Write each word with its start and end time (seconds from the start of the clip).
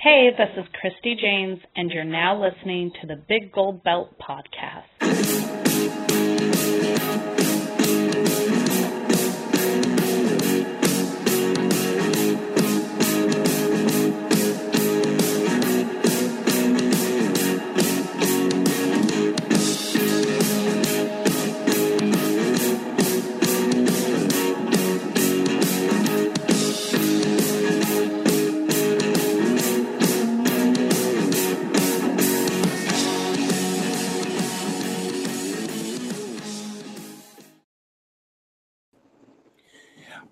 Hey, 0.00 0.30
this 0.30 0.50
is 0.56 0.64
Christi 0.80 1.16
Jaynes, 1.20 1.58
and 1.74 1.90
you're 1.90 2.04
now 2.04 2.40
listening 2.40 2.92
to 3.00 3.08
the 3.08 3.16
Big 3.16 3.50
Gold 3.50 3.82
Belt 3.82 4.14
Podcast. 4.20 5.07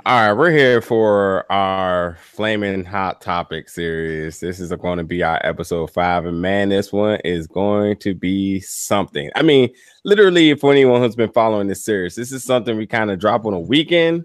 All 0.07 0.15
right, 0.15 0.33
we're 0.35 0.53
here 0.53 0.81
for 0.81 1.51
our 1.51 2.17
flaming 2.23 2.85
hot 2.85 3.21
topic 3.21 3.69
series. 3.69 4.39
This 4.39 4.61
is 4.61 4.73
going 4.75 4.99
to 4.99 5.05
be 5.05 5.25
our 5.25 5.41
episode 5.45 5.91
five, 5.91 6.27
and 6.27 6.41
man, 6.41 6.69
this 6.69 6.93
one 6.93 7.19
is 7.25 7.49
going 7.49 7.97
to 7.97 8.15
be 8.15 8.61
something. 8.61 9.33
I 9.35 9.43
mean, 9.43 9.69
literally, 10.05 10.55
for 10.55 10.71
anyone 10.71 11.01
who's 11.01 11.17
been 11.17 11.33
following 11.33 11.67
this 11.67 11.85
series, 11.85 12.15
this 12.15 12.31
is 12.31 12.45
something 12.45 12.77
we 12.77 12.87
kind 12.87 13.11
of 13.11 13.19
drop 13.19 13.47
on 13.47 13.53
a 13.53 13.59
weekend. 13.59 14.25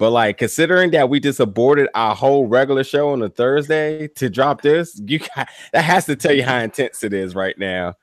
But 0.00 0.10
like, 0.10 0.38
considering 0.38 0.90
that 0.90 1.08
we 1.08 1.20
just 1.20 1.38
aborted 1.38 1.88
our 1.94 2.16
whole 2.16 2.48
regular 2.48 2.82
show 2.82 3.10
on 3.10 3.22
a 3.22 3.28
Thursday 3.28 4.08
to 4.16 4.30
drop 4.30 4.62
this, 4.62 5.00
you 5.06 5.20
got, 5.36 5.48
that 5.72 5.84
has 5.84 6.06
to 6.06 6.16
tell 6.16 6.32
you 6.32 6.42
how 6.42 6.58
intense 6.58 7.04
it 7.04 7.12
is 7.12 7.36
right 7.36 7.56
now. 7.56 7.94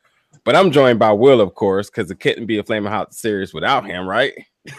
But 0.48 0.56
I'm 0.56 0.72
joined 0.72 0.98
by 0.98 1.12
Will, 1.12 1.42
of 1.42 1.56
course, 1.56 1.90
because 1.90 2.10
it 2.10 2.22
couldn't 2.22 2.46
be 2.46 2.58
a 2.58 2.64
flaming 2.64 2.90
hot 2.90 3.14
series 3.14 3.54
without 3.54 3.86
him, 3.86 4.08
right? 4.08 4.32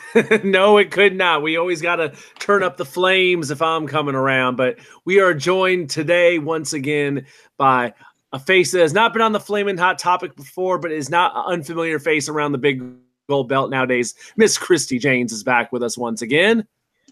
no, 0.43 0.79
it 0.79 0.91
could 0.91 1.15
not. 1.15 1.43
We 1.43 1.59
always 1.59 1.83
got 1.83 1.97
to 1.97 2.15
turn 2.39 2.63
up 2.63 2.79
the 2.79 2.87
flames 2.87 3.51
if 3.51 3.61
I'm 3.61 3.87
coming 3.87 4.15
around. 4.15 4.57
But 4.57 4.79
we 5.05 5.21
are 5.21 5.35
joined 5.35 5.91
today 5.91 6.39
once 6.39 6.73
again 6.73 7.27
by 7.59 7.93
a 8.33 8.39
face 8.39 8.73
that 8.73 8.81
has 8.81 8.95
not 8.95 9.13
been 9.13 9.21
on 9.21 9.33
the 9.33 9.41
flaming 9.41 9.77
hot 9.77 9.99
topic 9.99 10.35
before, 10.37 10.79
but 10.79 10.91
is 10.91 11.11
not 11.11 11.37
an 11.37 11.53
unfamiliar 11.53 11.99
face 11.99 12.31
around 12.31 12.53
the 12.53 12.59
big 12.59 12.83
gold 13.29 13.51
belt 13.51 13.71
nowadays. 13.71 14.15
Miss 14.39 14.57
Christi 14.57 14.99
Jaynes 14.99 15.33
is 15.33 15.45
back 15.45 15.71
with 15.71 15.83
us 15.83 15.99
once 15.99 16.23
again. 16.23 16.67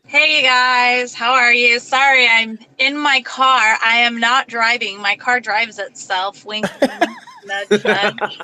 Hey 0.06 0.40
guys, 0.40 1.12
how 1.12 1.34
are 1.34 1.52
you? 1.52 1.78
Sorry, 1.78 2.26
I'm 2.26 2.58
in 2.78 2.96
my 2.96 3.20
car. 3.20 3.76
I 3.84 3.98
am 3.98 4.18
not 4.18 4.48
driving. 4.48 4.98
My 4.98 5.14
car 5.14 5.40
drives 5.40 5.78
itself. 5.78 6.46
Wink. 6.46 6.64
nudge, 7.46 7.68
nudge. 7.84 8.40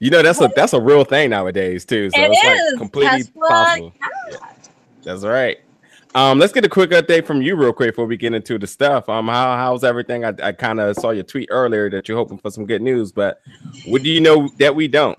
You 0.00 0.10
know, 0.10 0.22
that's 0.22 0.40
a 0.40 0.50
that's 0.56 0.72
a 0.72 0.80
real 0.80 1.04
thing 1.04 1.30
nowadays 1.30 1.84
too. 1.84 2.10
So 2.10 2.20
It 2.20 2.30
it's 2.32 2.44
is. 2.44 2.72
like 2.72 2.78
completely 2.78 3.24
possible. 3.48 3.92
That's 5.02 5.24
right. 5.24 5.58
Um, 6.14 6.38
let's 6.40 6.52
get 6.52 6.64
a 6.64 6.68
quick 6.68 6.90
update 6.90 7.24
from 7.24 7.40
you 7.40 7.54
real 7.54 7.72
quick 7.72 7.90
before 7.92 8.06
we 8.06 8.16
get 8.16 8.34
into 8.34 8.58
the 8.58 8.66
stuff. 8.66 9.08
Um, 9.08 9.28
how 9.28 9.56
how's 9.56 9.84
everything? 9.84 10.24
I, 10.24 10.34
I 10.42 10.52
kind 10.52 10.80
of 10.80 10.96
saw 10.96 11.10
your 11.10 11.22
tweet 11.24 11.48
earlier 11.52 11.88
that 11.90 12.08
you're 12.08 12.16
hoping 12.18 12.38
for 12.38 12.50
some 12.50 12.66
good 12.66 12.82
news, 12.82 13.12
but 13.12 13.40
what 13.86 14.02
do 14.02 14.10
you 14.10 14.20
know 14.20 14.48
that 14.58 14.74
we 14.74 14.88
don't? 14.88 15.18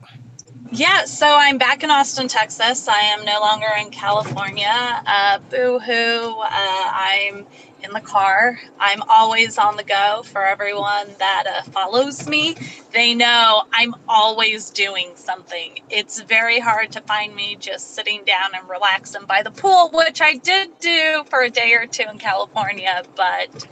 Yeah, 0.72 1.06
so 1.06 1.28
I'm 1.28 1.58
back 1.58 1.84
in 1.84 1.92
Austin, 1.92 2.28
Texas. 2.28 2.88
I 2.88 3.00
am 3.00 3.26
no 3.26 3.40
longer 3.42 3.68
in 3.80 3.90
California. 3.90 5.04
Uh, 5.06 5.40
boo 5.50 5.80
hoo. 5.80 6.40
Uh, 6.40 6.48
I'm 6.50 7.46
in 7.84 7.92
the 7.94 8.02
car. 8.02 8.60
I'm 8.80 9.04
always 9.10 9.58
on 9.58 9.78
the 9.78 9.84
go 9.84 10.24
for 10.26 10.46
everyone 10.46 11.08
that 11.20 11.46
uh, 11.48 11.64
follows 11.72 12.28
me. 12.28 12.56
They 12.94 13.16
know 13.16 13.64
I'm 13.74 13.96
always 14.10 14.70
doing 14.72 15.12
something. 15.16 15.80
It's 15.90 16.22
very 16.22 16.60
hard 16.60 16.92
to 16.94 17.02
find 17.02 17.36
me 17.36 17.58
just 17.60 17.96
sitting 17.96 18.24
down 18.26 18.52
and 18.56 18.70
relaxing 18.70 19.26
by 19.26 19.44
the 19.44 19.52
pool, 19.52 19.90
which 19.94 20.22
I 20.22 20.38
did 20.38 20.80
do 20.80 21.24
for 21.30 21.42
a 21.44 21.50
day 21.52 21.74
or 21.76 21.88
two 21.88 22.06
in 22.10 22.20
California, 22.20 23.04
but. 23.16 23.68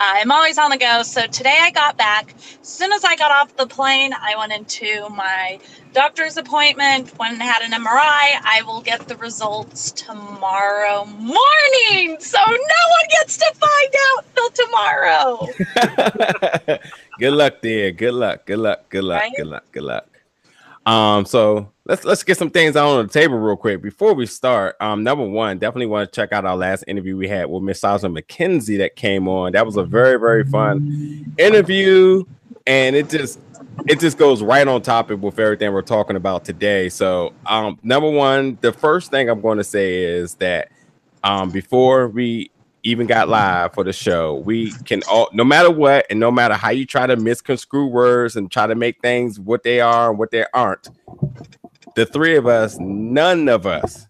I'm 0.00 0.30
always 0.30 0.58
on 0.58 0.70
the 0.70 0.76
go. 0.76 1.02
So 1.02 1.26
today 1.26 1.56
I 1.60 1.70
got 1.70 1.96
back. 1.96 2.34
As 2.60 2.68
soon 2.68 2.92
as 2.92 3.04
I 3.04 3.16
got 3.16 3.30
off 3.30 3.56
the 3.56 3.66
plane, 3.66 4.12
I 4.12 4.36
went 4.36 4.52
into 4.52 5.08
my 5.10 5.58
doctor's 5.92 6.36
appointment, 6.36 7.16
went 7.18 7.34
and 7.34 7.42
had 7.42 7.62
an 7.62 7.72
MRI. 7.72 8.40
I 8.44 8.62
will 8.66 8.80
get 8.80 9.08
the 9.08 9.16
results 9.16 9.92
tomorrow 9.92 11.04
morning. 11.04 12.16
So 12.20 12.38
no 12.46 12.54
one 12.54 13.08
gets 13.10 13.36
to 13.38 13.52
find 13.54 13.94
out 14.08 14.24
till 14.34 14.66
tomorrow. 14.66 15.48
good 17.18 17.32
luck 17.32 17.54
there. 17.62 17.90
Good 17.90 18.14
luck. 18.14 18.46
Good 18.46 18.58
luck. 18.58 18.88
Good 18.88 19.04
luck. 19.04 19.22
Right? 19.22 19.32
Good 19.36 19.46
luck. 19.46 19.64
Good 19.72 19.84
luck. 19.84 20.17
Um, 20.88 21.26
so 21.26 21.70
let's 21.84 22.06
let's 22.06 22.22
get 22.22 22.38
some 22.38 22.48
things 22.48 22.74
out 22.74 22.88
on 22.88 23.06
the 23.06 23.12
table 23.12 23.36
real 23.36 23.58
quick 23.58 23.82
before 23.82 24.14
we 24.14 24.24
start. 24.24 24.74
Um, 24.80 25.04
number 25.04 25.22
one, 25.22 25.58
definitely 25.58 25.84
want 25.84 26.10
to 26.10 26.16
check 26.16 26.32
out 26.32 26.46
our 26.46 26.56
last 26.56 26.84
interview 26.88 27.14
we 27.14 27.28
had 27.28 27.44
with 27.50 27.62
Miss 27.62 27.80
Sasha 27.80 28.06
McKenzie 28.06 28.78
that 28.78 28.96
came 28.96 29.28
on. 29.28 29.52
That 29.52 29.66
was 29.66 29.76
a 29.76 29.84
very 29.84 30.18
very 30.18 30.44
fun 30.44 31.34
interview, 31.36 32.24
and 32.66 32.96
it 32.96 33.10
just 33.10 33.38
it 33.86 34.00
just 34.00 34.16
goes 34.16 34.42
right 34.42 34.66
on 34.66 34.80
topic 34.80 35.20
with 35.20 35.38
everything 35.38 35.74
we're 35.74 35.82
talking 35.82 36.16
about 36.16 36.46
today. 36.46 36.88
So, 36.88 37.34
um, 37.44 37.78
number 37.82 38.08
one, 38.08 38.56
the 38.62 38.72
first 38.72 39.10
thing 39.10 39.28
I'm 39.28 39.42
going 39.42 39.58
to 39.58 39.64
say 39.64 40.02
is 40.04 40.36
that 40.36 40.70
um, 41.22 41.50
before 41.50 42.08
we 42.08 42.50
even 42.88 43.06
got 43.06 43.28
live 43.28 43.74
for 43.74 43.84
the 43.84 43.92
show, 43.92 44.36
we 44.36 44.72
can 44.84 45.02
all, 45.10 45.28
no 45.32 45.44
matter 45.44 45.70
what, 45.70 46.06
and 46.10 46.18
no 46.18 46.30
matter 46.30 46.54
how 46.54 46.70
you 46.70 46.86
try 46.86 47.06
to 47.06 47.16
misconstrue 47.16 47.86
words 47.86 48.36
and 48.36 48.50
try 48.50 48.66
to 48.66 48.74
make 48.74 49.00
things 49.02 49.38
what 49.38 49.62
they 49.62 49.80
are 49.80 50.10
and 50.10 50.18
what 50.18 50.30
they 50.30 50.44
aren't, 50.54 50.88
the 51.94 52.06
three 52.06 52.36
of 52.36 52.46
us, 52.46 52.78
none 52.80 53.48
of 53.48 53.66
us, 53.66 54.06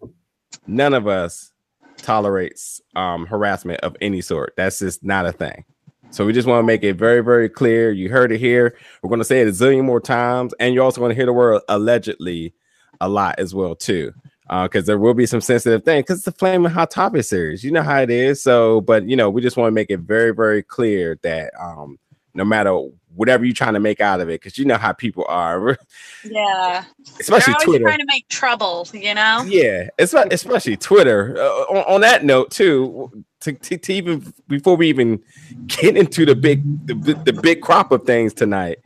none 0.67 0.95
of 0.95 1.07
us 1.07 1.53
tolerates 1.97 2.81
um, 2.95 3.27
harassment 3.27 3.81
of 3.81 3.97
any 4.01 4.21
sort. 4.21 4.55
That's 4.57 4.79
just 4.79 5.03
not 5.03 5.27
a 5.27 5.33
thing. 5.33 5.65
So 6.11 6.25
we 6.25 6.33
just 6.33 6.49
want 6.49 6.63
to 6.63 6.67
make 6.67 6.83
it 6.85 6.95
very, 6.95 7.23
very 7.23 7.49
clear. 7.49 7.93
You 7.93 8.09
heard 8.09 8.33
it 8.33 8.39
here. 8.39 8.77
We're 9.03 9.11
going 9.11 9.21
to 9.21 9.25
say 9.25 9.43
it 9.43 9.49
a 9.49 9.51
zillion 9.51 9.85
more 9.85 10.01
times, 10.01 10.55
and 10.59 10.75
you're 10.75 10.85
also 10.85 11.01
going 11.01 11.11
to 11.11 11.15
hear 11.17 11.27
the 11.27 11.33
word 11.33 11.61
allegedly 11.69 12.55
a 13.01 13.09
lot 13.09 13.35
as 13.39 13.55
well 13.55 13.75
too, 13.75 14.13
because 14.49 14.87
there 14.87 14.99
will 14.99 15.15
be 15.15 15.27
some 15.27 15.41
sensitive 15.41 15.85
things. 15.85 16.05
Because 16.05 16.19
it's 16.19 16.25
the 16.25 16.33
flaming 16.33 16.71
hot 16.71 16.91
topic 16.91 17.25
series, 17.25 17.63
you 17.63 17.71
know 17.71 17.83
how 17.83 18.01
it 18.01 18.11
is. 18.11 18.43
So, 18.43 18.81
but 18.81 19.09
you 19.09 19.17
know, 19.17 19.31
we 19.31 19.43
just 19.43 19.57
want 19.57 19.69
to 19.69 19.75
make 19.75 19.91
it 19.91 20.01
very, 20.01 20.35
very 20.35 20.63
clear 20.63 21.19
that 21.23 21.53
um, 21.61 21.99
no 22.35 22.45
matter 22.45 22.73
whatever 23.15 23.45
you're 23.45 23.55
trying 23.55 23.75
to 23.75 23.81
make 23.81 24.01
out 24.01 24.21
of 24.21 24.29
it, 24.29 24.41
because 24.41 24.57
you 24.59 24.65
know 24.65 24.77
how 24.77 24.93
people 24.93 25.25
are, 25.29 25.77
Yeah. 26.25 26.85
especially 27.19 27.55
Twitter. 27.63 27.85
trying 27.85 27.99
to 27.99 28.07
make 28.07 28.29
trouble, 28.29 28.87
you 28.93 29.15
know? 29.15 29.45
Yeah, 29.47 29.89
espe- 29.99 30.33
especially 30.33 30.77
Twitter. 30.77 31.37
Uh, 31.37 31.65
on, 31.75 31.95
on 31.95 32.01
that 32.03 32.25
note, 32.25 32.51
too, 32.51 33.25
to, 33.41 33.53
to, 33.53 33.77
to 33.79 33.93
even 33.93 34.33
before 34.47 34.77
we 34.77 34.89
even 34.89 35.21
get 35.67 35.97
into 35.97 36.25
the 36.25 36.35
big 36.37 36.87
the, 36.87 37.15
the 37.25 37.33
big 37.33 37.61
crop 37.61 37.93
of 37.93 38.05
things 38.05 38.33
tonight, 38.35 38.79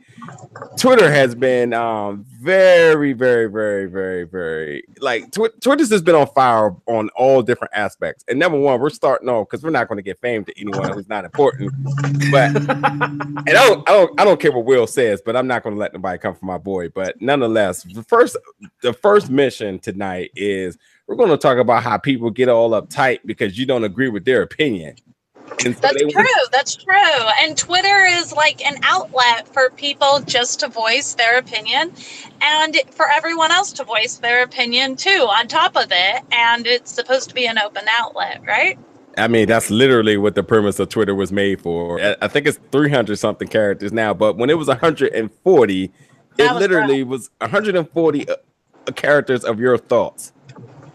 Twitter 0.77 1.11
has 1.11 1.35
been 1.35 1.73
um 1.73 2.25
very, 2.41 3.13
very, 3.13 3.49
very, 3.49 3.85
very, 3.85 4.23
very 4.23 4.83
like 4.99 5.31
tw- 5.31 5.61
Twitter's 5.61 5.89
has 5.89 6.01
been 6.01 6.15
on 6.15 6.27
fire 6.27 6.75
on 6.87 7.09
all 7.15 7.41
different 7.41 7.73
aspects. 7.73 8.25
And 8.27 8.37
number 8.37 8.59
one, 8.59 8.79
we're 8.79 8.89
starting 8.89 9.29
off 9.29 9.47
because 9.47 9.63
we're 9.63 9.69
not 9.69 9.87
going 9.87 9.97
to 9.97 10.03
get 10.03 10.19
fame 10.19 10.43
to 10.45 10.59
anyone 10.59 10.91
who's 10.91 11.07
not 11.07 11.25
important. 11.25 11.71
But 12.31 12.55
and 12.55 13.49
I 13.49 13.67
don't, 13.67 13.89
I 13.89 13.93
don't, 13.93 14.21
I 14.21 14.25
don't 14.25 14.39
care 14.39 14.51
what 14.51 14.65
Will 14.65 14.87
says, 14.87 15.21
but 15.25 15.35
I'm 15.35 15.47
not 15.47 15.63
going 15.63 15.75
to 15.75 15.79
let 15.79 15.93
nobody 15.93 16.17
come 16.17 16.35
for 16.35 16.45
my 16.45 16.57
boy. 16.57 16.89
But 16.89 17.21
nonetheless, 17.21 17.83
the 17.83 18.03
first, 18.03 18.35
the 18.81 18.93
first 18.93 19.29
mission 19.29 19.79
tonight 19.79 20.31
is 20.35 20.77
we're 21.07 21.15
going 21.15 21.29
to 21.29 21.37
talk 21.37 21.57
about 21.57 21.83
how 21.83 21.97
people 21.97 22.29
get 22.29 22.49
all 22.49 22.71
uptight 22.71 23.19
because 23.25 23.57
you 23.57 23.65
don't 23.65 23.83
agree 23.83 24.09
with 24.09 24.25
their 24.25 24.41
opinion. 24.41 24.95
And 25.65 25.75
so 25.75 25.81
That's 25.81 25.93
they- 26.01 26.09
true. 26.09 26.23
That's 26.51 26.75
true. 26.75 27.27
And 27.41 27.57
Twitter 27.57 28.05
is 28.05 28.33
like 28.33 28.65
an 28.65 28.77
outlet 28.83 29.47
for 29.53 29.69
people 29.71 30.19
just 30.25 30.59
to 30.61 30.67
voice 30.67 31.13
their 31.13 31.37
opinion 31.37 31.93
and 32.41 32.75
for 32.91 33.07
everyone 33.09 33.51
else 33.51 33.71
to 33.73 33.83
voice 33.83 34.15
their 34.17 34.43
opinion 34.43 34.95
too, 34.95 35.27
on 35.29 35.47
top 35.47 35.75
of 35.77 35.87
it. 35.91 36.23
And 36.31 36.65
it's 36.67 36.91
supposed 36.91 37.29
to 37.29 37.35
be 37.35 37.45
an 37.45 37.57
open 37.59 37.83
outlet, 37.87 38.41
right? 38.47 38.77
I 39.17 39.27
mean, 39.27 39.47
that's 39.47 39.69
literally 39.69 40.17
what 40.17 40.33
the 40.35 40.43
premise 40.43 40.79
of 40.79 40.89
Twitter 40.89 41.13
was 41.13 41.31
made 41.31 41.61
for. 41.61 42.01
I- 42.01 42.15
I 42.21 42.27
think 42.27 42.47
it's 42.47 42.59
300 42.71 43.17
something 43.19 43.47
characters 43.47 43.93
now, 43.93 44.13
but 44.13 44.37
when 44.37 44.49
it 44.49 44.57
was 44.57 44.67
140, 44.69 45.91
That 46.37 46.43
it 46.43 46.51
was 46.51 46.59
literally 46.61 47.03
was 47.03 47.29
140 47.41 48.27
uh, 48.27 48.35
characters 48.95 49.43
of 49.45 49.59
your 49.59 49.77
thoughts. 49.77 50.31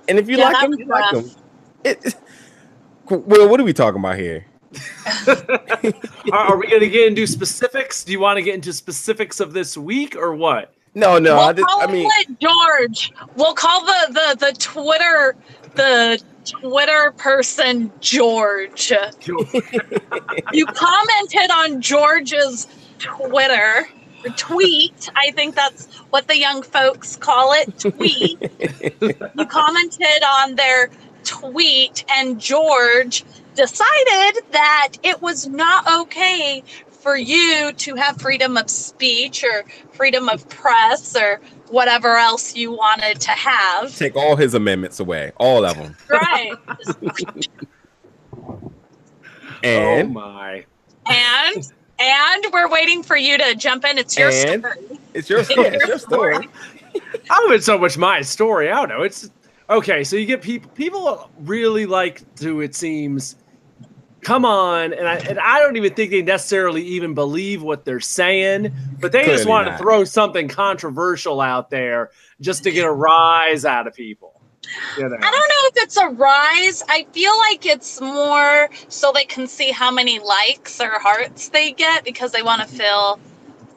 And 0.08 0.18
if 0.18 0.28
you 0.28 0.36
Yeah, 0.36 0.46
like 0.48 0.60
them, 0.62 0.70
was 0.70 0.78
you 0.80 0.86
like 0.86 1.10
them. 1.12 1.30
It, 1.84 1.98
it- 2.04 2.14
well, 3.10 3.48
what 3.48 3.60
are 3.60 3.64
we 3.64 3.72
talking 3.72 4.00
about 4.00 4.18
here? 4.18 4.46
Are, 6.30 6.52
are 6.52 6.56
we 6.58 6.66
going 6.66 6.80
to 6.82 6.90
get 6.90 7.08
into 7.08 7.26
specifics? 7.26 8.04
Do 8.04 8.12
you 8.12 8.20
want 8.20 8.36
to 8.36 8.42
get 8.42 8.54
into 8.54 8.72
specifics 8.74 9.40
of 9.40 9.54
this 9.54 9.78
week 9.78 10.14
or 10.14 10.34
what? 10.34 10.74
No, 10.94 11.18
no, 11.18 11.36
we'll 11.36 11.44
I, 11.44 11.52
did, 11.54 11.64
call 11.64 11.80
I 11.80 11.86
mean, 11.86 12.10
it 12.18 12.38
George. 12.38 13.12
We'll 13.34 13.54
call 13.54 13.84
the, 13.86 14.06
the, 14.10 14.46
the 14.46 14.52
Twitter, 14.58 15.36
the 15.74 16.22
Twitter 16.44 17.12
person 17.16 17.90
George. 18.00 18.92
you 20.52 20.66
commented 20.66 21.50
on 21.50 21.80
George's 21.80 22.66
Twitter 22.98 23.88
tweet. 24.36 25.10
I 25.16 25.30
think 25.32 25.54
that's 25.54 25.86
what 26.10 26.28
the 26.28 26.38
young 26.38 26.62
folks 26.62 27.16
call 27.16 27.52
it. 27.52 27.78
Tweet. 27.78 28.40
you 29.00 29.46
commented 29.46 30.22
on 30.24 30.54
their 30.56 30.90
tweet, 31.24 32.04
and 32.10 32.40
George 32.40 33.24
decided 33.54 34.42
that 34.52 34.94
it 35.02 35.20
was 35.20 35.46
not 35.48 35.86
okay 36.02 36.62
for 36.90 37.16
you 37.16 37.72
to 37.72 37.94
have 37.94 38.20
freedom 38.20 38.56
of 38.56 38.68
speech 38.68 39.44
or 39.44 39.64
freedom 39.92 40.28
of 40.28 40.48
press 40.48 41.16
or 41.16 41.40
whatever 41.68 42.16
else 42.16 42.56
you 42.56 42.72
wanted 42.72 43.20
to 43.20 43.30
have. 43.30 43.96
Take 43.96 44.16
all 44.16 44.36
his 44.36 44.54
amendments 44.54 45.00
away, 45.00 45.32
all 45.38 45.64
of 45.64 45.76
them. 45.76 45.96
Right. 46.08 46.52
and 49.62 50.08
oh 50.08 50.12
my. 50.12 50.64
And 51.06 51.72
and 51.98 52.46
we're 52.52 52.68
waiting 52.68 53.02
for 53.02 53.16
you 53.16 53.38
to 53.38 53.54
jump 53.54 53.84
in. 53.84 53.98
It's 53.98 54.16
your 54.16 54.30
And? 54.30 54.62
story. 54.62 54.98
it's 55.14 55.30
your 55.30 55.44
story. 55.44 55.68
It's 55.68 55.88
your 55.88 55.98
story. 56.08 56.48
I 57.30 57.40
don't 57.40 57.52
it's 57.52 57.66
so 57.66 57.78
much 57.78 57.98
my 57.98 58.22
story. 58.22 58.70
I 58.70 58.76
don't 58.76 58.88
know. 58.88 59.02
It's 59.02 59.30
okay. 59.70 60.04
So 60.04 60.16
you 60.16 60.26
get 60.26 60.42
people. 60.42 60.70
People 60.70 61.30
really 61.40 61.86
like 61.86 62.22
to. 62.36 62.60
It 62.60 62.74
seems. 62.74 63.36
Come 64.20 64.44
on, 64.44 64.92
and 64.92 65.06
I 65.06 65.14
and 65.16 65.38
I 65.38 65.60
don't 65.60 65.76
even 65.76 65.94
think 65.94 66.10
they 66.10 66.22
necessarily 66.22 66.82
even 66.82 67.14
believe 67.14 67.62
what 67.62 67.84
they're 67.84 68.00
saying, 68.00 68.74
but 69.00 69.12
they 69.12 69.24
just 69.24 69.46
want 69.46 69.68
not. 69.68 69.72
to 69.72 69.78
throw 69.78 70.04
something 70.04 70.48
controversial 70.48 71.40
out 71.40 71.70
there 71.70 72.10
just 72.40 72.64
to 72.64 72.72
get 72.72 72.84
a 72.84 72.92
rise 72.92 73.64
out 73.64 73.86
of 73.86 73.94
people. 73.94 74.38
You 74.98 75.08
know? 75.08 75.16
I 75.16 75.30
don't 75.30 75.48
know 75.48 75.68
if 75.68 75.72
it's 75.76 75.96
a 75.96 76.08
rise. 76.08 76.82
I 76.88 77.06
feel 77.12 77.36
like 77.38 77.64
it's 77.64 78.00
more 78.00 78.68
so 78.88 79.12
they 79.12 79.24
can 79.24 79.46
see 79.46 79.70
how 79.70 79.90
many 79.90 80.18
likes 80.18 80.80
or 80.80 80.98
hearts 80.98 81.48
they 81.50 81.72
get 81.72 82.04
because 82.04 82.32
they 82.32 82.42
want 82.42 82.60
to 82.62 82.68
feel, 82.68 83.20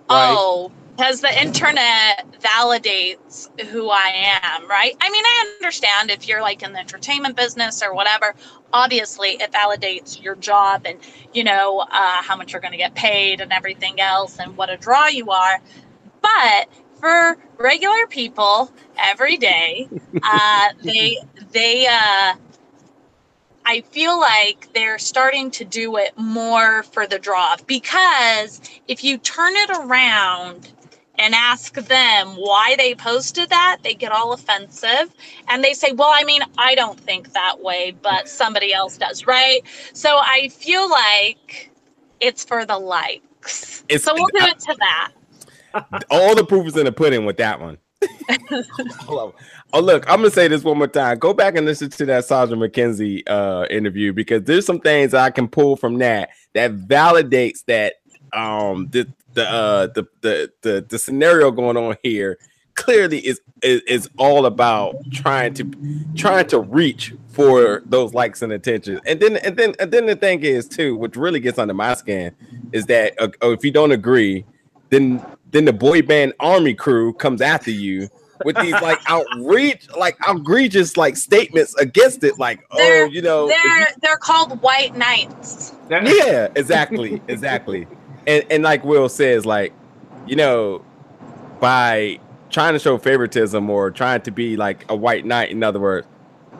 Right. 0.09 0.35
oh, 0.37 0.71
because 1.01 1.19
the 1.19 1.41
internet 1.41 2.31
validates 2.41 3.49
who 3.69 3.89
I 3.89 4.39
am, 4.43 4.69
right? 4.69 4.95
I 5.01 5.09
mean, 5.09 5.25
I 5.25 5.55
understand 5.57 6.11
if 6.11 6.27
you're 6.27 6.43
like 6.43 6.61
in 6.61 6.73
the 6.73 6.79
entertainment 6.79 7.35
business 7.35 7.81
or 7.81 7.95
whatever, 7.95 8.35
obviously 8.71 9.29
it 9.29 9.51
validates 9.51 10.21
your 10.21 10.35
job 10.35 10.83
and, 10.85 10.99
you 11.33 11.43
know, 11.43 11.79
uh, 11.79 12.21
how 12.21 12.35
much 12.37 12.53
you're 12.53 12.61
going 12.61 12.73
to 12.73 12.77
get 12.77 12.93
paid 12.93 13.41
and 13.41 13.51
everything 13.51 13.99
else 13.99 14.37
and 14.37 14.55
what 14.55 14.69
a 14.69 14.77
draw 14.77 15.07
you 15.07 15.31
are. 15.31 15.59
But 16.21 16.69
for 16.99 17.35
regular 17.57 18.05
people 18.05 18.71
every 18.95 19.37
day, 19.37 19.89
uh, 20.21 20.69
they, 20.83 21.17
they, 21.51 21.87
uh, 21.87 22.35
I 23.65 23.81
feel 23.89 24.19
like 24.19 24.71
they're 24.75 24.99
starting 24.99 25.49
to 25.51 25.65
do 25.65 25.97
it 25.97 26.15
more 26.15 26.83
for 26.83 27.07
the 27.07 27.17
draw 27.17 27.55
because 27.65 28.61
if 28.87 29.03
you 29.03 29.17
turn 29.17 29.55
it 29.55 29.71
around 29.71 30.71
and 31.21 31.35
ask 31.35 31.75
them 31.75 32.29
why 32.29 32.75
they 32.77 32.95
posted 32.95 33.49
that, 33.49 33.77
they 33.83 33.93
get 33.93 34.11
all 34.11 34.33
offensive 34.33 35.13
and 35.47 35.63
they 35.63 35.73
say, 35.73 35.91
Well, 35.91 36.11
I 36.11 36.23
mean, 36.23 36.41
I 36.57 36.73
don't 36.73 36.99
think 36.99 37.33
that 37.33 37.61
way, 37.61 37.95
but 38.01 38.27
somebody 38.27 38.73
else 38.73 38.97
does, 38.97 39.27
right? 39.27 39.61
So 39.93 40.17
I 40.17 40.49
feel 40.49 40.89
like 40.89 41.69
it's 42.19 42.43
for 42.43 42.65
the 42.65 42.77
likes. 42.77 43.83
It's- 43.87 44.03
so 44.03 44.15
we'll 44.15 44.27
do 44.27 44.45
it 44.47 44.59
to 44.61 44.75
that. 44.79 45.11
all 46.09 46.35
the 46.35 46.43
proof 46.43 46.65
is 46.67 46.75
in 46.75 46.85
the 46.85 46.91
pudding 46.91 47.25
with 47.25 47.37
that 47.37 47.61
one. 47.61 47.77
Oh, 49.73 49.79
look, 49.79 50.09
I'm 50.09 50.17
gonna 50.17 50.31
say 50.31 50.47
this 50.47 50.63
one 50.63 50.77
more 50.77 50.87
time. 50.87 51.17
Go 51.17 51.33
back 51.33 51.55
and 51.55 51.65
listen 51.65 51.89
to 51.91 52.05
that 52.07 52.25
Sergeant 52.25 52.61
McKenzie 52.61 53.23
uh, 53.27 53.65
interview 53.69 54.11
because 54.11 54.43
there's 54.43 54.65
some 54.65 54.79
things 54.79 55.13
I 55.13 55.29
can 55.29 55.47
pull 55.47 55.77
from 55.77 55.97
that 55.99 56.29
that 56.53 56.73
validates 56.73 57.63
that 57.65 57.95
um 58.33 58.87
the 58.91 59.07
the 59.33 59.49
uh 59.49 59.87
the 59.87 60.07
the 60.21 60.51
the, 60.61 60.85
the 60.89 60.99
scenario 60.99 61.51
going 61.51 61.77
on 61.77 61.95
here 62.03 62.37
clearly 62.75 63.19
is, 63.19 63.39
is 63.61 63.81
is 63.87 64.09
all 64.17 64.45
about 64.45 64.95
trying 65.11 65.53
to 65.55 65.69
trying 66.15 66.47
to 66.47 66.59
reach 66.59 67.13
for 67.29 67.81
those 67.85 68.13
likes 68.13 68.41
and 68.41 68.51
attention. 68.53 68.99
And 69.05 69.19
then 69.19 69.37
and 69.37 69.55
then 69.57 69.73
and 69.79 69.91
then 69.91 70.05
the 70.05 70.15
thing 70.15 70.41
is 70.43 70.67
too, 70.67 70.95
which 70.97 71.15
really 71.15 71.39
gets 71.39 71.59
under 71.59 71.73
my 71.73 71.93
skin, 71.95 72.33
is 72.71 72.85
that 72.87 73.13
uh, 73.21 73.29
oh, 73.41 73.51
if 73.51 73.63
you 73.63 73.71
don't 73.71 73.91
agree, 73.91 74.45
then 74.89 75.23
then 75.51 75.65
the 75.65 75.73
boy 75.73 76.01
band 76.01 76.33
army 76.39 76.73
crew 76.73 77.13
comes 77.13 77.41
after 77.41 77.71
you 77.71 78.09
with 78.45 78.55
these 78.57 78.71
like 78.81 78.99
outreach 79.07 79.87
like 79.97 80.17
outrageous 80.27 80.97
like 80.97 81.15
statements 81.15 81.75
against 81.75 82.23
it 82.23 82.39
like 82.39 82.59
oh 82.71 82.77
They're- 82.77 83.07
you 83.07 83.21
know 83.21 83.47
They're 83.47 83.87
they're 84.01 84.17
called 84.17 84.59
white 84.61 84.95
knights. 84.95 85.73
yeah 85.89 86.47
exactly 86.55 87.21
exactly 87.27 87.85
and 88.31 88.45
and 88.49 88.63
like 88.63 88.83
will 88.83 89.09
says 89.09 89.45
like 89.45 89.73
you 90.25 90.35
know 90.35 90.83
by 91.59 92.19
trying 92.49 92.73
to 92.73 92.79
show 92.79 92.97
favoritism 92.97 93.69
or 93.69 93.91
trying 93.91 94.21
to 94.21 94.31
be 94.31 94.55
like 94.55 94.85
a 94.89 94.95
white 94.95 95.25
knight 95.25 95.51
in 95.51 95.63
other 95.63 95.79
words 95.79 96.07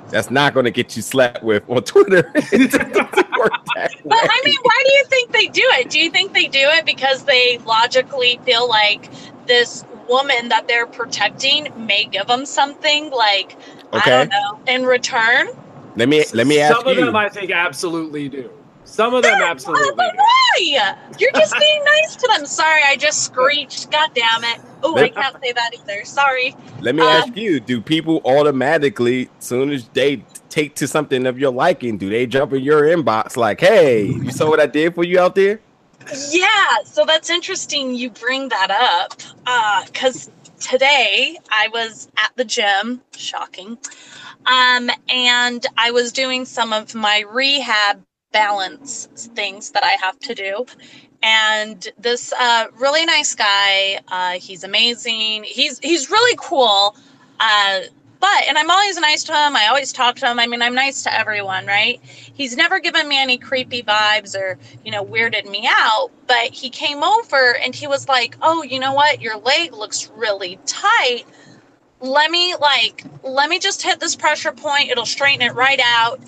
that's 0.09 0.29
not 0.29 0.53
going 0.53 0.65
to 0.65 0.71
get 0.71 0.95
you 0.95 1.01
slapped 1.01 1.43
with 1.43 1.67
on 1.69 1.81
twitter 1.83 2.31
It 2.35 2.71
doesn't 2.71 3.37
work 3.37 3.53
that 3.75 3.91
But 4.03 4.19
I 4.21 4.41
mean, 4.43 4.57
why 4.61 4.83
do 4.85 4.93
you 4.93 5.05
think 5.05 5.31
they 5.31 5.47
do 5.47 5.63
it? 5.79 5.89
Do 5.89 5.99
you 5.99 6.09
think 6.09 6.33
they 6.33 6.47
do 6.47 6.59
it 6.59 6.85
because 6.85 7.23
they 7.23 7.59
logically 7.59 8.39
feel 8.43 8.67
like 8.67 9.09
this 9.47 9.85
woman 10.09 10.49
that 10.49 10.67
they're 10.67 10.85
protecting 10.85 11.71
may 11.77 12.05
give 12.05 12.27
them 12.27 12.45
something 12.45 13.09
like 13.11 13.57
I 13.93 14.09
don't 14.09 14.29
know 14.29 14.59
in 14.67 14.85
return? 14.85 15.47
let 15.95 16.07
me 16.09 16.23
let 16.33 16.47
me 16.47 16.59
ask 16.59 16.75
you 16.75 16.81
Some 16.81 16.87
of 16.87 16.97
you 16.97 17.05
them 17.05 17.15
I 17.15 17.29
think 17.29 17.51
absolutely 17.51 18.29
do. 18.29 18.49
Some 18.91 19.13
of 19.13 19.23
them 19.23 19.41
absolutely 19.41 19.87
Uh, 19.87 19.95
but 19.95 20.15
why? 20.17 20.95
You're 21.17 21.31
just 21.31 21.57
being 21.57 21.83
nice 21.85 22.15
to 22.17 22.27
them. 22.27 22.45
Sorry, 22.45 22.81
I 22.85 22.97
just 22.97 23.23
screeched. 23.23 23.89
God 23.89 24.11
damn 24.13 24.43
it. 24.43 24.59
Oh, 24.83 24.97
I 24.97 25.07
can't 25.07 25.41
say 25.41 25.53
that 25.53 25.71
either. 25.73 26.03
Sorry. 26.03 26.53
Let 26.81 26.95
me 26.95 27.01
Uh, 27.01 27.05
ask 27.05 27.37
you: 27.37 27.61
Do 27.61 27.79
people 27.79 28.21
automatically, 28.25 29.29
soon 29.39 29.71
as 29.71 29.87
they 29.93 30.25
take 30.49 30.75
to 30.75 30.89
something 30.89 31.25
of 31.25 31.39
your 31.39 31.53
liking, 31.53 31.97
do 31.97 32.09
they 32.09 32.25
jump 32.25 32.51
in 32.51 32.63
your 32.63 32.81
inbox 32.81 33.37
like, 33.37 33.61
"Hey, 33.61 34.07
you 34.07 34.29
saw 34.29 34.49
what 34.49 34.59
I 34.59 34.65
did 34.65 34.93
for 34.93 35.05
you 35.05 35.21
out 35.21 35.35
there"? 35.35 35.61
Yeah, 36.29 36.49
so 36.83 37.05
that's 37.05 37.29
interesting 37.29 37.95
you 37.95 38.09
bring 38.09 38.49
that 38.49 38.71
up 38.71 39.21
because 39.85 40.29
today 40.59 41.37
I 41.49 41.69
was 41.69 42.09
at 42.17 42.31
the 42.35 42.43
gym, 42.43 43.01
shocking, 43.15 43.77
um, 44.45 44.89
and 45.07 45.65
I 45.77 45.91
was 45.91 46.11
doing 46.11 46.43
some 46.43 46.73
of 46.73 46.93
my 46.93 47.23
rehab 47.31 48.03
balance 48.31 49.07
things 49.35 49.71
that 49.71 49.83
I 49.83 49.97
have 50.01 50.19
to 50.19 50.35
do. 50.35 50.65
And 51.23 51.87
this 51.99 52.33
uh, 52.33 52.67
really 52.77 53.05
nice 53.05 53.35
guy, 53.35 53.99
uh, 54.09 54.33
he's 54.39 54.63
amazing. 54.63 55.43
He's 55.45 55.79
he's 55.79 56.09
really 56.11 56.37
cool. 56.41 56.95
Uh, 57.39 57.81
but 58.19 58.43
and 58.47 58.57
I'm 58.57 58.71
always 58.71 58.97
nice 58.99 59.23
to 59.25 59.33
him. 59.33 59.55
I 59.55 59.67
always 59.67 59.93
talk 59.93 60.17
to 60.17 60.29
him. 60.31 60.39
I 60.39 60.47
mean, 60.47 60.61
I'm 60.61 60.75
nice 60.75 61.03
to 61.03 61.13
everyone, 61.13 61.67
right? 61.67 61.99
He's 62.03 62.57
never 62.57 62.79
given 62.79 63.07
me 63.07 63.21
any 63.21 63.37
creepy 63.37 63.83
vibes 63.83 64.35
or 64.39 64.57
you 64.85 64.91
know, 64.91 65.05
weirded 65.05 65.49
me 65.49 65.67
out. 65.69 66.11
But 66.27 66.51
he 66.53 66.69
came 66.69 67.03
over 67.03 67.55
and 67.57 67.75
he 67.75 67.87
was 67.87 68.07
like, 68.07 68.37
Oh, 68.41 68.63
you 68.63 68.79
know 68.79 68.93
what? 68.93 69.21
Your 69.21 69.37
leg 69.37 69.73
looks 69.73 70.09
really 70.15 70.59
tight. 70.65 71.25
Let 72.01 72.31
me, 72.31 72.55
like, 72.55 73.05
let 73.23 73.49
me 73.49 73.59
just 73.59 73.81
hit 73.83 73.99
this 73.99 74.15
pressure 74.15 74.51
point. 74.51 74.89
It'll 74.91 75.05
straighten 75.05 75.41
it 75.41 75.55
right 75.55 75.79
out. 75.83 76.21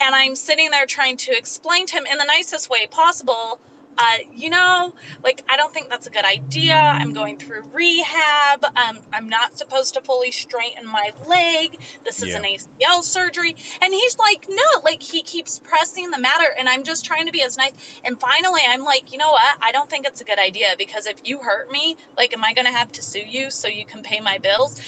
And 0.00 0.14
I'm 0.14 0.36
sitting 0.36 0.70
there 0.70 0.86
trying 0.86 1.16
to 1.18 1.36
explain 1.36 1.86
to 1.86 1.96
him 1.96 2.06
in 2.06 2.18
the 2.18 2.24
nicest 2.24 2.70
way 2.70 2.86
possible. 2.88 3.60
Uh, 4.00 4.18
you 4.32 4.48
know, 4.48 4.94
like 5.24 5.44
I 5.48 5.56
don't 5.56 5.74
think 5.74 5.90
that's 5.90 6.06
a 6.06 6.10
good 6.10 6.24
idea. 6.24 6.76
I'm 6.76 7.12
going 7.12 7.36
through 7.38 7.62
rehab. 7.72 8.64
Um, 8.76 9.00
I'm 9.12 9.28
not 9.28 9.58
supposed 9.58 9.94
to 9.94 10.02
fully 10.02 10.30
straighten 10.30 10.86
my 10.86 11.12
leg. 11.26 11.80
This 12.04 12.22
is 12.22 12.28
Yeah. 12.28 12.38
an 12.38 12.44
ACL 12.44 13.02
surgery. 13.02 13.56
And 13.82 13.92
he's 13.92 14.16
like, 14.18 14.46
no, 14.48 14.80
like 14.84 15.02
he 15.02 15.22
keeps 15.24 15.58
pressing 15.58 16.12
the 16.12 16.18
matter. 16.18 16.52
And 16.56 16.68
I'm 16.68 16.84
just 16.84 17.04
trying 17.04 17.26
to 17.26 17.32
be 17.32 17.42
as 17.42 17.56
nice. 17.56 17.72
And 18.04 18.20
finally, 18.20 18.62
I'm 18.68 18.84
like, 18.84 19.12
you 19.12 19.18
know 19.18 19.32
what? 19.32 19.58
I 19.60 19.72
don't 19.72 19.90
think 19.90 20.06
it's 20.06 20.20
a 20.20 20.24
good 20.24 20.38
idea 20.38 20.76
because 20.78 21.06
if 21.06 21.26
you 21.26 21.40
hurt 21.40 21.72
me, 21.72 21.96
like, 22.16 22.32
am 22.32 22.44
I 22.44 22.54
going 22.54 22.66
to 22.66 22.72
have 22.72 22.92
to 22.92 23.02
sue 23.02 23.26
you 23.26 23.50
so 23.50 23.66
you 23.68 23.84
can 23.84 24.02
pay 24.04 24.20
my 24.20 24.38
bills? 24.38 24.80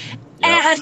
And 0.42 0.80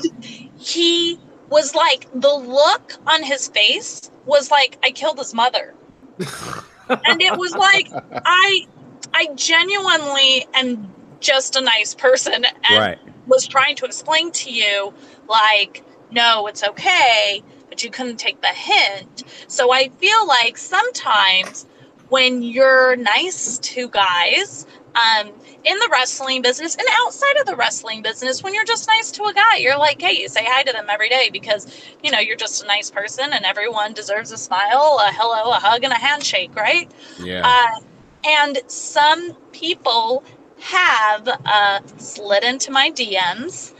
he 0.58 1.18
was 1.50 1.74
like, 1.74 2.06
the 2.14 2.32
look 2.34 2.92
on 3.06 3.22
his 3.22 3.48
face 3.48 4.10
was 4.26 4.50
like, 4.50 4.78
I 4.82 4.90
killed 4.90 5.18
his 5.18 5.34
mother. 5.34 5.74
and 6.18 7.22
it 7.22 7.36
was 7.36 7.54
like, 7.54 7.88
I, 8.24 8.66
I 9.14 9.28
genuinely 9.34 10.46
am 10.54 10.92
just 11.20 11.56
a 11.56 11.60
nice 11.60 11.94
person 11.94 12.44
and 12.44 12.46
Right. 12.70 12.98
was 13.26 13.46
trying 13.46 13.76
to 13.76 13.84
explain 13.84 14.30
to 14.32 14.50
you, 14.50 14.92
like, 15.28 15.84
no, 16.10 16.46
it's 16.46 16.62
okay, 16.64 17.42
but 17.68 17.82
you 17.82 17.90
couldn't 17.90 18.16
take 18.16 18.40
the 18.40 18.48
hint. 18.48 19.24
So 19.46 19.72
I 19.72 19.88
feel 19.88 20.26
like 20.26 20.56
sometimes 20.56 21.66
when 22.08 22.42
you're 22.42 22.96
nice 22.96 23.58
to 23.58 23.88
guys 23.88 24.66
um, 24.98 25.28
in 25.64 25.78
the 25.78 25.88
wrestling 25.92 26.42
business 26.42 26.74
and 26.74 26.86
outside 27.00 27.36
of 27.40 27.46
the 27.46 27.56
wrestling 27.56 28.02
business, 28.02 28.42
when 28.42 28.54
you're 28.54 28.64
just 28.64 28.88
nice 28.88 29.10
to 29.12 29.24
a 29.24 29.34
guy, 29.34 29.56
you're 29.56 29.78
like, 29.78 30.00
hey, 30.00 30.18
you 30.18 30.28
say 30.28 30.44
hi 30.44 30.62
to 30.62 30.72
them 30.72 30.86
every 30.88 31.08
day 31.08 31.30
because, 31.32 31.66
you 32.02 32.10
know, 32.10 32.18
you're 32.18 32.36
just 32.36 32.62
a 32.62 32.66
nice 32.66 32.90
person 32.90 33.32
and 33.32 33.44
everyone 33.44 33.92
deserves 33.92 34.32
a 34.32 34.38
smile, 34.38 34.98
a 35.00 35.12
hello, 35.12 35.52
a 35.52 35.60
hug, 35.60 35.84
and 35.84 35.92
a 35.92 35.96
handshake, 35.96 36.54
right? 36.56 36.90
Yeah. 37.20 37.42
Uh, 37.44 37.80
and 38.24 38.58
some 38.66 39.34
people 39.52 40.24
have 40.60 41.28
uh, 41.28 41.80
slid 41.98 42.42
into 42.42 42.70
my 42.70 42.90
DMs 42.90 43.72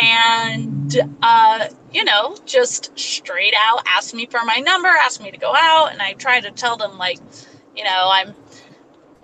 and, 0.00 0.96
uh, 1.22 1.68
you 1.92 2.04
know, 2.04 2.36
just 2.44 2.96
straight 2.98 3.54
out 3.56 3.82
asked 3.86 4.14
me 4.14 4.26
for 4.26 4.44
my 4.44 4.58
number, 4.58 4.88
asked 4.88 5.22
me 5.22 5.30
to 5.30 5.38
go 5.38 5.52
out. 5.54 5.92
And 5.92 6.00
I 6.02 6.12
try 6.12 6.40
to 6.40 6.50
tell 6.50 6.76
them, 6.76 6.98
like, 6.98 7.18
you 7.76 7.84
know, 7.84 8.08
I'm 8.12 8.34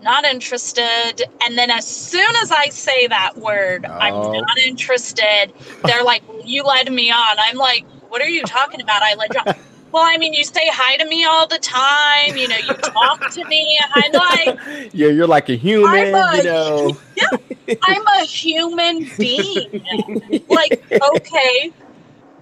not 0.05 0.25
interested. 0.25 1.23
And 1.45 1.59
then 1.59 1.71
as 1.71 1.87
soon 1.87 2.27
as 2.43 2.53
I 2.53 2.69
say 2.69 3.07
that 3.09 3.37
word, 3.39 3.85
I'm 3.87 4.15
Oh. 4.15 4.33
not 4.33 4.59
interested, 4.59 5.53
they're 5.85 6.05
like, 6.05 6.23
you 6.45 6.63
led 6.63 6.93
me 6.93 7.11
on. 7.11 7.37
I'm 7.39 7.57
like, 7.57 7.85
what 8.11 8.23
are 8.23 8.29
you 8.29 8.43
talking 8.45 8.81
about? 8.81 9.03
I 9.03 9.15
led 9.15 9.35
you 9.35 9.41
on. 9.47 9.55
Well, 9.95 10.03
I 10.05 10.19
mean, 10.19 10.35
you 10.35 10.43
say 10.43 10.69
hi 10.73 10.97
to 10.97 11.05
me 11.09 11.25
all 11.25 11.47
the 11.47 11.59
time. 11.61 12.37
You 12.37 12.49
know, 12.49 12.57
you 12.57 12.75
talk 12.75 13.31
to 13.31 13.45
me. 13.45 13.79
I'm 13.95 14.11
like, 14.13 14.59
yeah, 14.93 15.07
you're 15.07 15.29
like 15.29 15.49
a 15.51 15.55
human, 15.55 15.89
I'm 15.89 16.15
a- 16.17 16.37
you 16.39 16.43
know. 16.43 16.97
I'm 17.81 18.05
a 18.21 18.25
human 18.25 19.09
being. 19.19 19.85
like, 20.49 20.83
okay. 21.01 21.73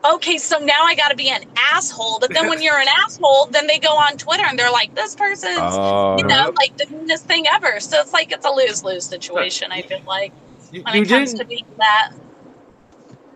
Okay, 0.05 0.37
so 0.39 0.59
now 0.59 0.83
I 0.83 0.95
got 0.97 1.09
to 1.11 1.17
be 1.17 1.29
an 1.29 1.45
asshole. 1.57 2.19
But 2.19 2.33
then 2.35 2.49
when 2.49 2.61
you're 2.63 2.79
an 2.79 2.89
asshole, 3.05 3.47
then 3.47 3.67
they 3.67 3.79
go 3.79 3.91
on 3.97 4.17
Twitter 4.17 4.45
and 4.45 4.59
they're 4.59 4.71
like, 4.73 4.95
this 4.95 5.15
person's, 5.15 5.59
Oh, 5.61 6.17
you 6.19 6.25
know, 6.27 6.53
like 6.57 6.77
the 6.77 6.87
meanest 6.89 7.25
thing 7.27 7.47
ever. 7.53 7.79
So 7.81 8.01
it's 8.01 8.13
like 8.13 8.33
it's 8.33 8.45
a 8.45 8.51
lose 8.51 8.83
lose 8.83 9.05
situation, 9.05 9.71
I 9.71 9.83
feel 9.83 10.01
like, 10.07 10.33
You, 10.73 10.83
when 10.83 10.95
you 10.97 11.03
it 11.03 11.09
comes 11.09 11.31
didn't 11.35 11.39
to 11.41 11.45
being 11.47 11.67
that. 11.79 12.13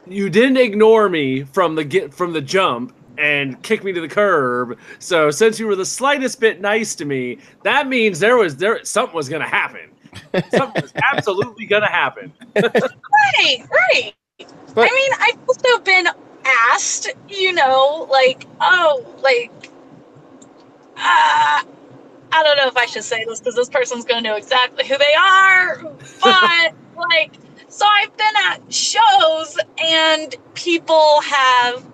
you 0.06 0.28
didn't 0.28 0.56
ignore 0.56 1.08
me 1.08 1.44
from 1.44 1.74
the 1.76 1.84
get 1.84 2.12
from 2.12 2.32
the 2.32 2.40
jump 2.40 2.94
and 3.18 3.62
kick 3.62 3.82
me 3.84 3.92
to 3.92 4.00
the 4.00 4.08
curb. 4.08 4.76
So 4.98 5.30
since 5.30 5.58
you 5.60 5.66
were 5.66 5.76
the 5.76 5.86
slightest 5.86 6.40
bit 6.40 6.60
nice 6.60 6.94
to 6.96 7.04
me, 7.04 7.38
that 7.62 7.88
means 7.88 8.18
there 8.18 8.36
was 8.36 8.56
there 8.56 8.84
something 8.84 9.14
was 9.16 9.28
gonna 9.28 9.48
happen. 9.48 9.90
something 10.54 10.82
was 10.82 10.92
absolutely 11.12 11.66
gonna 11.66 11.90
happen. 11.90 12.32
Right, 12.54 13.58
right. 13.70 14.12
But- 14.74 14.88
I 14.90 14.94
mean, 14.94 15.10
I've 15.20 15.38
also 15.48 15.78
been 15.80 16.06
asked, 16.72 17.08
you 17.28 17.52
know, 17.52 18.06
like, 18.10 18.46
oh, 18.60 19.04
like, 19.22 19.50
uh, 20.96 21.62
I 22.32 22.42
don't 22.42 22.56
know 22.56 22.68
if 22.68 22.76
I 22.76 22.86
should 22.86 23.04
say 23.04 23.24
this 23.24 23.40
because 23.40 23.54
this 23.54 23.68
person's 23.68 24.04
going 24.04 24.22
to 24.22 24.30
know 24.30 24.36
exactly 24.36 24.86
who 24.86 24.96
they 24.98 25.14
are, 25.14 25.82
but 26.20 26.74
like, 26.96 27.32
so 27.68 27.86
I've 27.86 28.16
been 28.16 28.34
at 28.46 28.72
shows 28.72 29.58
and 29.82 30.34
people 30.54 31.20
have 31.22 31.84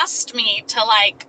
asked 0.00 0.34
me 0.34 0.64
to 0.68 0.84
like 0.84 1.26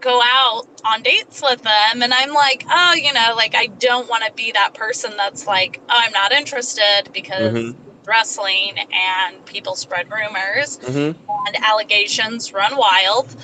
go 0.00 0.20
out 0.22 0.66
on 0.84 1.02
dates 1.02 1.42
with 1.42 1.62
them 1.62 2.02
and 2.02 2.12
I'm 2.14 2.32
like, 2.32 2.64
oh, 2.70 2.94
you 2.94 3.12
know, 3.12 3.34
like 3.36 3.54
I 3.54 3.66
don't 3.66 4.08
want 4.08 4.24
to 4.24 4.32
be 4.32 4.52
that 4.52 4.74
person 4.74 5.16
that's 5.16 5.46
like, 5.46 5.80
oh, 5.88 5.94
I'm 5.94 6.12
not 6.12 6.32
interested 6.32 7.04
because 7.12 7.52
Mhm. 7.54 7.76
Wrestling 8.06 8.74
and 8.92 9.44
people 9.46 9.74
spread 9.74 10.10
rumors 10.10 10.78
mhm. 10.78 11.14
and 11.46 11.56
allegations 11.64 12.52
run 12.52 12.76
wild. 12.76 13.34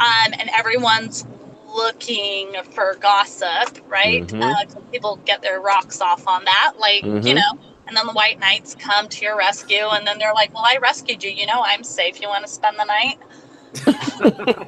Um, 0.00 0.32
and 0.32 0.48
everyone's 0.50 1.26
looking 1.74 2.54
for 2.72 2.96
gossip, 3.00 3.78
right? 3.88 4.26
Mhm. 4.26 4.42
Uh, 4.42 4.80
people 4.90 5.16
get 5.24 5.42
their 5.42 5.60
rocks 5.60 6.00
off 6.00 6.26
on 6.26 6.44
that, 6.44 6.72
like, 6.78 7.02
you 7.02 7.10
Mhm. 7.10 7.34
know. 7.36 7.58
And 7.86 7.96
then 7.96 8.06
the 8.06 8.12
white 8.12 8.38
knights 8.38 8.76
come 8.76 9.08
to 9.08 9.22
your 9.24 9.36
rescue, 9.36 9.88
and 9.90 10.06
then 10.06 10.18
they're 10.18 10.32
like, 10.34 10.54
"Well, 10.54 10.64
I 10.64 10.76
rescued 10.80 11.24
you. 11.24 11.30
You 11.30 11.46
know, 11.46 11.62
I'm 11.64 11.82
safe. 11.82 12.20
You 12.20 12.28
want 12.28 12.44
to 12.46 12.50
spend 12.50 12.78
the 12.78 12.84
night? 12.84 13.18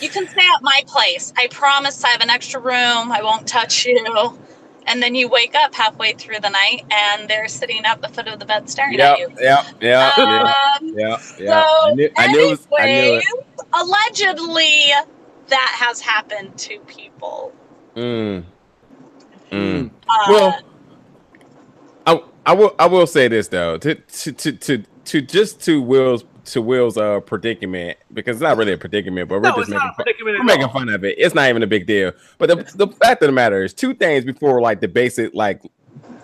You 0.00 0.08
can 0.10 0.26
stay 0.28 0.42
at 0.54 0.62
my 0.62 0.82
place. 0.86 1.32
I 1.36 1.46
promise. 1.48 2.02
I 2.04 2.08
have 2.08 2.20
an 2.20 2.30
extra 2.30 2.60
room. 2.60 3.12
I 3.12 3.22
won't 3.22 3.46
touch 3.46 3.86
you." 3.86 4.38
And 4.86 5.02
then 5.02 5.14
you 5.14 5.28
wake 5.28 5.54
up 5.54 5.74
halfway 5.74 6.14
through 6.14 6.40
the 6.40 6.50
night, 6.50 6.84
and 6.90 7.28
they're 7.28 7.48
sitting 7.48 7.84
at 7.84 8.02
the 8.02 8.08
foot 8.08 8.28
of 8.28 8.38
the 8.40 8.46
bed 8.46 8.68
staring 8.70 8.98
Yeah, 8.98 9.12
at 9.12 9.18
you. 9.18 9.28
yeah, 9.40 9.64
yeah, 9.80 10.12
yeah, 10.18 10.54
Um, 10.78 10.94
yeah, 10.94 11.18
yeah. 11.38 11.64
I 11.84 11.90
so 11.90 11.94
knew, 11.94 12.10
I 12.16 12.28
knew, 12.28 12.40
it 12.44 12.50
was, 12.50 12.68
I 12.76 12.88
knew 12.88 13.14
it. 13.14 13.26
allegedly, 13.72 14.92
that 15.48 15.76
has 15.78 16.00
happened 16.00 16.56
to 16.58 16.80
people. 16.80 17.52
Mm. 17.96 18.44
Mm. 19.52 19.90
Uh, 20.08 20.14
Well, 20.26 20.64
I, 22.06 22.22
I 22.46 22.54
will 22.54 22.74
I 22.78 22.86
will 22.86 23.06
say 23.08 23.28
this 23.28 23.48
though 23.48 23.78
to 23.78 23.96
to 23.96 24.32
to 24.32 24.52
to, 24.52 24.84
to 25.06 25.22
just 25.22 25.62
to 25.64 25.82
Will's 25.82 26.24
to 26.46 26.62
Will's 26.62 26.96
uh 26.96 27.20
predicament 27.20 27.98
because 28.12 28.36
it's 28.36 28.42
not 28.42 28.56
really 28.56 28.72
a 28.72 28.78
predicament 28.78 29.28
but 29.28 29.40
we're 29.42 29.50
No, 29.50 29.56
just 29.56 29.70
making 29.70 29.92
fun, 29.96 30.06
we're 30.38 30.44
making 30.44 30.68
fun 30.70 30.88
of 30.88 31.04
it. 31.04 31.16
It's 31.18 31.34
not 31.34 31.48
even 31.48 31.62
a 31.62 31.66
big 31.66 31.86
deal. 31.86 32.12
But 32.38 32.48
the 32.48 32.56
the 32.76 32.88
fact 32.88 33.22
of 33.22 33.28
the 33.28 33.32
matter 33.32 33.64
is 33.64 33.74
two 33.74 33.94
things 33.94 34.24
before 34.24 34.60
like 34.60 34.80
the 34.80 34.88
basic 34.88 35.34
like 35.34 35.62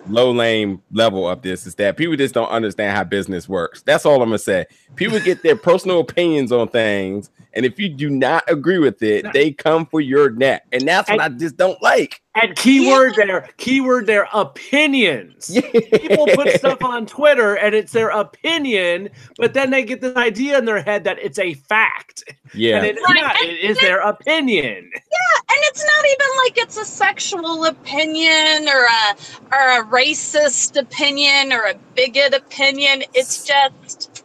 low 0.07 0.31
lane 0.31 0.81
level 0.91 1.27
of 1.29 1.41
this 1.41 1.65
is 1.65 1.75
that 1.75 1.97
people 1.97 2.15
just 2.15 2.33
don't 2.33 2.49
understand 2.49 2.95
how 2.95 3.03
business 3.03 3.47
works. 3.49 3.81
That's 3.83 4.05
all 4.05 4.21
I'm 4.21 4.29
gonna 4.29 4.39
say. 4.39 4.65
People 4.95 5.19
get 5.19 5.43
their 5.43 5.55
personal 5.57 5.99
opinions 5.99 6.51
on 6.51 6.69
things, 6.69 7.29
and 7.53 7.65
if 7.65 7.79
you 7.79 7.89
do 7.89 8.09
not 8.09 8.43
agree 8.49 8.79
with 8.79 9.01
it, 9.03 9.31
they 9.33 9.51
come 9.51 9.85
for 9.85 10.01
your 10.01 10.31
neck, 10.31 10.65
and 10.71 10.87
that's 10.87 11.09
what 11.09 11.21
I 11.21 11.29
just 11.29 11.57
don't 11.57 11.81
like. 11.81 12.20
And 12.35 12.55
keyword 12.55 13.15
there, 13.15 13.49
keyword 13.57 14.07
there, 14.07 14.27
opinions. 14.33 15.51
People 15.93 16.27
put 16.27 16.49
stuff 16.51 16.83
on 16.83 17.05
Twitter 17.05 17.55
and 17.55 17.75
it's 17.75 17.91
their 17.91 18.09
opinion, 18.09 19.09
but 19.37 19.53
then 19.53 19.69
they 19.69 19.83
get 19.83 19.99
this 20.01 20.15
idea 20.15 20.57
in 20.57 20.65
their 20.65 20.81
head 20.81 21.03
that 21.03 21.19
it's 21.19 21.39
a 21.39 21.55
fact. 21.55 22.23
Yeah, 22.53 22.77
And 22.77 22.85
it's 22.87 23.01
Right. 23.01 23.21
not, 23.21 23.35
it 23.41 23.59
is 23.59 23.77
their 23.79 23.99
opinion. 23.99 24.89
Yeah. 24.93 25.39
And 25.49 25.59
it's 25.63 25.85
not 25.85 26.05
even 26.05 26.27
like 26.45 26.57
it's 26.57 26.77
a 26.77 26.85
sexual 26.85 27.65
opinion 27.65 28.67
or 28.69 28.85
a 28.85 29.15
or 29.51 29.81
a 29.81 29.85
racist 29.85 30.79
opinion 30.79 31.51
or 31.51 31.63
a 31.65 31.75
bigot 31.95 32.33
opinion. 32.33 33.03
It's 33.13 33.43
just 33.45 34.23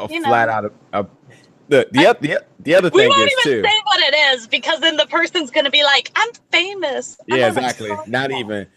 a 0.00 0.08
you 0.10 0.20
know. 0.20 0.28
flat 0.28 0.48
out 0.48 0.64
of, 0.64 0.72
of 0.92 1.08
the 1.68 1.88
the, 1.92 2.06
oth- 2.06 2.20
the, 2.20 2.42
the 2.60 2.74
other 2.74 2.90
we 2.92 3.06
won't 3.08 3.20
is 3.22 3.32
even 3.46 3.62
too. 3.62 3.68
say 3.68 3.74
what 3.84 4.00
it 4.00 4.14
is 4.36 4.46
because 4.46 4.80
then 4.80 4.96
the 4.96 5.06
person's 5.06 5.50
gonna 5.50 5.70
be 5.70 5.82
like, 5.84 6.10
"I'm 6.16 6.28
famous." 6.52 7.16
I'm 7.30 7.38
Yeah, 7.38 7.48
exactly. 7.48 7.88
star." 7.88 8.04
Not 8.06 8.30
even. 8.32 8.66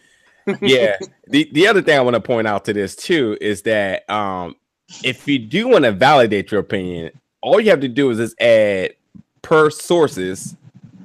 Yeah. 0.62 0.96
the 1.28 1.50
the 1.52 1.68
other 1.68 1.82
thing 1.82 1.98
I 1.98 2.02
want 2.02 2.14
to 2.14 2.22
point 2.22 2.48
out 2.48 2.64
to 2.66 2.74
this 2.74 2.96
too 2.96 3.38
is 3.42 3.64
that 3.64 4.10
um 4.10 4.56
if 5.04 5.28
you 5.28 5.40
do 5.40 5.68
want 5.68 5.84
to 5.84 5.92
validate 5.92 6.52
your 6.52 6.62
opinion, 6.62 7.12
all 7.42 7.60
you 7.60 7.70
have 7.70 7.82
to 7.82 7.90
do 7.90 8.10
is 8.12 8.18
just 8.20 8.42
add 8.42 8.94
per 9.42 9.70
sources 9.70 10.56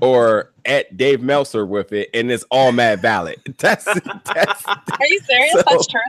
or 0.01 0.53
at 0.65 0.97
Dave 0.97 1.21
Meltzer 1.23 1.67
with 1.67 1.93
it, 1.93 2.09
and 2.15 2.31
it's 2.31 2.45
all 2.53 2.71
mad 2.71 3.03
valid. 3.03 3.41
That's 3.59 3.85
that's 3.85 4.65
Are 4.67 4.81
you 5.09 5.19
serious? 5.21 5.53
So- 5.55 5.63
That's 5.69 5.87
true. 5.89 6.01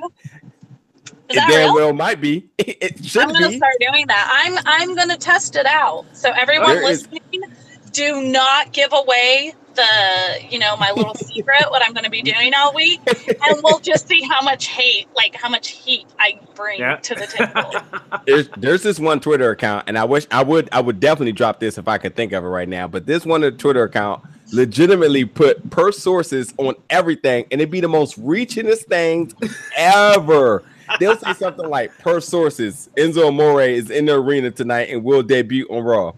Is 1.33 1.37
it 1.37 1.41
that 1.41 1.49
damn 1.49 1.65
real? 1.67 1.75
well 1.75 1.93
might 1.93 2.21
be. 2.21 2.47
It 2.59 3.03
should 3.05 3.23
I'm 3.23 3.33
gonna 3.33 3.49
be. 3.49 3.57
start 3.57 3.73
doing 3.79 4.07
that. 4.07 4.29
I'm 4.45 4.57
I'm 4.65 4.95
gonna 4.95 5.17
test 5.17 5.55
it 5.55 5.65
out. 5.65 6.05
So 6.13 6.31
everyone 6.31 6.67
There 6.75 6.89
is- 6.91 7.07
listening, 7.11 7.43
do 7.91 8.21
not 8.23 8.71
give 8.73 8.91
away 8.93 9.53
the 9.75 10.45
you 10.49 10.59
know 10.59 10.75
my 10.77 10.91
little 10.91 11.15
secret 11.15 11.65
what 11.69 11.81
I'm 11.83 11.93
gonna 11.93 12.09
be 12.09 12.21
doing 12.21 12.53
all 12.53 12.73
week, 12.73 12.99
and 13.07 13.61
we'll 13.63 13.79
just 13.79 14.07
see 14.07 14.21
how 14.21 14.41
much 14.41 14.67
hate, 14.67 15.07
like 15.15 15.33
how 15.35 15.49
much 15.49 15.69
heat 15.69 16.05
I 16.19 16.39
bring 16.55 16.79
Yeah. 16.79 16.97
to 16.97 17.15
the 17.15 17.25
table. 17.27 18.19
there's 18.27 18.49
there's 18.57 18.83
this 18.83 18.99
one 18.99 19.19
Twitter 19.19 19.49
account, 19.51 19.85
and 19.87 19.97
I 19.97 20.03
wish 20.05 20.27
I 20.31 20.43
would 20.43 20.69
I 20.71 20.81
would 20.81 20.99
definitely 20.99 21.31
drop 21.33 21.59
this 21.59 21.77
if 21.77 21.87
I 21.87 21.97
could 21.97 22.15
think 22.15 22.33
of 22.33 22.43
it 22.43 22.47
right 22.47 22.69
now. 22.69 22.87
But 22.87 23.05
this 23.05 23.25
one 23.25 23.41
Twitter 23.57 23.83
account 23.83 24.23
legitimately 24.51 25.25
put 25.25 25.69
per 25.71 25.91
sources 25.91 26.53
on 26.57 26.75
everything, 26.89 27.45
and 27.51 27.59
it'd 27.61 27.71
be 27.71 27.79
the 27.79 27.87
most 27.87 28.21
reachingest 28.21 28.85
things 28.85 29.33
ever. 29.75 30.63
They'll 30.99 31.17
say 31.17 31.33
something 31.33 31.67
like 31.69 31.97
per 31.99 32.19
sources, 32.19 32.89
Enzo 32.97 33.27
Amore 33.27 33.63
is 33.63 33.89
in 33.89 34.05
the 34.05 34.15
arena 34.15 34.51
tonight 34.51 34.89
and 34.89 35.03
will 35.03 35.23
debut 35.23 35.67
on 35.69 35.83
Raw. 35.83 36.13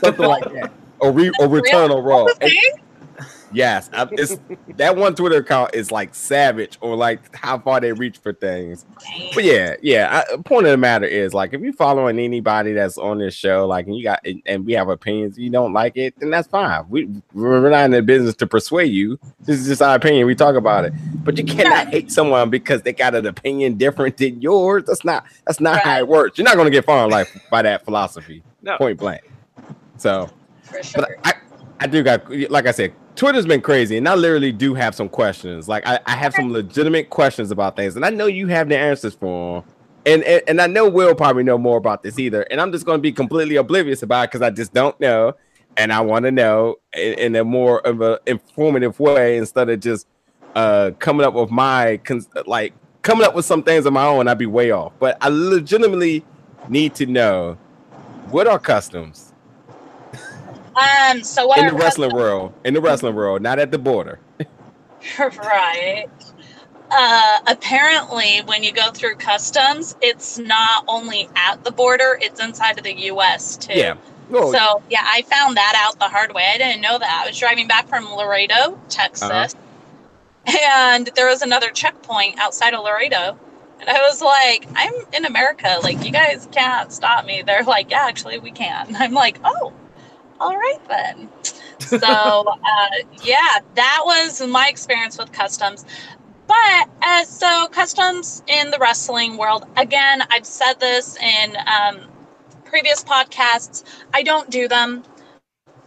Something 0.00 0.26
like 0.26 0.44
that. 0.52 0.72
Or 1.00 1.12
re 1.12 1.30
or 1.38 1.48
return 1.48 1.90
on 1.90 2.02
Raw. 2.02 2.26
Thing? 2.40 2.58
Yes, 3.52 3.88
I- 3.92 4.08
it's 4.12 4.36
that 4.76 4.96
one 4.96 5.14
Twitter 5.14 5.36
account 5.38 5.74
is 5.74 5.90
like 5.90 6.14
savage 6.14 6.76
or 6.80 6.96
like 6.96 7.34
how 7.34 7.58
far 7.58 7.80
they 7.80 7.92
reach 7.92 8.18
for 8.18 8.32
things. 8.32 8.84
But 9.34 9.44
yeah, 9.44 9.76
yeah. 9.82 10.22
I, 10.32 10.36
point 10.42 10.66
of 10.66 10.72
the 10.72 10.76
matter 10.76 11.06
is 11.06 11.32
like 11.32 11.54
if 11.54 11.60
you're 11.60 11.72
following 11.72 12.18
anybody 12.18 12.72
that's 12.74 12.98
on 12.98 13.18
this 13.18 13.34
show, 13.34 13.66
like 13.66 13.86
and 13.86 13.96
you 13.96 14.02
got 14.04 14.20
and- 14.26 14.42
and 14.46 14.66
we 14.66 14.72
have 14.74 14.88
opinions, 14.88 15.38
you 15.38 15.50
don't 15.50 15.72
like 15.72 15.96
it, 15.96 16.14
then 16.18 16.30
that's 16.30 16.48
fine. 16.48 16.84
We 16.88 17.08
we're 17.32 17.70
not 17.70 17.86
in 17.86 17.90
the 17.92 18.02
business 18.02 18.34
to 18.36 18.46
persuade 18.46 18.92
you. 18.92 19.18
This 19.40 19.60
is 19.60 19.66
just 19.66 19.82
our 19.82 19.94
opinion. 19.96 20.26
We 20.26 20.34
talk 20.34 20.54
about 20.56 20.84
it. 20.84 20.92
But 21.24 21.38
you 21.38 21.44
cannot 21.44 21.88
hate 21.88 22.12
someone 22.12 22.50
because 22.50 22.82
they 22.82 22.92
got 22.92 23.14
an 23.14 23.26
opinion 23.26 23.78
different 23.78 24.16
than 24.18 24.42
yours. 24.42 24.84
That's 24.86 25.04
not 25.04 25.24
that's 25.46 25.60
not 25.60 25.80
how 25.80 25.98
it 25.98 26.06
works. 26.08 26.36
You're 26.38 26.44
not 26.44 26.56
gonna 26.56 26.70
get 26.70 26.84
far 26.84 27.04
in 27.04 27.10
life 27.10 27.34
by 27.50 27.62
that 27.62 27.84
philosophy. 27.84 28.42
No. 28.62 28.76
Point 28.76 28.98
blank. 28.98 29.22
So 29.96 30.28
For 30.64 30.82
sure. 30.82 31.02
but 31.02 31.10
I, 31.24 31.34
I 31.80 31.86
do 31.86 32.02
got, 32.02 32.30
like 32.50 32.66
I 32.66 32.72
said, 32.72 32.92
Twitter's 33.18 33.46
been 33.46 33.60
crazy, 33.60 33.96
and 33.96 34.08
I 34.08 34.14
literally 34.14 34.52
do 34.52 34.74
have 34.74 34.94
some 34.94 35.08
questions. 35.08 35.68
Like 35.68 35.84
I, 35.84 35.98
I 36.06 36.14
have 36.14 36.32
some 36.34 36.52
legitimate 36.52 37.10
questions 37.10 37.50
about 37.50 37.74
things, 37.74 37.96
and 37.96 38.04
I 38.04 38.10
know 38.10 38.26
you 38.26 38.46
have 38.46 38.68
the 38.68 38.78
answers 38.78 39.16
for 39.16 39.62
them. 39.62 39.72
And, 40.06 40.22
and, 40.22 40.42
and 40.46 40.60
I 40.60 40.68
know 40.68 40.88
Will 40.88 41.16
probably 41.16 41.42
know 41.42 41.58
more 41.58 41.78
about 41.78 42.04
this 42.04 42.20
either. 42.20 42.42
And 42.42 42.60
I'm 42.60 42.70
just 42.70 42.86
going 42.86 42.98
to 42.98 43.02
be 43.02 43.10
completely 43.10 43.56
oblivious 43.56 44.04
about 44.04 44.22
it 44.22 44.30
because 44.30 44.42
I 44.42 44.50
just 44.50 44.72
don't 44.72 44.98
know, 45.00 45.34
and 45.76 45.92
I 45.92 46.00
want 46.00 46.26
to 46.26 46.30
know 46.30 46.76
in, 46.92 47.14
in, 47.14 47.34
a 47.34 47.42
more 47.42 47.84
of 47.84 48.00
an 48.02 48.18
informative 48.26 49.00
way 49.00 49.36
instead 49.36 49.68
of 49.68 49.80
just 49.80 50.06
uh 50.54 50.92
coming 51.00 51.26
up 51.26 51.34
with 51.34 51.50
my 51.50 51.96
cons- 52.04 52.28
like 52.46 52.72
coming 53.02 53.26
up 53.26 53.34
with 53.34 53.44
some 53.44 53.64
things 53.64 53.84
of 53.84 53.92
my 53.92 54.06
own. 54.06 54.28
I'd 54.28 54.38
be 54.38 54.46
way 54.46 54.70
off. 54.70 54.92
But 55.00 55.18
I 55.20 55.28
legitimately 55.28 56.24
need 56.68 56.94
to 56.94 57.06
know 57.06 57.58
what 58.30 58.46
are 58.46 58.60
customs 58.60 59.27
um, 60.78 61.22
so 61.22 61.46
what 61.46 61.58
in 61.58 61.66
the 61.66 61.72
wrestling 61.74 62.14
world, 62.14 62.52
in 62.64 62.74
the 62.74 62.80
wrestling 62.80 63.14
world, 63.14 63.42
not 63.42 63.58
at 63.58 63.70
the 63.70 63.78
border. 63.78 64.18
right. 65.18 66.08
Uh, 66.90 67.38
apparently, 67.46 68.38
when 68.46 68.62
you 68.62 68.72
go 68.72 68.90
through 68.92 69.14
customs, 69.16 69.96
it's 70.00 70.38
not 70.38 70.84
only 70.88 71.28
at 71.36 71.62
the 71.64 71.70
border; 71.70 72.18
it's 72.22 72.40
inside 72.40 72.78
of 72.78 72.84
the 72.84 72.94
U.S. 72.94 73.56
too. 73.56 73.74
Yeah. 73.74 73.96
Oh. 74.30 74.52
So 74.52 74.82
yeah, 74.90 75.04
I 75.04 75.22
found 75.22 75.56
that 75.56 75.74
out 75.76 75.98
the 75.98 76.08
hard 76.08 76.34
way. 76.34 76.46
I 76.54 76.58
didn't 76.58 76.80
know 76.80 76.98
that. 76.98 77.22
I 77.24 77.28
was 77.28 77.38
driving 77.38 77.68
back 77.68 77.88
from 77.88 78.04
Laredo, 78.14 78.78
Texas, 78.88 79.28
uh-huh. 79.30 80.58
and 80.62 81.10
there 81.14 81.28
was 81.28 81.42
another 81.42 81.70
checkpoint 81.70 82.38
outside 82.38 82.74
of 82.74 82.84
Laredo. 82.84 83.38
And 83.80 83.88
I 83.88 84.00
was 84.00 84.20
like, 84.20 84.66
I'm 84.74 84.92
in 85.12 85.24
America. 85.24 85.78
Like, 85.82 86.04
you 86.04 86.10
guys 86.10 86.48
can't 86.50 86.92
stop 86.92 87.24
me. 87.24 87.42
They're 87.42 87.62
like, 87.62 87.90
yeah, 87.90 88.06
actually, 88.08 88.38
we 88.38 88.50
can. 88.50 88.96
I'm 88.98 89.12
like, 89.12 89.38
oh, 89.44 89.72
all 90.40 90.56
right 90.56 90.80
then. 90.88 91.28
So 91.80 92.06
uh, 92.08 92.88
yeah, 93.24 93.60
that 93.74 94.02
was 94.04 94.46
my 94.46 94.68
experience 94.68 95.18
with 95.18 95.32
customs. 95.32 95.84
But 96.46 96.90
uh, 97.02 97.24
so 97.24 97.68
customs 97.68 98.42
in 98.48 98.70
the 98.70 98.78
wrestling 98.80 99.36
world, 99.38 99.66
again, 99.76 100.22
I've 100.30 100.46
said 100.46 100.74
this 100.80 101.16
in 101.18 101.56
um, 101.66 102.00
previous 102.64 103.04
podcasts. 103.04 103.84
I 104.14 104.22
don't 104.22 104.50
do 104.50 104.68
them. 104.68 105.04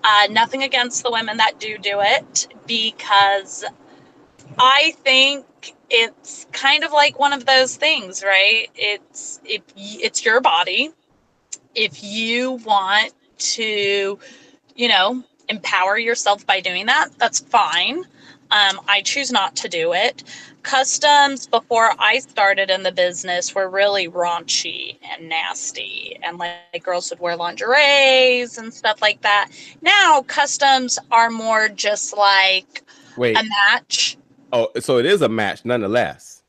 Uh, 0.04 0.28
nothing 0.32 0.64
against 0.64 1.04
the 1.04 1.12
women 1.12 1.38
that 1.38 1.60
do 1.60 1.78
do 1.78 2.00
it 2.02 2.48
because 2.68 3.66
I 4.60 4.94
think 5.04 5.46
it's 5.90 6.48
kind 6.54 6.84
of 6.84 6.92
like 6.94 7.20
one 7.20 7.34
of 7.34 7.46
those 7.46 7.76
things, 7.76 8.24
right? 8.24 8.70
It's 8.76 9.42
if 9.46 9.64
it's 9.76 10.26
your 10.26 10.42
body. 10.42 10.92
If 11.76 12.04
you 12.04 12.54
want 12.54 13.14
to 13.40 14.20
you 14.76 14.88
know, 14.88 15.24
empower 15.50 15.98
yourself 15.98 16.46
by 16.46 16.60
doing 16.60 16.86
that, 16.88 17.10
that's 17.18 17.40
fine. 17.40 18.06
Um, 18.52 18.82
I 18.88 19.02
choose 19.02 19.32
not 19.32 19.56
to 19.58 19.70
do 19.70 19.94
it. 19.94 20.24
Customs 20.64 21.48
before 21.48 21.94
I 21.98 22.20
started 22.20 22.70
in 22.70 22.84
the 22.84 22.92
business 22.92 23.56
were 23.56 23.70
really 23.70 24.10
raunchy 24.10 24.98
and 25.10 25.30
nasty, 25.30 26.20
and 26.24 26.38
like, 26.38 26.58
like 26.74 26.84
girls 26.84 27.10
would 27.10 27.20
wear 27.20 27.36
lingeries 27.36 28.58
and 28.58 28.74
stuff 28.74 29.02
like 29.02 29.22
that. 29.22 29.50
Now 29.82 30.24
customs 30.28 31.00
are 31.12 31.30
more 31.30 31.70
just 31.70 32.16
like 32.16 32.84
Wait. 33.18 33.38
a 33.38 33.44
match. 33.44 34.18
Oh, 34.54 34.68
so 34.80 34.98
it 34.98 35.06
is 35.06 35.22
a 35.22 35.30
match 35.30 35.64
nonetheless. 35.64 36.44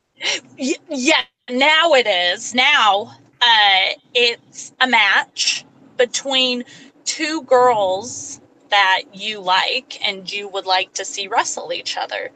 Y- 0.58 0.74
yeah, 0.90 1.22
now 1.48 1.94
it 1.94 2.06
is. 2.06 2.54
Now 2.54 3.14
uh, 3.40 3.94
it's 4.14 4.72
a 4.80 4.88
match 4.88 5.64
between 5.96 6.64
two 7.04 7.42
girls 7.42 8.40
that 8.70 9.02
you 9.12 9.40
like 9.40 9.98
and 10.06 10.32
you 10.32 10.48
would 10.48 10.66
like 10.66 10.92
to 10.94 11.04
see 11.04 11.28
wrestle 11.28 11.72
each 11.72 11.96
other. 11.96 12.30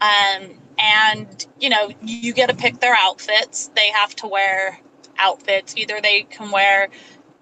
Um, 0.00 0.58
and 0.78 1.46
you 1.60 1.68
know, 1.68 1.90
you 2.02 2.32
get 2.32 2.48
to 2.48 2.56
pick 2.56 2.80
their 2.80 2.94
outfits. 2.94 3.70
They 3.74 3.88
have 3.90 4.14
to 4.16 4.26
wear 4.26 4.80
outfits. 5.18 5.76
Either 5.76 6.00
they 6.00 6.22
can 6.22 6.50
wear 6.50 6.88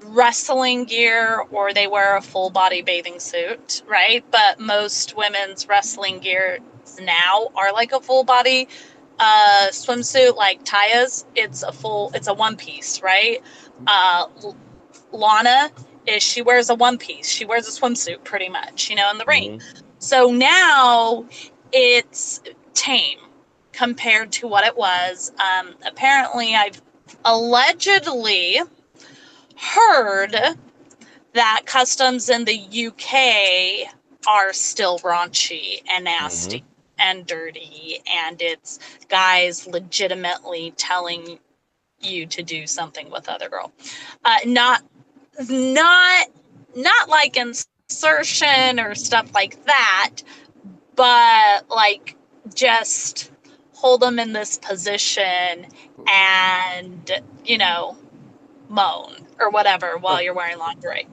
wrestling 0.03 0.85
gear 0.85 1.45
or 1.51 1.73
they 1.73 1.87
wear 1.87 2.17
a 2.17 2.23
full 2.23 2.51
body 2.51 2.83
bathing 2.83 3.21
suit, 3.21 3.83
right? 3.87 4.25
But 4.31 4.59
most 4.59 5.17
women's 5.17 5.69
wrestling 5.69 6.21
gear 6.21 6.59
now 7.03 7.49
are 7.55 7.73
like 7.73 7.93
a 7.93 8.01
full 8.01 8.25
body 8.25 8.69
uh, 9.19 9.69
swimsuit, 9.71 10.37
like 10.37 10.65
Taya's. 10.65 11.27
It's 11.35 11.63
a 11.63 11.73
full, 11.73 12.11
it's 12.15 12.29
a 12.29 12.35
one 12.35 12.57
piece, 12.57 13.03
right? 13.03 13.43
Uh, 13.87 14.27
Lana 15.13 15.71
is 16.07 16.23
she 16.23 16.43
wears 16.43 16.71
a 16.71 16.75
one 16.75 16.99
piece. 16.99 17.29
She 17.29 17.45
wears 17.45 17.69
a 17.69 17.81
swimsuit 17.81 18.25
pretty 18.25 18.49
much, 18.49 18.91
you 18.91 18.97
know, 18.97 19.11
in 19.11 19.19
the 19.19 19.25
ring. 19.27 19.59
Mm-hmm. 19.59 19.87
So 19.99 20.31
now 20.31 21.27
it's 21.73 22.41
tame 22.75 23.19
compared 23.73 24.33
to 24.33 24.49
what 24.49 24.65
it 24.65 24.77
was. 24.77 25.33
Um, 25.39 25.75
apparently, 25.87 26.55
I've 26.55 26.81
allegedly 27.25 28.61
heard 29.57 30.37
that 31.35 31.63
customs 31.67 32.29
in 32.29 32.45
the 32.45 32.89
UK 32.89 33.93
are 34.27 34.53
still 34.53 34.99
raunchy 35.01 35.83
and 35.89 36.05
nasty 36.05 36.59
mm-hmm. 36.59 36.67
and 36.99 37.27
dirty, 37.27 38.01
and 38.13 38.41
it's 38.43 38.79
guys 39.09 39.67
legitimately 39.67 40.73
telling 40.77 41.39
you 42.01 42.27
to 42.27 42.43
do 42.43 42.67
something 42.67 43.11
with 43.11 43.29
other 43.29 43.49
girl. 43.49 43.73
Uh, 44.25 44.39
not 44.47 44.83
not 45.49 46.29
not 46.77 47.09
like 47.09 47.37
insertion 47.37 48.81
or 48.81 48.95
stuff 48.95 49.33
like 49.35 49.65
that, 49.67 50.17
but 50.97 51.69
like 51.69 52.17
just 52.55 53.33
hold 53.75 54.01
them 54.03 54.19
in 54.19 54.33
this 54.33 54.59
position 54.59 55.67
and 56.09 57.23
you 57.45 57.59
know 57.59 57.97
moan 58.69 59.15
or 59.41 59.51
whatever 59.51 59.97
while 59.99 60.23
you're 60.23 60.35
wearing 60.35 60.59
lingerie. 60.59 61.07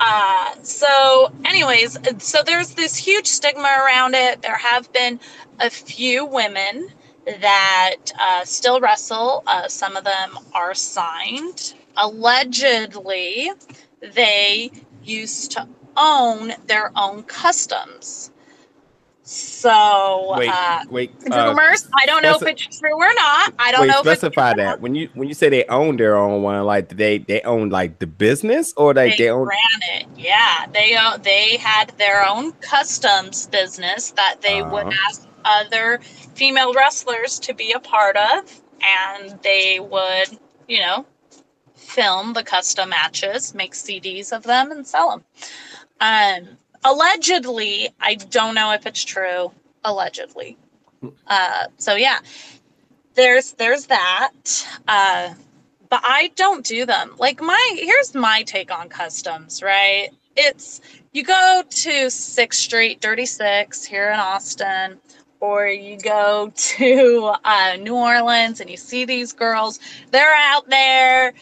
Uh, 0.00 0.54
so, 0.62 1.32
anyways, 1.44 1.98
so 2.18 2.42
there's 2.44 2.70
this 2.74 2.96
huge 2.96 3.26
stigma 3.26 3.68
around 3.84 4.14
it. 4.14 4.42
There 4.42 4.56
have 4.56 4.92
been 4.92 5.20
a 5.60 5.70
few 5.70 6.24
women 6.26 6.88
that 7.26 7.96
uh, 8.18 8.44
still 8.44 8.80
wrestle. 8.80 9.42
Uh, 9.46 9.68
some 9.68 9.96
of 9.96 10.04
them 10.04 10.38
are 10.54 10.74
signed 10.74 11.74
allegedly 11.96 13.50
they 14.00 14.70
used 15.04 15.52
to 15.52 15.68
own 15.96 16.52
their 16.66 16.92
own 16.96 17.22
customs. 17.24 18.30
So 19.28 20.36
wait, 20.38 20.48
uh, 20.48 20.84
wait, 20.88 21.10
uh. 21.32 21.56
I 21.56 22.06
don't 22.06 22.22
know 22.22 22.36
if 22.36 22.42
it's 22.42 22.78
true 22.78 22.94
or 22.94 23.12
not. 23.14 23.54
I 23.58 23.72
don't 23.72 23.80
wait, 23.80 23.88
know. 23.88 24.00
Specify 24.02 24.54
that 24.54 24.80
when 24.80 24.94
you 24.94 25.10
when 25.14 25.26
you 25.26 25.34
say 25.34 25.48
they 25.48 25.64
own 25.64 25.96
their 25.96 26.16
own 26.16 26.42
one, 26.42 26.62
like 26.64 26.96
they 26.96 27.18
they 27.18 27.40
own 27.40 27.70
like 27.70 27.98
the 27.98 28.06
business 28.06 28.72
or 28.76 28.94
they 28.94 29.10
they, 29.10 29.16
they 29.16 29.30
own 29.30 29.48
ran 29.48 29.58
it. 29.94 30.06
Yeah, 30.16 30.66
they 30.72 30.94
uh, 30.94 31.16
they 31.16 31.56
had 31.56 31.88
their 31.98 32.24
own 32.24 32.52
customs 32.52 33.48
business 33.48 34.12
that 34.12 34.42
they 34.42 34.60
uh-huh. 34.60 34.70
would 34.72 34.94
ask 35.08 35.26
other 35.44 35.98
female 36.36 36.72
wrestlers 36.72 37.40
to 37.40 37.52
be 37.52 37.72
a 37.72 37.80
part 37.80 38.16
of, 38.16 38.60
and 38.80 39.36
they 39.42 39.80
would 39.80 40.38
you 40.68 40.78
know 40.78 41.04
film 41.86 42.32
the 42.32 42.42
custom 42.42 42.90
matches, 42.90 43.54
make 43.54 43.72
CDs 43.72 44.32
of 44.32 44.42
them, 44.42 44.70
and 44.70 44.86
sell 44.86 45.10
them. 45.10 45.24
Um, 46.00 46.56
allegedly, 46.84 47.90
I 48.00 48.14
don't 48.14 48.54
know 48.54 48.72
if 48.72 48.86
it's 48.86 49.04
true. 49.04 49.52
Allegedly, 49.84 50.56
uh, 51.28 51.66
so 51.78 51.94
yeah, 51.94 52.18
there's 53.14 53.52
there's 53.52 53.86
that. 53.86 54.32
Uh, 54.88 55.34
but 55.88 56.00
I 56.02 56.32
don't 56.34 56.64
do 56.64 56.84
them. 56.84 57.14
Like 57.18 57.40
my 57.40 57.76
here's 57.76 58.14
my 58.14 58.42
take 58.42 58.72
on 58.72 58.88
customs. 58.88 59.62
Right, 59.62 60.08
it's 60.36 60.80
you 61.12 61.22
go 61.22 61.62
to 61.68 62.10
Sixth 62.10 62.60
Street, 62.60 63.00
Dirty 63.00 63.26
Six 63.26 63.84
here 63.84 64.10
in 64.10 64.18
Austin 64.18 64.98
or 65.40 65.66
you 65.68 65.98
go 65.98 66.52
to 66.56 67.34
uh, 67.44 67.76
New 67.80 67.94
Orleans 67.94 68.60
and 68.60 68.70
you 68.70 68.76
see 68.76 69.04
these 69.04 69.32
girls, 69.32 69.78
they're 70.10 70.34
out 70.34 70.68
there 70.68 71.34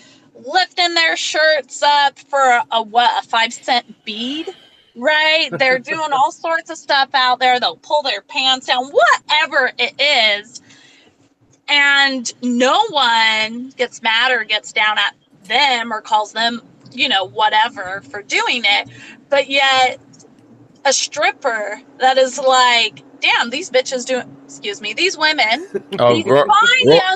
lifting 0.44 0.94
their 0.94 1.16
shirts 1.16 1.83
up 1.83 2.18
for 2.18 2.40
a, 2.40 2.64
a 2.72 2.83
what 2.83 3.24
a 3.24 3.26
five 3.26 3.52
cent 3.52 4.04
bead 4.04 4.54
right? 4.96 5.48
They're 5.50 5.78
doing 5.80 6.12
all 6.12 6.30
sorts 6.30 6.70
of 6.70 6.78
stuff 6.78 7.11
out 7.14 7.40
there. 7.40 7.59
They'll 7.59 7.76
pull 7.76 8.02
their 8.02 8.20
pants 8.20 8.66
down 8.66 8.87
whatever 8.87 9.72
it 9.76 10.00
is. 10.00 10.62
And 11.68 12.33
no 12.42 12.87
one 12.90 13.70
gets 13.70 14.02
mad 14.02 14.30
or 14.30 14.44
gets 14.44 14.72
down 14.72 14.98
at 14.98 15.14
them 15.46 15.92
or 15.92 16.00
calls 16.00 16.33
them 16.33 16.62
you 16.94 17.09
know 17.09 17.24
whatever 17.24 18.02
for 18.02 18.22
doing 18.22 18.62
it. 18.64 18.88
But 19.28 19.48
yet 19.48 19.98
a 20.85 20.92
stripper 20.92 21.80
that 21.98 22.18
is 22.18 22.38
like 22.38 23.02
damn 23.20 23.50
these 23.50 23.70
bitches 23.70 24.04
doing 24.04 24.37
excuse 24.44 24.83
me 24.83 24.92
these 24.92 25.16
women 25.16 25.66
oh 25.98 26.14
these 26.14 26.24
girl, 26.24 26.44
girl, 26.44 26.54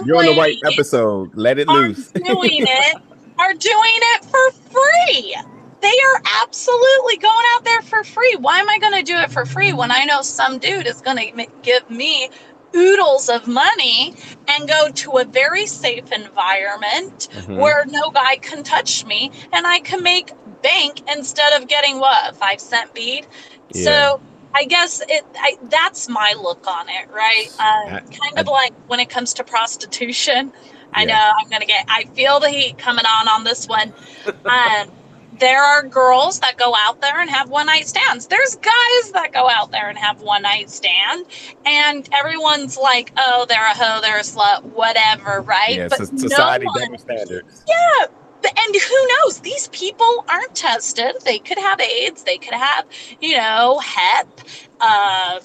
you're 0.06 0.16
on 0.16 0.26
the 0.26 0.36
right 0.38 0.56
episode. 0.64 1.34
Let 1.34 1.58
it 1.58 1.68
loose. 1.68 2.10
doing 2.12 2.64
it 2.66 3.02
are 3.38 3.54
doing 3.54 3.98
it 4.14 4.24
for 4.24 4.50
free. 4.70 5.36
they 5.80 5.88
are 6.12 6.22
absolutely 6.42 7.16
going 7.18 7.44
out 7.54 7.64
there 7.64 7.82
for 7.82 8.02
free. 8.02 8.34
Why 8.40 8.58
am 8.58 8.68
I 8.68 8.78
going 8.80 8.94
to 8.94 9.02
do 9.04 9.16
it 9.16 9.30
for 9.30 9.44
free 9.46 9.72
when 9.72 9.92
I 9.92 10.04
know 10.04 10.22
some 10.22 10.58
dude 10.58 10.88
is 10.88 11.00
going 11.00 11.16
to 11.18 11.46
give 11.62 11.88
me 11.88 12.30
oodles 12.74 13.28
of 13.28 13.46
money 13.46 14.14
and 14.48 14.68
go 14.68 14.90
to 14.90 15.18
a 15.18 15.24
very 15.24 15.66
safe 15.66 16.10
environment 16.10 17.28
Mhm. 17.32 17.58
where 17.58 17.84
no 17.86 18.10
guy 18.10 18.36
can 18.38 18.64
touch 18.64 19.06
me 19.06 19.30
and 19.52 19.66
I 19.68 19.78
can 19.80 20.02
make 20.02 20.32
bank 20.62 21.00
instead 21.16 21.52
of 21.60 21.68
getting 21.68 22.00
what 22.00 22.30
a 22.30 22.34
five 22.34 22.60
cent 22.60 22.92
bead. 22.92 23.26
Yeah. 23.72 23.84
So 23.84 24.20
I 24.54 24.64
guess 24.64 25.00
it 25.08 25.24
I, 25.38 25.58
that's 25.70 26.08
my 26.08 26.34
look 26.42 26.66
on 26.66 26.88
it, 26.88 27.08
right? 27.12 27.48
Uh, 27.60 27.62
I- 27.96 28.00
kind 28.00 28.34
I- 28.36 28.40
of 28.40 28.48
like 28.48 28.74
when 28.88 28.98
it 28.98 29.08
comes 29.10 29.32
to 29.34 29.44
prostitution. 29.44 30.52
I 30.94 31.02
Yeah. 31.04 31.06
know 31.16 31.32
I'm 31.40 31.48
gonna 31.50 31.66
get. 31.66 31.84
I 31.88 32.04
feel 32.14 32.40
the 32.40 32.50
heat 32.50 32.78
coming 32.78 33.04
on 33.06 33.28
on 33.28 33.44
this 33.44 33.66
one. 33.68 33.92
Um, 34.44 34.90
there 35.38 35.62
are 35.62 35.82
girls 35.84 36.40
that 36.40 36.56
go 36.56 36.74
out 36.76 37.00
there 37.00 37.20
and 37.20 37.30
have 37.30 37.48
one 37.48 37.66
night 37.66 37.86
stands. 37.86 38.26
There's 38.26 38.56
guys 38.56 39.12
that 39.12 39.30
go 39.32 39.48
out 39.48 39.70
there 39.70 39.88
and 39.88 39.98
have 39.98 40.20
one 40.22 40.42
night 40.42 40.70
stand, 40.70 41.26
and 41.64 42.08
everyone's 42.12 42.76
like, 42.76 43.12
"Oh, 43.16 43.46
they're 43.48 43.64
a 43.64 43.74
hoe, 43.74 44.00
they're 44.00 44.18
a 44.18 44.22
slut, 44.22 44.62
whatever," 44.64 45.40
right? 45.42 45.76
Yeah, 45.76 45.88
but 45.88 45.98
society 46.18 46.64
no 46.66 46.72
one, 46.72 46.80
double 46.86 46.98
standards. 46.98 47.62
yeah. 47.68 48.06
And 48.44 48.74
who 48.76 49.08
knows? 49.24 49.40
These 49.40 49.68
people 49.68 50.24
aren't 50.28 50.54
tested. 50.54 51.16
They 51.24 51.38
could 51.40 51.58
have 51.58 51.80
AIDS. 51.80 52.22
They 52.22 52.38
could 52.38 52.54
have, 52.54 52.86
you 53.20 53.36
know, 53.36 53.80
Hep, 53.80 54.28
uh, 54.80 55.40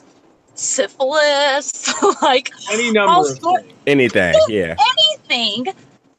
syphilis, 0.56 1.94
like 2.22 2.52
Any 2.72 2.92
number 2.92 3.12
all 3.12 3.30
of 3.30 3.38
sort- 3.39 3.62
things. 3.63 3.74
Anything, 3.88 4.34
yeah. 4.50 4.76
anything. 5.30 5.74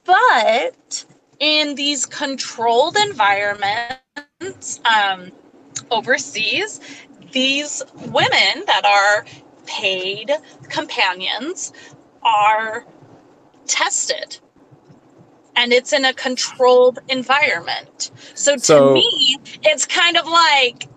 But 0.05 1.05
in 1.41 1.75
these 1.75 2.05
controlled 2.07 2.97
environments, 2.97 4.81
um, 4.85 5.31
overseas, 5.91 6.81
these 7.33 7.83
women 8.07 8.65
that 8.67 8.85
are 8.85 9.25
paid 9.67 10.31
companions 10.69 11.73
are 12.23 12.85
tested 13.67 14.39
and 15.57 15.73
it's 15.73 15.93
in 15.93 16.05
a 16.05 16.13
controlled 16.13 16.99
environment. 17.09 18.11
So 18.35 18.57
to 18.57 18.61
So- 18.61 18.93
me, 18.95 19.39
it's 19.63 19.87
kind 19.87 20.17
of 20.17 20.27
like 20.27 20.89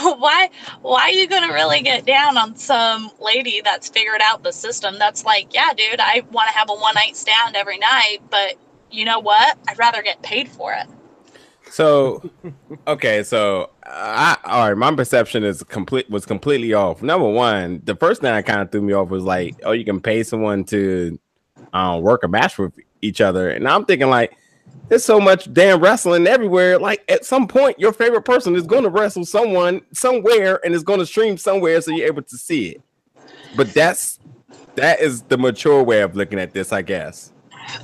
why 0.18 0.48
why 0.82 1.02
are 1.02 1.10
you 1.10 1.28
gonna 1.28 1.52
really 1.52 1.80
get 1.80 2.06
down 2.06 2.38
on 2.38 2.56
some 2.56 3.10
lady 3.20 3.60
that's 3.62 3.88
figured 3.88 4.20
out 4.22 4.42
the 4.42 4.52
system 4.52 4.98
that's 4.98 5.24
like, 5.24 5.52
yeah, 5.54 5.72
dude, 5.76 6.00
I 6.00 6.22
want 6.32 6.48
to 6.48 6.54
have 6.58 6.70
a 6.70 6.74
one 6.74 6.94
night 6.94 7.16
stand 7.16 7.56
every 7.56 7.78
night, 7.78 8.18
but 8.30 8.54
you 8.90 9.04
know 9.04 9.18
what? 9.18 9.58
I'd 9.68 9.78
rather 9.78 10.02
get 10.02 10.22
paid 10.22 10.48
for 10.48 10.72
it. 10.72 10.86
So, 11.70 12.28
okay, 12.86 13.22
so 13.22 13.70
I 13.84 14.36
all 14.44 14.68
right. 14.68 14.76
My 14.76 14.94
perception 14.94 15.44
is 15.44 15.62
complete 15.62 16.08
was 16.10 16.26
completely 16.26 16.72
off. 16.72 17.02
Number 17.02 17.28
one, 17.28 17.82
the 17.84 17.96
first 17.96 18.22
thing 18.22 18.32
that 18.32 18.46
kind 18.46 18.60
of 18.60 18.72
threw 18.72 18.82
me 18.82 18.92
off 18.92 19.08
was 19.08 19.22
like, 19.22 19.56
oh, 19.64 19.72
you 19.72 19.84
can 19.84 20.00
pay 20.00 20.22
someone 20.22 20.64
to 20.64 21.18
um, 21.72 22.02
work 22.02 22.24
a 22.24 22.28
match 22.28 22.58
with 22.58 22.72
each 23.02 23.20
other, 23.20 23.50
and 23.50 23.68
I'm 23.68 23.84
thinking 23.84 24.08
like, 24.08 24.36
there's 24.90 25.04
so 25.04 25.20
much 25.20 25.50
damn 25.52 25.80
wrestling 25.80 26.26
everywhere. 26.26 26.78
Like 26.78 27.04
at 27.08 27.24
some 27.24 27.46
point, 27.46 27.78
your 27.78 27.92
favorite 27.92 28.24
person 28.24 28.56
is 28.56 28.64
going 28.64 28.82
to 28.82 28.90
wrestle 28.90 29.24
someone 29.24 29.80
somewhere, 29.92 30.60
and 30.64 30.74
is 30.74 30.82
going 30.82 30.98
to 30.98 31.06
stream 31.06 31.38
somewhere, 31.38 31.80
so 31.80 31.92
you're 31.92 32.08
able 32.08 32.22
to 32.22 32.36
see 32.36 32.70
it. 32.70 32.82
But 33.56 33.72
that's 33.72 34.18
that 34.74 35.00
is 35.00 35.22
the 35.22 35.38
mature 35.38 35.82
way 35.82 36.02
of 36.02 36.16
looking 36.16 36.40
at 36.40 36.52
this, 36.52 36.72
I 36.72 36.82
guess. 36.82 37.32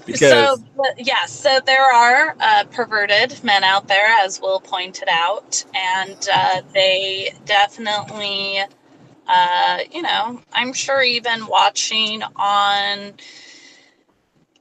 Because 0.05 0.31
so 0.31 0.57
but 0.77 0.95
yes, 0.99 1.31
so 1.31 1.61
there 1.65 1.85
are 1.95 2.35
uh, 2.41 2.65
perverted 2.73 3.43
men 3.45 3.63
out 3.63 3.87
there, 3.87 4.09
as 4.25 4.41
Will 4.41 4.59
pointed 4.59 5.09
out, 5.09 5.65
and 5.77 6.29
uh, 6.33 6.63
they 6.75 7.33
definitely, 7.45 8.63
uh, 9.29 9.79
you 9.93 10.03
know, 10.03 10.41
I'm 10.53 10.73
sure 10.73 11.03
even 11.03 11.47
watching 11.47 12.25
on. 12.35 13.15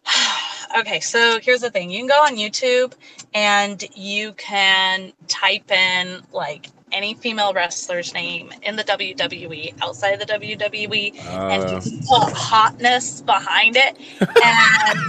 okay, 0.80 1.00
so 1.00 1.40
here's 1.42 1.62
the 1.62 1.70
thing: 1.70 1.90
you 1.90 2.00
can 2.00 2.08
go 2.08 2.22
on 2.22 2.36
YouTube 2.36 2.94
and 3.34 3.84
you 3.96 4.34
can 4.34 5.14
type 5.28 5.72
in 5.72 6.22
like 6.32 6.70
any 6.92 7.14
female 7.16 7.54
wrestler's 7.54 8.14
name 8.14 8.52
in 8.64 8.76
the 8.76 8.84
WWE 8.84 9.82
outside 9.82 10.12
of 10.12 10.20
the 10.20 10.26
WWE 10.26 11.20
and 11.26 11.64
uh, 11.64 11.68
just 11.68 12.08
put 12.08 12.32
hotness 12.32 13.22
behind 13.22 13.76
it. 13.78 13.98
And 14.44 15.00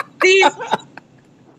these 0.22 0.52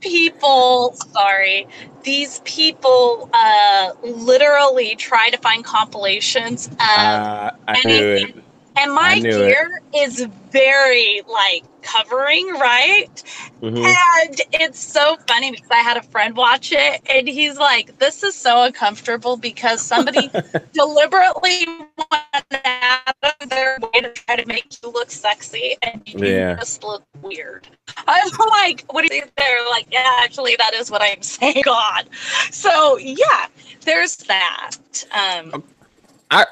people, 0.02 0.94
sorry, 1.14 1.68
these 2.04 2.42
people 2.44 3.30
uh, 3.34 3.92
literally 4.04 4.96
try 4.96 5.30
to 5.30 5.38
find 5.38 5.64
compilations 5.64 6.68
of, 6.68 6.80
uh, 6.80 7.52
I 7.68 7.82
knew 7.86 7.94
it. 7.94 8.22
anything. 8.22 8.43
And 8.78 8.94
my 8.94 9.20
knew 9.20 9.30
it. 9.30 9.50
gear 9.50 9.82
is 9.96 10.28
very 10.52 11.22
like 11.28 11.64
covering, 11.82 12.48
right? 12.60 13.10
Mhm. 13.62 13.86
And 13.86 14.42
it's 14.54 14.80
so 14.80 15.18
funny 15.28 15.52
because 15.52 15.70
I 15.72 15.78
had 15.78 15.98
a 15.98 16.04
friend 16.04 16.36
watch 16.36 16.72
it 16.72 17.02
and 17.10 17.28
he's 17.28 17.58
like, 17.58 17.98
This 18.00 18.24
is 18.24 18.36
so 18.36 18.64
uncomfortable 18.64 19.38
because 19.38 19.82
somebody 19.82 20.32
deliberately 20.74 21.66
went 21.68 22.66
out 22.66 23.16
of 23.42 23.50
their 23.50 23.78
way 23.82 24.02
to 24.02 24.10
try 24.14 24.36
to 24.36 24.46
make 24.48 24.66
you 24.82 24.90
look 24.92 25.12
sexy 25.12 25.76
and 25.82 26.02
you 26.08 26.26
Yeah. 26.28 26.56
just 26.58 26.84
look 26.84 27.04
weird. 27.22 27.68
I'm 28.08 28.30
like, 28.50 28.86
What 28.92 29.08
do 29.08 29.16
you 29.16 29.22
think? 29.22 29.36
They're 29.36 29.66
like, 29.70 29.88
Yeah, 29.92 30.10
actually, 30.20 30.56
that 30.58 30.74
is 30.74 30.90
what 30.92 31.02
I'm 31.02 31.22
saying. 31.22 31.64
God. 31.66 32.10
So, 32.52 32.98
yeah, 32.98 33.48
there's 33.82 34.16
that. 34.18 34.72
Um, 35.12 35.64
I 36.32 36.46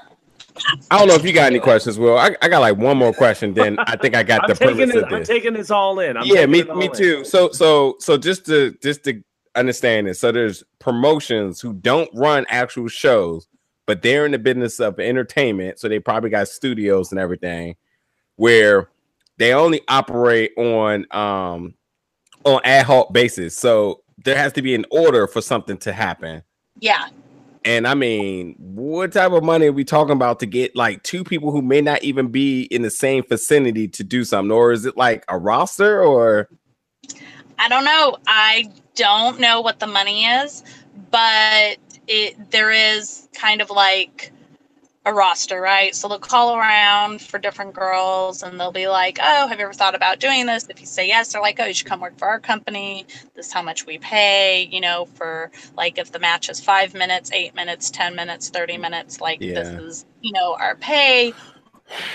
don't 1.00 1.08
know 1.08 1.16
if 1.16 1.26
you 1.26 1.34
got 1.34 1.48
any 1.48 1.60
questions, 1.60 2.00
Will. 2.00 2.18
I, 2.18 2.36
I 2.42 2.50
got 2.50 2.60
like 2.60 2.78
one 2.78 2.98
more 2.98 3.14
question. 3.14 3.54
Then 3.54 3.78
I 3.88 3.98
think 3.98 4.16
I 4.16 4.24
got 4.24 4.42
I'm 4.46 4.50
the 4.50 4.56
taking 4.56 4.90
premise 4.90 4.96
it. 4.96 5.04
of 5.04 5.12
I'm 5.12 5.20
this. 5.20 5.28
taking 5.28 5.54
this 5.54 5.72
all 5.72 6.00
in. 6.00 6.18
I'm 6.18 6.26
yeah, 6.26 6.46
taking 6.46 6.52
me 6.52 6.60
it 6.60 6.76
me 6.76 6.86
in. 6.88 6.92
too. 6.92 7.26
So 7.26 7.52
so 7.52 7.96
so 8.00 8.18
just 8.18 8.46
to 8.48 8.72
just 8.82 9.04
to 9.06 9.24
understand 9.56 10.08
it. 10.08 10.16
So 10.16 10.32
there's 10.32 10.64
promotions 10.80 11.62
who 11.62 11.74
don't 11.74 12.10
run 12.14 12.46
actual 12.50 12.88
shows, 12.88 13.48
but 13.88 14.02
they're 14.02 14.26
in 14.26 14.32
the 14.32 14.40
business 14.40 14.80
of 14.80 15.00
entertainment. 15.00 15.80
So 15.80 15.90
they 15.90 16.00
probably 16.00 16.30
got 16.30 16.48
studios 16.48 17.12
and 17.12 17.20
everything 17.20 17.76
where 18.38 18.90
they 19.38 19.54
only 19.54 19.82
operate 19.88 20.52
on 20.58 21.06
um 21.12 21.76
on 22.46 22.62
ad 22.64 22.86
hoc 22.86 23.14
basis. 23.14 23.58
So 23.58 24.04
there 24.24 24.38
has 24.38 24.54
to 24.54 24.62
be 24.62 24.76
an 24.76 24.86
order 24.92 25.28
for 25.28 25.42
something 25.42 25.78
to 25.80 25.94
happen. 25.94 26.44
yeah. 26.80 27.10
And 27.64 27.88
I 27.88 27.94
mean, 27.94 28.56
what 28.58 29.12
type 29.12 29.32
of 29.32 29.44
money 29.44 29.68
are 29.68 29.72
we 29.72 29.84
talking 29.84 30.14
about 30.14 30.40
to 30.40 30.46
get 30.48 30.76
like 30.76 31.04
two 31.04 31.24
people 31.24 31.52
who 31.52 31.62
may 31.62 31.82
not 31.82 32.04
even 32.04 32.30
be 32.30 32.64
in 32.64 32.82
the 32.82 32.90
same 32.90 33.24
vicinity 33.28 33.88
to 33.90 34.04
do 34.04 34.24
something? 34.24 34.52
Or 34.52 34.72
is 34.72 34.86
it 34.86 34.98
like 34.98 35.24
a 35.28 35.38
roster 35.38 36.04
or 36.04 36.50
I 37.60 37.70
don't 37.70 37.86
know. 37.86 38.18
I 38.26 38.72
don't 38.96 39.40
know 39.40 39.62
what 39.62 39.80
the 39.80 39.86
money 39.86 40.26
is, 40.26 40.64
but 41.12 41.78
it 42.08 42.50
there 42.50 42.72
is 42.72 43.30
kind 43.34 43.62
of 43.62 43.70
like 43.70 44.32
a 45.06 45.14
roster, 45.14 45.60
right? 45.60 45.96
So 45.96 46.08
they'll 46.08 46.20
call 46.20 46.56
around 46.56 47.22
for 47.22 47.40
different 47.40 47.74
girls 47.74 48.44
and 48.44 48.60
they'll 48.60 48.72
be 48.72 48.88
like, 48.88 49.18
Oh, 49.22 49.48
have 49.48 49.58
you 49.58 49.66
ever 49.66 49.74
thought 49.74 49.96
about 49.96 50.20
doing 50.20 50.46
this? 50.46 50.68
If 50.70 50.80
you 50.80 50.86
say 50.86 51.08
yes, 51.08 51.34
they're 51.34 51.42
like, 51.42 51.60
Oh, 51.60 51.66
you 51.66 51.74
should 51.74 51.88
come 51.88 52.02
work 52.02 52.18
for 52.20 52.28
our 52.28 52.40
company. 52.40 53.08
This 53.36 53.48
is 53.48 53.54
how 53.54 53.64
much 53.64 53.86
we 53.88 53.98
pay, 53.98 54.68
you 54.72 54.80
know, 54.80 55.06
for 55.16 55.52
like 55.76 55.98
if 55.98 56.12
the 56.12 56.20
match 56.20 56.50
is 56.50 56.60
five 56.64 56.94
minutes, 56.94 57.32
eight 57.32 57.56
minutes, 57.56 57.90
ten 57.90 58.16
minutes, 58.16 58.50
thirty 58.50 58.78
minutes, 58.78 59.20
like 59.20 59.40
this 59.40 59.70
is, 59.70 60.06
you 60.22 60.34
know, 60.34 60.56
our 60.60 60.76
pay. 60.76 61.34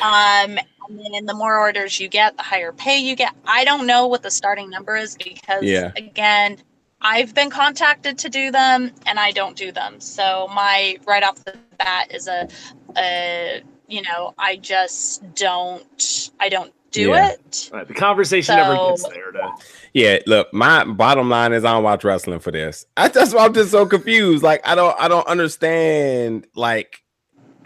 Um 0.01 0.59
and 0.89 1.15
then 1.15 1.27
the 1.27 1.35
more 1.35 1.59
orders 1.59 1.99
you 1.99 2.07
get, 2.09 2.37
the 2.37 2.45
higher 2.45 2.73
pay 2.73 2.99
you 3.01 3.17
get. 3.17 3.35
I 3.45 3.65
don't 3.65 3.89
know 3.89 4.07
what 4.07 4.23
the 4.23 4.31
starting 4.31 4.71
number 4.71 4.95
is 4.95 5.17
because, 5.17 5.65
Yeah. 5.65 5.91
again, 5.97 6.59
I've 7.07 7.35
been 7.35 7.51
contacted 7.51 8.19
to 8.19 8.29
do 8.29 8.51
them 8.51 8.91
and 9.07 9.21
I 9.21 9.31
don't 9.31 9.57
do 9.57 9.71
them. 9.71 10.01
So 10.01 10.49
my 10.53 10.97
right 11.07 11.23
off 11.23 11.37
the 11.45 11.55
bat 11.79 12.13
is 12.13 12.27
a, 12.27 12.49
a 12.97 13.63
you 13.87 14.03
know, 14.03 14.35
I 14.39 14.57
just 14.57 15.23
don't, 15.37 16.31
I 16.41 16.49
don't 16.49 16.73
do 16.91 17.11
Yeah. 17.11 17.31
it. 17.31 17.71
Right, 17.73 17.87
the 17.87 17.95
conversation 17.95 18.57
never 18.57 18.75
So- 18.75 18.89
gets 18.89 19.09
there. 19.09 19.31
To, 19.31 19.53
Yeah, 19.95 20.19
look, 20.27 20.53
my 20.53 20.83
bottom 20.85 21.29
line 21.31 21.53
is 21.53 21.65
I 21.65 21.75
don't 21.75 21.85
watch 21.85 22.03
wrestling 22.03 22.41
for 22.41 22.51
this. 22.51 22.85
I, 22.97 23.07
that's 23.07 23.33
why 23.33 23.45
I'm 23.45 23.55
just 23.55 23.71
so 23.71 23.87
confused. 23.87 24.43
Like, 24.43 24.67
I 24.67 24.75
don't, 24.75 24.97
I 24.99 25.07
don't 25.07 25.27
understand. 25.29 26.49
Like, 26.57 27.03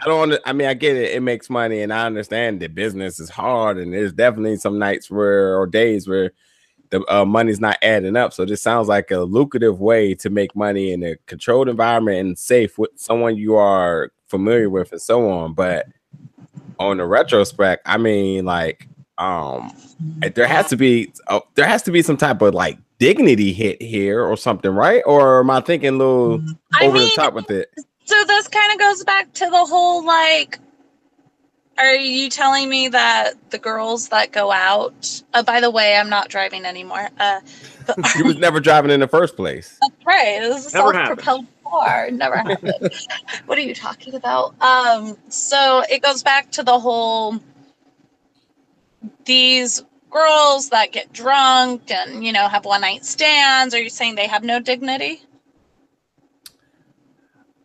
I 0.01 0.05
don't. 0.05 0.21
Under, 0.23 0.39
I 0.45 0.53
mean, 0.53 0.67
I 0.67 0.73
get 0.73 0.95
it; 0.97 1.11
it 1.11 1.21
makes 1.21 1.47
money, 1.47 1.81
and 1.81 1.93
I 1.93 2.07
understand 2.07 2.59
that 2.61 2.73
business 2.73 3.19
is 3.19 3.29
hard, 3.29 3.77
and 3.77 3.93
there's 3.93 4.11
definitely 4.13 4.57
some 4.57 4.79
nights 4.79 5.11
where 5.11 5.55
or 5.59 5.67
days 5.67 6.07
where 6.07 6.31
the 6.91 7.03
uh, 7.13 7.25
money's 7.25 7.59
not 7.59 7.77
adding 7.81 8.15
up. 8.15 8.33
So 8.33 8.45
this 8.45 8.61
sounds 8.61 8.87
like 8.87 9.11
a 9.11 9.19
lucrative 9.19 9.79
way 9.79 10.13
to 10.15 10.29
make 10.29 10.55
money 10.55 10.91
in 10.91 11.03
a 11.03 11.15
controlled 11.25 11.67
environment 11.69 12.19
and 12.19 12.37
safe 12.37 12.77
with 12.77 12.91
someone 12.95 13.37
you 13.37 13.55
are 13.55 14.11
familiar 14.27 14.69
with, 14.69 14.91
and 14.91 15.01
so 15.01 15.29
on. 15.29 15.53
But 15.53 15.87
on 16.79 16.97
the 16.97 17.05
retrospect, 17.05 17.81
I 17.85 17.97
mean, 17.97 18.45
like, 18.45 18.87
um, 19.17 19.71
there 20.35 20.47
has 20.47 20.69
to 20.69 20.77
be 20.77 21.11
uh, 21.27 21.39
there 21.55 21.67
has 21.67 21.81
to 21.83 21.91
be 21.91 22.01
some 22.01 22.17
type 22.17 22.41
of 22.41 22.53
like 22.53 22.77
dignity 22.99 23.53
hit 23.53 23.81
here 23.81 24.23
or 24.23 24.37
something, 24.37 24.71
right? 24.71 25.01
Or 25.05 25.39
am 25.39 25.49
I 25.49 25.61
thinking 25.61 25.89
a 25.89 25.97
little 25.97 26.45
I 26.73 26.85
over 26.85 26.97
mean, 26.97 27.09
the 27.09 27.15
top 27.15 27.33
with 27.33 27.49
it? 27.49 27.73
so 28.05 28.23
this 28.25 28.47
kind 28.47 28.71
of 28.73 28.79
goes 28.79 29.03
back 29.03 29.31
to 29.33 29.45
the 29.45 29.65
whole 29.65 30.05
like 30.05 30.59
are 31.81 31.95
you 31.95 32.29
telling 32.29 32.69
me 32.69 32.89
that 32.89 33.33
the 33.51 33.59
girls 33.59 34.09
that 34.09 34.31
go 34.31 34.51
out 34.51 35.23
uh, 35.33 35.43
by 35.43 35.61
the 35.61 35.71
way 35.71 35.97
i'm 35.97 36.09
not 36.09 36.29
driving 36.29 36.65
anymore 36.65 37.09
uh 37.19 37.41
but 37.87 37.99
You 38.15 38.25
was 38.25 38.37
never 38.37 38.59
driving 38.59 38.91
in 38.91 38.99
the 39.01 39.07
first 39.07 39.35
place. 39.35 39.81
that's 39.81 40.05
right. 40.05 40.39
This 40.41 40.59
is 40.61 40.67
a 40.67 40.69
Never 40.73 40.93
self-propelled 40.93 41.47
car. 41.65 42.11
Never 42.11 42.37
happened. 42.37 42.91
What 43.47 43.57
are 43.57 43.61
you 43.61 43.75
talking 43.75 44.15
about? 44.15 44.55
Um 44.61 45.17
so 45.29 45.83
it 45.89 46.01
goes 46.01 46.23
back 46.23 46.51
to 46.53 46.63
the 46.63 46.79
whole 46.79 47.39
these 49.25 49.83
girls 50.11 50.69
that 50.69 50.91
get 50.91 51.13
drunk 51.13 51.91
and 51.91 52.25
you 52.25 52.33
know 52.33 52.47
have 52.47 52.65
one 52.65 52.81
night 52.81 53.05
stands. 53.05 53.73
Are 53.75 53.81
you 53.81 53.89
saying 53.89 54.15
they 54.15 54.27
have 54.27 54.43
no 54.43 54.59
dignity? 54.59 55.21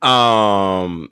Um, 0.03 1.11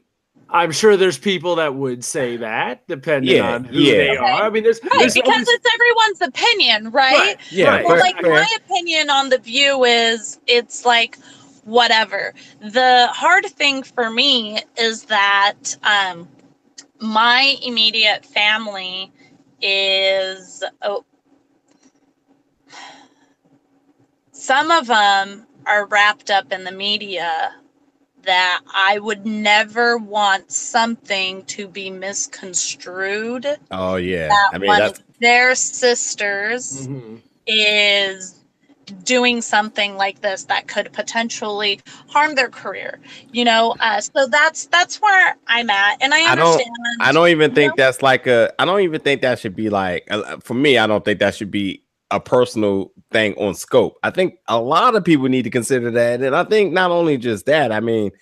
I'm 0.51 0.73
sure 0.73 0.97
there's 0.97 1.19
people 1.19 1.57
that 1.57 1.75
would 1.75 2.05
say 2.05 2.37
that, 2.39 2.87
depending 2.89 3.37
Yeah, 3.37 3.55
on 3.55 3.65
who 3.65 3.79
yeah. 3.79 3.93
they 3.95 4.17
are. 4.17 4.43
I 4.43 4.51
mean, 4.51 4.63
there's, 4.63 4.81
right 4.83 4.91
there's 5.01 5.15
because 5.15 5.33
always- 5.33 5.49
it's 5.49 5.75
everyone's 5.75 6.21
opinion 6.35 6.91
right, 6.91 7.13
Right, 7.15 7.37
yeah, 7.51 7.69
right. 7.77 7.85
well 7.85 7.99
like 7.99 8.21
fair. 8.21 8.31
my 8.33 8.47
opinion 8.65 9.11
on 9.11 9.29
the 9.31 9.39
view 9.39 9.85
is 9.85 10.39
it's 10.47 10.85
like 10.85 11.19
whatever 11.65 12.35
the 12.61 13.09
hard 13.11 13.47
thing 13.47 13.83
for 13.83 14.11
me 14.11 14.61
is 14.77 15.05
that 15.05 15.77
um 15.83 16.29
my 17.01 17.57
immediate 17.63 18.25
family 18.27 19.11
is 19.63 20.63
oh, 20.83 21.05
some 24.33 24.71
of 24.71 24.87
them 24.87 25.47
are 25.67 25.87
wrapped 25.87 26.31
up 26.31 26.53
in 26.53 26.65
the 26.65 26.73
media 26.73 27.55
that 28.27 28.61
I 28.75 28.99
would 28.99 29.25
never 29.27 29.97
want 29.99 30.51
something 30.53 31.45
to 31.47 31.69
be 31.69 31.91
misconstrued 31.91 33.47
oh 33.71 33.97
yeah. 33.97 34.29
that 34.29 34.51
I 34.53 34.59
mean, 34.59 34.69
one 34.69 34.79
that's 34.79 34.99
of 34.99 35.05
their 35.21 35.55
sisters 35.55 36.89
Mhm. 36.89 37.21
is 37.47 38.41
doing 39.05 39.41
something 39.41 39.97
like 39.97 40.21
this 40.21 40.45
that 40.45 40.69
could 40.69 40.93
potentially 40.93 41.81
harm 42.09 42.35
their 42.35 42.51
career 42.51 42.99
you 43.33 43.43
know 43.43 43.75
uh, 43.81 43.99
so 43.99 44.27
that's 44.27 44.67
that's 44.67 45.01
where 45.01 45.35
i'm 45.47 45.71
at 45.71 45.97
and 46.03 46.13
i 46.13 46.19
I 46.31 46.35
don't- 46.35 46.49
understand 46.49 46.71
I 47.01 47.13
don't 47.13 47.29
even 47.29 47.55
think 47.55 47.71
know? 47.79 47.83
that's 47.85 48.03
like 48.03 48.27
a. 48.27 48.53
I 48.59 48.65
don't 48.65 48.81
even 48.83 49.01
think 49.01 49.23
that 49.23 49.39
should 49.41 49.57
be 49.57 49.69
like. 49.69 50.07
uh, 50.11 50.37
For 50.39 50.55
me, 50.55 50.79
I 50.79 50.87
don't 50.87 51.05
think 51.05 51.19
that 51.21 51.35
should 51.35 51.51
be 51.51 51.83
a 52.15 52.21
personal 52.21 52.93
thing 53.11 53.35
on 53.35 53.55
scope. 53.55 53.99
I 54.05 54.11
think 54.11 54.39
a 54.47 54.61
lot 54.61 54.95
of 54.95 55.05
people 55.05 55.29
need 55.29 55.43
to 55.43 55.51
consider 55.51 55.91
that, 55.91 56.23
and 56.23 56.35
I 56.35 56.45
think 56.45 56.73
not 56.73 56.93
only 56.93 57.19
just 57.19 57.47
that. 57.47 57.73
I 57.73 57.81
mean, 57.81 58.13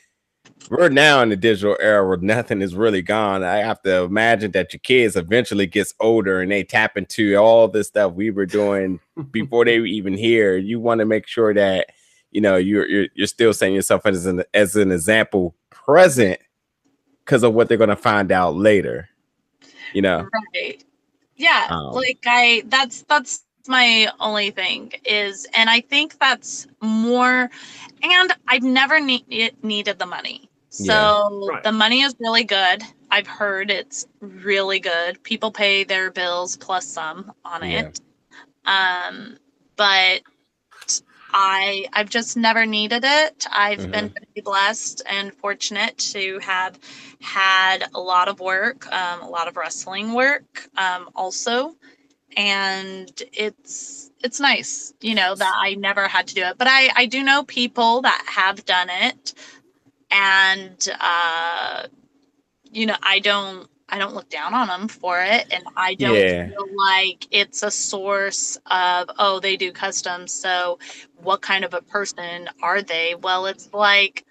we're 0.70 0.88
now 0.88 1.20
in 1.20 1.28
the 1.28 1.36
digital 1.36 1.76
era 1.78 2.06
where 2.06 2.16
nothing 2.16 2.62
is 2.62 2.74
really 2.74 3.02
gone. 3.02 3.44
I 3.44 3.58
have 3.58 3.82
to 3.82 4.02
imagine 4.04 4.52
that 4.52 4.72
your 4.72 4.80
kids 4.80 5.14
eventually 5.14 5.66
gets 5.66 5.92
older 6.00 6.40
and 6.40 6.50
they 6.50 6.64
tap 6.64 6.96
into 6.96 7.36
all 7.36 7.68
this 7.68 7.88
stuff 7.88 8.14
we 8.14 8.30
were 8.30 8.46
doing 8.46 8.98
before 9.30 9.66
they 9.66 9.78
were 9.78 9.86
even 9.86 10.14
here. 10.14 10.56
You 10.56 10.80
want 10.80 11.00
to 11.00 11.04
make 11.04 11.26
sure 11.26 11.52
that 11.52 11.90
you 12.30 12.40
know 12.40 12.56
you're 12.56 12.86
you're, 12.86 13.08
you're 13.14 13.26
still 13.26 13.52
setting 13.52 13.74
yourself 13.74 14.06
as 14.06 14.24
an 14.24 14.42
as 14.54 14.74
an 14.74 14.90
example 14.90 15.54
present 15.68 16.40
because 17.26 17.42
of 17.42 17.52
what 17.52 17.68
they're 17.68 17.76
going 17.76 17.90
to 17.90 17.96
find 17.96 18.32
out 18.32 18.56
later. 18.56 19.10
You 19.92 20.00
know, 20.00 20.26
right 20.54 20.82
yeah 21.42 21.66
Um, 21.70 21.92
like 21.92 22.20
i 22.26 22.62
that's 22.66 23.02
that's 23.02 23.44
my 23.68 24.08
only 24.20 24.50
thing 24.50 24.92
is 25.04 25.46
and 25.56 25.68
i 25.70 25.80
think 25.80 26.18
that's 26.18 26.66
more 26.80 27.50
and 28.02 28.32
i've 28.48 28.62
never 28.62 29.00
need, 29.00 29.54
needed 29.62 29.98
the 29.98 30.06
money. 30.06 30.48
So 30.70 31.46
Right. 31.48 31.62
the 31.62 31.72
money 31.72 32.00
is 32.02 32.14
really 32.18 32.44
good. 32.44 32.82
I've 33.10 33.26
heard 33.26 33.70
it's 33.70 34.06
really 34.20 34.80
good. 34.80 35.22
People 35.22 35.50
pay 35.50 35.84
their 35.84 36.10
bills 36.10 36.56
plus 36.56 36.86
some 36.86 37.32
on 37.44 37.62
Yeah. 37.62 37.80
it. 37.80 38.00
Um 38.64 39.36
but 39.76 40.22
i 41.34 41.86
i've 41.92 42.10
just 42.10 42.36
never 42.36 42.66
needed 42.66 43.04
it. 43.04 43.46
I've 43.50 43.90
been 43.90 44.08
very 44.08 44.42
blessed 44.44 45.02
and 45.08 45.32
fortunate 45.34 45.96
to 46.12 46.38
have 46.40 46.78
had 47.20 47.84
a 47.94 48.00
lot 48.00 48.28
of 48.28 48.40
work 48.40 48.90
um, 48.92 49.22
a 49.22 49.28
lot 49.28 49.48
of 49.48 49.56
wrestling 49.56 50.12
work 50.14 50.68
um, 50.76 51.08
also 51.14 51.74
and 52.36 53.22
it's 53.32 54.10
it's 54.22 54.40
nice 54.40 54.94
you 55.00 55.14
know 55.14 55.34
that 55.34 55.54
i 55.58 55.74
never 55.74 56.08
had 56.08 56.26
to 56.28 56.34
do 56.34 56.42
it. 56.42 56.58
But 56.58 56.68
i 56.70 56.90
i 56.96 57.06
do 57.06 57.22
know 57.22 57.44
people 57.44 58.02
that 58.02 58.24
have 58.26 58.64
done 58.64 58.88
it 58.90 59.34
and 60.10 60.88
uh 61.00 61.86
you 62.70 62.86
know 62.86 62.96
i 63.02 63.18
don't 63.18 63.68
i 63.88 63.98
don't 63.98 64.14
look 64.14 64.28
down 64.30 64.54
on 64.54 64.68
them 64.68 64.88
for 64.88 65.20
it. 65.22 65.46
And 65.52 65.64
i 65.76 65.94
don't 65.94 66.14
Yeah. 66.14 66.48
feel 66.48 66.66
like 66.76 67.26
it's 67.30 67.62
a 67.62 67.70
source 67.70 68.58
of 68.70 69.10
oh 69.18 69.40
they 69.40 69.56
do 69.56 69.72
customs 69.72 70.32
so 70.32 70.78
what 71.22 71.42
kind 71.42 71.64
of 71.64 71.74
a 71.74 71.82
person 71.82 72.48
are 72.62 72.82
they? 72.82 73.14
Well 73.14 73.46
it's 73.46 73.68
like 73.72 74.24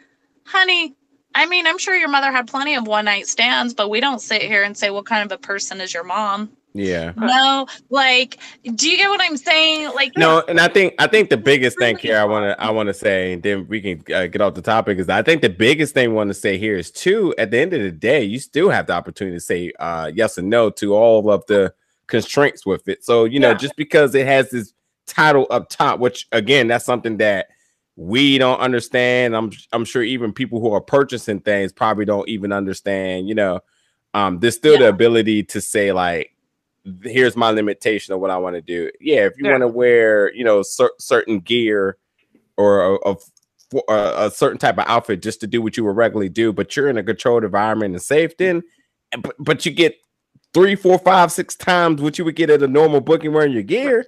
honey 0.46 0.96
i 1.36 1.46
mean 1.46 1.68
i'm 1.68 1.78
sure 1.78 1.96
your 1.96 2.10
mother 2.10 2.32
had 2.32 2.48
plenty 2.48 2.76
of 2.76 2.88
one 2.88 3.06
night 3.06 3.28
stands 3.28 3.74
but 3.74 3.90
we 3.90 4.00
don't 4.02 4.22
sit 4.22 4.42
here 4.42 4.64
and 4.64 4.76
say 4.78 4.90
what 4.90 5.06
kind 5.06 5.24
of 5.30 5.38
a 5.38 5.42
person 5.42 5.80
is 5.82 5.94
your 5.94 6.04
mom 6.04 6.52
yeah. 6.74 7.12
no 7.18 7.66
like 7.90 8.40
do 8.76 8.90
you 8.90 8.98
get 8.98 9.10
what 9.10 9.22
i'm 9.22 9.36
saying 9.38 9.90
like 9.94 10.12
No, 10.16 10.44
and 10.48 10.60
I 10.60 10.68
think 10.68 10.94
I 11.00 11.08
think 11.08 11.30
the 11.30 11.38
biggest 11.38 11.78
thing 11.78 11.98
here 11.98 12.18
I 12.18 12.24
want 12.24 12.44
to 12.46 12.62
I 12.64 12.70
want 12.70 12.88
to 12.88 12.94
say, 12.94 13.34
and 13.34 13.44
then 13.44 13.68
we 13.68 13.82
can 13.82 14.04
uh, 14.14 14.28
get 14.28 14.40
off 14.42 14.54
the 14.54 14.62
topic 14.62 14.98
is 15.00 15.10
I 15.10 15.22
think 15.22 15.42
the 15.42 15.50
biggest 15.50 15.94
thing 15.94 16.10
we 16.10 16.16
want 16.16 16.30
to 16.30 16.34
say 16.34 16.58
here 16.58 16.78
is 16.78 16.92
too. 16.92 17.34
At 17.38 17.52
the 17.52 17.60
end 17.60 17.74
of 17.74 17.82
the 17.82 17.92
day, 17.92 18.24
you 18.24 18.40
still 18.40 18.70
have 18.70 18.88
the 18.88 18.94
opportunity 18.94 19.36
to 19.36 19.42
say 19.42 19.72
uh, 19.80 20.12
yes 20.14 20.38
and 20.38 20.50
no 20.50 20.70
to 20.72 20.94
all 20.96 21.30
of 21.30 21.46
the 21.48 21.74
constraints 22.08 22.66
with 22.66 22.88
it. 22.88 23.04
So 23.04 23.26
you 23.26 23.40
know, 23.40 23.50
Yeah. 23.52 23.58
just 23.58 23.76
because 23.76 24.16
it 24.16 24.26
has 24.26 24.50
this 24.52 24.74
title 25.08 25.48
up 25.50 25.70
top, 25.70 26.00
which 26.00 26.28
again, 26.32 26.68
that's 26.68 26.86
something 26.86 27.18
that 27.18 27.48
we 27.98 28.38
don't 28.38 28.60
understand. 28.60 29.36
I'm 29.36 29.52
I'm 29.74 29.86
sure 29.86 30.04
even 30.04 30.32
people 30.32 30.60
who 30.62 30.72
are 30.74 30.82
purchasing 30.82 31.42
things 31.42 31.74
probably 31.74 32.06
don't 32.06 32.30
even 32.30 32.52
understand. 32.54 33.28
You 33.28 33.36
know, 33.36 33.60
um, 34.14 34.40
there's 34.40 34.56
still 34.56 34.78
the 34.80 34.90
ability 34.90 35.44
to 35.44 35.60
say 35.62 35.92
like 35.92 36.34
here's 37.04 37.36
my 37.36 37.52
limitation 37.52 38.14
of 38.14 38.20
what 38.20 38.32
I 38.32 38.38
want 38.38 38.56
to 38.56 38.62
do. 38.62 38.90
Yeah, 39.00 39.26
if 39.26 39.34
you 39.38 39.46
Yeah. 39.46 39.52
want 39.52 39.62
to 39.62 39.68
wear, 39.68 40.34
you 40.34 40.44
know, 40.44 40.62
cer- 40.62 40.92
certain 41.00 41.40
gear 41.40 41.98
or 42.58 42.96
a, 42.96 43.12
a, 43.12 43.16
a, 43.90 44.26
a 44.28 44.32
certain 44.32 44.58
type 44.58 44.78
of 44.78 44.86
outfit 44.88 45.22
just 45.22 45.40
to 45.42 45.48
do 45.48 45.62
what 45.62 45.78
you 45.78 45.86
would 45.86 45.96
regularly 45.96 46.30
do, 46.30 46.52
but 46.52 46.76
you're 46.76 46.90
in 46.90 46.98
a 46.98 47.04
controlled 47.04 47.44
environment 47.44 47.94
and 47.94 48.02
safe, 48.02 48.36
then, 48.38 48.62
but, 49.22 49.36
but 49.40 49.66
you 49.66 49.72
get 49.72 49.96
three, 50.54 50.76
four, 50.76 50.98
five, 51.00 51.32
six 51.32 51.56
times 51.56 52.02
what 52.02 52.18
you 52.18 52.26
would 52.26 52.36
get 52.36 52.50
at 52.50 52.64
a 52.64 52.68
normal 52.68 53.00
booking 53.02 53.32
wearing 53.34 53.54
your 53.54 53.64
gear. 53.64 54.06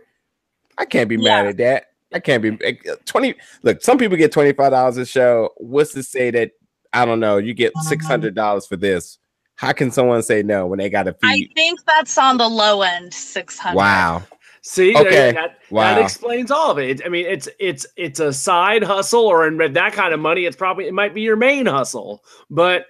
I 0.77 0.85
can't 0.85 1.07
be 1.09 1.17
mad 1.17 1.45
at 1.45 1.57
that. 1.57 1.85
I 2.13 2.19
can't 2.19 2.43
be 2.43 2.57
eh, 2.63 2.73
20. 3.05 3.35
Look, 3.63 3.81
some 3.81 3.97
people 3.97 4.17
get 4.17 4.33
$25 4.33 4.97
a 4.97 5.05
show. 5.05 5.49
What's 5.57 5.93
to 5.93 6.03
say 6.03 6.31
that, 6.31 6.51
I 6.91 7.05
don't 7.05 7.19
know, 7.19 7.37
you 7.37 7.53
get 7.53 7.73
$600 7.75 8.67
for 8.67 8.75
this? 8.75 9.17
How 9.63 9.71
can 9.73 9.91
someone 9.91 10.21
say 10.23 10.43
no 10.43 10.67
when 10.67 10.79
they 10.79 10.89
got 10.89 11.03
to 11.03 11.15
i 11.23 11.47
think 11.55 11.79
that's 11.85 12.17
on 12.17 12.37
the 12.37 12.47
low 12.49 12.81
end 12.81 13.13
600 13.13 13.75
Wow. 13.77 14.23
See, 14.65 14.95
Okay. 14.95 15.33
that, 15.33 15.57
Wow. 15.71 15.95
that 15.95 16.01
explains 16.01 16.49
all 16.49 16.71
of 16.71 16.79
it. 16.79 17.01
I 17.05 17.09
mean, 17.09 17.25
it's 17.25 17.49
it's 17.59 17.85
it's 17.97 18.21
a 18.21 18.31
side 18.31 18.81
hustle, 18.81 19.25
or 19.25 19.45
in 19.45 19.57
that 19.73 19.91
kind 19.91 20.13
of 20.13 20.21
money, 20.21 20.45
it's 20.45 20.55
probably 20.55 20.87
it 20.87 20.93
might 20.93 21.13
be 21.13 21.19
your 21.21 21.35
main 21.35 21.65
hustle. 21.65 22.23
But 22.49 22.85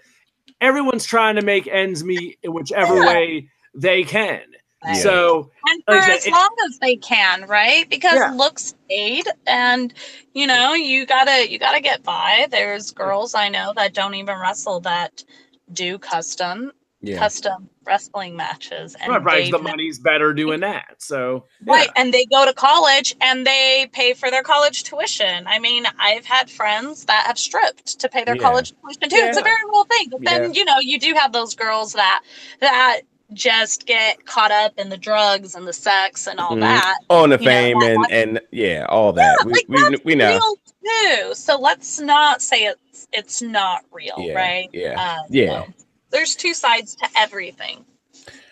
everyone's 0.61 1.03
trying 1.03 1.35
to 1.37 1.41
make 1.41 1.67
ends 1.67 2.03
meet 2.03 2.37
in 2.43 2.53
whichever 2.53 2.97
Yeah. 2.99 3.07
way 3.07 3.49
they 3.73 4.03
can. 4.03 4.41
Right. 4.85 4.97
So 4.97 5.49
and 5.67 5.83
for 5.87 5.95
Like 5.95 6.09
as 6.09 6.27
it- 6.27 6.31
long 6.31 6.55
as 6.69 6.77
they 6.79 6.95
can 6.97 7.47
right 7.47 7.89
because 7.89 8.13
Yeah. 8.19 8.31
looks 8.35 8.75
fade 8.87 9.25
and 9.47 9.91
you 10.33 10.45
know 10.45 10.73
you 10.75 11.07
gotta 11.07 11.49
you 11.49 11.57
gotta 11.57 11.79
get 11.79 12.03
by 12.03 12.47
there's 12.51 12.91
girls 12.91 13.33
i 13.33 13.47
know 13.49 13.71
that 13.77 13.93
don't 13.93 14.13
even 14.15 14.37
wrestle 14.39 14.79
that 14.81 15.23
do 15.71 15.97
custom 15.97 16.71
Yeah. 17.01 17.17
custom 17.19 17.69
wrestling 17.85 18.35
matches 18.37 18.95
and 19.01 19.11
right, 19.11 19.23
right, 19.23 19.43
they've 19.43 19.51
the 19.51 19.57
ne- 19.57 19.63
money's 19.71 19.99
better 19.99 20.33
doing 20.33 20.61
that. 20.61 20.95
So 21.01 21.45
right 21.65 21.89
and 21.97 22.13
they 22.13 22.25
go 22.25 22.45
to 22.45 22.53
college 22.53 23.15
and 23.21 23.45
they 23.45 23.89
pay 23.91 24.13
for 24.13 24.31
their 24.31 24.43
college 24.43 24.83
tuition 24.83 25.45
i 25.47 25.59
mean 25.59 25.83
i've 25.99 26.25
had 26.25 26.49
friends 26.49 27.03
that 27.05 27.25
have 27.27 27.37
stripped 27.37 27.99
to 27.99 28.07
pay 28.07 28.23
their 28.23 28.35
Yeah. 28.35 28.41
college 28.41 28.73
tuition 28.81 29.09
too 29.09 29.15
it's 29.17 29.37
a 29.37 29.41
very 29.41 29.63
real 29.65 29.83
thing 29.85 30.09
but 30.11 30.21
then 30.23 30.53
you 30.53 30.63
know 30.65 30.75
you 30.79 30.97
do 30.99 31.13
have 31.13 31.33
those 31.33 31.55
girls 31.55 31.91
that 31.93 32.21
that 32.61 33.01
just 33.33 33.85
get 33.87 34.25
caught 34.25 34.51
up 34.51 34.73
in 34.77 34.89
the 34.89 34.97
drugs 34.97 35.55
and 35.55 35.67
the 35.67 35.73
sex 35.73 36.27
and 36.27 36.39
all 36.39 36.51
Mhm. 36.55 36.59
that 36.61 36.97
on 37.09 37.29
the 37.31 37.39
you 37.39 37.45
fame 37.45 37.79
that- 37.79 37.91
and 38.11 38.11
and 38.11 38.41
yeah, 38.51 38.85
all 38.89 39.11
that. 39.13 39.37
we, 39.45 39.51
like, 39.53 39.65
we 39.67 39.97
we 40.05 40.15
know. 40.15 40.39
Real 40.83 41.29
too 41.29 41.35
so 41.35 41.59
let's 41.59 41.99
not 41.99 42.41
say 42.41 42.65
it's 42.65 43.07
it's 43.13 43.41
not 43.41 43.83
real 43.91 44.15
Yeah, 44.17 44.33
right 44.33 44.69
yeah, 44.73 44.95
Uh, 44.97 45.23
yeah. 45.29 45.63
so 45.65 45.73
there's 46.11 46.35
two 46.35 46.53
sides 46.53 46.95
to 46.95 47.07
everything 47.17 47.85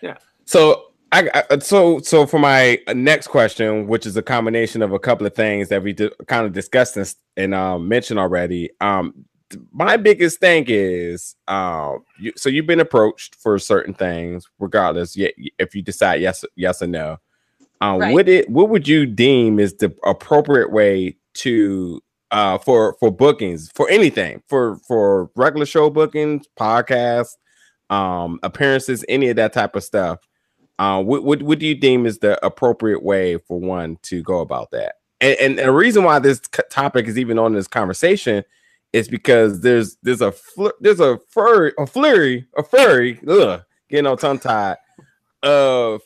Yeah. 0.02 0.16
So 0.44 0.86
I, 1.12 1.44
I, 1.50 1.58
so 1.58 2.00
so 2.00 2.26
for 2.26 2.38
my 2.38 2.78
next 2.94 3.28
question, 3.28 3.86
which 3.86 4.06
is 4.06 4.16
a 4.16 4.22
combination 4.22 4.80
of 4.82 4.92
a 4.92 4.98
couple 4.98 5.26
of 5.26 5.34
things 5.34 5.68
that 5.68 5.82
we 5.82 5.94
kind 5.94 6.46
of 6.46 6.52
discussed 6.54 6.96
and, 6.96 7.14
and 7.36 7.54
um, 7.54 7.86
mentioned 7.86 8.18
already. 8.18 8.70
Um, 8.80 9.26
my 9.72 9.98
biggest 9.98 10.40
thing 10.40 10.64
is, 10.68 11.36
um, 11.48 12.04
you, 12.18 12.32
so 12.36 12.48
you've 12.48 12.66
been 12.66 12.80
approached 12.80 13.34
for 13.36 13.58
certain 13.58 13.92
things, 13.92 14.48
regardless. 14.58 15.14
If 15.16 15.74
you 15.74 15.82
decide 15.82 16.22
yes, 16.22 16.44
yes 16.56 16.80
or 16.80 16.86
no, 16.86 17.18
um, 17.82 17.98
right. 18.00 18.14
would 18.14 18.28
it? 18.28 18.48
What 18.48 18.70
would 18.70 18.88
you 18.88 19.04
deem 19.04 19.58
is 19.60 19.74
the 19.74 19.94
appropriate 20.04 20.72
way 20.72 21.16
to 21.34 22.02
uh, 22.32 22.58
for 22.58 22.96
for 22.98 23.10
bookings 23.12 23.70
for 23.74 23.88
anything 23.90 24.42
for 24.48 24.76
for 24.88 25.30
regular 25.36 25.66
show 25.66 25.90
bookings, 25.90 26.46
podcasts, 26.58 27.36
um, 27.90 28.40
appearances, 28.42 29.04
any 29.08 29.28
of 29.28 29.36
that 29.36 29.52
type 29.52 29.76
of 29.76 29.84
stuff? 29.84 30.18
Uh, 30.78 31.00
what, 31.00 31.22
what, 31.22 31.42
what 31.42 31.58
do 31.58 31.66
you 31.66 31.74
deem 31.74 32.06
is 32.06 32.18
the 32.18 32.44
appropriate 32.44 33.02
way 33.04 33.36
for 33.36 33.60
one 33.60 33.98
to 34.02 34.22
go 34.22 34.40
about 34.40 34.70
that? 34.72 34.96
And, 35.20 35.38
and, 35.38 35.58
the 35.58 35.70
reason 35.70 36.02
why 36.02 36.18
this 36.18 36.40
topic 36.70 37.06
is 37.06 37.18
even 37.18 37.38
on 37.38 37.52
this 37.52 37.68
conversation 37.68 38.42
is 38.92 39.06
because 39.06 39.60
there's 39.60 39.96
there's 40.02 40.22
a 40.22 40.32
fl- 40.32 40.68
there's 40.80 41.00
a 41.00 41.20
furry 41.28 41.72
a 41.78 41.86
flurry 41.86 42.46
a 42.56 42.62
furry 42.62 43.20
ugh, 43.28 43.62
getting 43.88 44.06
all 44.06 44.16
tongue 44.16 44.38
tied 44.38 44.78
of 45.42 46.00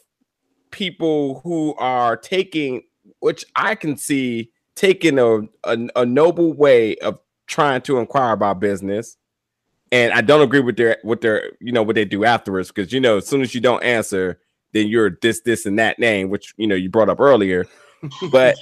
people 0.73 1.41
who 1.41 1.75
are 1.77 2.17
taking 2.17 2.83
which 3.21 3.45
I 3.55 3.77
can 3.77 3.97
see 3.97 4.51
taking 4.77 5.19
a, 5.19 5.41
a, 5.65 5.89
a 5.97 6.07
noble 6.07 6.53
way 6.53 6.97
of 6.99 7.19
trying 7.49 7.81
to 7.83 7.99
inquire 7.99 8.33
about 8.33 8.61
business 8.61 9.17
and 9.93 10.13
I 10.13 10.21
don't 10.21 10.43
agree 10.43 10.61
with 10.61 10.77
their 10.77 10.99
with 11.05 11.21
their 11.21 11.53
you 11.61 11.73
know 11.73 11.83
what 11.83 11.95
they 11.97 12.05
do 12.05 12.25
afterwards 12.25 12.69
because 12.69 12.93
you 12.93 13.01
know 13.01 13.19
as 13.19 13.27
soon 13.27 13.43
as 13.43 13.55
you 13.55 13.61
don't 13.61 13.83
answer 13.83 14.41
then 14.77 14.89
you're 14.89 15.19
this, 15.23 15.41
this, 15.41 15.65
and 15.65 15.79
that 15.79 15.99
name, 15.99 16.29
which 16.29 16.55
you 16.59 16.67
know 16.67 16.75
you 16.75 16.91
brought 16.91 17.09
up 17.09 17.21
earlier. 17.21 17.67
But 18.31 18.57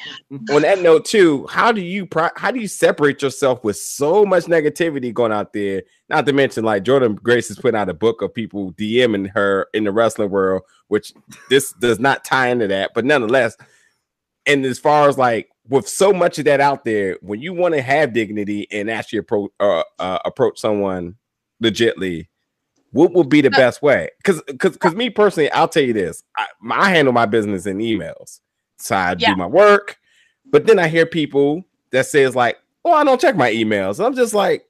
on 0.50 0.62
that 0.62 0.81
note, 0.81 1.05
too, 1.05 1.46
how 1.50 1.72
do 1.72 1.81
you 1.83 2.09
how 2.37 2.50
do 2.53 2.61
you 2.61 2.68
separate 2.68 3.20
yourself 3.20 3.62
with 3.64 3.77
so 3.77 4.24
much 4.24 4.44
negativity 4.44 5.12
going 5.12 5.33
out 5.33 5.53
there? 5.53 5.83
Not 6.09 6.24
to 6.27 6.33
mention, 6.33 6.64
like 6.64 6.85
Jordynne 6.85 7.20
Grace 7.20 7.50
is 7.50 7.59
putting 7.59 7.79
out 7.79 7.90
a 7.90 7.94
book 7.94 8.22
of 8.22 8.33
people 8.33 8.72
DMing 8.74 9.29
her 9.35 9.66
in 9.74 9.85
the 9.85 9.92
wrestling 9.92 10.31
world, 10.31 10.62
which 10.87 11.12
this 11.50 11.72
does 11.74 11.98
not 11.98 12.24
tie 12.24 12.48
into 12.48 12.68
that, 12.68 12.92
but 12.94 13.05
nonetheless. 13.05 13.57
And 14.46 14.64
as 14.64 14.78
far 14.78 15.09
as 15.09 15.18
like 15.18 15.50
with 15.68 15.88
so 15.88 16.12
much 16.12 16.38
of 16.38 16.44
that 16.44 16.61
out 16.61 16.85
there, 16.85 17.18
when 17.22 17.40
you 17.40 17.54
want 17.54 17.74
to 17.74 17.83
have 17.83 18.12
dignity 18.12 18.66
and 18.70 18.90
actually 18.90 19.20
approach 19.20 19.50
uh, 19.61 19.83
uh, 19.98 20.18
approach 20.24 20.59
someone 20.59 21.16
legitly, 21.62 22.28
what 22.92 23.12
would 23.12 23.28
be 23.28 23.40
the 23.40 23.48
uh, 23.48 23.57
best 23.57 23.83
way? 23.83 24.11
Because 24.18 24.42
because 24.46 24.72
because 24.72 24.94
me 24.94 25.11
personally, 25.11 25.50
I'll 25.52 25.68
tell 25.68 25.83
you 25.83 25.92
this: 25.92 26.22
I, 26.37 26.46
I 26.70 26.90
handle 26.90 27.12
my 27.12 27.26
business 27.26 27.66
in 27.66 27.78
emails, 27.78 28.40
so 28.78 28.96
I 28.96 29.16
yeah. 29.18 29.30
do 29.30 29.37
my 29.37 29.46
work. 29.46 29.98
But 30.50 30.66
then 30.66 30.78
I 30.78 30.88
hear 30.88 31.07
people 31.07 31.64
that 31.90 32.07
says 32.07 32.37
like, 32.37 32.59
"Oh, 32.85 32.92
I 32.92 33.04
don't 33.04 33.20
check 33.20 33.37
my 33.37 33.50
emails." 33.50 33.98
And 33.98 34.07
I'm 34.07 34.14
just 34.14 34.35
like, 34.35 34.66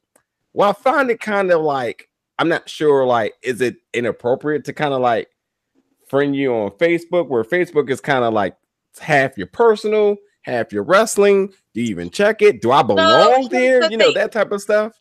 well, 0.52 0.70
I 0.70 0.72
find 0.72 1.10
it 1.10 1.20
kind 1.20 1.50
of 1.50 1.60
like 1.60 2.08
I'm 2.38 2.48
not 2.48 2.68
sure. 2.68 3.04
Like, 3.04 3.34
is 3.42 3.60
it 3.60 3.76
inappropriate 3.92 4.64
to 4.64 4.72
kind 4.72 4.94
of 4.94 5.00
like 5.00 5.28
friend 6.08 6.34
you 6.34 6.52
on 6.54 6.70
Facebook, 6.70 7.28
where 7.28 7.44
Facebook 7.44 7.90
is 7.90 8.00
kind 8.00 8.24
of 8.24 8.32
like 8.32 8.56
half 8.98 9.36
your 9.36 9.46
personal, 9.46 10.16
half 10.42 10.72
your 10.72 10.84
wrestling? 10.84 11.48
Do 11.74 11.80
you 11.80 11.88
even 11.88 12.10
check 12.10 12.42
it? 12.42 12.62
Do 12.62 12.72
I 12.72 12.82
belong 12.82 13.42
no, 13.42 13.48
there? 13.48 13.90
You 13.90 13.96
know 13.96 14.12
that 14.12 14.32
type 14.32 14.52
of 14.52 14.60
stuff 14.60 14.92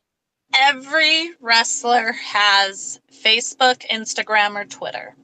every 0.54 1.32
wrestler 1.40 2.12
has 2.14 3.00
Facebook, 3.12 3.86
Instagram, 3.90 4.56
or 4.56 4.66
Twitter. 4.66 5.16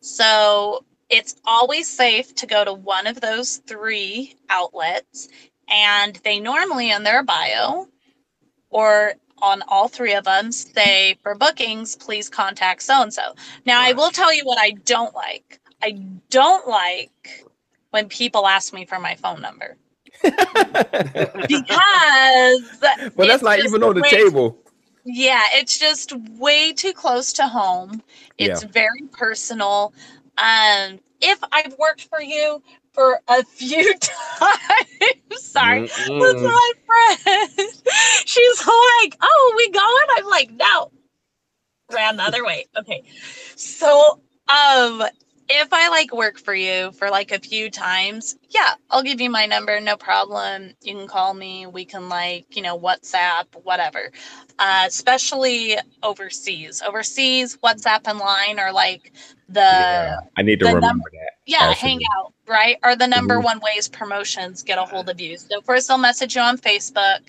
So 0.00 0.84
it's 1.08 1.36
always 1.46 1.88
safe 1.88 2.34
to 2.36 2.46
go 2.46 2.64
to 2.64 2.72
one 2.72 3.06
of 3.06 3.20
those 3.20 3.58
three 3.66 4.36
outlets. 4.50 5.28
And 5.68 6.16
they 6.24 6.40
normally 6.40 6.90
in 6.90 7.02
their 7.02 7.22
bio 7.22 7.88
or 8.70 9.14
on 9.40 9.62
all 9.68 9.88
three 9.88 10.14
of 10.14 10.24
them 10.24 10.50
say 10.50 11.16
for 11.22 11.34
bookings, 11.34 11.96
please 11.96 12.28
contact 12.28 12.82
so 12.82 13.02
and 13.02 13.12
so. 13.12 13.34
Now, 13.66 13.80
I 13.80 13.92
will 13.92 14.10
tell 14.10 14.32
you 14.34 14.44
what 14.44 14.58
I 14.58 14.70
don't 14.84 15.14
like. 15.14 15.60
I 15.82 15.92
don't 16.30 16.66
like 16.66 17.44
when 17.90 18.08
people 18.08 18.46
ask 18.46 18.72
me 18.72 18.84
for 18.84 18.98
my 18.98 19.14
phone 19.16 19.40
number. 19.40 19.76
because 20.22 20.34
well 23.14 23.28
that's 23.28 23.42
not 23.42 23.58
even 23.60 23.84
on 23.84 23.94
the 23.94 24.06
table 24.08 24.58
yeah, 25.10 25.44
it's 25.52 25.78
just 25.78 26.12
way 26.38 26.72
too 26.72 26.92
close 26.92 27.32
to 27.34 27.46
home. 27.46 28.02
It's 28.36 28.62
yeah. 28.62 28.68
very 28.68 29.02
personal. 29.10 29.94
Um, 30.36 31.00
if 31.22 31.38
I've 31.50 31.74
worked 31.78 32.08
for 32.08 32.20
you 32.20 32.62
for 32.92 33.20
a 33.28 33.42
few 33.44 33.94
times, 33.98 35.42
sorry, 35.42 35.88
mm 35.88 36.20
with 36.20 36.42
my 36.42 36.72
friend, 36.86 37.50
she's 38.26 38.66
like, 38.66 39.16
"Oh, 39.20 39.54
we 39.56 39.70
going?" 39.70 40.06
I'm 40.18 40.26
like, 40.26 40.50
"No." 40.52 40.92
Ran 41.90 42.18
the 42.18 42.24
other 42.24 42.44
way. 42.44 42.66
Okay, 42.76 43.02
so 43.56 44.20
um, 44.48 45.02
if 45.48 45.72
I 45.72 45.88
like 45.88 46.12
work 46.14 46.38
for 46.38 46.54
you 46.54 46.92
for 46.92 47.10
like 47.10 47.32
a 47.32 47.38
few 47.38 47.70
times, 47.70 48.36
yeah, 48.50 48.74
I'll 48.90 49.02
give 49.02 49.20
you 49.20 49.30
my 49.30 49.46
number, 49.46 49.80
no 49.80 49.96
problem. 49.96 50.72
You 50.82 50.94
can 50.94 51.06
call 51.06 51.34
me. 51.34 51.66
We 51.66 51.84
can 51.84 52.08
like, 52.08 52.56
you 52.56 52.62
know, 52.62 52.78
WhatsApp, 52.78 53.46
whatever. 53.62 54.10
Uh, 54.58 54.84
especially 54.86 55.76
overseas. 56.02 56.82
Overseas, 56.86 57.56
WhatsApp 57.58 58.06
and 58.06 58.18
line 58.18 58.58
are 58.58 58.72
like 58.72 59.12
the. 59.48 59.60
Yeah, 59.60 60.20
I 60.36 60.42
need 60.42 60.60
to 60.60 60.66
remember 60.66 60.86
number, 60.86 61.10
that. 61.12 61.32
Yeah, 61.46 61.72
hang 61.72 62.00
out, 62.16 62.32
right? 62.46 62.76
Are 62.82 62.94
the 62.94 63.06
number 63.06 63.36
mm-hmm. 63.36 63.44
one 63.44 63.60
ways 63.60 63.88
promotions 63.88 64.62
get 64.62 64.78
a 64.78 64.84
hold 64.84 65.08
of 65.08 65.20
you. 65.20 65.38
So 65.38 65.60
first 65.62 65.88
they'll 65.88 65.98
message 65.98 66.36
you 66.36 66.42
on 66.42 66.58
Facebook, 66.58 67.20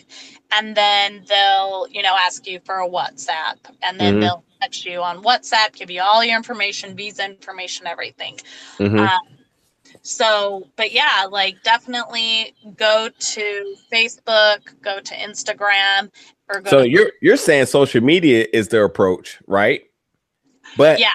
and 0.51 0.75
then 0.75 1.23
they'll, 1.27 1.87
you 1.89 2.01
know, 2.01 2.15
ask 2.17 2.45
you 2.45 2.59
for 2.65 2.79
a 2.79 2.89
WhatsApp, 2.89 3.57
and 3.81 3.99
then 3.99 4.15
mm-hmm. 4.15 4.21
they'll 4.21 4.43
text 4.61 4.85
you 4.85 5.01
on 5.01 5.23
WhatsApp, 5.23 5.73
give 5.73 5.89
you 5.89 6.01
all 6.01 6.23
your 6.23 6.35
information, 6.35 6.95
visa 6.95 7.25
information, 7.25 7.87
everything. 7.87 8.37
Mm-hmm. 8.77 8.99
Um, 8.99 9.39
so, 10.01 10.67
but 10.75 10.91
yeah, 10.91 11.25
like 11.29 11.61
definitely 11.63 12.53
go 12.75 13.09
to 13.17 13.75
Facebook, 13.91 14.59
go 14.81 14.99
to 14.99 15.15
Instagram, 15.15 16.11
or 16.49 16.61
go. 16.61 16.69
So 16.69 16.81
to- 16.81 16.89
you're 16.89 17.11
you're 17.21 17.37
saying 17.37 17.65
social 17.67 18.01
media 18.01 18.47
is 18.53 18.67
their 18.67 18.83
approach, 18.83 19.39
right? 19.47 19.83
But 20.77 20.99
yeah. 20.99 21.13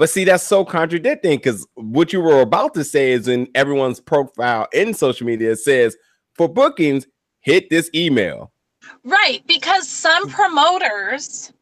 But 0.00 0.08
see, 0.08 0.24
that's 0.24 0.44
so 0.44 0.64
contradicting 0.64 1.36
because 1.36 1.66
what 1.74 2.10
you 2.10 2.22
were 2.22 2.40
about 2.40 2.72
to 2.72 2.84
say 2.84 3.12
is 3.12 3.28
in 3.28 3.46
everyone's 3.54 4.00
profile 4.00 4.66
in 4.72 4.94
social 4.94 5.26
media, 5.26 5.54
says 5.56 5.94
for 6.36 6.48
bookings, 6.48 7.06
hit 7.40 7.68
this 7.68 7.90
email. 7.94 8.50
Right. 9.04 9.42
Because 9.46 9.86
some 9.86 10.26
promoters 10.30 11.52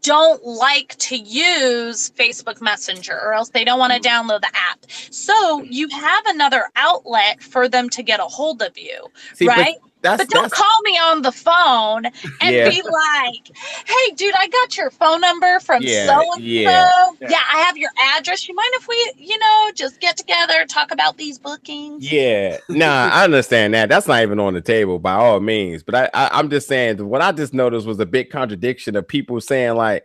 don't 0.00 0.42
like 0.42 0.96
to 0.96 1.18
use 1.18 2.08
Facebook 2.12 2.62
Messenger 2.62 3.12
or 3.12 3.34
else 3.34 3.50
they 3.50 3.62
don't 3.62 3.78
want 3.78 3.92
to 3.92 4.00
mm-hmm. 4.00 4.30
download 4.30 4.40
the 4.40 4.52
app. 4.54 4.78
So 5.10 5.62
you 5.64 5.86
have 5.90 6.24
another 6.28 6.70
outlet 6.76 7.42
for 7.42 7.68
them 7.68 7.90
to 7.90 8.02
get 8.02 8.20
a 8.20 8.24
hold 8.24 8.62
of 8.62 8.78
you, 8.78 9.06
See, 9.34 9.46
right? 9.46 9.76
That's, 10.06 10.22
but 10.22 10.30
don't 10.30 10.42
that's... 10.44 10.54
call 10.54 10.82
me 10.84 10.92
on 10.92 11.22
the 11.22 11.32
phone 11.32 12.06
and 12.06 12.54
yeah. 12.54 12.68
be 12.68 12.80
like, 12.82 13.50
"Hey, 13.86 14.14
dude, 14.14 14.34
I 14.38 14.46
got 14.48 14.76
your 14.76 14.90
phone 14.90 15.20
number 15.20 15.58
from 15.60 15.82
so 15.82 15.88
and 15.88 16.42
so. 16.42 17.16
Yeah, 17.20 17.42
I 17.52 17.62
have 17.66 17.76
your 17.76 17.90
address. 18.16 18.46
You 18.48 18.54
mind 18.54 18.70
if 18.74 18.86
we, 18.86 19.12
you 19.16 19.36
know, 19.38 19.70
just 19.74 20.00
get 20.00 20.16
together 20.16 20.64
talk 20.66 20.92
about 20.92 21.16
these 21.16 21.38
bookings?" 21.38 22.10
Yeah, 22.10 22.58
nah, 22.68 23.10
I 23.12 23.24
understand 23.24 23.74
that. 23.74 23.88
That's 23.88 24.06
not 24.06 24.22
even 24.22 24.38
on 24.38 24.54
the 24.54 24.60
table 24.60 24.98
by 24.98 25.14
all 25.14 25.40
means. 25.40 25.82
But 25.82 25.94
I, 25.94 26.10
I 26.14 26.38
I'm 26.38 26.50
just 26.50 26.68
saying 26.68 26.98
that 26.98 27.06
what 27.06 27.22
I 27.22 27.32
just 27.32 27.52
noticed 27.52 27.86
was 27.86 27.98
a 27.98 28.06
big 28.06 28.30
contradiction 28.30 28.94
of 28.94 29.08
people 29.08 29.40
saying 29.40 29.74
like, 29.74 30.04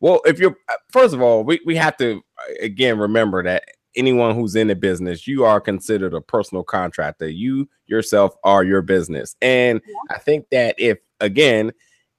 "Well, 0.00 0.20
if 0.26 0.38
you're 0.38 0.56
uh, 0.68 0.74
first 0.92 1.14
of 1.14 1.22
all, 1.22 1.44
we 1.44 1.60
we 1.64 1.76
have 1.76 1.96
to 1.96 2.22
uh, 2.38 2.52
again 2.60 2.98
remember 2.98 3.42
that 3.42 3.64
anyone 3.96 4.34
who's 4.34 4.56
in 4.56 4.68
the 4.68 4.74
business, 4.74 5.26
you 5.26 5.44
are 5.44 5.60
considered 5.60 6.14
a 6.14 6.20
personal 6.20 6.64
contractor. 6.64 7.28
You 7.28 7.68
yourself 7.86 8.34
are 8.44 8.64
your 8.64 8.82
business. 8.82 9.36
And 9.42 9.80
yeah. 9.86 10.16
I 10.16 10.18
think 10.18 10.50
that 10.50 10.74
if, 10.78 10.98
again, 11.20 11.72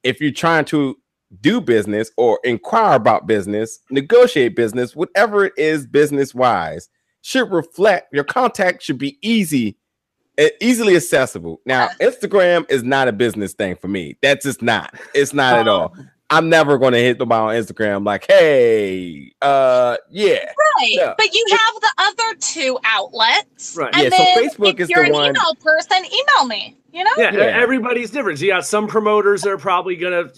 if 0.04 0.22
you're 0.22 0.32
trying 0.32 0.66
to 0.66 0.98
do 1.42 1.60
business 1.60 2.12
or 2.18 2.40
inquire 2.44 2.96
about 2.96 3.28
business, 3.28 3.80
negotiate 3.90 4.56
business, 4.56 4.96
whatever 4.96 5.46
it 5.46 5.54
is 5.58 5.88
business 5.88 6.34
wise, 6.36 6.90
should 7.22 7.52
reflect 7.52 8.14
your 8.14 8.24
contact 8.24 8.84
should 8.84 9.00
be 9.00 9.18
easy, 9.22 9.78
easily 10.62 10.96
accessible. 10.96 11.60
Now, 11.66 11.90
Instagram 12.00 12.70
is 12.70 12.84
not 12.84 13.08
a 13.08 13.12
business 13.12 13.54
thing 13.54 13.76
for 13.76 13.88
me. 13.88 14.16
That's 14.22 14.46
just 14.46 14.62
not. 14.62 14.94
It's 15.16 15.34
not 15.34 15.60
at 15.60 15.68
all. 15.68 15.96
Um, 15.98 16.12
I'm 16.30 16.50
never 16.50 16.78
going 16.80 16.94
to 16.94 17.00
hit 17.00 17.20
them 17.20 17.32
on 17.32 17.54
Instagram 17.54 18.04
like, 18.06 18.26
hey, 18.28 19.32
uh, 19.44 19.98
yeah, 20.10 20.34
right. 20.46 20.90
Yeah. 20.90 21.14
But 21.18 21.34
you 21.34 21.46
have 21.52 21.82
the 21.82 21.94
other 22.00 22.36
two 22.40 22.80
outlets, 22.84 23.76
right? 23.78 23.94
yeah. 23.96 24.10
So 24.10 24.24
Facebook 24.42 24.80
is 24.80 24.90
you're 24.90 25.04
the 25.04 25.10
an 25.10 25.14
one. 25.14 25.30
Email 25.30 25.56
person, 25.62 25.98
email 26.04 26.48
me. 26.48 26.78
You 26.92 27.04
know? 27.04 27.12
Yeah, 27.18 27.34
yeah, 27.34 27.42
everybody's 27.44 28.10
different. 28.10 28.40
So 28.40 28.46
you 28.46 28.52
got 28.52 28.66
some 28.66 28.88
promoters 28.88 29.42
that 29.42 29.50
are 29.50 29.58
probably 29.58 29.98
gonna 29.98 30.30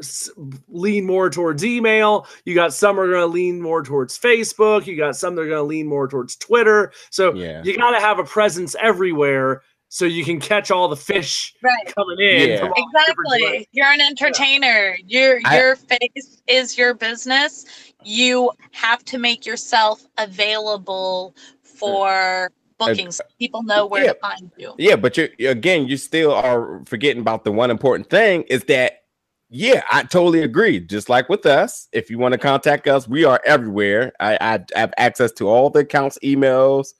s- 0.00 0.30
lean 0.66 1.04
more 1.04 1.28
towards 1.28 1.62
email. 1.62 2.26
You 2.46 2.54
got 2.54 2.72
some 2.72 2.98
are 2.98 3.06
going 3.06 3.20
to 3.20 3.26
lean 3.26 3.60
more 3.60 3.82
towards 3.82 4.18
Facebook. 4.18 4.86
You 4.86 4.96
got 4.96 5.14
some 5.14 5.34
that 5.34 5.42
are 5.42 5.46
going 5.46 5.58
to 5.58 5.62
lean 5.64 5.86
more 5.86 6.08
towards 6.08 6.34
Twitter. 6.36 6.90
So 7.10 7.34
Yeah. 7.34 7.62
you 7.62 7.76
got 7.76 7.90
to 7.90 8.00
have 8.00 8.18
a 8.18 8.24
presence 8.24 8.74
everywhere 8.80 9.60
so 9.88 10.04
you 10.04 10.24
can 10.24 10.40
catch 10.40 10.70
all 10.70 10.88
the 10.88 10.96
fish 10.96 11.54
Right. 11.62 11.94
coming 11.94 12.18
in. 12.20 12.48
Yeah. 12.50 12.58
from 12.58 12.72
all 12.76 12.84
different 13.06 13.18
Exactly. 13.34 13.68
You're 13.72 13.86
an 13.86 14.00
entertainer. 14.00 14.96
Your 15.06 15.40
I- 15.44 15.58
your 15.58 15.76
face 15.76 16.40
is 16.46 16.76
your 16.76 16.94
business. 16.94 17.64
You 18.04 18.50
have 18.72 19.04
to 19.06 19.18
make 19.18 19.46
yourself 19.46 20.06
available 20.18 21.34
for 21.62 22.50
bookings. 22.78 23.20
People 23.38 23.62
know 23.62 23.86
where 23.86 24.04
yeah. 24.04 24.12
to 24.12 24.18
find 24.18 24.50
you. 24.56 24.74
Yeah, 24.78 24.96
but 24.96 25.16
you 25.16 25.28
again, 25.40 25.86
you 25.86 25.96
still 25.96 26.32
are 26.32 26.82
forgetting 26.84 27.20
about 27.20 27.44
the 27.44 27.52
one 27.52 27.70
important 27.70 28.10
thing 28.10 28.42
is 28.44 28.64
that 28.64 29.02
yeah, 29.48 29.82
I 29.92 30.02
totally 30.02 30.42
agree. 30.42 30.80
Just 30.80 31.08
like 31.08 31.28
with 31.28 31.46
us, 31.46 31.88
if 31.92 32.10
you 32.10 32.18
want 32.18 32.32
to 32.32 32.38
contact 32.38 32.88
us, 32.88 33.06
we 33.06 33.24
are 33.24 33.40
everywhere. 33.46 34.12
I, 34.18 34.36
I 34.40 34.78
have 34.78 34.92
access 34.98 35.30
to 35.32 35.48
all 35.48 35.70
the 35.70 35.80
accounts, 35.80 36.18
emails, 36.24 36.94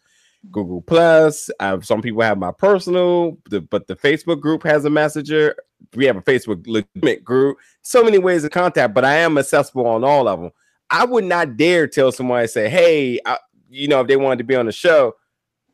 Google 0.51 0.83
Plus. 0.83 1.51
Uh, 1.61 1.81
some 1.81 2.03
people 2.03 2.23
have 2.23 2.39
my 2.39 2.53
personal, 2.53 3.39
the, 3.51 3.61
but 3.61 3.87
the 3.87 3.97
Facebook 3.97 4.41
group 4.41 4.63
has 4.63 4.85
a 4.85 4.91
messenger. 4.91 5.57
We 5.95 6.07
have 6.07 6.17
a 6.17 6.23
Facebook 6.23 6.67
legitimate 6.67 7.25
group. 7.25 7.59
So 7.83 8.03
many 8.03 8.19
ways 8.19 8.45
of 8.45 8.51
contact, 8.51 8.95
but 8.95 9.05
I 9.05 9.17
am 9.17 9.39
accessible 9.39 9.87
on 9.87 10.05
all 10.05 10.29
of 10.29 10.41
them. 10.41 10.51
I 10.91 11.05
would 11.05 11.25
not 11.25 11.57
dare 11.57 11.87
tell 11.87 12.13
somebody 12.13 12.47
say, 12.47 12.69
"Hey, 12.69 13.21
I, 13.27 13.39
you 13.69 13.89
know, 13.89 14.01
if 14.01 14.07
they 14.07 14.17
wanted 14.17 14.39
to 14.39 14.45
be 14.45 14.57
on 14.57 14.67
the 14.67 14.73
show, 14.73 15.15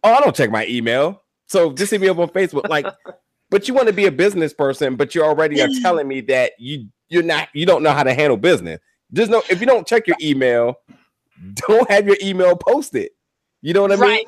oh, 0.02 0.12
I 0.12 0.20
don't 0.20 0.34
check 0.34 0.50
my 0.50 0.66
email, 0.66 1.22
so 1.46 1.72
just 1.72 1.90
hit 1.90 2.00
me 2.00 2.08
up 2.08 2.18
on 2.18 2.28
Facebook." 2.28 2.68
Like, 2.68 2.86
but 3.50 3.68
you 3.68 3.74
want 3.74 3.88
to 3.88 3.94
be 3.94 4.06
a 4.06 4.12
business 4.12 4.54
person, 4.54 4.96
but 4.96 5.14
you 5.14 5.22
already 5.22 5.60
are 5.60 5.68
telling 5.82 6.08
me 6.08 6.20
that 6.22 6.52
you 6.58 6.88
you're 7.08 7.22
not 7.22 7.48
you 7.52 7.66
don't 7.66 7.82
know 7.82 7.92
how 7.92 8.02
to 8.02 8.14
handle 8.14 8.36
business. 8.36 8.80
Just 9.12 9.30
know 9.30 9.42
if 9.50 9.60
you 9.60 9.66
don't 9.66 9.86
check 9.86 10.06
your 10.06 10.16
email, 10.20 10.76
don't 11.54 11.90
have 11.90 12.06
your 12.06 12.16
email 12.22 12.56
posted. 12.56 13.10
You 13.60 13.74
know 13.74 13.82
what 13.82 13.92
I 13.92 13.96
mean? 13.96 14.26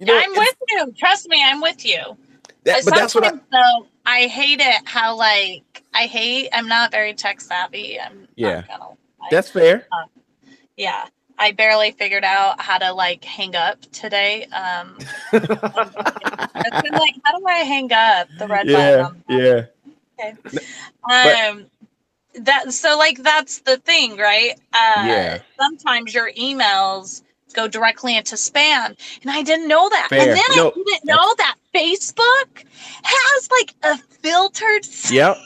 You 0.00 0.06
know, 0.06 0.18
I'm 0.18 0.30
with 0.30 0.56
you. 0.70 0.92
Trust 0.98 1.28
me, 1.28 1.42
I'm 1.44 1.60
with 1.60 1.84
you. 1.84 2.00
that- 2.64 2.84
but 2.86 2.94
that's 2.94 3.14
what 3.14 3.24
I, 3.24 3.28
Sometimes, 3.28 3.48
though, 3.52 3.86
I 4.06 4.26
hate 4.26 4.60
it 4.60 4.82
how 4.86 5.14
like 5.16 5.84
I 5.94 6.06
hate. 6.06 6.48
I'm 6.52 6.68
not 6.68 6.90
very 6.90 7.14
tech 7.14 7.40
savvy. 7.40 8.00
I'm 8.00 8.26
Yeah. 8.34 8.62
That's 9.30 9.50
fair. 9.50 9.86
yeah. 10.76 11.06
I 11.38 11.52
barely 11.52 11.92
figured 11.92 12.24
out 12.24 12.60
how 12.60 12.78
to 12.78 12.92
like 12.92 13.24
hang 13.24 13.56
up 13.56 13.80
today. 13.92 14.44
Um, 14.46 14.96
it's 15.32 16.82
been 16.82 16.94
like, 16.94 17.14
how 17.24 17.38
do 17.38 17.46
I 17.46 17.58
hang 17.58 17.92
up 17.92 18.28
the 18.38 18.46
red 18.48 18.66
Yeah, 18.68 19.08
button? 19.08 19.24
yeah. 19.28 19.66
um 21.10 21.66
that 22.44 22.72
so 22.72 22.96
like 22.98 23.18
that's 23.22 23.60
the 23.60 23.78
thing 23.78 24.16
right 24.16 24.52
uh 24.74 25.04
Yeah. 25.08 25.38
sometimes 25.60 26.14
your 26.14 26.30
emails 26.32 27.22
go 27.54 27.68
directly 27.68 28.16
into 28.16 28.34
spam 28.36 28.96
and 29.22 29.30
i 29.30 29.42
didn't 29.42 29.68
know 29.68 29.88
that 29.88 30.08
Fair. 30.10 30.20
and 30.20 30.30
then 30.30 30.44
No, 30.56 30.68
i 30.68 30.72
didn't 30.74 31.04
know 31.04 31.34
that 31.38 31.56
facebook 31.74 32.64
has 33.02 33.48
like 33.50 33.74
a 33.84 33.96
filtered 34.22 34.86
Yep. 35.10 35.36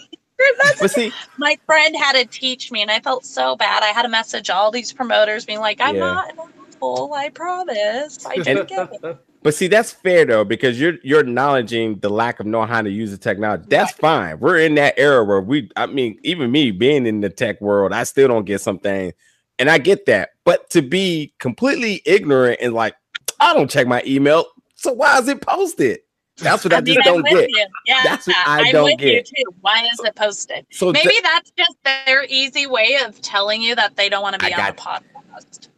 But 0.80 0.90
see, 0.90 1.12
my 1.38 1.56
friend 1.64 1.96
had 1.96 2.12
to 2.12 2.26
teach 2.26 2.70
me 2.72 2.82
and 2.82 2.90
i 2.90 3.00
felt 3.00 3.24
so 3.24 3.56
bad 3.56 3.82
i 3.82 3.86
had 3.88 4.02
to 4.02 4.08
message 4.08 4.50
all 4.50 4.70
these 4.70 4.92
promoters 4.92 5.44
being 5.44 5.60
like 5.60 5.80
i'm 5.80 5.94
Yeah. 5.94 6.00
not 6.00 6.30
an 6.32 6.38
asshole 6.68 7.14
i 7.14 7.28
promise 7.30 8.24
i 8.26 8.36
didn't 8.38 8.68
get 8.68 8.90
it 9.02 9.18
But 9.44 9.54
see, 9.54 9.66
that's 9.68 9.92
fair 9.92 10.24
though, 10.24 10.42
because 10.44 10.80
you're 10.80 10.94
you're 11.02 11.20
acknowledging 11.20 11.98
the 11.98 12.08
lack 12.08 12.40
of 12.40 12.46
knowing 12.46 12.68
how 12.68 12.80
to 12.80 12.88
use 12.90 13.10
the 13.10 13.18
technology. 13.18 13.64
That's 13.68 13.92
fine. 13.92 14.40
We're 14.40 14.56
in 14.58 14.74
that 14.76 14.94
era 14.96 15.22
where 15.22 15.42
we, 15.42 15.70
I 15.76 15.84
mean, 15.84 16.18
even 16.24 16.50
me 16.50 16.70
being 16.70 17.06
in 17.06 17.20
the 17.20 17.28
tech 17.28 17.60
world, 17.60 17.92
I 17.92 18.04
still 18.04 18.26
don't 18.26 18.46
get 18.46 18.62
something, 18.62 19.12
and 19.58 19.70
I 19.70 19.78
get 19.78 20.06
that. 20.06 20.30
But 20.44 20.70
to 20.70 20.82
be 20.82 21.32
completely 21.38 22.02
ignorant 22.04 22.58
and 22.60 22.74
like, 22.74 22.94
I 23.40 23.54
don't 23.54 23.70
check 23.70 23.86
my 23.86 24.02
email, 24.06 24.46
so 24.74 24.92
why 24.92 25.18
is 25.18 25.28
it 25.28 25.40
posted? 25.40 26.00
That's 26.38 26.64
what 26.64 26.72
I, 26.72 26.80
mean, 26.80 26.94
just 26.96 27.06
I'm 27.06 27.22
don't 27.22 27.26
get. 27.28 27.48
you. 27.48 27.66
Yeah, 27.86 28.00
That's 28.02 28.26
what 28.26 28.36
I 28.36 28.62
I'm 28.66 28.72
don't 28.72 28.84
with 28.84 28.98
get. 28.98 29.30
you 29.30 29.44
too. 29.44 29.56
Why 29.60 29.84
is 29.92 30.00
it 30.00 30.16
posted? 30.16 30.66
So 30.70 30.90
Maybe 30.90 31.10
th- 31.10 31.22
that's 31.22 31.52
just 31.52 31.76
their 31.84 32.24
easy 32.28 32.66
way 32.66 32.98
of 33.04 33.20
telling 33.22 33.62
you 33.62 33.76
that 33.76 33.94
they 33.96 34.08
don't 34.08 34.22
want 34.22 34.38
to 34.38 34.44
be 34.44 34.52
I 34.52 34.68
on 34.68 34.74
the 34.74 34.82
podcast. 34.82 35.68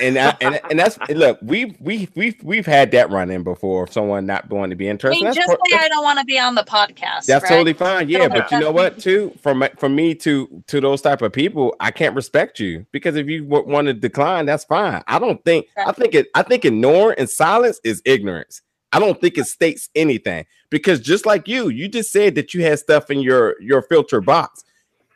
And 0.00 0.18
I, 0.18 0.36
and 0.40 0.60
and 0.70 0.78
that's 0.78 0.98
look, 1.08 1.38
we've 1.42 1.76
we 1.80 2.08
we've 2.14 2.36
we've 2.42 2.66
had 2.66 2.90
that 2.92 3.10
run 3.10 3.30
in 3.30 3.42
before. 3.42 3.84
Of 3.84 3.92
someone 3.92 4.26
not 4.26 4.48
wanting 4.50 4.70
to 4.70 4.76
be 4.76 4.88
I 4.88 4.90
interested. 4.90 5.24
mean, 5.24 5.34
just 5.34 5.46
part- 5.46 5.60
say 5.68 5.76
I 5.76 5.88
don't 5.88 6.02
want 6.02 6.18
to 6.18 6.24
be 6.24 6.38
on 6.38 6.54
the 6.54 6.64
podcast. 6.64 7.26
That's 7.26 7.44
right? 7.44 7.48
totally 7.48 7.72
fine. 7.72 8.08
Yeah, 8.08 8.28
but 8.28 8.50
you 8.50 8.60
know 8.60 8.70
what? 8.72 8.98
Too 8.98 9.32
from 9.42 9.64
from 9.76 9.94
me 9.94 10.14
to 10.16 10.62
to 10.66 10.80
those 10.80 11.02
type 11.02 11.22
of 11.22 11.32
people, 11.32 11.74
I 11.80 11.90
can't 11.90 12.14
respect 12.14 12.60
you 12.60 12.86
because 12.92 13.16
if 13.16 13.26
you 13.26 13.44
w- 13.44 13.66
want 13.66 13.86
to 13.86 13.94
decline, 13.94 14.46
that's 14.46 14.64
fine. 14.64 15.02
I 15.06 15.18
don't 15.18 15.44
think. 15.44 15.66
I 15.76 15.92
think 15.92 16.14
it. 16.14 16.28
I 16.34 16.42
think 16.42 16.64
ignoring 16.64 17.16
and 17.18 17.28
silence 17.28 17.80
is 17.84 18.02
ignorance. 18.04 18.62
I 18.92 18.98
don't 19.00 19.20
think 19.20 19.36
it 19.36 19.44
states 19.44 19.90
anything 19.94 20.46
because 20.70 21.00
just 21.00 21.26
like 21.26 21.46
you, 21.46 21.68
you 21.68 21.88
just 21.88 22.10
said 22.10 22.34
that 22.36 22.54
you 22.54 22.62
had 22.64 22.78
stuff 22.78 23.10
in 23.10 23.20
your 23.20 23.60
your 23.60 23.82
filter 23.82 24.20
box, 24.20 24.64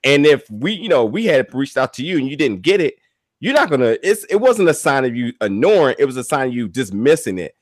and 0.04 0.26
if 0.26 0.48
we, 0.50 0.72
you 0.72 0.88
know, 0.88 1.04
we 1.04 1.24
had 1.24 1.52
reached 1.54 1.76
out 1.76 1.94
to 1.94 2.04
you 2.04 2.18
and 2.18 2.28
you 2.28 2.36
didn't 2.36 2.62
get 2.62 2.80
it, 2.80 2.96
you're 3.42 3.54
not 3.54 3.68
gonna. 3.70 3.96
It's 4.02 4.24
it 4.24 4.36
wasn't 4.36 4.68
a 4.70 4.74
sign 4.74 5.04
of 5.04 5.14
you 5.16 5.32
ignoring. 5.40 5.96
It 5.98 6.04
was 6.06 6.16
a 6.16 6.24
sign 6.24 6.48
of 6.48 6.54
you 6.54 6.68
dismissing 6.68 7.38
it. 7.38 7.54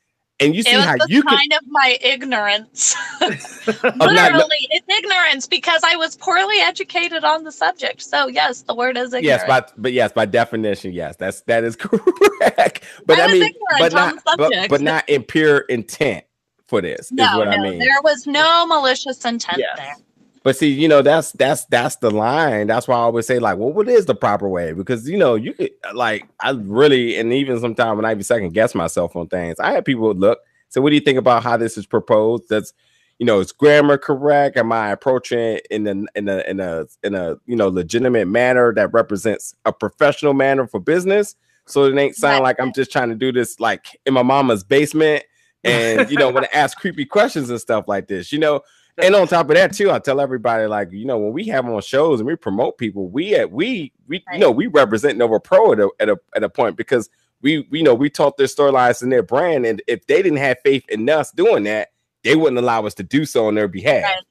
And 0.42 0.54
you 0.56 0.62
see 0.62 0.72
It 0.72 0.76
was 0.76 0.86
how 0.86 0.96
the 0.96 1.06
you 1.08 1.22
can. 1.22 1.38
of 1.52 1.60
my 1.68 1.98
ignorance. 2.02 2.96
I'm 3.20 3.98
not- 3.98 4.32
Literally, 4.32 4.68
it's 4.70 4.86
ignorance 4.88 5.46
because 5.46 5.82
I 5.84 5.96
was 5.96 6.16
poorly 6.16 6.56
educated 6.60 7.24
on 7.24 7.44
the 7.44 7.52
subject. 7.52 8.02
So 8.02 8.28
yes, 8.28 8.62
the 8.62 8.74
word 8.74 8.96
is 8.96 9.08
ignorant. 9.12 9.24
Yes, 9.24 9.44
by 9.46 9.64
but 9.76 9.92
yes, 9.92 10.12
by 10.12 10.26
definition, 10.26 10.92
yes, 10.92 11.16
that's 11.16 11.42
that 11.42 11.64
is 11.64 11.76
correct. 11.80 12.84
But 13.06 13.18
I 13.18 13.24
I, 13.24 13.26
was 13.26 13.32
mean, 13.34 13.42
ignorant 13.44 13.78
but 13.78 13.94
on 13.94 14.14
not 14.14 14.24
the 14.24 14.34
but, 14.38 14.68
but 14.70 14.80
not 14.80 15.08
in 15.10 15.22
pure 15.24 15.58
intent 15.60 16.24
for 16.66 16.80
this 16.80 17.10
no, 17.12 17.24
is 17.24 17.36
what 17.36 17.44
no, 17.48 17.50
I 17.50 17.58
mean. 17.58 17.78
there 17.78 18.00
was 18.02 18.26
no 18.26 18.66
malicious 18.66 19.24
intent 19.24 19.58
Yes. 19.58 19.76
there. 19.76 19.96
But 20.42 20.56
see, 20.56 20.68
you 20.68 20.88
know, 20.88 21.02
that's 21.02 21.32
that's 21.32 21.66
that's 21.66 21.96
the 21.96 22.10
line. 22.10 22.66
That's 22.66 22.88
why 22.88 22.96
I 22.96 23.00
always 23.00 23.26
say, 23.26 23.38
like, 23.38 23.58
well, 23.58 23.72
what 23.72 23.88
is 23.88 24.06
the 24.06 24.14
proper 24.14 24.48
way? 24.48 24.72
Because 24.72 25.08
you 25.08 25.18
know, 25.18 25.34
you 25.34 25.52
could 25.52 25.70
uh, 25.84 25.92
like 25.94 26.26
I 26.40 26.52
really 26.52 27.18
and 27.18 27.32
even 27.32 27.60
sometimes 27.60 27.96
when 27.96 28.06
I 28.06 28.12
even 28.12 28.22
second 28.22 28.54
guess 28.54 28.74
myself 28.74 29.14
on 29.16 29.28
things, 29.28 29.60
I 29.60 29.72
have 29.72 29.84
people 29.84 30.14
look. 30.14 30.38
So, 30.70 30.80
what 30.80 30.90
do 30.90 30.94
you 30.94 31.02
think 31.02 31.18
about 31.18 31.42
how 31.42 31.58
this 31.58 31.76
is 31.76 31.84
proposed? 31.84 32.44
That's 32.48 32.72
you 33.18 33.26
know, 33.26 33.40
is 33.40 33.52
grammar 33.52 33.98
correct? 33.98 34.56
Am 34.56 34.72
I 34.72 34.92
approaching 34.92 35.38
it 35.38 35.66
in 35.70 35.86
a 35.86 35.90
in 36.18 36.26
a 36.26 36.38
in 36.48 36.58
a 36.58 36.86
in 37.02 37.14
a 37.14 37.36
you 37.44 37.54
know 37.54 37.68
legitimate 37.68 38.26
manner 38.26 38.72
that 38.72 38.94
represents 38.94 39.54
a 39.66 39.74
professional 39.74 40.32
manner 40.32 40.66
for 40.66 40.80
business? 40.80 41.36
So 41.66 41.84
it 41.84 41.98
ain't 41.98 42.16
sound 42.16 42.42
like 42.44 42.58
I'm 42.58 42.72
just 42.72 42.90
trying 42.90 43.10
to 43.10 43.14
do 43.14 43.30
this 43.30 43.60
like 43.60 44.00
in 44.06 44.14
my 44.14 44.22
mama's 44.22 44.64
basement 44.64 45.22
and 45.64 46.10
you 46.10 46.16
know 46.16 46.30
when 46.30 46.44
I 46.44 46.48
ask 46.54 46.78
creepy 46.78 47.04
questions 47.04 47.50
and 47.50 47.60
stuff 47.60 47.84
like 47.86 48.08
this, 48.08 48.32
you 48.32 48.38
know. 48.38 48.62
And 49.04 49.14
on 49.14 49.26
top 49.26 49.48
of 49.48 49.56
that, 49.56 49.72
too, 49.72 49.90
I 49.90 49.98
tell 49.98 50.20
everybody 50.20 50.66
like 50.66 50.92
you 50.92 51.04
know 51.04 51.18
when 51.18 51.32
we 51.32 51.44
have 51.46 51.66
on 51.66 51.80
shows 51.82 52.20
and 52.20 52.26
we 52.26 52.36
promote 52.36 52.78
people, 52.78 53.08
we 53.08 53.34
at 53.34 53.50
we 53.50 53.92
we 54.06 54.24
you 54.32 54.38
know 54.38 54.50
we 54.50 54.66
represent 54.66 55.18
Nova 55.18 55.40
Pro 55.40 55.72
at 55.72 55.80
a 55.80 55.90
at 56.00 56.08
a 56.08 56.16
at 56.34 56.44
a 56.44 56.48
point 56.48 56.76
because 56.76 57.08
we 57.42 57.66
we 57.70 57.82
know 57.82 57.94
we 57.94 58.10
taught 58.10 58.36
their 58.36 58.46
storylines 58.46 59.02
and 59.02 59.12
their 59.12 59.22
brand, 59.22 59.66
and 59.66 59.82
if 59.86 60.06
they 60.06 60.22
didn't 60.22 60.38
have 60.38 60.58
faith 60.64 60.84
in 60.88 61.08
us 61.08 61.30
doing 61.30 61.64
that, 61.64 61.88
they 62.24 62.36
wouldn't 62.36 62.58
allow 62.58 62.84
us 62.86 62.94
to 62.94 63.02
do 63.02 63.24
so 63.24 63.46
on 63.46 63.54
their 63.54 63.68
behalf. 63.68 64.04
Right. 64.04 64.24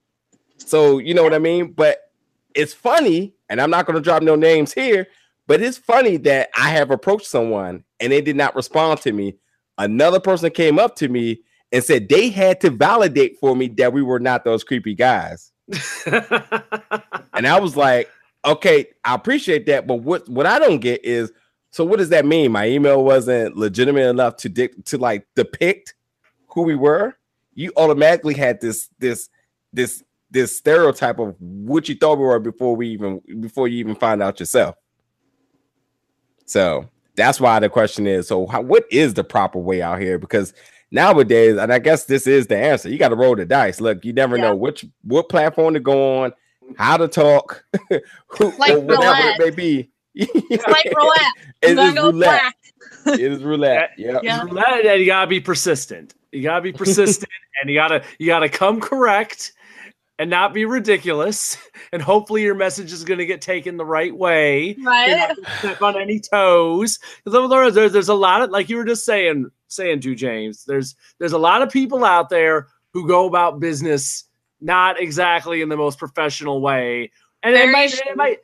So 0.57 0.97
you 0.97 1.13
know 1.13 1.23
what 1.23 1.33
I 1.33 1.39
mean. 1.39 1.71
But 1.71 2.11
it's 2.55 2.73
funny, 2.73 3.33
and 3.49 3.61
I'm 3.61 3.69
not 3.69 3.85
going 3.85 3.95
to 3.95 4.01
drop 4.01 4.23
no 4.23 4.35
names 4.35 4.73
here, 4.73 5.07
but 5.47 5.61
it's 5.61 5.77
funny 5.77 6.17
that 6.17 6.49
I 6.55 6.69
have 6.69 6.91
approached 6.91 7.27
someone 7.27 7.83
and 7.99 8.11
they 8.11 8.21
did 8.21 8.35
not 8.35 8.55
respond 8.55 9.01
to 9.01 9.11
me. 9.11 9.35
Another 9.77 10.19
person 10.19 10.51
came 10.51 10.77
up 10.77 10.95
to 10.97 11.07
me 11.07 11.41
and 11.71 11.83
said 11.83 12.09
they 12.09 12.29
had 12.29 12.59
to 12.61 12.69
validate 12.69 13.39
for 13.39 13.55
me 13.55 13.67
that 13.67 13.93
we 13.93 14.01
were 14.01 14.19
not 14.19 14.43
those 14.43 14.63
creepy 14.63 14.95
guys. 14.95 15.51
And 17.39 17.47
I 17.47 17.57
was 17.57 17.77
like, 17.77 18.11
okay, 18.43 18.87
I 19.05 19.15
appreciate 19.15 19.65
that, 19.67 19.87
but 19.87 20.01
what 20.01 20.27
what 20.27 20.45
I 20.45 20.59
don't 20.59 20.79
get 20.79 21.05
is 21.05 21.31
so 21.71 21.85
what 21.85 21.99
does 21.99 22.09
that 22.09 22.25
mean? 22.25 22.51
My 22.51 22.67
email 22.67 23.01
wasn't 23.01 23.55
legitimate 23.55 24.09
enough 24.09 24.35
to 24.37 24.49
dic- 24.49 24.83
to 24.85 24.97
like 24.97 25.25
depict 25.37 25.95
who 26.47 26.63
we 26.63 26.75
were. 26.75 27.15
You 27.53 27.71
automatically 27.77 28.33
had 28.33 28.59
this 28.59 28.89
this 28.99 29.29
this 29.71 30.03
this 30.29 30.57
stereotype 30.57 31.19
of 31.19 31.33
what 31.39 31.87
you 31.87 31.95
thought 31.95 32.17
we 32.17 32.25
were 32.25 32.39
before 32.39 32.75
we 32.75 32.89
even 32.89 33.21
before 33.39 33.69
you 33.69 33.77
even 33.77 33.95
find 33.95 34.21
out 34.21 34.41
yourself. 34.41 34.75
So 36.45 36.89
that's 37.15 37.39
why 37.39 37.59
the 37.59 37.69
question 37.69 38.05
is: 38.05 38.27
so 38.27 38.47
how, 38.47 38.59
what 38.61 38.83
is 38.91 39.13
the 39.13 39.23
proper 39.23 39.59
way 39.59 39.81
out 39.81 40.01
here? 40.01 40.19
Because 40.19 40.53
nowadays, 40.91 41.57
and 41.57 41.71
I 41.73 41.79
guess 41.79 42.05
this 42.05 42.27
is 42.27 42.47
the 42.47 42.57
answer. 42.57 42.89
You 42.89 42.97
got 42.97 43.09
to 43.09 43.15
roll 43.15 43.35
the 43.35 43.45
dice. 43.45 43.79
Look, 43.81 44.03
you 44.05 44.13
never 44.13 44.35
Yeah. 44.37 44.43
know 44.49 44.55
which 44.55 44.85
what 45.03 45.29
platform 45.29 45.73
to 45.75 45.79
go 45.79 46.19
on, 46.23 46.33
how 46.77 46.97
to 46.97 47.07
talk, 47.07 47.63
who, 48.27 48.51
Like 48.57 48.71
or 48.71 48.79
whatever 48.81 49.03
roulette. 49.03 49.39
it 49.39 49.39
may 49.39 49.49
be. 49.51 49.89
It's 50.15 50.67
like 50.67 50.85
roulette. 50.95 51.33
It 51.61 51.69
I'm 51.71 51.75
gonna 51.75 51.89
is 51.89 51.95
go 51.95 52.05
roulette. 52.11 52.41
black. 53.05 53.19
It 53.19 53.31
is 53.31 53.43
roulette. 53.43 53.91
Yeah. 53.97 54.19
Yeah. 54.23 54.43
Roulette, 54.43 54.85
and 54.85 54.99
you 54.99 55.05
gotta 55.05 55.27
be 55.27 55.39
persistent. 55.39 56.13
You 56.31 56.43
gotta 56.43 56.61
be 56.61 56.73
persistent, 56.73 57.29
and 57.61 57.69
you 57.69 57.75
gotta 57.77 58.03
you 58.19 58.27
gotta 58.27 58.49
come 58.49 58.79
correct. 58.81 59.53
and 60.19 60.29
not 60.29 60.53
be 60.53 60.65
ridiculous. 60.65 61.57
And 61.93 62.01
hopefully 62.01 62.41
your 62.43 62.53
message 62.55 62.91
is 62.91 63.05
going 63.05 63.19
to 63.19 63.25
get 63.25 63.41
taken 63.41 63.77
the 63.77 63.85
right 63.85 64.13
way. 64.15 64.75
Right. 64.83 65.33
Step 65.59 65.81
on 65.81 65.99
any 65.99 66.19
toes. 66.19 66.99
Because 67.23 67.73
there's, 67.73 67.93
there's 67.93 68.09
a 68.09 68.13
lot 68.13 68.41
of 68.41 68.49
like 68.51 68.67
you 68.69 68.75
were 68.75 68.83
just 68.85 69.05
saying, 69.05 69.49
saying 69.69 70.01
to 70.01 70.15
James. 70.15 70.65
There's 70.65 70.95
there's 71.17 71.33
a 71.33 71.37
lot 71.37 71.61
of 71.61 71.69
people 71.69 72.03
out 72.03 72.29
there 72.29 72.67
who 72.93 73.07
go 73.07 73.25
about 73.25 73.59
business 73.59 74.25
not 74.61 74.99
exactly 74.99 75.61
in 75.61 75.69
the 75.69 75.77
most 75.77 75.97
professional 75.97 76.59
way, 76.59 77.11
and 77.43 77.55
it 77.55 77.71
might, 77.71 77.93
it 77.93 78.17
might, 78.17 78.39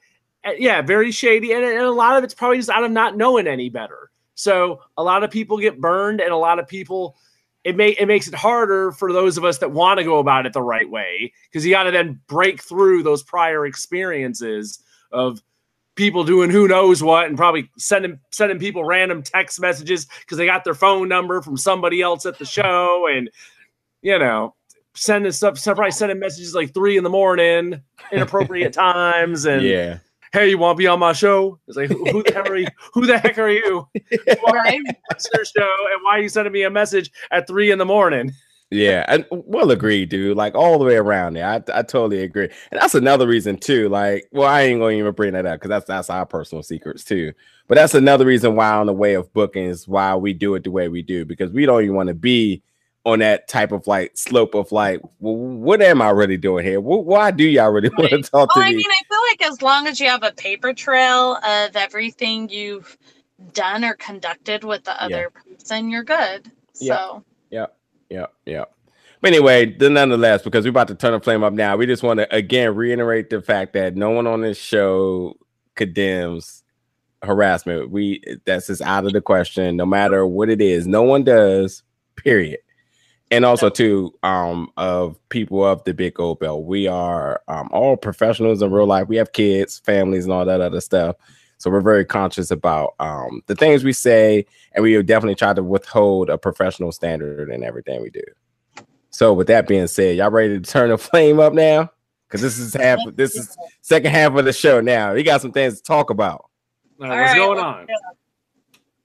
eh, 0.45 0.55
yeah, 0.57 0.81
very 0.81 1.11
shady, 1.11 1.51
and, 1.51 1.63
and 1.65 1.81
a 1.81 1.91
lot 1.91 2.17
of 2.17 2.23
it's 2.23 2.33
probably 2.33 2.57
just 2.57 2.69
out 2.69 2.83
of 2.83 2.91
not 2.91 3.17
knowing 3.17 3.47
any 3.47 3.69
better. 3.69 4.11
So 4.35 4.81
a 4.97 5.03
lot 5.03 5.23
of 5.23 5.31
people 5.31 5.57
get 5.57 5.81
burned, 5.81 6.21
and 6.21 6.31
a 6.31 6.37
lot 6.37 6.59
of 6.59 6.67
people 6.67 7.17
it 7.65 7.75
may 7.75 7.89
it 7.89 8.07
makes 8.07 8.27
it 8.27 8.35
harder 8.35 8.91
for 8.91 9.11
those 9.11 9.37
of 9.37 9.43
us 9.43 9.57
that 9.57 9.71
want 9.71 9.97
to 9.97 10.03
go 10.03 10.19
about 10.19 10.45
it 10.45 10.53
the 10.53 10.61
right 10.61 10.89
way 10.89 11.33
because 11.49 11.65
you 11.65 11.71
got 11.71 11.83
to 11.83 11.91
then 11.91 12.21
break 12.27 12.61
through 12.61 13.03
those 13.03 13.23
prior 13.23 13.65
experiences 13.65 14.83
of 15.11 15.41
people 15.95 16.23
doing 16.23 16.49
who 16.49 16.67
knows 16.67 17.01
what 17.01 17.25
and 17.25 17.37
probably 17.37 17.69
sending 17.77 18.19
sending 18.31 18.59
people 18.59 18.83
random 18.83 19.23
text 19.23 19.59
messages 19.59 20.07
because 20.21 20.37
they 20.37 20.45
got 20.45 20.63
their 20.63 20.73
phone 20.73 21.07
number 21.07 21.41
from 21.41 21.57
somebody 21.57 22.01
else 22.01 22.25
at 22.25 22.37
the 22.37 22.45
show 22.45 23.07
and 23.09 23.29
you 24.01 24.17
know 24.19 24.53
sending 24.93 25.31
stuff 25.31 25.61
probably 25.63 25.91
sending 25.91 26.19
messages 26.19 26.53
like 26.53 26.73
three 26.73 26.97
in 26.97 27.03
the 27.03 27.09
morning 27.09 27.81
inappropriate 28.11 28.73
times 28.73 29.45
and 29.45 29.63
yeah 29.63 29.99
hey, 30.35 30.49
you 30.49 30.57
want 30.57 30.75
to 30.75 30.77
be 30.77 30.87
on 30.87 30.99
my 30.99 31.13
show? 31.13 31.57
It's 31.65 31.77
like, 31.77 31.89
who, 31.89 32.21
the 32.21 32.33
heck 32.33 32.49
are 32.49 32.57
you? 32.57 32.67
Who 32.93 33.05
the 33.05 33.17
heck 33.17 33.37
are 33.37 33.49
you? 33.49 33.87
Why 34.41 34.79
your 35.33 35.45
show, 35.45 35.75
and 35.93 36.03
why 36.03 36.17
are 36.17 36.21
you 36.21 36.27
sending 36.27 36.51
me 36.51 36.63
a 36.63 36.69
message 36.69 37.09
at 37.31 37.47
three 37.47 37.71
in 37.71 37.79
the 37.79 37.85
morning? 37.85 38.33
Yeah, 38.71 39.05
and 39.07 39.25
we'll 39.29 39.71
agree, 39.71 40.05
dude. 40.05 40.35
Like 40.35 40.55
all 40.55 40.79
the 40.79 40.85
way 40.85 40.95
around 40.95 41.33
there, 41.33 41.47
I, 41.47 41.55
I 41.73 41.83
totally 41.83 42.23
agree, 42.23 42.49
and 42.71 42.81
that's 42.81 42.95
another 42.95 43.27
reason 43.27 43.57
too. 43.57 43.89
Like, 43.89 44.27
well, 44.31 44.47
I 44.47 44.63
ain't 44.63 44.79
gonna 44.79 44.95
even 44.95 45.13
bring 45.13 45.33
that 45.33 45.45
up 45.45 45.59
because 45.59 45.69
that's 45.69 45.85
that's 45.85 46.09
our 46.09 46.25
personal 46.25 46.63
secrets 46.63 47.03
too. 47.03 47.31
But 47.67 47.75
that's 47.75 47.93
another 47.93 48.25
reason 48.25 48.55
why 48.55 48.71
on 48.71 48.87
the 48.87 48.93
way 48.93 49.13
of 49.13 49.31
bookings, 49.33 49.87
why 49.87 50.15
we 50.15 50.33
do 50.33 50.55
it 50.55 50.63
the 50.63 50.71
way 50.71 50.87
we 50.87 51.01
do 51.01 51.25
because 51.25 51.51
we 51.51 51.65
don't 51.65 51.83
even 51.83 51.95
want 51.95 52.07
to 52.07 52.15
be 52.15 52.63
on 53.05 53.19
that 53.19 53.47
type 53.47 53.71
of 53.71 53.85
like 53.85 54.17
slope 54.17 54.55
of 54.55 54.71
like, 54.71 54.99
well, 55.19 55.35
what 55.35 55.81
am 55.81 56.01
I 56.01 56.09
really 56.09 56.37
doing 56.37 56.65
here? 56.65 56.81
Why 56.81 57.31
do 57.31 57.43
y'all 57.43 57.69
really 57.69 57.89
want 57.97 58.09
to 58.09 58.21
talk 58.23 58.55
well, 58.55 58.63
to 58.63 58.67
I 58.67 58.71
me? 58.71 58.73
I 58.73 58.77
mean, 58.77 58.85
I 58.89 59.03
feel 59.07 59.19
like 59.31 59.51
as 59.51 59.61
long 59.61 59.87
as 59.87 59.99
you 59.99 60.09
have 60.09 60.23
a 60.23 60.31
paper 60.31 60.73
trail 60.73 61.37
of 61.37 61.75
everything 61.75 62.49
you've 62.49 62.97
done 63.53 63.85
or 63.85 63.93
conducted 63.93 64.63
with 64.63 64.83
the 64.83 65.01
other 65.01 65.31
yeah. 65.47 65.55
person, 65.55 65.89
you're 65.89 66.03
good. 66.03 66.51
So, 66.73 67.23
yeah, 67.51 67.59
yeah, 67.61 67.65
yeah. 68.09 68.25
Yeah. 68.45 68.65
But 69.21 69.33
anyway, 69.33 69.75
nonetheless, 69.79 70.43
because 70.43 70.65
we're 70.65 70.71
about 70.71 70.87
to 70.89 70.95
turn 70.95 71.13
the 71.13 71.19
flame 71.19 71.43
up 71.43 71.53
now, 71.53 71.77
we 71.77 71.85
just 71.85 72.03
want 72.03 72.19
to 72.19 72.35
again 72.35 72.75
reiterate 72.75 73.29
the 73.29 73.41
fact 73.41 73.73
that 73.73 73.95
no 73.95 74.11
one 74.11 74.27
on 74.27 74.41
this 74.41 74.57
show 74.57 75.35
condemns 75.75 76.63
harassment. 77.23 77.89
We 77.89 78.21
that's 78.45 78.67
just 78.67 78.81
out 78.81 79.05
of 79.05 79.13
the 79.13 79.21
question, 79.21 79.77
no 79.77 79.85
matter 79.85 80.27
what 80.27 80.49
it 80.49 80.61
is. 80.61 80.85
No 80.85 81.03
one 81.03 81.23
does, 81.23 81.81
period 82.17 82.59
and 83.31 83.43
also 83.45 83.69
too 83.69 84.13
um 84.23 84.71
of 84.77 85.17
people 85.29 85.63
of 85.65 85.83
the 85.83 85.93
big 85.93 86.13
gold 86.13 86.39
belt 86.39 86.63
we 86.63 86.87
are 86.87 87.41
um 87.47 87.69
all 87.71 87.97
professionals 87.97 88.61
in 88.61 88.71
real 88.71 88.85
life 88.85 89.07
we 89.07 89.15
have 89.15 89.33
kids 89.33 89.79
families 89.79 90.25
and 90.25 90.33
all 90.33 90.45
that 90.45 90.61
other 90.61 90.81
stuff 90.81 91.15
so 91.57 91.69
we're 91.69 91.81
very 91.81 92.05
conscious 92.05 92.51
about 92.51 92.95
um 92.99 93.41
the 93.47 93.55
things 93.55 93.83
we 93.83 93.93
say 93.93 94.45
and 94.73 94.83
we 94.83 95.01
definitely 95.03 95.35
try 95.35 95.53
to 95.53 95.63
withhold 95.63 96.29
a 96.29 96.37
professional 96.37 96.91
standard 96.91 97.49
in 97.49 97.63
everything 97.63 98.01
we 98.01 98.09
do 98.09 98.23
so 99.09 99.33
with 99.33 99.47
that 99.47 99.67
being 99.67 99.87
said 99.87 100.15
y'all 100.17 100.31
ready 100.31 100.59
to 100.59 100.71
turn 100.71 100.89
the 100.89 100.97
flame 100.99 101.39
up 101.39 101.53
now 101.53 101.89
because 102.27 102.41
this 102.41 102.57
is 102.57 102.73
half 102.73 102.99
this 103.15 103.35
is 103.35 103.55
second 103.81 104.11
half 104.11 104.33
of 104.35 104.45
the 104.45 104.53
show 104.53 104.81
now 104.81 105.13
we 105.13 105.23
got 105.23 105.41
some 105.41 105.51
things 105.51 105.77
to 105.77 105.83
talk 105.83 106.09
about 106.09 106.49
all 107.01 107.07
right, 107.07 107.21
what's 107.21 107.31
right, 107.31 107.37
going 107.37 107.59
on 107.59 107.87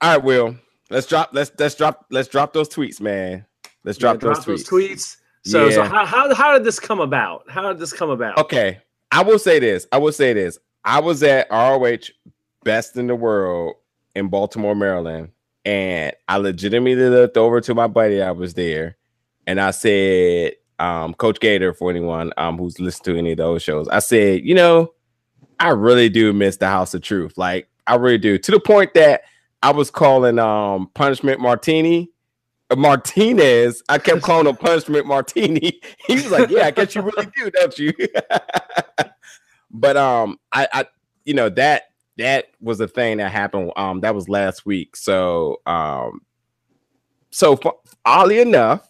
all 0.00 0.10
right 0.10 0.24
will 0.24 0.56
let's 0.90 1.06
drop 1.06 1.30
let's 1.32 1.50
let's 1.58 1.74
drop 1.74 2.06
let's 2.10 2.28
drop 2.28 2.52
those 2.52 2.68
tweets 2.68 3.00
man 3.00 3.44
Let's 3.84 3.98
drop, 3.98 4.22
yeah, 4.22 4.28
those, 4.28 4.44
drop 4.44 4.56
tweets. 4.56 4.68
those, 4.70 4.88
tweets. 4.88 5.16
So, 5.44 5.68
yeah. 5.68 5.74
so 5.74 5.82
how, 5.84 6.04
how 6.04 6.34
how 6.34 6.52
did 6.52 6.64
this 6.64 6.78
come 6.78 7.00
about? 7.00 7.48
How 7.48 7.68
did 7.68 7.78
this 7.78 7.92
come 7.92 8.10
about? 8.10 8.36
Okay, 8.38 8.78
I 9.10 9.22
will 9.22 9.38
say 9.38 9.58
this. 9.58 9.86
I 9.90 9.98
will 9.98 10.12
say 10.12 10.32
this. 10.32 10.58
I 10.84 11.00
was 11.00 11.22
at 11.22 11.48
ROH 11.50 12.10
Best 12.64 12.96
in 12.96 13.06
the 13.06 13.14
World 13.14 13.76
in 14.14 14.28
Baltimore, 14.28 14.74
Maryland, 14.74 15.30
and 15.64 16.12
I 16.28 16.36
legitimately 16.38 17.08
looked 17.08 17.36
over 17.36 17.60
to 17.60 17.74
my 17.74 17.86
buddy. 17.86 18.22
I 18.22 18.32
was 18.32 18.54
there, 18.54 18.96
and 19.46 19.60
I 19.60 19.70
said, 19.70 20.54
um, 20.78 21.14
Coach 21.14 21.40
Gator, 21.40 21.72
for 21.72 21.90
anyone 21.90 22.32
um, 22.36 22.58
who's 22.58 22.80
listened 22.80 23.04
to 23.06 23.16
any 23.18 23.32
of 23.32 23.38
those 23.38 23.62
shows, 23.62 23.88
I 23.88 23.98
said, 24.00 24.42
you 24.44 24.54
know, 24.54 24.92
I 25.58 25.68
really 25.70 26.08
do 26.08 26.32
miss 26.32 26.56
the 26.56 26.68
House 26.68 26.94
of 26.94 27.02
Truth. 27.02 27.36
Like 27.36 27.68
I 27.86 27.96
really 27.96 28.18
do, 28.18 28.38
to 28.38 28.50
the 28.50 28.60
point 28.60 28.94
that 28.94 29.22
I 29.62 29.72
was 29.72 29.90
calling 29.90 30.38
um 30.38 30.90
Punishment 30.94 31.40
Martini 31.40 32.10
Martinez, 32.76 33.82
I 33.88 33.98
kept 33.98 34.22
calling 34.22 34.46
him 34.46 34.56
Punishment 34.56 35.06
Martini. 35.06 35.80
He 36.06 36.14
was 36.14 36.30
like, 36.30 36.50
"Yeah, 36.50 36.66
I 36.66 36.70
guess 36.70 36.94
you 36.94 37.02
really 37.02 37.26
do, 37.36 37.50
don't 37.50 37.78
you?" 37.78 37.92
but 39.70 39.96
um, 39.96 40.38
I, 40.52 40.68
I, 40.72 40.86
you 41.24 41.34
know 41.34 41.48
that 41.50 41.89
that 42.20 42.46
was 42.60 42.80
a 42.80 42.88
thing 42.88 43.16
that 43.16 43.32
happened. 43.32 43.72
Um, 43.76 44.00
that 44.00 44.14
was 44.14 44.28
last 44.28 44.66
week. 44.66 44.94
So 44.94 45.60
um, 45.66 46.20
so 47.30 47.58
oddly 48.04 48.40
enough, 48.40 48.88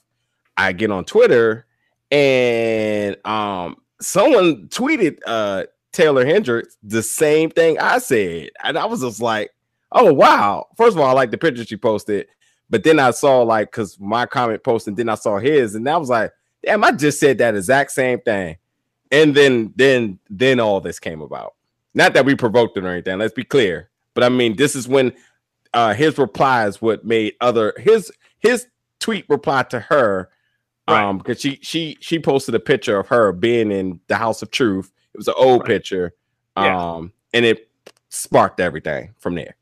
I 0.56 0.72
get 0.72 0.90
on 0.90 1.04
Twitter 1.04 1.66
and 2.10 3.16
um, 3.24 3.76
someone 4.00 4.68
tweeted 4.68 5.18
uh 5.26 5.64
Taeler 5.92 6.24
Hendrix 6.24 6.76
the 6.82 7.02
same 7.02 7.50
thing 7.50 7.78
I 7.78 7.98
said, 7.98 8.50
and 8.62 8.78
I 8.78 8.86
was 8.86 9.00
just 9.00 9.20
like, 9.20 9.50
"Oh 9.92 10.12
wow!" 10.12 10.66
First 10.76 10.96
of 10.96 11.02
all, 11.02 11.08
I 11.08 11.12
like 11.12 11.30
the 11.30 11.38
picture 11.38 11.64
she 11.64 11.76
posted. 11.76 12.26
But 12.68 12.84
then 12.84 13.00
I 13.00 13.10
saw 13.10 13.42
like 13.42 13.70
because 13.72 13.98
my 13.98 14.26
comment 14.26 14.62
post 14.62 14.86
and 14.86 14.96
then 14.96 15.08
I 15.08 15.16
saw 15.16 15.38
his, 15.38 15.74
and 15.74 15.88
I 15.88 15.96
was 15.96 16.08
like, 16.08 16.30
damn, 16.64 16.84
I 16.84 16.92
just 16.92 17.18
said 17.18 17.38
that 17.38 17.56
exact 17.56 17.90
same 17.90 18.20
thing. 18.20 18.56
And 19.10 19.34
then 19.34 19.72
then 19.76 20.18
then 20.28 20.60
all 20.60 20.80
this 20.80 21.00
came 21.00 21.20
about. 21.20 21.54
Not 21.94 22.14
that 22.14 22.24
we 22.24 22.34
provoked 22.34 22.76
it 22.76 22.84
or 22.84 22.88
anything, 22.88 23.18
let's 23.18 23.34
be 23.34 23.44
clear. 23.44 23.90
But 24.14 24.24
I 24.24 24.28
mean, 24.28 24.56
this 24.56 24.74
is 24.74 24.88
when 24.88 25.12
uh 25.72 25.94
his 25.94 26.18
replies 26.18 26.82
what 26.82 27.04
made 27.04 27.34
other 27.40 27.72
his 27.78 28.10
his 28.40 28.66
tweet 28.98 29.24
reply 29.28 29.62
to 29.62 29.78
her 29.78 30.28
right. 30.88 31.04
um 31.04 31.18
because 31.18 31.40
she 31.40 31.60
she 31.62 31.96
she 32.00 32.18
posted 32.18 32.54
a 32.56 32.60
picture 32.60 32.98
of 32.98 33.06
her 33.06 33.30
being 33.30 33.70
in 33.70 34.00
the 34.08 34.16
house 34.16 34.42
of 34.42 34.50
truth 34.50 34.90
it 35.14 35.16
was 35.16 35.28
an 35.28 35.34
old 35.36 35.60
right. 35.60 35.68
picture 35.68 36.12
um 36.56 37.12
and 37.32 37.44
it 37.44 37.70
sparked 38.08 38.58
everything 38.58 39.14
from 39.20 39.36
there 39.36 39.54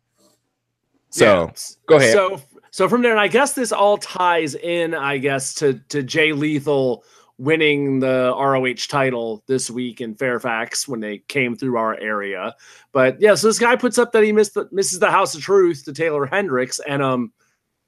so 1.11 1.45
yeah. 1.45 1.53
go 1.87 1.97
ahead 1.97 2.15
so 2.15 2.41
so 2.71 2.89
from 2.89 3.03
there, 3.03 3.11
and 3.13 3.21
I 3.21 3.29
guess 3.29 3.55
this 3.55 3.73
all 3.73 3.97
ties 3.99 4.55
in, 4.55 4.95
I 4.95 5.19
guess, 5.19 5.55
to 5.55 5.75
to 5.89 6.03
Jay 6.03 6.33
Lethal 6.33 7.03
winning 7.39 8.01
the 8.01 8.35
ROH 8.37 8.87
title 8.89 9.43
this 9.47 9.71
week 9.71 10.01
in 10.01 10.15
Fairfax 10.15 10.89
when 10.89 11.01
they 11.01 11.19
came 11.29 11.57
through 11.57 11.77
our 11.77 11.99
area. 11.99 12.55
But 12.93 13.21
yeah, 13.21 13.35
so 13.35 13.47
this 13.47 13.59
guy 13.59 13.77
puts 13.77 13.97
up 13.97 14.13
that 14.13 14.25
he 14.25 14.33
missed 14.33 14.55
the, 14.55 14.69
misses 14.73 14.99
the 14.99 15.11
House 15.11 15.35
of 15.35 15.41
Truth 15.41 15.85
to 15.85 15.93
Taeler 15.93 16.27
Hendrix, 16.27 16.81
and 16.81 17.03
um, 17.03 17.33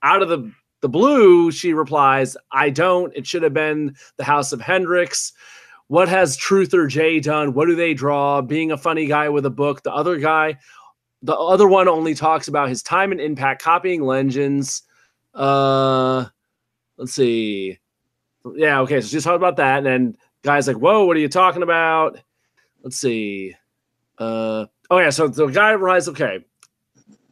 out 0.02 0.22
of 0.22 0.28
the 0.28 0.50
the 0.80 0.88
blue, 0.88 1.50
she 1.50 1.74
replies, 1.74 2.36
"I 2.52 2.70
don't. 2.70 3.12
It 3.14 3.26
should 3.26 3.42
have 3.42 3.54
been 3.54 3.96
the 4.16 4.24
House 4.24 4.52
of 4.52 4.60
Hendrix." 4.60 5.32
What 5.88 6.08
has 6.08 6.36
Truth 6.36 6.72
or 6.72 6.86
Jay 6.86 7.18
done? 7.18 7.52
What 7.52 7.66
do 7.66 7.74
they 7.74 7.94
draw? 7.94 8.40
Being 8.42 8.70
a 8.70 8.78
funny 8.78 9.06
guy 9.06 9.28
with 9.28 9.44
a 9.44 9.50
book. 9.50 9.82
The 9.82 9.92
other 9.92 10.18
guy 10.18 10.56
the 11.22 11.34
other 11.34 11.68
one 11.68 11.88
only 11.88 12.14
talks 12.14 12.48
about 12.48 12.68
his 12.68 12.82
time 12.82 13.12
and 13.12 13.20
impact 13.20 13.62
copying 13.62 14.02
legends. 14.02 14.82
Uh, 15.34 16.26
let's 16.96 17.12
see. 17.12 17.78
Yeah, 18.54 18.80
okay. 18.80 19.00
So 19.00 19.08
just 19.08 19.24
talk 19.24 19.36
about 19.36 19.56
that, 19.56 19.78
and 19.78 19.86
then 19.86 20.16
guys 20.42 20.66
like, 20.66 20.76
"Whoa, 20.76 21.04
what 21.04 21.16
are 21.16 21.20
you 21.20 21.28
talking 21.28 21.62
about?" 21.62 22.18
Let's 22.82 22.96
see. 22.96 23.54
Uh, 24.18 24.66
oh 24.90 24.98
yeah. 24.98 25.10
So 25.10 25.28
the 25.28 25.46
guy 25.46 25.72
realized, 25.72 26.08
okay, 26.08 26.44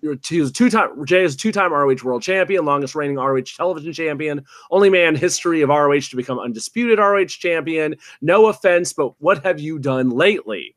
was 0.03 0.53
two 0.53 0.71
time. 0.71 1.05
Jay 1.05 1.25
is 1.25 1.37
two 1.37 1.53
time 1.53 1.73
ROH 1.73 2.05
World 2.05 2.23
Champion, 2.23 2.65
longest 2.65 2.95
reigning 2.95 3.17
ROH 3.17 3.43
Television 3.57 3.93
Champion, 3.93 4.45
only 4.71 4.91
man 4.91 5.15
history 5.15 5.63
of 5.63 5.69
ROH 5.69 6.01
to 6.11 6.17
become 6.17 6.39
undisputed 6.39 6.99
ROH 6.99 7.27
Champion. 7.27 7.97
No 8.21 8.47
offense, 8.47 8.93
but 8.93 9.13
what 9.21 9.45
have 9.45 9.61
you 9.61 9.79
done 9.79 10.11
lately? 10.11 10.77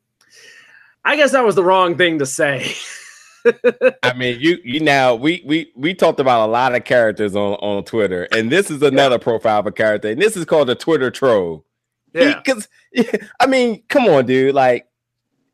I 1.03 1.15
guess 1.15 1.31
that 1.31 1.43
was 1.43 1.55
the 1.55 1.63
wrong 1.63 1.97
thing 1.97 2.19
to 2.19 2.25
say. 2.25 2.73
I 4.03 4.13
mean, 4.13 4.39
you 4.39 4.57
you 4.63 4.79
now 4.79 5.15
we 5.15 5.43
we 5.45 5.71
we 5.75 5.93
talked 5.93 6.19
about 6.19 6.47
a 6.47 6.51
lot 6.51 6.75
of 6.75 6.83
characters 6.83 7.35
on 7.35 7.53
on 7.55 7.83
Twitter, 7.83 8.27
and 8.31 8.51
this 8.51 8.71
is 8.71 8.81
another 8.81 9.15
yeah. 9.15 9.23
profile 9.23 9.59
of 9.59 9.67
a 9.67 9.71
character, 9.71 10.09
and 10.09 10.21
this 10.21 10.35
is 10.37 10.45
called 10.45 10.69
a 10.69 10.75
Twitter 10.75 11.11
troll. 11.11 11.65
Yeah, 12.13 12.41
because 12.43 12.67
I 13.39 13.47
mean, 13.47 13.83
come 13.87 14.05
on, 14.05 14.25
dude. 14.25 14.55
Like 14.55 14.87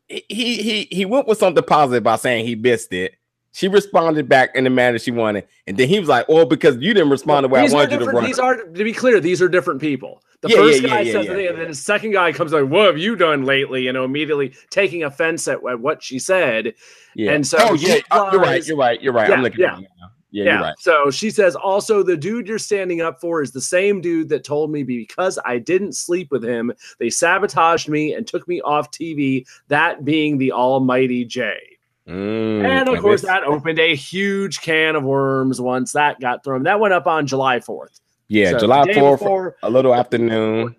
he 0.08 0.22
he 0.28 0.88
he 0.90 1.04
went 1.04 1.28
with 1.28 1.38
something 1.38 1.64
positive 1.64 2.02
by 2.02 2.16
saying 2.16 2.46
he 2.46 2.54
missed 2.54 2.92
it. 2.92 3.17
She 3.58 3.66
responded 3.66 4.28
back 4.28 4.54
in 4.54 4.62
the 4.62 4.70
manner 4.70 5.00
she 5.00 5.10
wanted, 5.10 5.44
and 5.66 5.76
then 5.76 5.88
he 5.88 5.98
was 5.98 6.08
like, 6.08 6.26
"Oh, 6.28 6.44
because 6.44 6.76
you 6.76 6.94
didn't 6.94 7.10
respond 7.10 7.42
the 7.42 7.48
way 7.48 7.58
I 7.58 7.64
wanted 7.64 7.90
you 7.90 7.98
to 7.98 8.04
run." 8.04 8.24
These 8.24 8.38
are 8.38 8.54
to 8.54 8.84
be 8.84 8.92
clear, 8.92 9.18
these 9.18 9.42
are 9.42 9.48
different 9.48 9.80
people. 9.80 10.22
The 10.42 10.50
Yeah, 10.50 10.56
first 10.58 10.82
yeah, 10.82 10.88
guy 10.88 11.00
yeah, 11.00 11.12
says 11.12 11.26
the 11.26 11.34
thing, 11.34 11.46
and 11.48 11.58
then 11.58 11.66
the 11.66 11.74
second 11.74 12.12
guy 12.12 12.30
comes 12.30 12.52
like, 12.52 12.66
"What 12.66 12.86
have 12.86 12.98
you 12.98 13.16
done 13.16 13.42
lately?" 13.42 13.82
You 13.82 13.92
know, 13.92 14.04
immediately 14.04 14.54
taking 14.70 15.02
offense 15.02 15.48
at, 15.48 15.58
at 15.68 15.80
what 15.80 16.04
she 16.04 16.20
said. 16.20 16.74
Yeah. 17.16 17.32
And 17.32 17.44
so 17.44 17.58
oh 17.60 17.74
yeah, 17.74 17.96
uh, 18.12 18.28
you're 18.30 18.40
right. 18.40 18.64
You're 18.64 18.76
right. 18.76 19.02
You're 19.02 19.12
right. 19.12 19.28
I'm 19.28 19.42
looking 19.42 19.58
yeah. 19.58 19.72
at 19.72 19.82
it 19.82 19.90
now. 20.00 20.10
Yeah, 20.30 20.44
Yeah. 20.44 20.52
you're 20.52 20.62
right. 20.62 20.74
So 20.78 21.10
she 21.10 21.28
says, 21.28 21.56
also, 21.56 22.04
the 22.04 22.16
dude 22.16 22.46
you're 22.46 22.60
standing 22.60 23.00
up 23.00 23.20
for 23.20 23.42
is 23.42 23.50
the 23.50 23.60
same 23.60 24.00
dude 24.00 24.28
that 24.28 24.44
told 24.44 24.70
me 24.70 24.84
because 24.84 25.36
I 25.44 25.58
didn't 25.58 25.94
sleep 25.94 26.30
with 26.30 26.44
him, 26.44 26.72
they 27.00 27.10
sabotaged 27.10 27.88
me 27.88 28.14
and 28.14 28.24
took 28.24 28.46
me 28.46 28.60
off 28.60 28.92
TV, 28.92 29.48
that 29.66 30.04
being 30.04 30.38
the 30.38 30.52
almighty 30.52 31.24
Jay. 31.24 31.67
Mm, 32.08 32.64
and 32.64 32.88
of 32.88 33.00
course, 33.00 33.22
that 33.22 33.44
opened 33.44 33.78
a 33.78 33.94
huge 33.94 34.60
can 34.62 34.96
of 34.96 35.02
worms 35.04 35.60
once 35.60 35.92
that 35.92 36.20
got 36.20 36.42
thrown. 36.42 36.62
That 36.62 36.80
went 36.80 36.94
up 36.94 37.06
on 37.06 37.26
July 37.26 37.58
4th. 37.60 38.00
yeah, 38.28 38.52
So 38.52 38.60
July 38.60 38.92
fourth, 38.94 39.20
before- 39.20 39.56
a 39.62 39.68
little 39.70 39.94
afternoon. 39.94 40.74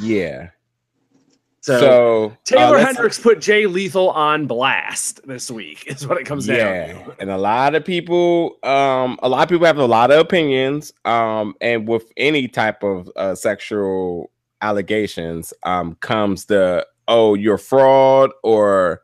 Yeah. 0.00 0.50
So, 1.60 1.78
So, 1.80 2.24
uh, 2.26 2.34
Taeler 2.44 2.76
let's- 2.76 2.86
Hendrix 2.86 3.18
put 3.18 3.40
Jay 3.40 3.66
Lethal 3.66 4.10
on 4.10 4.46
blast 4.46 5.26
this 5.26 5.50
week, 5.50 5.84
is 5.86 6.06
what 6.06 6.18
it 6.18 6.24
comes 6.24 6.46
down 6.46 6.56
yeah 6.56 6.86
to. 7.04 7.16
and 7.20 7.30
a 7.30 7.36
lot 7.38 7.74
of 7.74 7.84
people 7.84 8.56
um 8.62 9.18
a 9.22 9.28
lot 9.28 9.42
of 9.42 9.48
people 9.48 9.66
have 9.66 9.78
a 9.78 9.84
lot 9.86 10.10
of 10.10 10.18
opinions 10.18 10.92
um 11.04 11.54
and 11.60 11.86
with 11.88 12.10
any 12.16 12.46
type 12.48 12.82
of 12.82 13.10
uh, 13.16 13.34
sexual 13.34 14.30
allegations 14.62 15.52
um 15.64 15.94
comes 15.96 16.44
the 16.46 16.86
oh 17.06 17.34
you're 17.34 17.58
fraud 17.58 18.30
or 18.42 19.02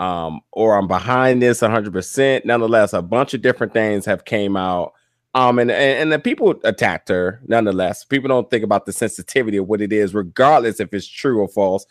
um 0.00 0.40
or 0.52 0.76
i'm 0.76 0.88
behind 0.88 1.40
this 1.42 1.60
100% 1.60 2.44
nonetheless 2.44 2.92
a 2.92 3.02
bunch 3.02 3.34
of 3.34 3.42
different 3.42 3.72
things 3.72 4.04
have 4.06 4.24
came 4.24 4.56
out. 4.56 4.92
Um 5.34 5.60
and, 5.60 5.70
and 5.70 6.00
and 6.00 6.12
the 6.12 6.18
people 6.18 6.58
attacked 6.64 7.08
her 7.10 7.40
nonetheless. 7.46 8.04
People 8.04 8.28
don't 8.28 8.50
think 8.50 8.64
about 8.64 8.86
the 8.86 8.92
sensitivity 8.92 9.58
of 9.58 9.68
what 9.68 9.80
it 9.80 9.92
is 9.92 10.14
regardless 10.14 10.80
if 10.80 10.92
it's 10.92 11.06
true 11.06 11.40
or 11.40 11.48
false. 11.48 11.86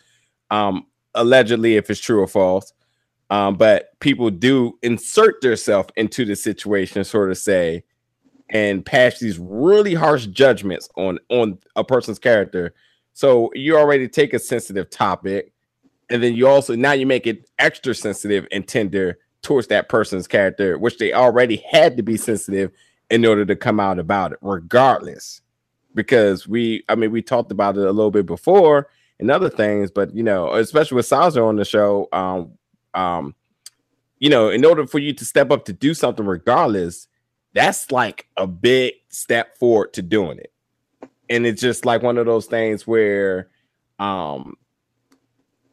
Um 0.50 0.86
allegedly 1.14 1.76
if 1.76 1.90
it's 1.90 2.00
true 2.00 2.20
or 2.20 2.26
false. 2.28 2.72
Um, 3.30 3.56
but 3.56 3.98
people 4.00 4.28
do 4.30 4.76
insert 4.82 5.40
themselves 5.40 5.90
into 5.96 6.24
the 6.24 6.34
situation, 6.34 7.04
sort 7.04 7.30
of 7.30 7.38
say, 7.38 7.84
and 8.50 8.84
pass 8.84 9.20
these 9.20 9.38
really 9.38 9.94
harsh 9.94 10.26
judgments 10.26 10.88
on 10.96 11.20
on 11.28 11.58
a 11.76 11.84
person's 11.84 12.18
character. 12.18 12.74
So 13.12 13.50
you 13.54 13.78
already 13.78 14.08
take 14.08 14.34
a 14.34 14.38
sensitive 14.40 14.90
topic, 14.90 15.52
and 16.10 16.22
then 16.22 16.34
you 16.34 16.48
also 16.48 16.74
now 16.74 16.92
you 16.92 17.06
make 17.06 17.26
it 17.26 17.48
extra 17.58 17.94
sensitive 17.94 18.46
and 18.50 18.66
tender 18.66 19.18
towards 19.42 19.68
that 19.68 19.88
person's 19.88 20.26
character, 20.26 20.76
which 20.78 20.98
they 20.98 21.12
already 21.12 21.56
had 21.70 21.96
to 21.96 22.02
be 22.02 22.16
sensitive 22.16 22.70
in 23.10 23.24
order 23.24 23.44
to 23.46 23.56
come 23.56 23.80
out 23.80 23.98
about 23.98 24.32
it, 24.32 24.38
regardless. 24.42 25.40
Because 25.94 26.46
we, 26.46 26.84
I 26.88 26.94
mean, 26.94 27.10
we 27.10 27.22
talked 27.22 27.50
about 27.50 27.76
it 27.76 27.84
a 27.84 27.92
little 27.92 28.10
bit 28.10 28.26
before 28.26 28.88
and 29.18 29.30
other 29.30 29.48
things, 29.48 29.90
but 29.90 30.14
you 30.14 30.22
know, 30.22 30.52
especially 30.54 30.96
with 30.96 31.08
Salzer 31.08 31.46
on 31.46 31.56
the 31.56 31.64
show, 31.64 32.08
um, 32.12 32.52
um, 32.94 33.34
you 34.18 34.28
know, 34.28 34.50
in 34.50 34.64
order 34.64 34.86
for 34.86 34.98
you 34.98 35.12
to 35.14 35.24
step 35.24 35.50
up 35.50 35.64
to 35.64 35.72
do 35.72 35.94
something 35.94 36.26
regardless, 36.26 37.08
that's 37.54 37.90
like 37.90 38.26
a 38.36 38.46
big 38.46 38.94
step 39.08 39.56
forward 39.56 39.92
to 39.94 40.02
doing 40.02 40.38
it. 40.38 40.52
And 41.28 41.46
it's 41.46 41.60
just 41.60 41.84
like 41.84 42.02
one 42.02 42.18
of 42.18 42.26
those 42.26 42.46
things 42.46 42.86
where 42.86 43.48
um 43.98 44.56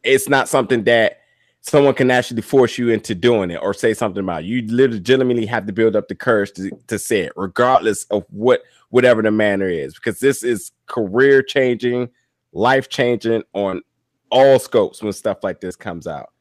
it's 0.08 0.28
not 0.28 0.48
something 0.48 0.84
that 0.84 1.20
someone 1.60 1.94
can 1.94 2.10
actually 2.10 2.42
force 2.42 2.78
you 2.78 2.88
into 2.88 3.14
doing 3.14 3.50
it 3.50 3.60
or 3.62 3.74
say 3.74 3.92
something 3.92 4.22
about 4.22 4.42
it. 4.42 4.46
You 4.46 4.64
legitimately 4.68 5.46
have 5.46 5.66
to 5.66 5.72
build 5.72 5.96
up 5.96 6.08
the 6.08 6.14
courage 6.14 6.52
to, 6.52 6.70
to 6.86 6.98
say 6.98 7.20
it, 7.22 7.32
regardless 7.36 8.04
of 8.04 8.24
what 8.30 8.62
whatever 8.90 9.20
the 9.20 9.30
manner 9.30 9.68
is, 9.68 9.94
because 9.94 10.18
this 10.18 10.42
is 10.42 10.72
career 10.86 11.42
changing, 11.42 12.08
life 12.52 12.88
changing 12.88 13.42
on 13.52 13.82
all 14.30 14.58
scopes 14.58 15.02
when 15.02 15.12
stuff 15.12 15.38
like 15.42 15.60
this 15.60 15.76
comes 15.76 16.06
out. 16.06 16.32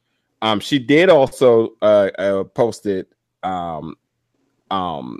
Um, 0.41 0.59
she 0.59 0.79
did 0.79 1.09
also 1.09 1.73
uh, 1.81 2.09
uh 2.17 2.43
posted 2.45 3.07
um 3.43 3.95
um 4.71 5.19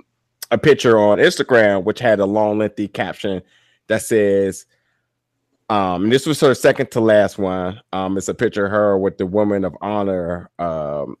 a 0.50 0.58
picture 0.58 0.98
on 0.98 1.18
Instagram 1.18 1.84
which 1.84 1.98
had 1.98 2.20
a 2.20 2.24
long 2.24 2.58
lengthy 2.58 2.88
caption 2.88 3.42
that 3.88 4.02
says 4.02 4.64
um 5.68 6.08
this 6.08 6.26
was 6.26 6.40
her 6.40 6.54
second 6.54 6.90
to 6.92 7.00
last 7.00 7.38
one. 7.38 7.80
Um 7.92 8.16
it's 8.16 8.28
a 8.28 8.34
picture 8.34 8.66
of 8.66 8.72
her 8.72 8.98
with 8.98 9.18
the 9.18 9.26
woman 9.26 9.64
of 9.64 9.74
honor 9.80 10.50
um 10.58 11.16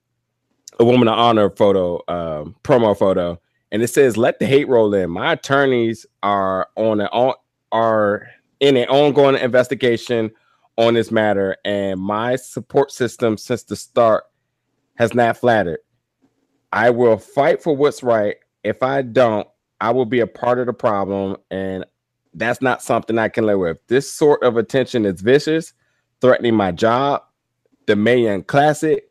a 0.80 0.84
woman 0.84 1.08
of 1.08 1.18
honor 1.18 1.50
photo 1.50 1.96
um 2.08 2.54
promo 2.62 2.96
photo 2.96 3.40
and 3.72 3.82
it 3.82 3.88
says 3.88 4.16
let 4.16 4.38
the 4.38 4.46
hate 4.46 4.68
roll 4.68 4.94
in. 4.94 5.10
My 5.10 5.32
attorneys 5.32 6.06
are 6.22 6.68
on 6.76 7.00
an 7.00 7.08
on 7.08 7.34
are 7.72 8.26
in 8.60 8.76
an 8.76 8.88
ongoing 8.88 9.36
investigation 9.36 10.30
on 10.76 10.94
this 10.94 11.10
matter, 11.10 11.56
and 11.64 12.00
my 12.00 12.36
support 12.36 12.92
system 12.92 13.36
since 13.36 13.64
the 13.64 13.76
start 13.76 14.24
has 14.94 15.12
not 15.14 15.36
flattered. 15.36 15.80
I 16.72 16.90
will 16.90 17.18
fight 17.18 17.62
for 17.62 17.74
what's 17.74 18.02
right. 18.02 18.36
If 18.62 18.82
I 18.82 19.02
don't, 19.02 19.46
I 19.80 19.90
will 19.90 20.06
be 20.06 20.20
a 20.20 20.26
part 20.26 20.58
of 20.58 20.66
the 20.66 20.72
problem, 20.72 21.36
and 21.50 21.84
that's 22.38 22.62
not 22.62 22.82
something 22.82 23.18
I 23.18 23.28
can 23.28 23.44
live 23.46 23.58
with. 23.58 23.86
This 23.88 24.10
sort 24.10 24.42
of 24.42 24.56
attention 24.56 25.04
is 25.04 25.20
vicious, 25.20 25.72
threatening 26.20 26.54
my 26.54 26.72
job, 26.72 27.22
the 27.86 27.96
Mae 27.96 28.18
Young 28.24 28.42
Classic, 28.44 29.10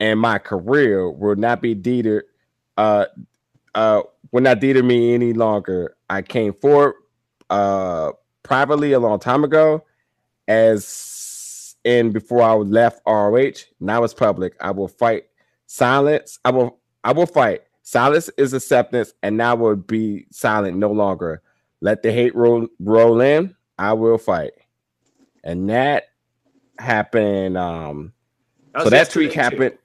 and 0.00 0.18
my 0.20 0.38
career 0.38 1.10
will 1.10 1.36
not 1.36 1.62
be 1.62 1.74
deterred. 1.74 2.24
Uh, 2.76 3.06
uh, 3.74 4.02
will 4.32 4.42
not 4.42 4.60
deter 4.60 4.82
me 4.82 5.14
any 5.14 5.32
longer. 5.32 5.96
I 6.10 6.22
came 6.22 6.52
forward 6.54 6.94
uh 7.50 8.10
privately 8.42 8.92
a 8.92 8.98
long 8.98 9.18
time 9.20 9.44
ago 9.44 9.84
as 10.48 11.76
in 11.84 12.10
before 12.12 12.42
I 12.42 12.54
left 12.54 13.00
ROH. 13.06 13.64
Now 13.80 14.04
it's 14.04 14.14
public. 14.14 14.54
I 14.60 14.70
will 14.70 14.88
fight 14.88 15.24
silence. 15.66 16.38
I 16.44 16.50
will 16.50 16.78
I 17.04 17.12
will 17.12 17.26
fight. 17.26 17.62
Silence 17.82 18.30
is 18.38 18.54
acceptance, 18.54 19.12
and 19.22 19.36
now 19.36 19.54
will 19.54 19.76
be 19.76 20.26
silent 20.30 20.78
no 20.78 20.90
longer. 20.90 21.42
Let 21.84 22.02
the 22.02 22.10
hate 22.10 22.34
roll 22.34 22.66
roll 22.80 23.20
in. 23.20 23.54
I 23.78 23.92
will 23.92 24.16
fight. 24.16 24.52
And 25.44 25.68
that 25.68 26.04
happened. 26.78 27.58
Um 27.58 28.12
so 28.82 28.88
that 28.90 29.10
tweet 29.10 29.32
too. 29.32 29.38
happened. 29.40 29.78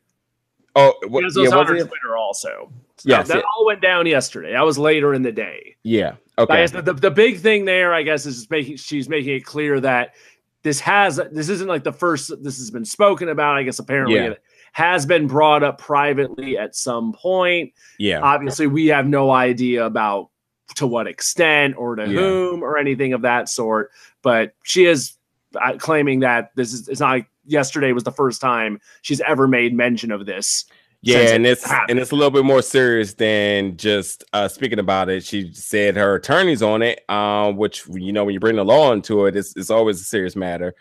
Oh, 0.75 0.93
what, 1.09 1.19
Because 1.21 1.35
yeah, 1.35 1.43
was 1.43 1.51
on 1.53 1.75
it? 1.75 1.79
Twitter 1.87 2.17
also. 2.17 2.71
So 2.97 3.03
Yes, 3.09 3.27
that 3.27 3.39
it- 3.39 3.43
all 3.45 3.65
went 3.65 3.81
down 3.81 4.05
yesterday. 4.05 4.53
That 4.53 4.63
was 4.65 4.77
later 4.77 5.13
in 5.13 5.21
the 5.23 5.31
day. 5.31 5.75
yeah. 5.83 6.13
Okay. 6.37 6.65
the, 6.67 6.81
the, 6.81 6.93
the 6.93 7.11
big 7.11 7.39
thing 7.39 7.65
there, 7.65 7.93
I 7.93 8.01
guess, 8.01 8.25
is 8.25 8.49
making 8.49 8.77
she's 8.77 9.09
making 9.09 9.35
it 9.35 9.43
clear 9.43 9.81
that 9.81 10.15
this 10.63 10.79
has 10.79 11.19
this 11.33 11.49
isn't 11.49 11.67
like 11.67 11.83
the 11.83 11.91
first 11.91 12.31
this 12.41 12.57
has 12.59 12.71
been 12.71 12.85
spoken 12.85 13.27
about. 13.27 13.57
I 13.57 13.63
guess 13.63 13.79
apparently 13.79 14.15
Yeah. 14.15 14.29
it 14.31 14.43
has 14.71 15.05
been 15.05 15.27
brought 15.27 15.63
up 15.63 15.79
privately 15.79 16.57
at 16.57 16.75
some 16.77 17.11
point. 17.11 17.73
Yeah. 17.97 18.21
Obviously, 18.21 18.67
we 18.67 18.87
have 18.87 19.05
no 19.05 19.31
idea 19.31 19.85
about 19.85 20.29
to 20.75 20.87
what 20.87 21.07
extent 21.07 21.75
or 21.77 21.95
to 21.95 22.03
Yeah. 22.07 22.19
whom 22.19 22.63
or 22.63 22.77
anything 22.77 23.13
of 23.13 23.21
that 23.23 23.49
sort. 23.49 23.91
But 24.21 24.53
she 24.63 24.85
is 24.85 25.13
uh, 25.59 25.77
claiming 25.77 26.19
that 26.21 26.51
this 26.55 26.73
is 26.73 26.87
it's 26.87 26.99
not 26.99 27.09
like 27.09 27.27
yesterday 27.45 27.91
was 27.91 28.03
the 28.03 28.11
first 28.11 28.39
time 28.41 28.79
she's 29.01 29.21
ever 29.21 29.47
made 29.47 29.73
mention 29.73 30.11
of 30.11 30.25
this. 30.25 30.65
Yeah, 31.01 31.19
and 31.19 31.45
it's 31.45 31.63
happened. 31.63 31.91
and 31.91 31.99
it's 31.99 32.11
a 32.11 32.15
little 32.15 32.29
bit 32.29 32.43
more 32.43 32.61
serious 32.61 33.13
than 33.13 33.77
just 33.77 34.25
uh 34.33 34.47
speaking 34.49 34.79
about 34.79 35.07
it. 35.09 35.23
She 35.23 35.53
said 35.53 35.95
her 35.95 36.15
attorney's 36.15 36.61
on 36.61 36.81
it, 36.81 37.09
um, 37.09 37.55
which 37.55 37.87
you 37.89 38.11
know 38.11 38.25
when 38.25 38.33
you 38.33 38.39
bring 38.39 38.57
the 38.57 38.65
law 38.65 38.91
into 38.91 39.25
it, 39.25 39.35
it's, 39.37 39.55
it's 39.55 39.69
always 39.69 40.01
a 40.01 40.03
serious 40.03 40.35
matter. 40.35 40.75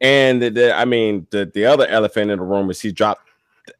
And 0.00 0.42
the, 0.42 0.50
the 0.50 0.76
I 0.76 0.84
mean 0.84 1.26
the 1.30 1.50
the 1.52 1.64
other 1.64 1.86
elephant 1.86 2.30
in 2.30 2.38
the 2.38 2.44
room 2.44 2.70
is 2.70 2.80
she 2.80 2.92
dropped 2.92 3.28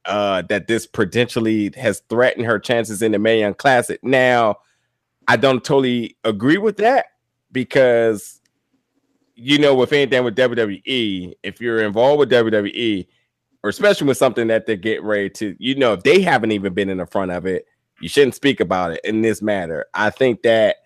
uh 0.06 0.42
that 0.48 0.66
this 0.66 0.86
potentially 0.86 1.70
has 1.76 2.00
threatened 2.08 2.46
her 2.46 2.58
chances 2.58 3.02
in 3.02 3.12
the 3.12 3.18
Mae 3.18 3.40
Young 3.40 3.54
Classic. 3.54 4.02
Now, 4.02 4.58
I 5.28 5.36
don't 5.36 5.64
totally 5.64 6.16
agree 6.24 6.58
with 6.58 6.76
that 6.78 7.06
because 7.52 8.40
you 9.34 9.58
know 9.58 9.74
with 9.74 9.92
anything 9.92 10.24
with 10.24 10.36
WWE, 10.36 11.34
if 11.42 11.60
you're 11.60 11.82
involved 11.82 12.20
with 12.20 12.30
WWE, 12.30 13.06
or 13.62 13.70
especially 13.70 14.06
with 14.06 14.16
something 14.18 14.48
that 14.48 14.66
they're 14.66 14.76
getting 14.76 15.06
ready 15.06 15.30
to, 15.30 15.56
you 15.58 15.74
know, 15.76 15.92
if 15.92 16.02
they 16.02 16.20
haven't 16.20 16.52
even 16.52 16.74
been 16.74 16.88
in 16.88 16.98
the 16.98 17.06
front 17.06 17.30
of 17.30 17.46
it, 17.46 17.66
you 18.00 18.08
shouldn't 18.08 18.34
speak 18.34 18.60
about 18.60 18.92
it 18.92 19.00
in 19.04 19.22
this 19.22 19.40
matter. 19.40 19.86
I 19.94 20.10
think 20.10 20.42
that 20.42 20.76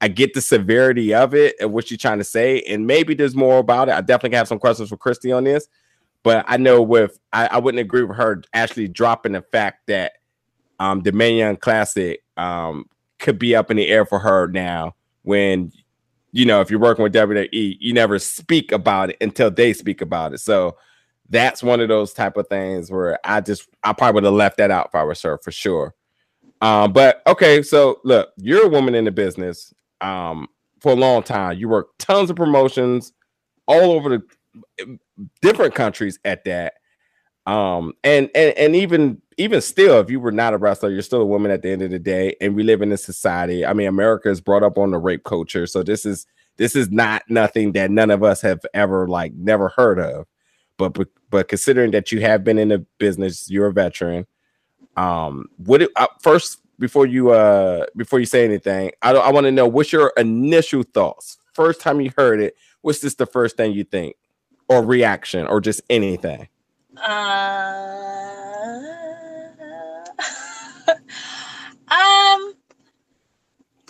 I 0.00 0.08
get 0.08 0.34
the 0.34 0.42
severity 0.42 1.14
of 1.14 1.34
it 1.34 1.56
and 1.58 1.72
what 1.72 1.90
you're 1.90 1.96
trying 1.96 2.18
to 2.18 2.24
say, 2.24 2.60
and 2.62 2.86
maybe 2.86 3.14
there's 3.14 3.34
more 3.34 3.58
about 3.58 3.88
it. 3.88 3.94
I 3.94 4.02
definitely 4.02 4.36
have 4.36 4.48
some 4.48 4.58
questions 4.58 4.90
for 4.90 4.98
Christi 4.98 5.32
on 5.32 5.44
this, 5.44 5.68
but 6.22 6.44
I 6.46 6.58
know 6.58 6.82
with 6.82 7.18
I, 7.32 7.46
I 7.46 7.58
wouldn't 7.58 7.80
agree 7.80 8.02
with 8.02 8.16
her 8.18 8.42
actually 8.52 8.88
dropping 8.88 9.32
the 9.32 9.42
fact 9.42 9.86
that 9.86 10.12
um 10.78 11.02
Young 11.02 11.56
Classic 11.56 12.22
um 12.36 12.84
could 13.18 13.38
be 13.38 13.54
up 13.56 13.70
in 13.70 13.76
the 13.76 13.88
air 13.88 14.04
for 14.04 14.18
her 14.18 14.48
now 14.48 14.94
when 15.22 15.72
you 16.32 16.44
know 16.44 16.60
if 16.60 16.70
you're 16.70 16.80
working 16.80 17.02
with 17.02 17.14
WWE, 17.14 17.76
you 17.80 17.92
never 17.92 18.18
speak 18.18 18.72
about 18.72 19.10
it 19.10 19.16
until 19.20 19.50
they 19.50 19.72
speak 19.72 20.00
about 20.00 20.34
it. 20.34 20.38
So 20.38 20.76
that's 21.28 21.62
one 21.62 21.80
of 21.80 21.88
those 21.88 22.12
type 22.12 22.36
of 22.36 22.46
things 22.48 22.90
where 22.90 23.18
I 23.24 23.40
just 23.40 23.68
I 23.82 23.92
probably 23.92 24.14
would 24.16 24.24
have 24.24 24.34
left 24.34 24.58
that 24.58 24.70
out 24.70 24.86
if 24.86 24.94
I 24.94 25.02
was 25.02 25.20
her 25.22 25.38
for 25.38 25.50
sure. 25.50 25.94
Um, 26.60 26.92
but 26.92 27.22
okay, 27.26 27.62
so 27.62 28.00
look, 28.04 28.30
you're 28.36 28.66
a 28.66 28.68
woman 28.70 28.94
in 28.94 29.04
the 29.04 29.10
business 29.10 29.74
um 30.00 30.48
for 30.80 30.92
a 30.92 30.96
long 30.96 31.22
time. 31.22 31.58
You 31.58 31.68
work 31.68 31.88
tons 31.98 32.30
of 32.30 32.36
promotions 32.36 33.12
all 33.66 33.92
over 33.92 34.08
the 34.08 34.98
different 35.42 35.74
countries 35.74 36.18
at 36.24 36.44
that. 36.44 36.74
Um, 37.46 37.92
and 38.04 38.30
and 38.34 38.56
and 38.56 38.76
even 38.76 39.20
even 39.36 39.60
still, 39.60 40.00
if 40.00 40.10
you 40.10 40.18
were 40.20 40.32
not 40.32 40.54
a 40.54 40.58
wrestler, 40.58 40.90
you're 40.90 41.02
still 41.02 41.20
a 41.20 41.26
woman 41.26 41.50
at 41.50 41.62
the 41.62 41.70
end 41.70 41.82
of 41.82 41.90
the 41.90 41.98
day. 41.98 42.36
And 42.40 42.54
we 42.54 42.62
live 42.62 42.82
in 42.82 42.92
a 42.92 42.96
society. 42.96 43.66
I 43.66 43.72
mean, 43.72 43.86
America 43.86 44.30
is 44.30 44.40
brought 44.40 44.62
up 44.62 44.78
on 44.78 44.90
the 44.90 44.98
rape 44.98 45.24
culture, 45.24 45.66
so 45.66 45.82
this 45.82 46.06
is 46.06 46.26
this 46.56 46.74
is 46.74 46.90
not 46.90 47.22
nothing 47.28 47.72
that 47.72 47.90
none 47.90 48.10
of 48.10 48.22
us 48.22 48.40
have 48.40 48.60
ever 48.72 49.06
like 49.08 49.34
never 49.34 49.68
heard 49.68 49.98
of. 49.98 50.26
But 50.78 50.94
but, 50.94 51.08
but 51.30 51.48
considering 51.48 51.90
that 51.92 52.12
you 52.12 52.20
have 52.20 52.44
been 52.44 52.58
in 52.58 52.68
the 52.68 52.84
business, 52.98 53.50
you're 53.50 53.66
a 53.66 53.72
veteran. 53.72 54.26
Um, 54.96 55.46
what 55.58 55.82
it, 55.82 55.90
uh, 55.96 56.06
first 56.20 56.60
before 56.78 57.06
you 57.06 57.30
uh 57.30 57.86
before 57.96 58.20
you 58.20 58.26
say 58.26 58.44
anything, 58.44 58.92
I 59.02 59.12
I 59.12 59.30
want 59.30 59.44
to 59.44 59.52
know 59.52 59.66
what's 59.66 59.92
your 59.92 60.12
initial 60.16 60.82
thoughts. 60.82 61.38
First 61.52 61.80
time 61.80 62.00
you 62.00 62.10
heard 62.16 62.40
it, 62.40 62.54
what's 62.82 63.00
this 63.00 63.14
the 63.14 63.26
first 63.26 63.56
thing 63.56 63.72
you 63.72 63.84
think, 63.84 64.16
or 64.68 64.82
reaction, 64.82 65.46
or 65.46 65.60
just 65.60 65.82
anything? 65.90 66.48
Uh, 66.96 68.06
um. 71.88 72.54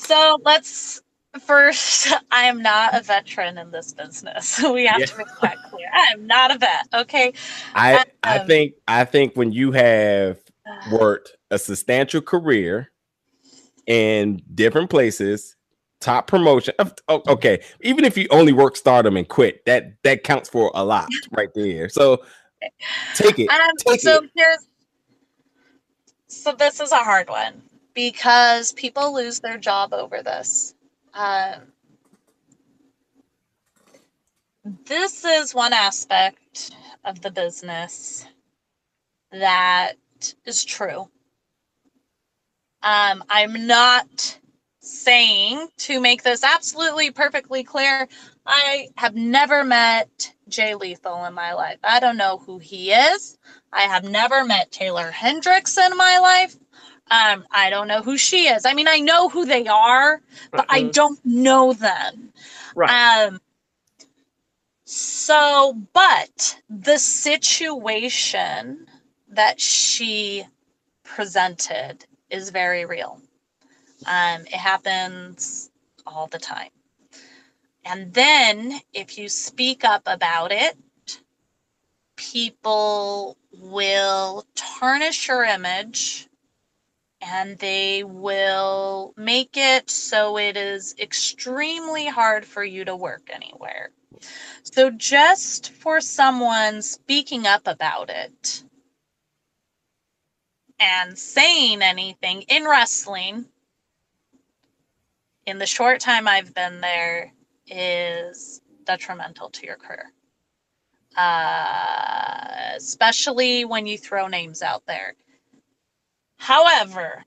So 0.07 0.39
let's 0.45 1.03
first. 1.41 2.13
I 2.31 2.45
am 2.45 2.63
not 2.63 2.95
a 2.95 3.03
veteran 3.03 3.59
in 3.59 3.71
this 3.73 3.93
business. 3.93 4.63
We 4.73 4.87
have 4.87 5.01
Yeah. 5.01 5.07
to 5.07 5.19
make 5.19 5.27
that 5.43 5.57
clear. 5.71 5.89
I 5.93 6.13
am 6.13 6.27
not 6.27 6.55
a 6.55 6.59
vet. 6.59 6.87
Okay. 6.95 7.33
I 7.75 8.05
I 8.23 8.39
Um, 8.39 8.47
think 8.47 8.75
I 8.87 9.05
think 9.05 9.35
when 9.35 9.53
you 9.53 9.73
have 9.73 10.39
worked 10.93 11.37
a 11.51 11.59
substantial 11.59 12.21
career 12.21 12.91
in 13.87 14.43
different 14.55 14.91
places, 14.91 15.57
top 16.01 16.27
promotion. 16.29 16.75
of- 16.79 16.95
o- 17.09 17.23
Okay, 17.27 17.63
even 17.81 18.05
if 18.05 18.17
you 18.17 18.27
only 18.31 18.53
work 18.53 18.77
stardom 18.77 19.17
and 19.17 19.29
quit, 19.29 19.65
that 19.67 19.93
that 20.05 20.23
counts 20.25 20.49
for 20.49 20.71
a 20.75 20.85
lot 20.85 21.09
right 21.33 21.51
there. 21.55 21.89
So 21.89 22.23
take 23.15 23.39
it. 23.39 23.51
Um, 23.51 23.61
Take 23.79 24.01
so 24.01 24.23
it. 24.23 24.31
here's 24.35 24.67
so 26.29 26.53
this 26.53 26.81
is 26.81 26.93
a 26.93 26.97
hard 26.99 27.29
one 27.29 27.63
because 27.97 28.75
people 28.75 29.15
lose 29.15 29.41
their 29.41 29.57
job 29.57 29.93
over 29.95 30.23
this. 30.23 30.75
Um, 31.15 31.73
this 34.85 35.25
is 35.25 35.55
one 35.55 35.73
aspect 35.73 36.73
of 37.05 37.23
the 37.23 37.31
business 37.31 38.27
that 39.33 39.95
is 40.45 40.65
true. 40.65 41.09
Um, 42.83 43.25
I'm 43.31 43.67
not 43.67 44.39
saying 44.81 45.67
to 45.79 46.01
make 46.01 46.23
this 46.23 46.45
absolutely 46.45 47.11
perfectly 47.11 47.65
clear. 47.65 48.09
I 48.45 48.89
have 48.97 49.17
never 49.17 49.65
met 49.65 50.35
Jay 50.49 50.75
Lethal 50.75 51.25
in 51.25 51.33
my 51.35 51.55
life. 51.55 51.79
I 51.83 51.99
don't 51.99 52.19
know 52.19 52.39
who 52.39 52.59
he 52.59 52.93
is. 52.93 53.39
I 53.73 53.83
have 53.83 54.05
never 54.05 54.45
met 54.45 54.71
Taeler 54.71 55.11
Hendrix 55.11 55.79
in 55.79 55.97
my 55.97 56.19
life. 56.19 56.57
Um, 57.11 57.47
I 57.51 57.71
don't 57.71 57.89
know 57.89 58.03
who 58.03 58.19
she 58.19 58.49
is. 58.49 58.67
I 58.67 58.75
mean, 58.75 58.89
I 58.89 58.99
know 59.01 59.29
who 59.29 59.47
they 59.47 59.67
are, 59.67 60.21
but 60.55 60.67
I 60.69 60.83
Mhm. 60.83 60.93
don't 60.93 61.21
know 61.25 61.73
them. 61.73 62.33
right. 62.75 62.91
Um, 63.29 63.41
so, 64.85 65.75
but 65.93 66.61
the 66.71 66.99
situation 66.99 68.87
that 69.29 69.61
she 69.61 70.47
presented 71.05 72.07
is 72.31 72.51
very 72.51 72.85
real. 72.87 73.21
Um, 74.07 74.43
it 74.43 74.55
happens 74.55 75.71
all 76.07 76.29
the 76.29 76.39
time. 76.39 76.71
And 77.85 78.13
then 78.15 78.81
if 78.95 79.19
you 79.19 79.29
speak 79.29 79.85
up 79.85 80.03
about 80.07 80.53
it, 80.53 80.77
people 82.17 83.37
will 83.53 84.45
tarnish 84.55 85.29
your 85.29 85.45
image 85.45 86.29
and 87.29 87.59
they 87.59 88.05
will 88.05 89.13
make 89.17 89.57
it 89.57 89.91
so 89.91 90.39
it 90.39 90.57
is 90.57 90.95
extremely 90.99 92.07
hard 92.07 92.45
for 92.45 92.63
you 92.65 92.85
to 92.85 92.95
work 92.95 93.29
anywhere. 93.33 93.91
So, 94.63 94.91
just 94.91 95.73
for 95.73 96.01
someone 96.01 96.83
speaking 96.83 97.47
up 97.47 97.67
about 97.67 98.11
it 98.11 98.63
and 100.79 101.19
saying 101.19 101.83
anything 101.83 102.43
in 102.43 102.65
wrestling, 102.65 103.47
in 105.47 105.59
the 105.59 105.67
short 105.67 106.01
time 106.01 106.29
I've 106.29 106.55
been 106.55 106.81
there, 106.81 107.33
is 107.67 108.61
detrimental 108.85 109.51
to 109.51 109.67
your 109.67 109.77
career. 109.77 110.13
Uh, 111.17 112.75
especially 112.77 113.65
when 113.65 113.87
you 113.87 113.99
throw 113.99 114.29
names 114.29 114.63
out 114.63 114.87
there. 114.87 115.15
However, 116.37 117.25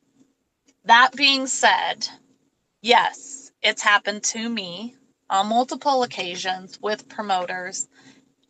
that 0.86 1.12
being 1.16 1.48
said, 1.48 2.08
yes, 2.82 3.52
it's 3.62 3.82
happened 3.82 4.24
to 4.24 4.50
me 4.50 4.96
on 5.30 5.48
multiple 5.48 6.04
occasions 6.04 6.80
with 6.82 7.08
promoters 7.10 7.88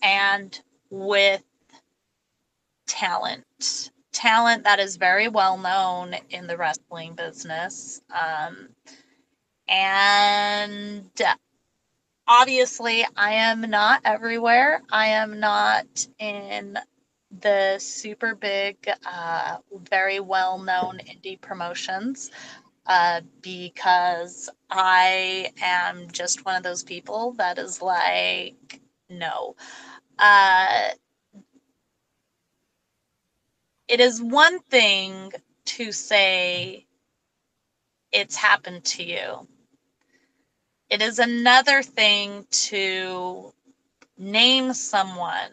and 0.01 0.60
with 0.89 1.43
talent. 2.88 3.91
Talent 4.12 4.64
that 4.64 4.80
is 4.80 4.97
very 4.97 5.28
well 5.28 5.57
known 5.57 6.16
in 6.30 6.47
the 6.47 6.57
wrestling 6.57 7.14
business. 7.14 8.01
Um, 8.10 8.70
and 9.68 11.10
obviously, 12.28 13.05
I 13.16 13.34
am 13.34 13.62
not 13.62 14.01
everywhere. 14.05 14.82
I 14.91 15.07
am 15.07 15.39
not 15.39 16.07
in 16.18 16.78
the 17.32 17.78
super 17.80 18.36
big, 18.36 18.78
uh, 19.06 19.58
very 19.90 20.20
well 20.20 20.58
known 20.60 21.00
indie 21.00 21.40
promotions 21.40 22.32
uh, 22.88 23.22
because 23.42 24.50
I 24.70 25.52
am 25.62 26.08
just 26.12 26.46
one 26.46 26.56
of 26.56 26.64
those 26.64 26.84
people 26.84 27.34
that 27.34 27.58
is 27.60 27.82
like, 27.82 28.82
no. 29.10 29.56
Uh, 30.18 30.90
it 33.88 34.00
is 34.00 34.22
one 34.22 34.60
thing 34.60 35.32
to 35.66 35.92
say 35.92 36.86
it's 38.12 38.36
happened 38.36 38.84
to 38.86 39.04
you. 39.04 39.48
It 40.90 41.02
is 41.02 41.20
another 41.20 41.84
thing 41.84 42.46
to 42.52 43.54
name 44.18 44.74
someone 44.74 45.52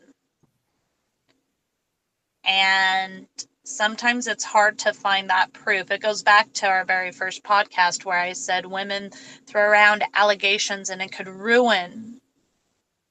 and 2.46 3.26
sometimes 3.64 4.26
it's 4.26 4.44
hard 4.44 4.78
to 4.80 4.92
find 4.94 5.30
that 5.30 5.52
proof. 5.52 5.90
It 5.90 6.02
goes 6.02 6.22
back 6.22 6.52
to 6.54 6.66
our 6.68 6.84
very 6.84 7.12
first 7.12 7.42
podcast 7.44 8.04
where 8.04 8.18
I 8.18 8.32
said 8.32 8.66
women 8.66 9.10
throw 9.46 9.62
around 9.62 10.04
allegations 10.14 10.90
and 10.90 11.02
it 11.02 11.12
could 11.12 11.28
ruin 11.28 12.20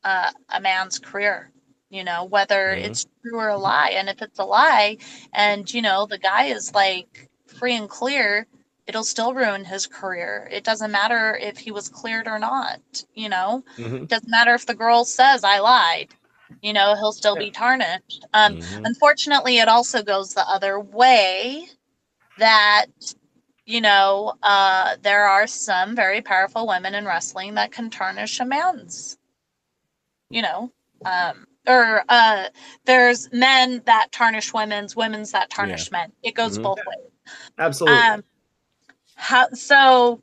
uh, 0.04 0.32
a 0.50 0.62
man's 0.62 1.00
career, 1.00 1.52
you 1.90 2.04
know, 2.04 2.24
whether 2.26 2.76
Mhm. 2.76 2.86
it's 2.86 3.06
true 3.22 3.40
or 3.40 3.50
a 3.50 3.58
lie. 3.58 3.90
And 3.90 4.10
if 4.10 4.22
it's 4.22 4.40
a 4.40 4.46
lie 4.46 4.98
and, 5.34 5.72
you 5.74 5.82
know, 5.82 6.06
the 6.06 6.18
guy 6.20 6.46
is 6.46 6.74
like 6.74 7.30
free 7.48 7.76
and 7.76 7.90
clear, 7.90 8.48
it'll 8.88 9.04
still 9.04 9.34
ruin 9.34 9.66
his 9.66 9.88
career. 9.88 10.48
It 10.52 10.64
doesn't 10.64 10.92
matter 10.92 11.36
if 11.36 11.58
he 11.58 11.72
was 11.72 11.90
cleared 11.90 12.28
or 12.28 12.40
not, 12.40 12.80
you 13.16 13.30
know? 13.30 13.64
Mhm, 13.78 14.04
It 14.04 14.10
doesn't 14.10 14.30
matter 14.30 14.54
if 14.54 14.66
the 14.66 14.76
girl 14.76 15.06
says 15.06 15.44
I 15.44 15.60
lied. 15.60 16.14
You 16.62 16.74
know, 16.74 16.96
he'll 16.96 17.12
still 17.12 17.36
be 17.38 17.52
tarnished. 17.52 18.26
Um, 18.34 18.56
mhm. 18.56 18.86
unfortunately 18.86 19.58
it 19.60 19.68
also 19.68 20.04
goes 20.04 20.34
the 20.34 20.48
other 20.50 20.80
way 20.80 21.68
that 22.38 22.88
you 23.66 23.82
know 23.82 24.34
uh, 24.44 24.96
there 25.02 25.28
are 25.28 25.48
some 25.48 25.96
very 25.96 26.22
powerful 26.22 26.68
women 26.68 26.96
in 26.96 27.06
wrestling 27.06 27.56
that 27.56 27.72
can 27.72 27.90
tarnish 27.90 28.40
a 28.40 28.46
man's 28.46 29.18
you 30.30 30.42
know 30.42 30.72
um, 31.06 31.46
or 31.68 32.04
uh, 32.10 32.46
there's 32.86 33.32
men 33.34 33.82
that 33.86 34.12
tarnish 34.12 34.54
women's 34.54 34.96
women's 34.96 35.32
that 35.32 35.50
tarnish 35.50 35.92
men 35.92 36.12
it 36.24 36.36
goes 36.36 36.58
Mhm. 36.58 36.64
both 36.64 36.80
ways 36.86 37.12
Absolutely. 37.60 38.00
um, 38.00 38.24
how, 39.16 39.50
so 39.54 40.22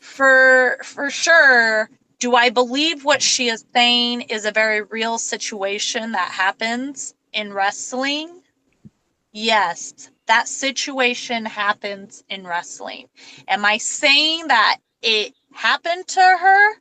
for 0.00 0.78
for 0.84 1.10
sure, 1.10 1.90
do 2.20 2.34
I 2.36 2.50
believe 2.50 3.04
what 3.04 3.22
she 3.22 3.48
is 3.48 3.64
saying 3.72 4.22
is 4.22 4.44
a 4.44 4.52
very 4.52 4.82
real 4.82 5.18
situation 5.18 6.12
that 6.12 6.30
happens 6.30 7.14
in 7.32 7.52
wrestling? 7.52 8.42
Yes, 9.32 10.10
that 10.26 10.46
situation 10.46 11.46
happens 11.46 12.22
in 12.28 12.46
wrestling. 12.46 13.08
Am 13.48 13.64
I 13.64 13.78
saying 13.78 14.48
that 14.48 14.78
it 15.00 15.34
happened 15.52 16.06
to 16.08 16.20
her? 16.20 16.74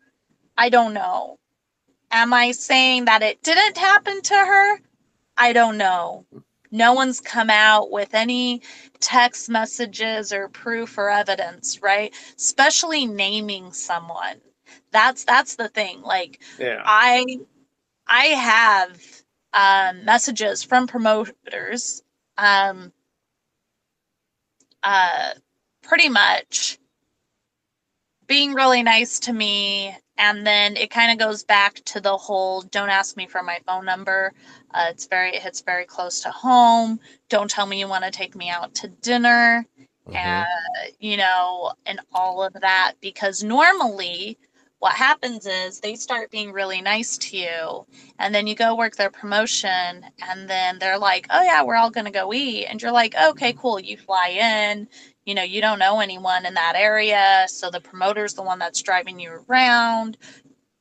I 0.57 0.67
don't 0.67 0.93
know. 0.93 1.37
Am 2.11 2.33
I 2.33 2.51
saying 2.51 3.05
that 3.05 3.21
it 3.21 3.41
didn't 3.41 3.77
happen 3.77 4.21
to 4.21 4.35
her? 4.35 4.81
I 5.37 5.53
don't 5.53 5.77
know. 5.77 6.25
No 6.69 6.93
one's 6.93 7.21
come 7.21 7.49
out 7.49 7.91
with 7.91 8.13
any 8.13 8.61
text 8.99 9.49
messages 9.49 10.33
or 10.33 10.49
proof 10.49 10.97
or 10.97 11.09
evidence, 11.09 11.81
right? 11.81 12.13
Especially 12.35 13.05
naming 13.05 13.71
someone. 13.71 14.41
That's 14.91 15.24
that's 15.26 15.55
the 15.55 15.67
thing. 15.70 16.01
Like 16.01 16.39
Yeah. 16.59 16.82
I 16.86 17.39
I 18.07 18.26
have 18.28 19.01
um, 19.53 20.05
messages 20.05 20.63
from 20.63 20.88
promoters 20.88 22.03
um, 22.38 22.91
uh, 24.84 25.32
pretty 25.82 26.09
much 26.09 26.78
being 28.28 28.53
really 28.53 28.84
nice 28.84 29.20
to 29.20 29.34
me 29.34 29.95
and 30.17 30.45
then 30.45 30.78
it 30.78 30.91
kind 30.91 31.11
of 31.11 31.17
goes 31.17 31.43
back 31.43 31.76
to 31.86 31.99
the 31.99 32.15
whole 32.15 32.61
don't 32.61 32.89
ask 32.89 33.17
me 33.17 33.26
for 33.26 33.41
my 33.41 33.59
phone 33.65 33.84
number 33.86 34.32
uh, 34.74 34.86
it's 34.89 35.07
very 35.07 35.30
it 35.36 35.41
hits 35.41 35.61
very 35.61 35.86
close 35.86 36.22
to 36.22 36.30
home 36.30 36.99
don't 37.30 37.49
tell 37.49 37.65
me 37.65 37.80
you 37.80 37.88
want 37.88 38.03
to 38.03 38.11
take 38.11 38.36
me 38.36 38.49
out 38.49 38.74
to 38.76 38.88
dinner 38.88 39.65
Mhm. 40.07 40.15
and 40.15 40.47
you 40.99 41.17
know 41.17 41.74
and 41.86 41.99
all 42.13 42.43
of 42.43 42.53
that 42.53 42.93
because 43.01 43.43
normally 43.43 44.38
what 44.80 44.93
happens 44.93 45.45
is 45.45 45.80
they 45.80 45.95
start 45.95 46.32
being 46.32 46.51
really 46.51 46.82
nice 46.82 47.17
to 47.17 47.38
you 47.38 47.86
and 48.17 48.34
then 48.34 48.47
you 48.47 48.55
go 48.55 48.75
work 48.75 48.95
their 48.95 49.09
promotion 49.09 50.05
and 50.27 50.49
then 50.49 50.80
they're 50.80 50.97
like 50.97 51.27
oh 51.30 51.43
yeah 51.43 51.63
we're 51.63 51.75
all 51.75 51.91
going 51.91 52.05
to 52.05 52.11
go 52.11 52.34
eat 52.34 52.65
and 52.65 52.82
you're 52.82 52.91
like 52.91 53.13
okay 53.15 53.53
cool 53.53 53.80
you 53.80 53.97
fly 53.97 54.30
in 54.30 54.88
you 55.25 55.36
know 55.36 55.43
you 55.43 55.61
don't 55.61 55.80
know 55.80 55.99
anyone 55.99 56.45
in 56.45 56.53
that 56.53 56.73
area 56.75 57.45
so 57.47 57.69
the 57.69 57.82
promoter's 57.82 58.34
the 58.34 58.41
one 58.41 58.59
that's 58.59 58.82
driving 58.82 59.19
you 59.19 59.43
around 59.49 60.17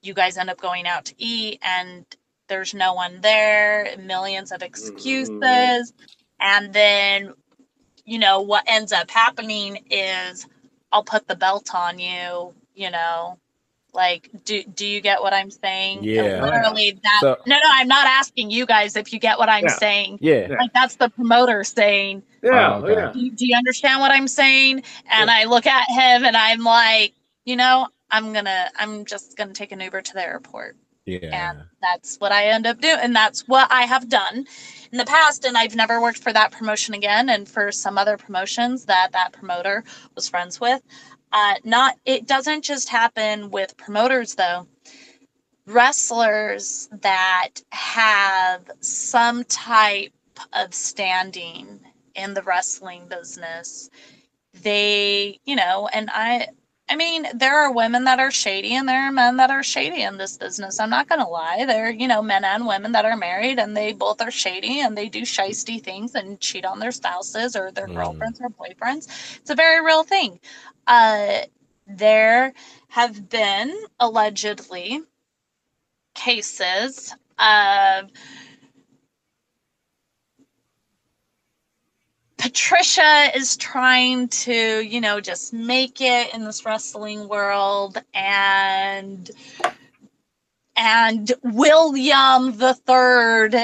you 0.03 0.15
guys 0.15 0.39
end 0.39 0.51
up 0.51 0.61
going 0.61 0.87
out 0.87 1.05
to 1.05 1.15
eat 1.19 1.59
and 1.63 2.05
there's 2.49 2.75
no 2.75 2.95
one 2.95 3.21
there 3.21 3.95
millions 3.99 4.53
of 4.53 4.63
excuses 4.63 5.93
and 6.41 6.73
then 6.73 7.35
you 8.05 8.19
know 8.19 8.41
what 8.41 8.65
ends 8.69 8.93
up 8.93 9.11
happening 9.11 9.85
is 9.91 10.47
i'll 10.93 11.05
put 11.05 11.27
the 11.27 11.37
belt 11.37 11.75
on 11.75 11.99
you 11.99 12.55
you 12.75 12.91
know 12.91 13.39
like 13.95 14.31
do 14.45 14.63
do 14.65 14.87
you 14.87 15.01
get 15.01 15.21
what 15.23 15.33
i'm 15.33 15.51
saying 15.51 16.05
Yeah. 16.05 16.43
literally 16.45 16.99
that 17.03 17.19
So- 17.21 17.39
no 17.47 17.57
no 17.57 17.69
i'm 17.73 17.89
not 17.89 18.07
asking 18.07 18.51
you 18.51 18.67
guys 18.67 18.97
if 18.97 19.13
you 19.13 19.19
get 19.19 19.39
what 19.39 19.49
i'm 19.49 19.65
Yeah. 19.65 19.71
saying 19.77 20.19
Yeah. 20.21 20.47
Yeah. 20.51 20.57
like 20.61 20.73
that's 20.75 20.97
the 20.97 21.09
promoter 21.09 21.65
saying 21.65 22.23
Yeah. 22.43 22.77
Oh, 22.77 22.85
okay. 22.85 22.93
yeah. 23.01 23.13
do 23.13 23.19
you, 23.19 23.31
do 23.33 23.47
you 23.47 23.57
understand 23.57 24.01
what 24.01 24.11
I'm 24.13 24.29
saying? 24.29 24.83
And 25.11 25.29
I 25.31 25.45
look 25.45 25.67
at 25.67 25.89
him 25.89 26.25
and 26.25 26.37
I'm 26.37 26.61
like, 26.63 27.15
you 27.45 27.57
know, 27.57 27.89
I'm 28.13 28.33
gonna, 28.33 28.71
I'm 28.79 29.05
just 29.05 29.37
gonna 29.37 29.53
take 29.53 29.73
an 29.73 29.81
Uber 29.81 30.03
to 30.03 30.13
the 30.15 30.23
airport. 30.23 30.77
Yeah. 31.05 31.19
And 31.51 31.63
that's 31.83 32.17
what 32.19 32.31
I 32.33 32.47
end 32.49 32.67
up 32.67 32.81
doing. 32.81 32.99
And 33.01 33.17
that's 33.17 33.49
what 33.49 33.67
I 33.73 33.83
have 33.83 34.09
done 34.09 34.47
in 34.93 34.99
the 34.99 35.05
past. 35.05 35.45
And 35.45 35.57
I've 35.57 35.75
never 35.75 36.01
worked 36.01 36.23
for 36.23 36.33
that 36.33 36.53
promotion 36.53 36.95
again. 36.95 37.29
And 37.29 37.49
for 37.49 37.73
some 37.73 37.99
other 37.99 38.17
promotions 38.17 38.85
that 38.85 39.11
that 39.13 39.33
promoter 39.33 39.83
was 40.15 40.29
friends 40.29 40.61
with. 40.61 40.81
Uh, 41.33 41.55
not, 41.65 41.97
it 42.07 42.27
doesn't 42.27 42.65
just 42.65 42.89
happen 42.91 43.51
with 43.51 43.77
promoters 43.79 44.35
though. 44.37 44.67
Wrestlers 45.67 46.89
that 47.03 47.51
have 47.73 48.71
some 48.81 49.45
type 49.45 50.13
of 50.55 50.75
standing 50.75 51.81
in 52.17 52.35
the 52.35 52.43
wrestling 52.43 53.09
business, 53.09 53.91
they, 54.63 55.41
you 55.47 55.57
know, 55.57 55.89
and 55.93 56.11
I, 56.13 56.49
I 56.91 56.97
mean, 56.97 57.27
there 57.35 57.59
are 57.59 57.73
women 57.73 58.05
that 58.05 58.21
are 58.21 58.31
shady 58.33 58.75
and 58.75 58.89
there 58.89 59.03
are 59.09 59.13
men 59.13 59.37
that 59.39 59.51
are 59.51 59.63
shady 59.63 60.03
in 60.03 60.19
this 60.19 60.39
business. 60.39 60.81
I'm 60.81 60.91
not 60.91 61.09
going 61.09 61.21
to 61.21 61.29
lie. 61.29 61.65
There 61.67 61.87
are, 61.89 61.91
you 61.93 62.09
know, 62.09 62.23
men 62.23 62.45
and 62.45 62.67
women 62.67 62.93
that 62.93 63.05
are 63.07 63.17
married 63.17 63.59
and 63.61 63.77
they 63.77 63.93
both 63.95 64.21
are 64.23 64.31
shady 64.33 64.81
and 64.81 64.99
they 64.99 65.09
do 65.09 65.23
shisty 65.23 65.83
things 65.83 66.15
and 66.17 66.41
cheat 66.41 66.65
on 66.65 66.81
their 66.81 66.93
spouses 66.93 67.57
or 67.57 67.73
their 67.73 67.89
Mm. 67.89 67.95
girlfriends 67.95 68.41
or 68.41 68.51
boyfriends. 68.51 69.39
It's 69.39 69.51
a 69.51 69.55
very 69.57 69.85
real 69.85 70.05
thing. 70.05 70.41
Uh, 70.89 71.43
there 71.87 72.55
have 72.89 73.31
been 73.31 73.75
allegedly 74.01 75.03
cases 76.15 77.15
of 77.39 78.11
Patricia 82.39 83.31
is 83.35 83.57
trying 83.57 84.29
to, 84.29 84.81
you 84.81 85.01
know, 85.01 85.21
just 85.21 85.53
make 85.53 86.01
it 86.01 86.35
in 86.35 86.45
this 86.45 86.65
wrestling 86.65 87.29
world 87.29 87.99
and 88.15 89.31
and 90.77 91.33
William 91.43 92.57
the 92.59 92.75
Third 92.75 93.57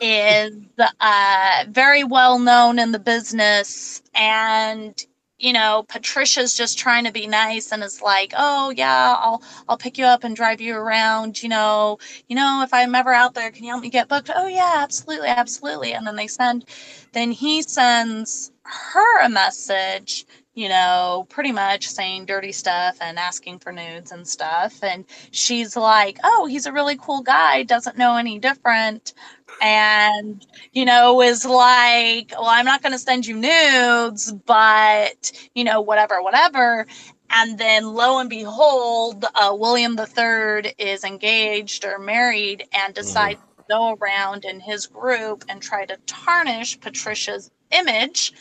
is 0.00 0.56
uh, 1.00 1.64
very 1.68 2.04
well 2.04 2.38
known 2.38 2.78
in 2.78 2.92
the 2.92 2.98
business 2.98 4.02
and 4.14 4.94
you 5.40 5.52
know 5.52 5.84
Patricia's 5.88 6.56
just 6.56 6.78
trying 6.78 7.04
to 7.04 7.12
be 7.12 7.26
nice 7.26 7.72
and 7.72 7.82
is 7.82 8.02
like 8.02 8.34
oh 8.36 8.72
yeah 8.76 9.16
I'll 9.18 9.42
I'll 9.68 9.78
pick 9.78 9.98
you 9.98 10.06
up 10.06 10.24
and 10.24 10.36
drive 10.36 10.60
you 10.60 10.76
around 10.76 11.42
you 11.42 11.48
know 11.50 11.98
you 12.28 12.36
know 12.36 12.62
if 12.64 12.74
I'm 12.74 12.94
ever 12.94 13.12
out 13.12 13.34
there 13.34 13.50
can 13.50 13.64
you 13.64 13.70
help 13.70 13.82
me 13.82 13.90
get 13.90 14.08
booked 14.08 14.30
oh 14.34 14.48
yeah 14.48 14.74
absolutely 14.78 15.28
absolutely 15.28 15.94
and 15.94 16.06
then 16.06 16.16
they 16.16 16.28
send 16.28 16.66
then 17.12 17.32
he 17.32 17.62
sends 17.62 18.52
her 18.64 19.22
a 19.22 19.28
message, 19.28 20.26
you 20.54 20.68
know, 20.68 21.26
pretty 21.30 21.52
much 21.52 21.88
saying 21.88 22.26
dirty 22.26 22.52
stuff 22.52 22.98
and 23.00 23.18
asking 23.18 23.58
for 23.60 23.72
nudes 23.72 24.12
and 24.12 24.26
stuff. 24.28 24.82
And 24.84 25.04
she's 25.32 25.76
like, 25.76 26.18
oh, 26.24 26.46
he's 26.46 26.66
a 26.66 26.72
really 26.72 26.96
cool 26.98 27.22
guy, 27.22 27.64
doesn't 27.64 27.98
know 27.98 28.16
any 28.16 28.38
different. 28.38 29.14
And, 29.60 30.46
you 30.72 30.84
know, 30.84 31.20
is 31.20 31.44
like, 31.44 32.32
well, 32.32 32.48
I'm 32.48 32.64
not 32.64 32.82
going 32.82 32.92
to 32.92 32.98
send 32.98 33.26
you 33.26 33.36
nudes, 33.36 34.32
but, 34.32 35.32
you 35.54 35.64
know, 35.64 35.80
whatever, 35.80 36.22
whatever. 36.22 36.86
And 37.30 37.58
then 37.58 37.94
lo 37.94 38.18
and 38.18 38.28
behold, 38.28 39.24
uh, 39.34 39.54
William 39.58 39.96
III 39.98 40.74
is 40.78 41.04
engaged 41.04 41.84
or 41.84 41.98
married 41.98 42.64
and 42.74 42.94
decides 42.94 43.40
to 43.58 43.64
go 43.68 43.96
around 44.00 44.44
in 44.44 44.60
his 44.60 44.86
group 44.86 45.44
and 45.48 45.62
try 45.62 45.84
to 45.86 45.96
tarnish 46.06 46.80
Patricia's 46.80 47.50
image, 47.70 48.32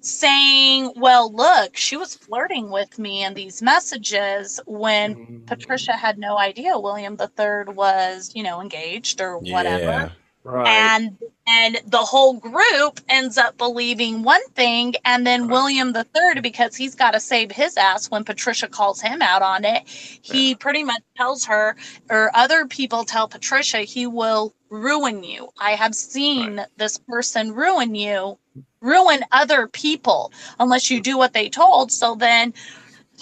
saying, 0.00 0.92
Well, 0.96 1.32
look, 1.32 1.76
she 1.76 1.96
was 1.96 2.16
flirting 2.16 2.70
with 2.70 2.98
me 2.98 3.22
in 3.24 3.34
these 3.34 3.60
messages 3.62 4.60
when 4.66 5.16
Patricia 5.46 5.92
had 5.92 6.18
no 6.18 6.38
idea 6.38 6.78
William 6.78 7.18
III 7.20 7.74
was, 7.74 8.32
you 8.34 8.42
know, 8.42 8.60
engaged 8.60 9.20
or 9.20 9.38
whatever 9.38 9.84
Yeah. 9.84 10.08
Right. 10.44 10.66
and 10.66 11.16
and 11.46 11.80
the 11.86 11.98
whole 11.98 12.34
group 12.34 13.00
ends 13.08 13.38
up 13.38 13.56
believing 13.58 14.22
one 14.22 14.46
thing 14.50 14.94
and 15.04 15.24
then 15.26 15.48
william 15.48 15.92
the 15.92 16.02
third 16.02 16.42
because 16.42 16.74
he's 16.74 16.96
got 16.96 17.12
to 17.12 17.20
save 17.20 17.52
his 17.52 17.76
ass 17.76 18.10
when 18.10 18.24
patricia 18.24 18.66
calls 18.66 19.00
him 19.00 19.22
out 19.22 19.42
on 19.42 19.64
it 19.64 19.82
he 19.86 20.56
pretty 20.56 20.82
much 20.82 21.02
tells 21.16 21.44
her 21.44 21.76
or 22.10 22.30
other 22.34 22.66
people 22.66 23.04
tell 23.04 23.28
patricia 23.28 23.78
he 23.78 24.06
will 24.06 24.52
ruin 24.72 25.22
you. 25.22 25.50
I 25.60 25.72
have 25.72 25.94
seen 25.94 26.64
this 26.78 26.98
person 26.98 27.52
ruin 27.52 27.94
you 27.94 28.38
ruin 28.80 29.20
other 29.30 29.68
people 29.68 30.32
unless 30.58 30.90
you 30.90 31.00
do 31.00 31.16
what 31.16 31.34
they 31.34 31.48
told. 31.48 31.92
So 31.92 32.14
then 32.14 32.54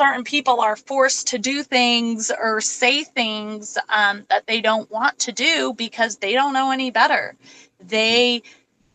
certain 0.00 0.24
people 0.24 0.62
are 0.62 0.76
forced 0.76 1.28
to 1.28 1.38
do 1.38 1.62
things 1.62 2.32
or 2.40 2.62
say 2.62 3.04
things 3.04 3.76
um, 3.90 4.24
that 4.30 4.46
they 4.46 4.62
don't 4.62 4.90
want 4.90 5.18
to 5.18 5.32
do 5.32 5.74
because 5.74 6.16
they 6.16 6.32
don't 6.32 6.54
know 6.54 6.70
any 6.70 6.90
better. 6.90 7.36
They 7.80 8.42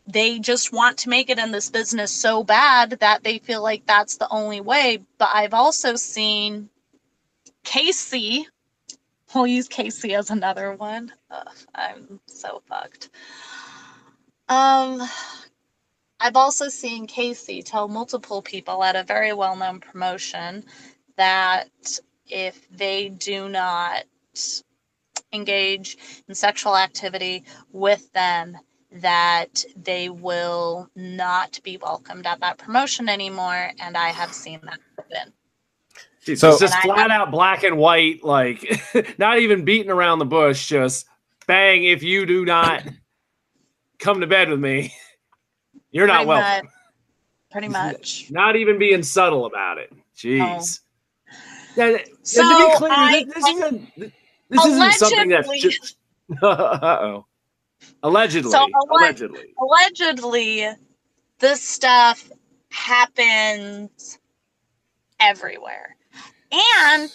they 0.08 0.38
just 0.40 0.72
want 0.72 0.98
to 0.98 1.08
make 1.08 1.30
it 1.30 1.38
in 1.38 1.52
this 1.52 1.70
business 1.70 2.12
so 2.12 2.44
bad 2.44 2.90
that 3.00 3.24
they 3.24 3.38
feel 3.38 3.62
like 3.62 3.86
that's 3.86 4.16
the 4.18 4.28
only 4.30 4.60
way. 4.60 4.98
But 5.18 5.30
i've 5.34 5.54
also 5.54 5.96
seen 5.96 6.68
casey 7.64 8.46
we'll 9.34 9.46
use 9.46 9.68
casey 9.68 10.14
as 10.14 10.30
another 10.30 10.74
one. 10.74 11.12
Ugh, 11.30 11.56
i'm 11.74 12.20
so 12.26 12.62
fucked. 12.68 13.10
Um 14.48 15.02
I've 16.20 16.36
also 16.36 16.68
seen 16.68 17.06
Casey 17.06 17.62
tell 17.62 17.88
multiple 17.88 18.42
people 18.42 18.82
at 18.82 18.96
a 18.96 19.02
very 19.04 19.34
well 19.34 19.56
known 19.56 19.80
promotion 19.80 20.64
that 21.16 21.68
if 22.26 22.68
they 22.70 23.08
do 23.10 23.48
not 23.48 24.04
engage 25.32 25.96
in 26.28 26.34
sexual 26.34 26.76
activity 26.76 27.44
with 27.72 28.10
them, 28.12 28.56
that 28.92 29.64
they 29.76 30.08
will 30.08 30.88
not 30.94 31.58
be 31.62 31.76
welcomed 31.76 32.26
at 32.26 32.40
that 32.40 32.58
promotion 32.58 33.08
anymore. 33.08 33.70
And 33.80 33.96
I 33.96 34.08
have 34.08 34.32
seen 34.32 34.60
that 34.64 34.78
happen. 34.96 35.32
It's 36.26 36.40
So- 36.40 36.58
just 36.58 36.74
And 36.74 36.90
I- 36.92 36.94
flat 36.94 37.10
out 37.10 37.30
black 37.30 37.62
and 37.64 37.76
white, 37.78 38.24
like 38.24 38.82
not 39.18 39.38
even 39.38 39.64
beating 39.64 39.90
around 39.90 40.18
the 40.18 40.24
bush, 40.24 40.66
just 40.68 41.06
bang. 41.46 41.84
If 41.84 42.02
you 42.02 42.26
do 42.26 42.44
not 42.44 42.82
come 43.98 44.20
to 44.20 44.26
bed 44.26 44.48
with 44.50 44.60
me, 44.60 44.94
you're 45.90 46.06
not 46.06 46.26
welcome. 46.26 46.66
much. 46.66 46.72
Pretty 47.50 47.68
much. 47.70 48.26
Not 48.30 48.56
even 48.56 48.78
being 48.78 49.02
subtle 49.02 49.46
about 49.46 49.78
it. 49.78 49.92
Jeez. 50.16 50.38
Yeah, 50.38 50.60
yeah, 51.76 51.98
So 52.22 52.42
to 52.42 52.66
be 52.70 52.76
clear, 52.76 52.90
I- 52.92 53.24
this, 53.24 53.34
this 53.34 53.46
isn't 53.48 54.12
this 54.48 54.64
isn't 54.66 54.92
something 54.92 55.28
that's 55.28 55.46
Allegedly- 55.48 55.60
just. 55.70 55.96
Uh-oh. 56.42 57.24
Allegedly. 58.02 58.50
So, 58.50 58.66
allegedly. 58.90 59.54
allegedly 59.60 60.66
this 61.38 61.62
stuff 61.62 62.30
happens 62.70 64.18
everywhere 65.20 65.96
and 66.52 67.10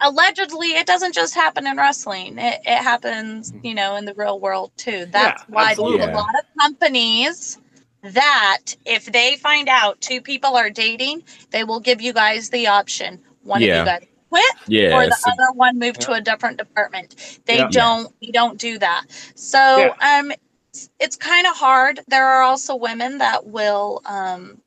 allegedly 0.00 0.68
it 0.68 0.86
doesn't 0.86 1.14
just 1.14 1.34
happen 1.34 1.66
in 1.66 1.76
wrestling 1.76 2.38
it, 2.38 2.60
it 2.64 2.78
happens 2.82 3.50
mm-hmm. 3.52 3.66
you 3.66 3.74
know 3.74 3.96
in 3.96 4.04
the 4.04 4.14
real 4.14 4.38
world 4.40 4.70
too 4.76 5.06
that's 5.10 5.42
Yeah, 5.42 5.54
why 5.54 5.70
absolutely. 5.70 6.06
a 6.06 6.12
lot 6.12 6.34
of 6.38 6.44
companies 6.60 7.58
that 8.02 8.60
if 8.86 9.06
they 9.06 9.36
find 9.36 9.68
out 9.68 10.00
two 10.00 10.20
people 10.20 10.56
are 10.56 10.70
dating 10.70 11.22
they 11.50 11.64
will 11.64 11.80
give 11.80 12.00
you 12.00 12.12
guys 12.12 12.50
the 12.50 12.68
option 12.68 13.20
one 13.42 13.62
Yeah. 13.62 13.82
of 13.82 13.86
you 13.86 13.92
guys 13.92 14.06
quit 14.30 14.56
Yeah. 14.68 14.96
or 14.96 15.06
the 15.06 15.16
so- 15.16 15.30
other 15.30 15.52
one 15.54 15.78
move 15.78 15.98
to 16.00 16.12
a 16.12 16.20
different 16.20 16.58
department. 16.58 17.40
They 17.46 17.58
Yeah. 17.58 17.68
don't 17.68 18.14
they 18.20 18.30
don't 18.32 18.58
do 18.58 18.78
that. 18.78 19.06
So 19.34 19.58
Yeah. 20.00 20.18
um 20.18 20.32
it's, 20.72 20.90
it's 21.00 21.16
kind 21.16 21.46
of 21.46 21.56
hard. 21.56 22.00
There 22.08 22.26
are 22.26 22.42
also 22.42 22.76
women 22.76 23.18
that 23.18 23.46
will 23.46 24.02
um 24.06 24.60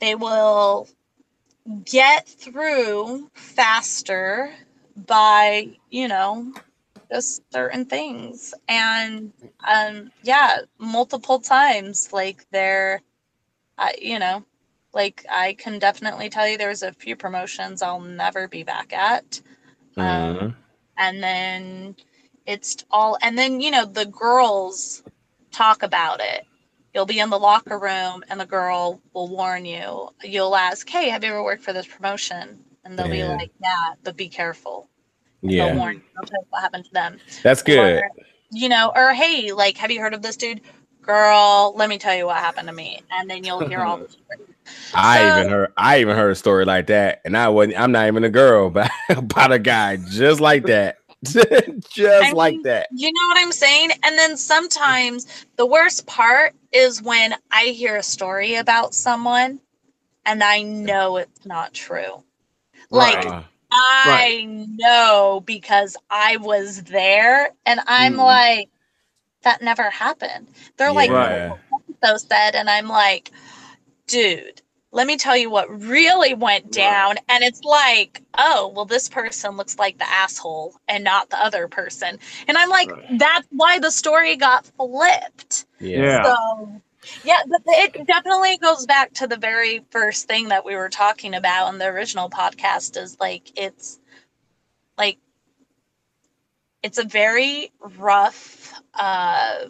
they 0.00 0.14
will 0.14 0.88
get 1.84 2.28
through 2.28 3.30
faster 3.34 4.54
by, 4.96 5.70
you 5.90 6.08
know, 6.08 6.52
just 7.12 7.42
certain 7.52 7.84
things. 7.86 8.54
And 8.68 9.32
um 9.66 10.10
yeah, 10.22 10.58
multiple 10.78 11.40
times 11.40 12.12
like 12.12 12.46
they're 12.50 13.02
I 13.78 13.94
you 14.00 14.18
know, 14.18 14.44
like 14.98 15.24
I 15.30 15.54
can 15.54 15.78
definitely 15.78 16.28
tell 16.30 16.48
you 16.48 16.58
there's 16.58 16.82
a 16.84 16.92
few 16.92 17.16
promotions 17.16 17.82
I'll 17.82 18.00
never 18.00 18.48
be 18.48 18.64
back 18.64 18.92
at. 18.92 19.40
Um, 19.98 20.06
Mhm. 20.06 20.56
and 20.98 21.22
then 21.22 21.96
it's 22.46 22.84
all 22.90 23.18
and 23.22 23.38
then 23.38 23.60
you 23.60 23.70
know 23.70 23.84
the 23.86 24.06
girls 24.06 25.02
talk 25.52 25.82
about 25.82 26.20
it 26.20 26.46
you'll 26.94 27.06
be 27.06 27.20
in 27.20 27.30
the 27.30 27.38
locker 27.38 27.78
room 27.78 28.24
and 28.30 28.40
the 28.40 28.46
girl 28.46 29.00
will 29.14 29.28
warn 29.28 29.64
you 29.66 30.10
you'll 30.24 30.56
ask 30.56 30.88
hey 30.88 31.08
have 31.10 31.24
you 31.24 31.30
ever 31.30 31.44
worked 31.44 31.62
for 31.64 31.72
this 31.74 31.86
promotion 31.86 32.64
and 32.84 32.98
they'll 32.98 33.08
Yeah. 33.08 33.12
be 33.12 33.24
like 33.24 33.52
yeah 33.62 33.94
but 34.04 34.16
be 34.16 34.28
careful 34.28 34.90
they'll 35.42 35.52
yeah. 35.52 35.74
warn 35.74 35.96
you 35.96 36.02
they'll 36.16 36.24
tell 36.26 36.40
you 36.40 36.46
what 36.50 36.62
happened 36.62 36.84
to 36.86 36.92
them 36.92 37.20
That's 37.42 37.62
good. 37.62 37.98
or, 38.04 38.10
you 38.50 38.68
know 38.68 38.92
or 38.96 39.14
hey 39.14 39.52
like 39.52 39.76
have 39.78 39.90
you 39.90 40.00
heard 40.00 40.14
of 40.14 40.22
this 40.22 40.36
dude 40.36 40.62
girl 41.02 41.74
let 41.76 41.88
me 41.88 41.98
tell 41.98 42.14
you 42.16 42.26
what 42.26 42.38
happened 42.38 42.68
to 42.68 42.74
me 42.74 43.00
and 43.12 43.30
then 43.30 43.44
you'll 43.44 43.60
hear 43.60 43.84
all 43.84 43.98
the 44.02 44.08
stories 44.08 44.47
I 44.94 45.18
So- 45.18 45.38
even 45.40 45.50
heard 45.52 45.72
I 45.76 46.00
even 46.00 46.16
heard 46.16 46.30
a 46.30 46.34
story 46.34 46.64
like 46.64 46.86
that, 46.88 47.20
and 47.24 47.36
I 47.36 47.48
wasn't. 47.48 47.78
I'm 47.78 47.92
not 47.92 48.06
even 48.06 48.24
a 48.24 48.30
girl, 48.30 48.70
but 48.70 48.90
about 49.10 49.52
a 49.52 49.58
guy 49.58 49.96
just 49.96 50.40
like 50.40 50.64
that, 50.66 50.98
just 51.24 52.24
I 52.26 52.32
like 52.32 52.54
mean, 52.54 52.62
that. 52.62 52.88
You 52.92 53.08
know 53.12 53.28
what 53.28 53.38
I'm 53.38 53.52
saying? 53.52 53.90
And 54.04 54.16
then 54.18 54.36
sometimes 54.36 55.26
the 55.56 55.66
worst 55.66 56.06
part 56.06 56.54
is 56.72 57.02
when 57.02 57.34
I 57.50 57.64
hear 57.66 57.96
a 57.96 58.02
story 58.02 58.54
about 58.56 58.94
someone 58.94 59.60
and 60.26 60.42
I 60.44 60.62
know 60.62 61.16
it's 61.16 61.46
not 61.46 61.72
true. 61.74 62.22
Like 62.90 63.26
Uh, 63.26 63.42
I 63.70 64.46
know 64.76 65.42
because 65.44 65.96
I 66.10 66.36
was 66.38 66.82
there 66.84 67.50
and 67.66 67.80
I'm 67.86 68.14
Mm. 68.14 68.24
like, 68.24 68.68
that 69.42 69.62
never 69.62 69.90
happened. 69.90 70.48
They're 70.76 70.92
like, 70.92 71.10
yeah. 71.10 71.56
so 72.02 72.16
said, 72.16 72.54
and 72.54 72.68
I'm 72.70 72.88
like, 72.88 73.30
dude, 74.06 74.62
let 74.90 75.06
me 75.06 75.16
tell 75.16 75.36
you 75.36 75.50
what 75.50 75.68
really 75.82 76.34
went 76.34 76.72
down. 76.72 77.16
And 77.28 77.44
it's 77.44 77.62
like, 77.62 78.22
oh, 78.38 78.72
well, 78.74 78.86
this 78.86 79.08
person 79.08 79.56
looks 79.56 79.78
like 79.78 79.98
the 79.98 80.08
asshole 80.08 80.76
and 80.88 81.04
not 81.04 81.30
the 81.30 81.42
other 81.42 81.68
person. 81.68 82.18
And 82.48 82.56
I'm 82.56 82.70
like, 82.70 82.90
Right. 82.90 83.18
that's 83.18 83.46
why 83.50 83.78
the 83.78 83.90
story 83.90 84.36
got 84.36 84.66
flipped. 84.78 85.66
yeah, 85.80 86.22
Yeah. 86.22 86.22
So, 86.24 86.82
yeah, 87.22 87.40
but 87.48 87.62
it 87.66 88.06
definitely 88.06 88.56
goes 88.58 88.86
back 88.86 89.12
to 89.14 89.26
the 89.26 89.36
very 89.36 89.84
first 89.90 90.26
thing 90.26 90.48
that 90.48 90.64
we 90.64 90.74
were 90.74 90.88
talking 90.88 91.34
about 91.34 91.72
in 91.72 91.78
the 91.78 91.86
original 91.86 92.30
podcast 92.30 93.00
is 93.00 93.18
like, 93.20 93.52
it's 93.58 94.00
like, 94.96 95.18
it's 96.82 96.98
a 96.98 97.04
very 97.04 97.72
rough, 97.98 98.72
uh, 98.94 99.66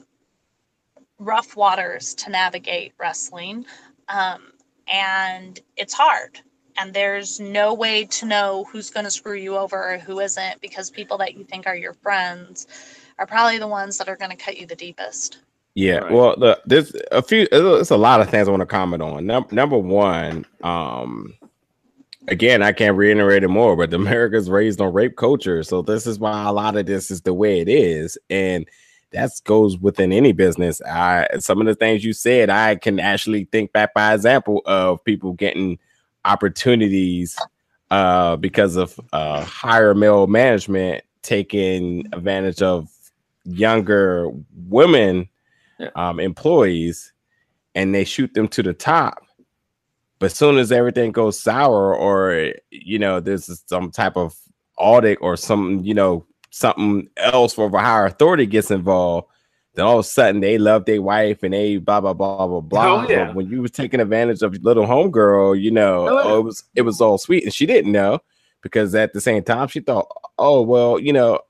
rough 1.19 1.57
waters 1.57 2.15
to 2.15 2.31
navigate 2.31 2.93
wrestling. 2.99 3.67
Um, 4.09 4.53
and 4.93 5.61
it's 5.77 5.95
hard. 5.95 6.41
And 6.81 6.95
there's 6.95 7.41
no 7.41 7.75
way 7.75 8.05
to 8.05 8.27
know 8.27 8.65
who's 8.71 8.91
going 8.91 9.05
to 9.05 9.11
screw 9.11 9.35
you 9.37 9.57
over 9.57 9.95
or 9.95 9.99
who 9.99 10.21
isn't 10.21 10.61
because 10.61 10.91
people 10.91 11.19
that 11.19 11.35
you 11.35 11.45
think 11.45 11.67
are 11.67 11.77
your 11.77 11.95
friends 11.95 12.67
are 13.19 13.27
probably 13.27 13.59
the 13.59 13.67
ones 13.67 13.99
that 13.99 14.09
are 14.09 14.17
going 14.17 14.31
to 14.31 14.37
cut 14.37 14.59
you 14.59 14.67
the 14.67 14.77
deepest. 14.77 15.39
Yeah, 15.75 15.99
Right. 15.99 16.13
well, 16.13 16.37
the, 16.37 16.61
there's 16.67 16.93
a 17.13 17.23
few. 17.23 17.47
There's 17.51 17.91
a 17.91 17.97
lot 17.97 18.21
of 18.21 18.31
things 18.31 18.49
I 18.49 18.51
want 18.51 18.63
to 18.63 18.67
comment 18.67 19.03
on. 19.03 19.27
Num- 19.27 19.47
number 19.53 19.79
one, 19.79 20.45
um, 20.63 21.35
again, 22.29 22.63
I 22.63 22.73
can't 22.73 22.97
reiterate 22.97 23.45
it 23.45 23.49
more, 23.49 23.77
but 23.77 23.93
America's 23.95 24.51
raised 24.51 24.81
on 24.81 24.93
rape 24.93 25.17
culture, 25.17 25.63
so 25.63 25.83
this 25.83 26.07
is 26.07 26.19
why 26.19 26.47
a 26.49 26.53
lot 26.53 26.77
of 26.77 26.87
this 26.87 27.11
is 27.11 27.23
the 27.23 27.35
way 27.35 27.61
it 27.61 27.69
is, 27.69 28.19
and 28.31 28.69
that 29.13 29.31
goes 29.45 29.79
within 29.79 30.13
any 30.13 30.33
business. 30.33 30.81
I 30.83 31.27
some 31.39 31.61
of 31.61 31.67
the 31.67 31.75
things 31.75 32.05
you 32.05 32.13
said, 32.13 32.51
I 32.51 32.77
can 32.77 33.01
actually 33.01 33.45
think 33.45 33.73
back 33.73 33.95
by 33.95 34.15
example 34.15 34.63
of 34.67 35.03
people 35.05 35.33
getting 35.33 35.79
opportunities 36.25 37.37
uh, 37.91 38.37
because 38.37 38.77
of 38.77 38.99
uh, 39.13 39.43
higher 39.45 39.95
male 39.95 40.27
management 40.27 41.05
taking 41.23 42.07
advantage 42.13 42.63
of 42.63 42.89
younger 43.45 44.31
women 44.67 45.29
Yeah. 45.79 45.91
um, 45.95 46.21
employees 46.21 47.13
and 47.75 47.95
they 47.95 48.05
shoot 48.05 48.35
them 48.35 48.49
to 48.49 48.63
the 48.63 48.75
top. 48.75 49.23
But 50.19 50.33
soon 50.33 50.59
as 50.59 50.73
everything 50.73 51.13
goes 51.13 51.39
sour, 51.41 51.95
or 51.95 52.53
you 52.71 52.99
know, 52.99 53.21
there's 53.21 53.63
some 53.67 53.91
type 53.93 54.17
of 54.17 54.35
audit 54.77 55.19
or 55.21 55.37
some, 55.37 55.81
you 55.85 55.95
know, 55.95 56.27
something 56.51 57.09
else 57.17 57.55
for 57.55 57.67
a 57.67 57.81
higher 57.81 58.07
authority 58.07 58.47
gets 58.47 58.71
involved, 58.71 59.29
then 59.75 59.85
all 59.87 59.99
of 59.99 60.05
a 60.05 60.09
sudden 60.09 60.41
they 60.41 60.59
love 60.59 60.85
their 60.85 61.03
wife 61.03 61.43
and 61.43 61.55
they 61.55 61.77
blah 61.77 62.01
blah 62.01 62.15
blah 62.15 62.47
blah 62.47 62.61
blah. 62.61 63.05
Oh, 63.05 63.09
yeah. 63.11 63.27
But 63.27 63.35
when 63.37 63.49
you 63.51 63.63
was 63.63 63.71
taking 63.71 64.01
advantage 64.01 64.43
of 64.43 64.55
little 64.63 64.87
homegirl, 64.87 65.61
you 65.61 65.71
know, 65.71 66.09
Oh, 66.09 66.15
yeah. 66.19 66.23
oh, 66.25 66.39
it 66.41 66.43
was 66.43 66.65
it 66.75 66.83
was 66.83 67.01
all 67.01 67.19
sweet, 67.19 67.45
and 67.45 67.53
she 67.55 67.67
didn't 67.67 67.93
know 67.93 68.21
because 68.63 68.95
at 68.95 69.13
the 69.13 69.21
same 69.21 69.43
time 69.45 69.69
she 69.69 69.81
thought, 69.81 70.09
oh 70.39 70.63
well, 70.63 70.99
you 70.99 71.13
know, 71.13 71.41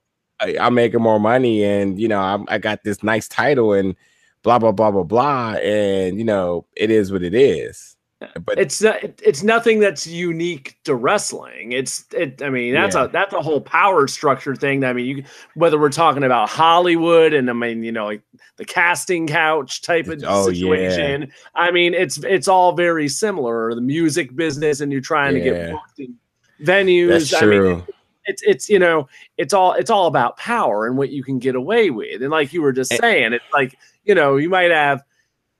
I, 0.41 0.57
I'm 0.61 0.75
making 0.75 1.01
more 1.01 1.19
money, 1.21 1.65
and 1.65 1.99
you 1.99 2.09
know, 2.09 2.21
I'm, 2.21 2.45
I 2.49 2.59
got 2.59 2.83
this 2.85 3.03
nice 3.03 3.29
title, 3.29 3.73
and 3.73 3.97
blah 4.43 4.59
blah 4.59 4.73
blah 4.73 4.91
blah 4.91 5.05
blah, 5.05 5.53
and 5.55 6.19
you 6.19 6.25
know, 6.25 6.67
it 6.77 6.91
is 6.91 7.11
what 7.13 7.23
it 7.23 7.35
is. 7.35 7.97
But 8.45 8.59
it's 8.59 8.83
not, 8.83 8.97
it's 9.23 9.45
nothing 9.45 9.79
that's 9.79 10.05
unique 10.05 10.77
to 10.85 10.97
wrestling. 10.97 11.71
It's 11.71 12.05
it. 12.13 12.43
I 12.43 12.51
mean, 12.51 12.75
that's 12.75 12.97
Yeah. 12.97 13.05
a 13.05 13.09
that's 13.09 13.33
a 13.33 13.41
whole 13.41 13.61
power 13.61 14.09
structure 14.09 14.57
thing. 14.57 14.83
I 14.83 14.93
mean, 14.93 15.07
you 15.07 15.25
whether 15.55 15.79
we're 15.79 15.89
talking 15.91 16.25
about 16.25 16.49
Hollywood 16.49 17.33
and 17.33 17.49
I 17.49 17.53
mean, 17.53 17.85
you 17.85 17.93
know, 17.93 18.07
like 18.07 18.23
the 18.57 18.65
casting 18.65 19.29
couch 19.29 19.83
type 19.83 20.09
of 20.09 20.21
Oh, 20.27 20.49
yeah. 20.49 20.53
situation. 20.53 21.33
I 21.55 21.71
mean, 21.71 21.95
it's 21.95 22.19
it's 22.25 22.49
all 22.49 22.73
very 22.73 23.09
similar. 23.09 23.73
The 23.75 23.81
music 23.81 24.35
business, 24.35 24.81
and 24.81 24.91
you're 24.91 25.01
trying 25.01 25.35
to 25.35 25.41
get 25.41 25.71
booked 25.71 26.01
in 26.01 26.17
venues. 26.61 27.31
that's 27.31 27.41
I 27.41 27.47
mean, 27.47 27.61
true. 27.61 27.87
it's 28.25 28.43
it's 28.43 28.69
you 28.69 28.81
know 28.81 29.09
it's 29.37 29.55
all 29.55 29.75
it's 29.75 29.91
all 29.91 30.09
about 30.09 30.37
power 30.39 30.89
and 30.89 30.99
what 30.99 31.11
you 31.11 31.23
can 31.23 31.39
get 31.39 31.55
away 31.55 31.91
with 31.91 32.21
and 32.21 32.33
like 32.33 32.53
you 32.53 32.63
were 32.63 32.73
just 32.73 32.93
saying 32.97 33.33
it's 33.33 33.45
like 33.53 33.77
you 34.05 34.13
know 34.17 34.37
you 34.39 34.49
might 34.49 34.73
have 34.73 35.05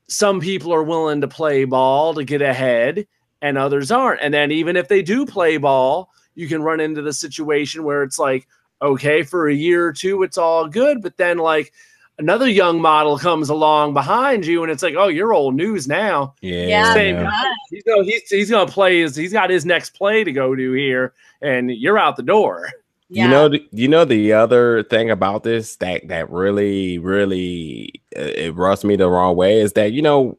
some 0.09 0.41
people 0.41 0.73
are 0.73 0.83
willing 0.83 1.21
to 1.21 1.29
play 1.29 1.65
ball 1.65 2.15
to 2.15 2.25
get 2.25 2.43
ahead 2.43 3.07
and 3.41 3.57
others 3.57 3.91
aren't. 3.91 4.21
And 4.23 4.35
then 4.35 4.51
even 4.51 4.77
if 4.77 4.89
they 4.89 5.03
do 5.03 5.27
play 5.27 5.57
ball 5.57 6.11
you 6.35 6.49
can 6.49 6.63
run 6.63 6.81
into 6.81 7.03
the 7.03 7.13
situation 7.13 7.83
where 7.83 8.03
it's 8.03 8.19
like 8.19 8.47
okay 8.81 9.23
for 9.23 9.49
a 9.49 9.55
year 9.55 9.87
or 9.87 9.93
two 9.93 10.23
it's 10.23 10.39
all 10.39 10.69
good. 10.69 11.03
But 11.03 11.17
then 11.17 11.39
like 11.39 11.73
another 12.19 12.49
young 12.49 12.81
model 12.81 13.19
comes 13.19 13.49
along 13.49 13.95
behind 13.95 14.47
you 14.47 14.63
and 14.63 14.73
it's 14.73 14.83
like 14.83 14.95
oh 14.97 15.09
you're 15.09 15.35
old 15.35 15.55
news 15.55 15.87
now. 15.87 16.35
Yeah, 16.41 16.67
Yeah, 16.67 16.95
Same 16.95 17.17
yeah. 17.17 17.25
right. 17.25 17.55
he's 17.71 17.83
gonna 17.85 18.05
he's, 18.05 18.29
he's 18.29 18.51
gonna 18.51 18.71
play 18.71 19.01
his 19.01 19.15
he's 19.15 19.33
got 19.33 19.51
his 19.51 19.67
next 19.67 19.91
play 19.91 20.25
to 20.25 20.33
go 20.33 20.55
to 20.55 20.73
here 20.73 21.13
and 21.43 21.71
you're 21.71 21.99
out 21.99 22.17
the 22.17 22.23
door 22.23 22.71
You 23.11 23.27
know, 23.29 23.49
the, 23.49 23.67
you 23.73 23.89
know 23.89 24.05
the 24.05 24.33
other 24.35 24.83
thing 24.85 25.11
about 25.11 25.43
this 25.43 25.77
that 25.77 26.07
that 26.09 26.31
really, 26.31 26.99
really 26.99 28.03
uh, 28.17 28.21
it 28.21 28.55
rubs 28.55 28.85
me 28.85 28.97
the 28.97 29.09
wrong 29.09 29.35
way 29.35 29.61
is 29.61 29.73
that 29.75 29.93
you 29.93 30.03
know 30.03 30.39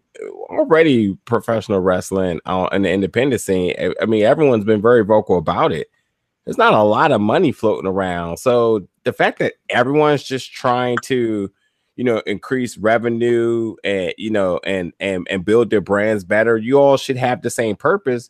already 0.50 1.16
professional 1.26 1.80
wrestling 1.80 2.40
on 2.46 2.70
in 2.74 2.84
the 2.84 2.92
independent 2.92 3.42
scene. 3.42 3.74
I- 3.80 3.96
I 4.02 4.06
mean, 4.06 4.24
everyone's 4.24 4.66
been 4.66 4.82
very 4.82 5.04
vocal 5.04 5.38
about 5.38 5.72
it. 5.72 5.88
There's 6.46 6.58
not 6.58 6.74
a 6.74 6.84
lot 6.84 7.12
of 7.12 7.22
money 7.22 7.52
floating 7.52 7.88
around, 7.88 8.38
so 8.38 8.88
the 9.04 9.14
fact 9.14 9.40
that 9.40 9.54
everyone's 9.70 10.24
just 10.24 10.52
trying 10.54 11.00
to, 11.02 11.52
you 11.96 12.04
know, 12.04 12.20
increase 12.28 12.78
revenue 12.78 13.76
and 13.84 14.14
you 14.18 14.32
know 14.32 14.60
and 14.66 14.94
and 15.00 15.28
and 15.30 15.46
build 15.46 15.70
their 15.72 15.82
brands 15.82 16.24
better, 16.24 16.58
you 16.58 16.80
all 16.80 16.98
should 16.98 17.18
have 17.18 17.42
the 17.44 17.50
same 17.52 17.76
purpose. 17.76 18.30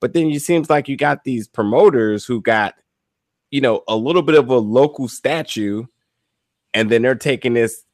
But 0.00 0.12
then 0.14 0.28
it 0.30 0.42
seems 0.42 0.70
like 0.70 0.88
you 0.88 0.96
got 0.96 1.24
these 1.24 1.48
promoters 1.48 2.24
who 2.26 2.40
got 2.42 2.74
you 3.50 3.60
know, 3.60 3.82
a 3.88 3.96
little 3.96 4.22
bit 4.22 4.34
of 4.34 4.48
a 4.48 4.58
local 4.58 5.08
statue, 5.08 5.84
and 6.74 6.90
then 6.90 7.02
they're 7.02 7.14
taking 7.14 7.54
this 7.54 7.84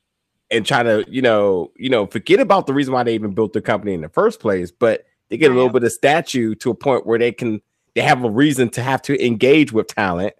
and 0.51 0.67
trying 0.67 0.85
to, 0.85 1.05
you 1.09 1.23
know, 1.23 1.73
you 1.77 1.89
know, 1.89 2.07
forget 2.07 2.41
about 2.41 2.67
the 2.67 2.75
reason 2.75 2.93
why 2.93 3.03
they 3.03 3.15
even 3.15 3.33
built 3.33 3.53
the 3.53 3.61
company 3.63 3.95
in 3.95 4.03
the 4.03 4.09
first 4.09 4.39
place, 4.41 4.71
but 4.71 5.07
they 5.29 5.37
get 5.39 5.51
a 5.51 5.55
little 5.55 5.71
bit 5.71 5.83
of 5.85 5.93
statue 5.93 6.55
to 6.57 6.71
a 6.71 6.75
point 6.75 7.07
where 7.07 7.19
they 7.19 7.33
can 7.33 7.63
they 7.95 8.03
have 8.03 8.23
a 8.25 8.31
reason 8.31 8.69
to 8.71 8.83
have 8.83 9.03
to 9.03 9.25
engage 9.25 9.73
with 9.73 9.87
talent 9.87 10.35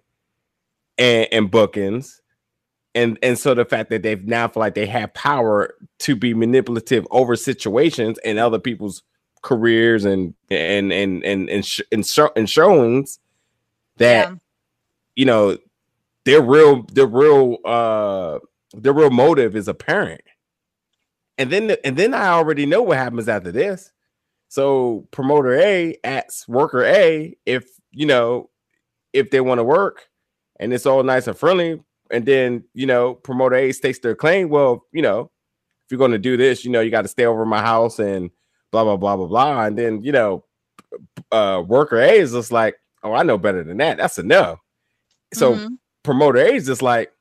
and, 0.97 1.27
and 1.31 1.51
bookings. 1.51 2.21
And 2.95 3.17
and 3.23 3.39
so 3.39 3.55
the 3.55 3.65
fact 3.65 3.89
that 3.89 4.03
they've 4.03 4.23
now 4.23 4.47
feel 4.47 4.61
like 4.61 4.75
they 4.75 4.85
have 4.85 5.13
power 5.15 5.73
to 5.99 6.15
be 6.15 6.35
manipulative 6.35 7.07
over 7.09 7.35
situations 7.35 8.19
and 8.19 8.37
other 8.37 8.59
people's 8.59 9.01
careers 9.41 10.05
and 10.05 10.35
and 10.51 10.93
and 10.93 11.23
and 11.25 11.49
and, 11.49 11.65
sh- 11.65 11.81
and, 11.91 12.05
show, 12.05 12.31
and 12.35 12.47
showings 12.47 13.19
that 13.97 14.29
Yeah. 14.29 14.35
You 15.15 15.25
know 15.25 15.57
their 16.25 16.41
real 16.41 16.83
their 16.93 17.07
real 17.07 17.57
uh 17.65 18.39
their 18.73 18.93
real 18.93 19.09
motive 19.09 19.55
is 19.55 19.67
apparent. 19.67 20.21
And 21.37 21.49
then 21.51 21.75
and 21.83 21.97
then 21.97 22.13
i 22.13 22.27
already 22.27 22.65
know 22.65 22.81
what 22.81 22.97
happens 22.97 23.27
after 23.27 23.51
this. 23.51 23.91
So 24.49 25.07
promoter 25.11 25.55
a 25.59 25.97
asks 26.03 26.47
worker 26.47 26.83
a 26.83 27.35
if 27.45 27.65
you 27.91 28.05
know 28.05 28.49
if 29.11 29.31
they 29.31 29.41
want 29.41 29.59
to 29.59 29.63
work 29.63 30.07
and 30.59 30.73
it's 30.73 30.85
all 30.85 31.03
nice 31.03 31.27
and 31.27 31.37
friendly. 31.37 31.81
And 32.11 32.25
then 32.25 32.63
you 32.73 32.85
know 32.85 33.15
promoter 33.15 33.55
a 33.55 33.71
states 33.71 33.99
their 33.99 34.15
claim 34.15 34.49
well 34.49 34.85
you 34.91 35.01
know 35.01 35.31
if 35.85 35.91
you're 35.91 35.97
going 35.97 36.11
to 36.11 36.19
do 36.19 36.37
this 36.37 36.63
you 36.63 36.71
know 36.71 36.79
you 36.81 36.91
got 36.91 37.01
to 37.01 37.07
stay 37.07 37.25
over 37.25 37.45
my 37.45 37.61
house 37.61 37.99
and 37.99 38.29
blah 38.71 38.83
blah 38.83 38.97
blah 38.97 39.17
blah 39.17 39.27
blah. 39.27 39.65
And 39.65 39.77
then 39.77 40.03
you 40.03 40.11
know 40.11 40.45
uh 41.31 41.63
worker 41.65 41.99
a 41.99 42.11
is 42.11 42.33
just 42.33 42.51
like 42.51 42.75
oh 43.01 43.13
i 43.13 43.23
know 43.23 43.37
better 43.37 43.63
than 43.63 43.77
that. 43.77 43.97
That's 43.97 44.17
no 44.19 44.59
so 45.33 45.55
Mhm. 45.55 45.77
promoter 46.03 46.39
A 46.39 46.53
is 46.55 46.65
just 46.65 46.81
like, 46.81 47.11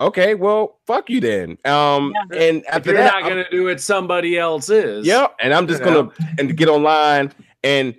okay, 0.00 0.34
well, 0.34 0.80
fuck 0.86 1.08
you 1.08 1.20
then. 1.20 1.56
Um, 1.64 2.12
and 2.32 2.64
If 2.72 2.86
you're 2.86 2.94
that, 2.96 3.04
not 3.12 3.14
I'm- 3.22 3.28
gonna 3.28 3.50
do 3.50 3.68
it, 3.68 3.80
somebody 3.80 4.38
else 4.38 4.68
is. 4.70 5.06
yep, 5.06 5.34
and 5.40 5.54
I'm 5.54 5.66
just 5.66 5.80
you 5.80 5.86
gonna 5.86 6.10
and 6.38 6.56
get 6.56 6.68
online 6.68 7.32
and 7.62 7.94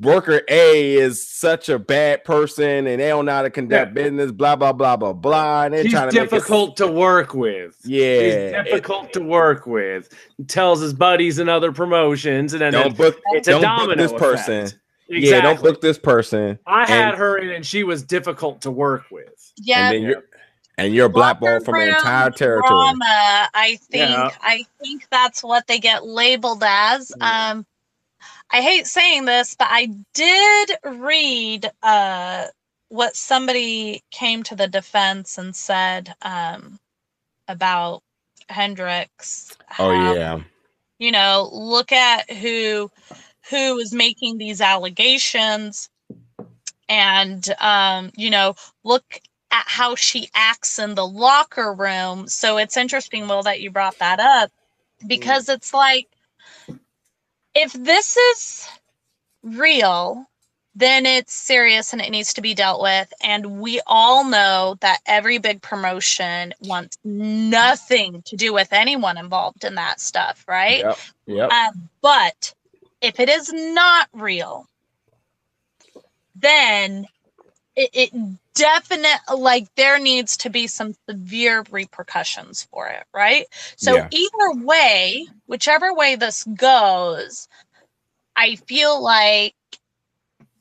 worker 0.00 0.42
A 0.48 0.94
is 0.94 1.28
such 1.28 1.68
a 1.68 1.76
bad 1.76 2.22
person 2.22 2.86
and 2.86 3.00
they 3.00 3.08
don't 3.08 3.24
know 3.24 3.32
how 3.32 3.42
to 3.42 3.50
conduct 3.50 3.88
Yeah. 3.96 4.02
business, 4.04 4.30
blah 4.30 4.54
blah 4.54 4.72
blah 4.72 4.96
blah 4.96 5.12
blah. 5.12 5.64
And 5.64 5.74
they're 5.74 5.82
He's 5.82 5.90
trying 5.92 6.10
to 6.10 6.14
make 6.14 6.26
it- 6.26 6.30
difficult 6.30 6.76
to 6.76 6.86
work 6.86 7.34
with. 7.34 7.74
yeah, 7.84 8.04
He's 8.20 8.34
it- 8.34 8.64
difficult 8.64 9.12
to 9.14 9.20
work 9.20 9.66
with. 9.66 10.08
He 10.36 10.44
tells 10.44 10.80
his 10.80 10.92
buddies 10.92 11.40
in 11.40 11.48
other 11.48 11.72
promotions, 11.72 12.52
and 12.52 12.62
then 12.62 12.74
don't 12.74 12.96
book, 12.96 13.20
it's 13.32 13.48
a 13.48 13.52
don't 13.52 13.62
domino 13.62 13.96
book 13.96 13.96
this 13.96 14.12
person. 14.12 14.68
Effect. 15.08 15.26
Yeah, 15.26 15.40
don't 15.40 15.60
book 15.62 15.80
this 15.80 15.98
person. 15.98 16.58
I 16.66 16.86
had 16.86 17.08
and- 17.10 17.18
her 17.18 17.38
in, 17.38 17.50
and 17.50 17.64
she 17.66 17.84
was 17.84 18.02
difficult 18.02 18.60
to 18.62 18.70
work 18.70 19.04
with. 19.10 19.52
Yeah. 19.56 19.90
and 19.90 19.96
then 19.96 20.02
you're 20.10 20.24
and 20.76 20.94
you're 20.94 21.08
blackballed 21.08 21.64
from 21.64 21.74
an 21.74 21.88
entire 21.88 22.30
territory. 22.30 22.68
Drama, 22.68 23.48
I 23.52 23.78
think 23.90 24.10
Yeah. 24.10 24.30
I 24.40 24.64
think 24.80 25.06
that's 25.10 25.42
what 25.42 25.66
they 25.66 25.78
get 25.80 26.06
labeled 26.06 26.62
as. 26.64 27.12
Yeah. 27.16 27.50
Um 27.50 27.66
I 28.50 28.60
hate 28.62 28.86
saying 28.86 29.24
this, 29.24 29.54
but 29.58 29.68
I 29.70 29.88
did 30.14 30.70
read 30.84 31.70
uh 31.82 32.46
what 32.90 33.16
somebody 33.16 34.02
came 34.10 34.42
to 34.44 34.54
the 34.56 34.68
defense 34.68 35.36
and 35.36 35.54
said 35.54 36.14
um 36.22 36.78
about 37.48 38.02
Hendrix. 38.48 39.56
Oh 39.78 39.94
how, 39.94 40.14
yeah, 40.14 40.40
You 40.98 41.12
know, 41.12 41.50
look 41.52 41.92
at 41.92 42.30
who 42.30 42.90
who 43.50 43.78
is 43.78 43.92
making 43.92 44.38
these 44.38 44.60
allegations 44.60 45.88
and 46.88 47.54
um 47.60 48.10
you 48.16 48.30
know 48.30 48.54
look 48.84 49.20
at 49.50 49.64
how 49.66 49.94
she 49.94 50.28
acts 50.34 50.78
in 50.78 50.94
the 50.94 51.06
locker 51.06 51.72
room. 51.72 52.28
So 52.28 52.58
it's 52.58 52.76
interesting 52.76 53.28
will 53.28 53.42
that 53.44 53.60
you 53.60 53.70
brought 53.70 53.98
that 53.98 54.20
up 54.20 54.50
because 55.06 55.48
it's 55.48 55.72
like 55.72 56.06
if 57.54 57.72
this 57.72 58.16
is 58.16 58.68
real 59.42 60.26
then 60.74 61.06
it's 61.06 61.34
serious 61.34 61.92
and 61.92 62.00
it 62.00 62.10
needs 62.10 62.32
to 62.34 62.40
be 62.40 62.54
dealt 62.54 62.80
with. 62.80 63.12
And 63.20 63.60
we 63.60 63.80
all 63.84 64.22
know 64.22 64.76
that 64.80 65.00
every 65.06 65.38
big 65.38 65.60
promotion 65.60 66.54
wants 66.60 66.96
nothing 67.02 68.22
to 68.26 68.36
do 68.36 68.52
with 68.52 68.72
anyone 68.72 69.18
involved 69.18 69.64
in 69.64 69.74
that 69.74 70.00
stuff 70.00 70.44
right? 70.46 70.84
Yep, 70.84 70.98
yep. 71.26 71.52
um, 71.52 71.88
but 72.00 72.54
if 73.00 73.20
it 73.20 73.28
is 73.28 73.52
not 73.52 74.08
real, 74.12 74.66
then 76.34 77.06
it, 77.76 77.90
it 77.94 78.38
definite 78.54 79.20
like 79.36 79.68
there 79.76 79.98
needs 80.00 80.36
to 80.38 80.50
be 80.50 80.66
some 80.66 80.94
severe 81.08 81.64
repercussions 81.70 82.64
for 82.72 82.88
it, 82.88 83.04
right? 83.14 83.46
So 83.76 83.96
Yeah. 83.96 84.08
either 84.10 84.64
way, 84.64 85.26
whichever 85.46 85.94
way 85.94 86.16
this 86.16 86.44
goes, 86.44 87.48
I 88.36 88.56
feel 88.56 89.02
like 89.02 89.54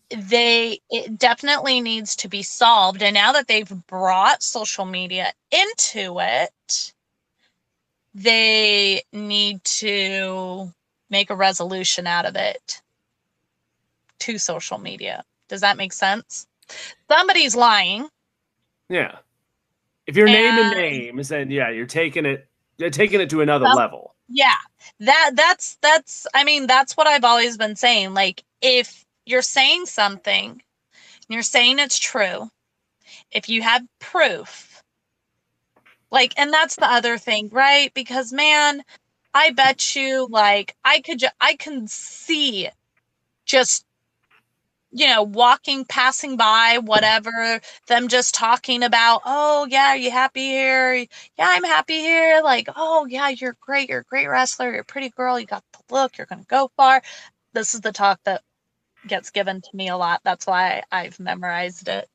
they 0.09 0.79
it 0.89 1.17
definitely 1.19 1.81
needs 1.81 2.15
to 2.15 2.29
be 2.29 2.41
solved 2.41 3.01
and 3.03 3.13
now 3.13 3.33
that 3.33 3.47
they've 3.47 3.85
brought 3.88 4.41
social 4.41 4.85
media 4.85 5.33
into 5.51 6.19
it 6.19 6.93
they 8.13 9.01
need 9.13 9.63
to 9.65 10.71
make 11.10 11.30
a 11.30 11.36
resolution 11.36 12.08
out 12.08 12.26
of 12.26 12.36
it 12.36 12.82
to 14.20 14.38
social 14.38 14.78
media. 14.78 15.24
Does 15.47 15.62
that 15.62 15.78
make 15.78 15.93
sense? 15.93 16.47
Somebody's 17.10 17.55
lying. 17.55 18.10
Yeah. 18.89 19.18
If 20.05 20.16
you're 20.16 20.28
naming 20.28 20.66
And- 20.66 20.76
names, 20.78 21.30
then 21.30 21.49
yeah, 21.51 21.70
you're 21.70 21.86
taking 21.86 22.26
it. 22.26 22.47
You're 22.78 22.89
taking 22.89 23.22
it 23.22 23.30
to 23.32 23.41
another 23.41 23.66
Some- 23.68 23.78
level. 23.78 24.16
Yeah. 24.30 24.55
That 24.99 25.32
that's 25.36 25.78
that's 25.82 26.28
I 26.34 26.43
mean 26.43 26.68
that's 26.68 26.95
what 26.97 27.08
I've 27.08 27.24
always 27.24 27.58
been 27.58 27.76
saying. 27.76 28.14
Like 28.14 28.43
if 28.62 29.05
you're 29.26 29.41
saying 29.41 29.86
something, 29.86 30.49
and 30.51 30.62
you're 31.30 31.41
saying 31.43 31.80
it's 31.80 31.99
true, 31.99 32.49
if 33.32 33.49
you 33.49 33.62
have 33.62 33.84
proof, 33.99 34.84
like 36.12 36.34
and 36.38 36.51
that's 36.53 36.76
the 36.76 36.89
other 36.91 37.18
thing, 37.18 37.49
right? 37.49 37.93
Because 37.93 38.32
man, 38.34 38.84
I 39.34 39.51
bet 39.51 39.95
you 39.95 40.28
like 40.30 40.75
I 40.86 41.01
could 41.01 41.19
ju- 41.19 41.28
I 41.41 41.55
can 41.55 41.88
see 41.88 42.69
just 43.45 43.86
you 44.91 45.07
know 45.07 45.23
walking 45.23 45.86
passing 45.86 46.38
by 46.38 46.80
whatever 46.84 47.61
them 47.88 48.07
just 48.09 48.36
talking 48.36 48.84
about 48.84 49.21
oh 49.25 49.67
yeah 49.69 49.89
are 49.89 49.97
you 49.97 50.11
happy 50.11 50.41
here? 50.41 50.95
Yeah 50.95 51.05
i'm 51.39 51.63
happy 51.65 51.99
here. 51.99 52.41
Like 52.43 52.69
oh 52.75 53.05
yeah 53.09 53.30
you're 53.30 53.57
great 53.61 53.89
you're 53.89 54.01
a 54.01 54.05
great 54.05 54.28
wrestler 54.28 54.71
you're 54.71 54.82
a 54.82 54.86
pretty 54.86 55.09
girl 55.11 55.39
you 55.39 55.45
got 55.47 55.63
the 55.73 55.95
look 55.95 56.17
you're 56.17 56.28
gonna 56.28 56.45
go 56.49 56.71
far. 56.78 57.01
This 57.53 57.75
is 57.75 57.82
the 57.82 57.91
talk 57.93 58.19
that 58.25 58.43
gets 59.08 59.32
given 59.32 59.62
to 59.62 59.70
me 59.76 59.89
a 59.89 59.97
lot. 59.97 60.22
That's 60.24 60.47
why 60.47 60.84
i've 60.91 61.20
memorized 61.20 61.88
it. 61.89 62.10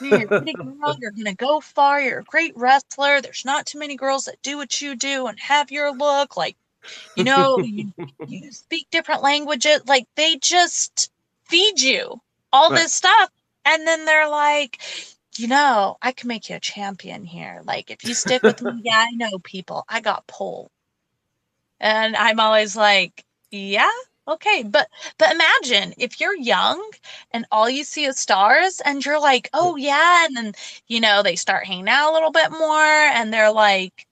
You're 0.00 0.30
pretty 0.30 0.58
girl. 0.64 0.96
You're 1.00 1.12
gonna 1.12 1.34
go 1.34 1.60
far. 1.60 2.00
You're 2.00 2.20
a 2.20 2.24
great 2.24 2.54
wrestler. 2.56 3.20
There's 3.20 3.44
not 3.44 3.66
too 3.66 3.78
many 3.78 3.96
girls 3.96 4.24
that 4.26 4.42
do 4.42 4.56
what 4.58 4.80
you 4.82 4.96
do 4.96 5.26
and 5.28 5.38
have 5.40 5.70
your 5.72 5.92
look. 5.92 6.36
Like 6.36 6.56
you 7.16 7.24
know 7.24 7.62
you, 7.62 7.86
you 8.26 8.52
speak 8.52 8.88
different 8.90 9.22
languages. 9.22 9.82
Like 9.86 10.06
they 10.16 10.36
just 10.38 11.10
feed 11.46 11.80
you 11.80 12.20
all 12.52 12.70
Right. 12.70 12.72
this 12.72 12.94
stuff. 12.94 13.30
And 13.66 13.86
then 13.86 14.04
they're 14.06 14.28
like 14.30 14.80
you 15.38 15.48
know 15.48 15.96
i 16.02 16.12
can 16.12 16.28
make 16.28 16.48
you 16.50 16.56
a 16.56 16.60
champion 16.60 17.24
here. 17.24 17.62
Like 17.64 17.90
if 17.90 18.04
you 18.04 18.14
stick 18.14 18.46
with 18.46 18.62
me 18.62 18.80
yeah 18.84 19.06
i 19.08 19.12
know 19.12 19.38
people. 19.40 19.84
I 19.88 20.00
got 20.00 20.26
pulled. 20.26 20.70
And 21.80 22.16
i'm 22.16 22.40
always 22.40 22.76
like 22.76 23.24
yeah 23.50 23.90
okay 24.28 24.62
but 24.62 24.88
but 25.18 25.32
imagine 25.32 25.94
if 25.98 26.20
you're 26.20 26.36
young 26.36 26.82
and 27.32 27.46
all 27.52 27.68
you 27.70 27.84
see 27.84 28.04
is 28.04 28.18
stars 28.18 28.80
and 28.84 29.04
you're 29.04 29.20
like 29.20 29.48
oh 29.54 29.76
yeah 29.76 30.24
and 30.26 30.36
then 30.36 30.52
you 30.88 31.00
know 31.00 31.22
they 31.22 31.36
start 31.36 31.66
hanging 31.66 31.88
out 31.88 32.10
a 32.10 32.14
little 32.14 32.32
bit 32.32 32.50
more 32.50 32.80
and 32.80 33.32
they're 33.32 33.52
like 33.52 34.06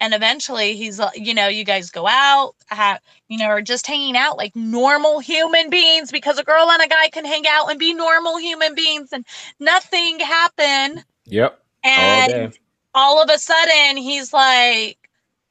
and 0.00 0.14
eventually 0.14 0.76
he's 0.76 0.98
like 0.98 1.18
you 1.18 1.34
know 1.34 1.48
you 1.48 1.64
guys 1.64 1.90
go 1.90 2.06
out 2.06 2.54
have 2.66 3.00
you 3.28 3.38
know 3.38 3.48
or 3.48 3.62
just 3.62 3.86
hanging 3.86 4.16
out 4.16 4.36
like 4.36 4.54
normal 4.54 5.18
human 5.20 5.70
beings 5.70 6.12
because 6.12 6.38
a 6.38 6.44
girl 6.44 6.70
and 6.70 6.82
a 6.82 6.88
guy 6.88 7.08
can 7.08 7.24
hang 7.24 7.44
out 7.48 7.70
and 7.70 7.78
be 7.78 7.94
normal 7.94 8.38
human 8.38 8.74
beings 8.74 9.10
and 9.12 9.24
nothing 9.60 10.18
happen 10.20 11.02
Yep. 11.26 11.60
And 11.82 12.52
day. 12.52 12.58
all 12.94 13.22
of 13.22 13.30
a 13.30 13.38
sudden 13.38 13.96
he's 13.96 14.32
like 14.32 14.98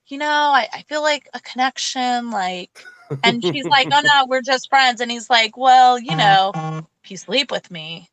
you 0.08 0.18
know 0.18 0.26
I, 0.26 0.68
I 0.74 0.82
feel 0.84 1.02
like 1.02 1.28
a 1.34 1.40
connection 1.40 2.32
like 2.32 2.86
and 3.23 3.44
she's 3.44 3.65
like 3.65 3.88
oh 3.91 4.02
no 4.03 4.26
we're 4.27 4.41
just 4.41 4.69
friends. 4.69 5.02
And 5.02 5.11
he's 5.11 5.30
like 5.30 5.57
well 5.57 5.99
you 5.99 6.15
know 6.15 6.52
if 7.03 7.11
you 7.11 7.18
sleep 7.18 7.52
with 7.52 7.69
me 7.72 8.10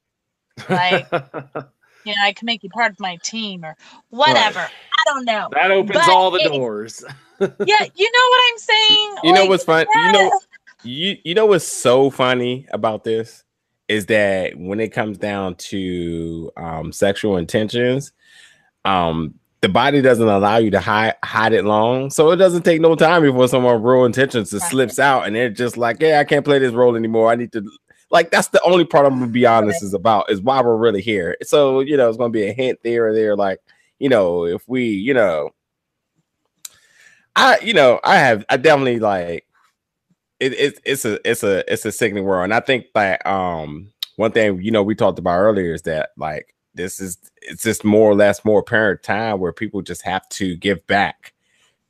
like 0.69 1.07
you 1.13 2.15
know 2.15 2.23
i 2.23 2.33
can 2.33 2.47
make 2.47 2.63
you 2.63 2.71
part 2.71 2.91
of 2.93 3.01
my 3.01 3.17
team 3.23 3.65
or 3.65 3.77
whatever. 4.11 4.61
I 4.61 5.03
don't 5.07 5.25
know. 5.25 5.49
That 5.53 5.71
opens 5.71 5.95
But 5.95 6.09
all 6.09 6.31
the 6.31 6.41
it- 6.41 6.49
doors. 6.53 7.05
yeah 7.41 7.49
you 7.49 7.59
know 7.67 8.29
what 8.29 8.43
i'm 8.53 8.59
saying? 8.59 9.17
You 9.25 9.33
know 9.33 9.47
what's 9.47 9.65
fun? 9.65 9.87
You 9.95 10.13
know, 10.13 10.41
you 10.85 11.17
you 11.25 11.35
know 11.35 11.47
what's 11.47 11.67
so 11.67 12.11
funny 12.11 12.67
about 12.71 13.03
this 13.05 13.43
is 13.89 14.07
that 14.07 14.57
when 14.57 14.79
it 14.79 14.91
comes 14.91 15.19
down 15.19 15.57
to 15.57 16.51
um 16.57 16.93
sexual 16.93 17.37
intentions, 17.37 18.13
um 18.85 19.35
the 19.63 19.69
body 19.69 20.03
doesn't 20.03 20.29
allow 20.29 20.57
you 20.59 20.71
to 20.73 20.81
hide 20.81 21.15
hide 21.25 21.53
it 21.53 21.65
long, 21.65 22.11
so 22.11 22.31
it 22.33 22.37
doesn't 22.37 22.65
take 22.65 22.81
no 22.81 22.97
time 22.97 23.23
before 23.23 23.47
someone 23.49 23.83
real 23.83 24.05
intentions 24.05 24.51
just 24.51 24.69
slips 24.69 24.99
out, 24.99 25.27
and 25.27 25.37
they're 25.37 25.49
just 25.49 25.77
like, 25.77 25.99
"Yeah, 26.01 26.19
I 26.19 26.25
can't 26.25 26.45
play 26.45 26.59
this 26.59 26.73
role 26.73 26.97
anymore. 26.97 27.31
I 27.31 27.37
need 27.37 27.53
to." 27.53 27.65
Like 28.11 28.31
that's 28.31 28.49
the 28.49 28.61
only 28.63 28.85
part 28.85 29.07
I'm 29.07 29.21
gonna 29.21 29.29
be 29.29 29.47
honest 29.47 29.83
is 29.83 29.95
about 29.95 30.31
is 30.31 30.43
why 30.43 30.61
we're 30.61 30.77
really 30.77 31.01
here. 31.01 31.37
So 31.43 31.81
you 31.81 31.97
know, 31.97 32.09
it's 32.09 32.19
gonna 32.19 32.31
be 32.31 32.47
a 32.49 32.53
hint 32.53 32.81
there 32.83 33.09
or 33.09 33.15
there, 33.15 33.37
like 33.37 33.61
you 34.01 34.09
know, 34.09 34.45
if 34.47 34.69
we, 34.69 34.85
you 34.85 35.15
know, 35.15 35.51
I, 37.37 37.59
you 37.63 37.73
know, 37.73 38.01
I 38.03 38.17
have, 38.17 38.45
I 38.51 38.57
definitely 38.57 38.99
like 38.99 39.47
it, 40.41 40.53
it, 40.55 40.81
it's 40.85 41.05
a, 41.05 41.21
it's 41.29 41.45
a, 41.45 41.73
it's 41.73 41.85
a 41.85 41.93
sickening 41.93 42.25
world, 42.25 42.45
and 42.45 42.53
I 42.53 42.61
think 42.61 42.87
that 42.95 43.25
um 43.27 43.93
one 44.17 44.33
thing 44.33 44.61
you 44.61 44.73
know 44.73 44.83
we 44.83 44.97
talked 44.97 45.21
about 45.21 45.39
earlier 45.39 45.73
is 45.73 45.83
that 45.83 46.11
like 46.17 46.53
this 46.75 47.01
is 47.01 47.19
it's 47.43 47.63
just 47.63 47.85
more 47.85 48.11
or 48.11 48.15
less 48.15 48.45
more 48.45 48.61
apparent 48.61 49.03
time 49.03 49.41
where 49.41 49.53
people 49.53 49.83
just 49.83 50.03
have 50.03 50.29
to 50.31 50.57
give 50.57 50.87
back 50.87 51.33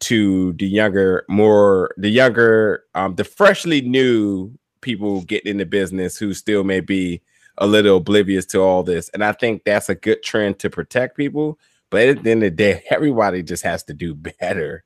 to 0.00 0.52
the 0.54 0.66
younger, 0.66 1.24
more 1.28 1.94
the 1.96 2.08
younger, 2.08 2.84
um, 2.94 3.14
the 3.14 3.24
freshly 3.24 3.80
new 3.80 4.50
people 4.80 5.22
getting 5.22 5.52
into 5.52 5.66
business 5.66 6.16
who 6.16 6.34
still 6.34 6.64
may 6.64 6.80
be 6.80 7.22
a 7.58 7.66
little 7.66 7.98
oblivious 7.98 8.44
to 8.46 8.58
all 8.58 8.82
this. 8.82 9.08
And 9.10 9.24
I 9.24 9.32
think 9.32 9.62
that's 9.64 9.88
a 9.88 9.94
good 9.94 10.22
trend 10.22 10.58
to 10.58 10.70
protect 10.70 11.16
people. 11.16 11.58
But 11.90 12.08
at 12.08 12.22
the 12.24 12.30
end 12.32 12.42
of 12.42 12.50
the 12.50 12.56
day, 12.56 12.82
everybody 12.90 13.42
just 13.42 13.62
has 13.62 13.84
to 13.84 13.94
do 13.94 14.14
better. 14.14 14.84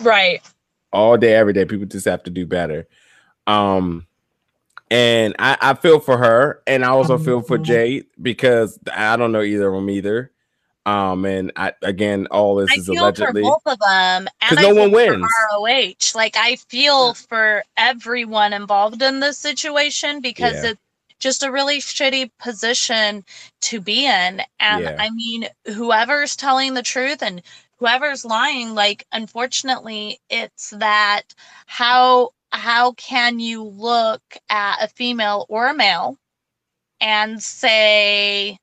Right. 0.00 0.42
All 0.92 1.16
day, 1.16 1.34
every 1.34 1.52
day, 1.52 1.64
people 1.64 1.86
just 1.86 2.06
have 2.06 2.24
to 2.24 2.30
do 2.30 2.44
better. 2.44 2.88
Um, 3.46 4.06
and 4.90 5.34
I, 5.38 5.56
I 5.60 5.74
feel 5.74 6.00
for 6.00 6.18
her, 6.18 6.62
and 6.66 6.84
I 6.84 6.88
also 6.88 7.18
feel 7.18 7.42
for 7.42 7.58
Jade 7.58 8.06
because 8.20 8.78
I 8.92 9.16
don't 9.16 9.32
know 9.32 9.42
either 9.42 9.68
of 9.68 9.74
them 9.74 9.90
either. 9.90 10.32
Um, 10.86 11.24
and 11.26 11.52
I 11.56 11.74
again, 11.82 12.26
all 12.30 12.56
this 12.56 12.70
I 12.72 12.76
is 12.80 12.86
feel 12.86 13.02
allegedly 13.04 13.42
for 13.42 13.50
both 13.64 13.74
of 13.74 13.78
them, 13.80 14.28
and 14.40 14.48
'Cause 14.48 14.58
I 14.58 14.62
no 14.62 14.74
one 14.74 14.90
wins. 14.90 15.26
ROH. 15.52 16.14
Like 16.14 16.36
I 16.36 16.56
feel 16.56 17.14
for 17.14 17.62
everyone 17.76 18.52
involved 18.52 19.02
in 19.02 19.20
this 19.20 19.38
situation 19.38 20.20
because 20.20 20.62
Yeah. 20.64 20.70
it's 20.70 20.80
just 21.18 21.42
a 21.42 21.52
really 21.52 21.80
shitty 21.80 22.30
position 22.38 23.22
to 23.60 23.80
be 23.80 24.06
in. 24.06 24.42
And 24.58 24.84
Yeah. 24.84 24.96
I 24.98 25.10
mean, 25.10 25.46
whoever's 25.66 26.34
telling 26.34 26.72
the 26.74 26.82
truth 26.82 27.22
and 27.22 27.42
whoever's 27.78 28.24
lying, 28.24 28.74
like 28.74 29.04
unfortunately, 29.12 30.18
it's 30.30 30.70
that 30.70 31.34
how 31.66 32.30
how 32.52 32.92
can 32.92 33.38
you 33.38 33.62
look 33.62 34.22
at 34.48 34.82
a 34.82 34.88
female 34.88 35.46
or 35.48 35.68
a 35.68 35.74
male 35.74 36.18
and 37.00 37.42
say, 37.42 38.58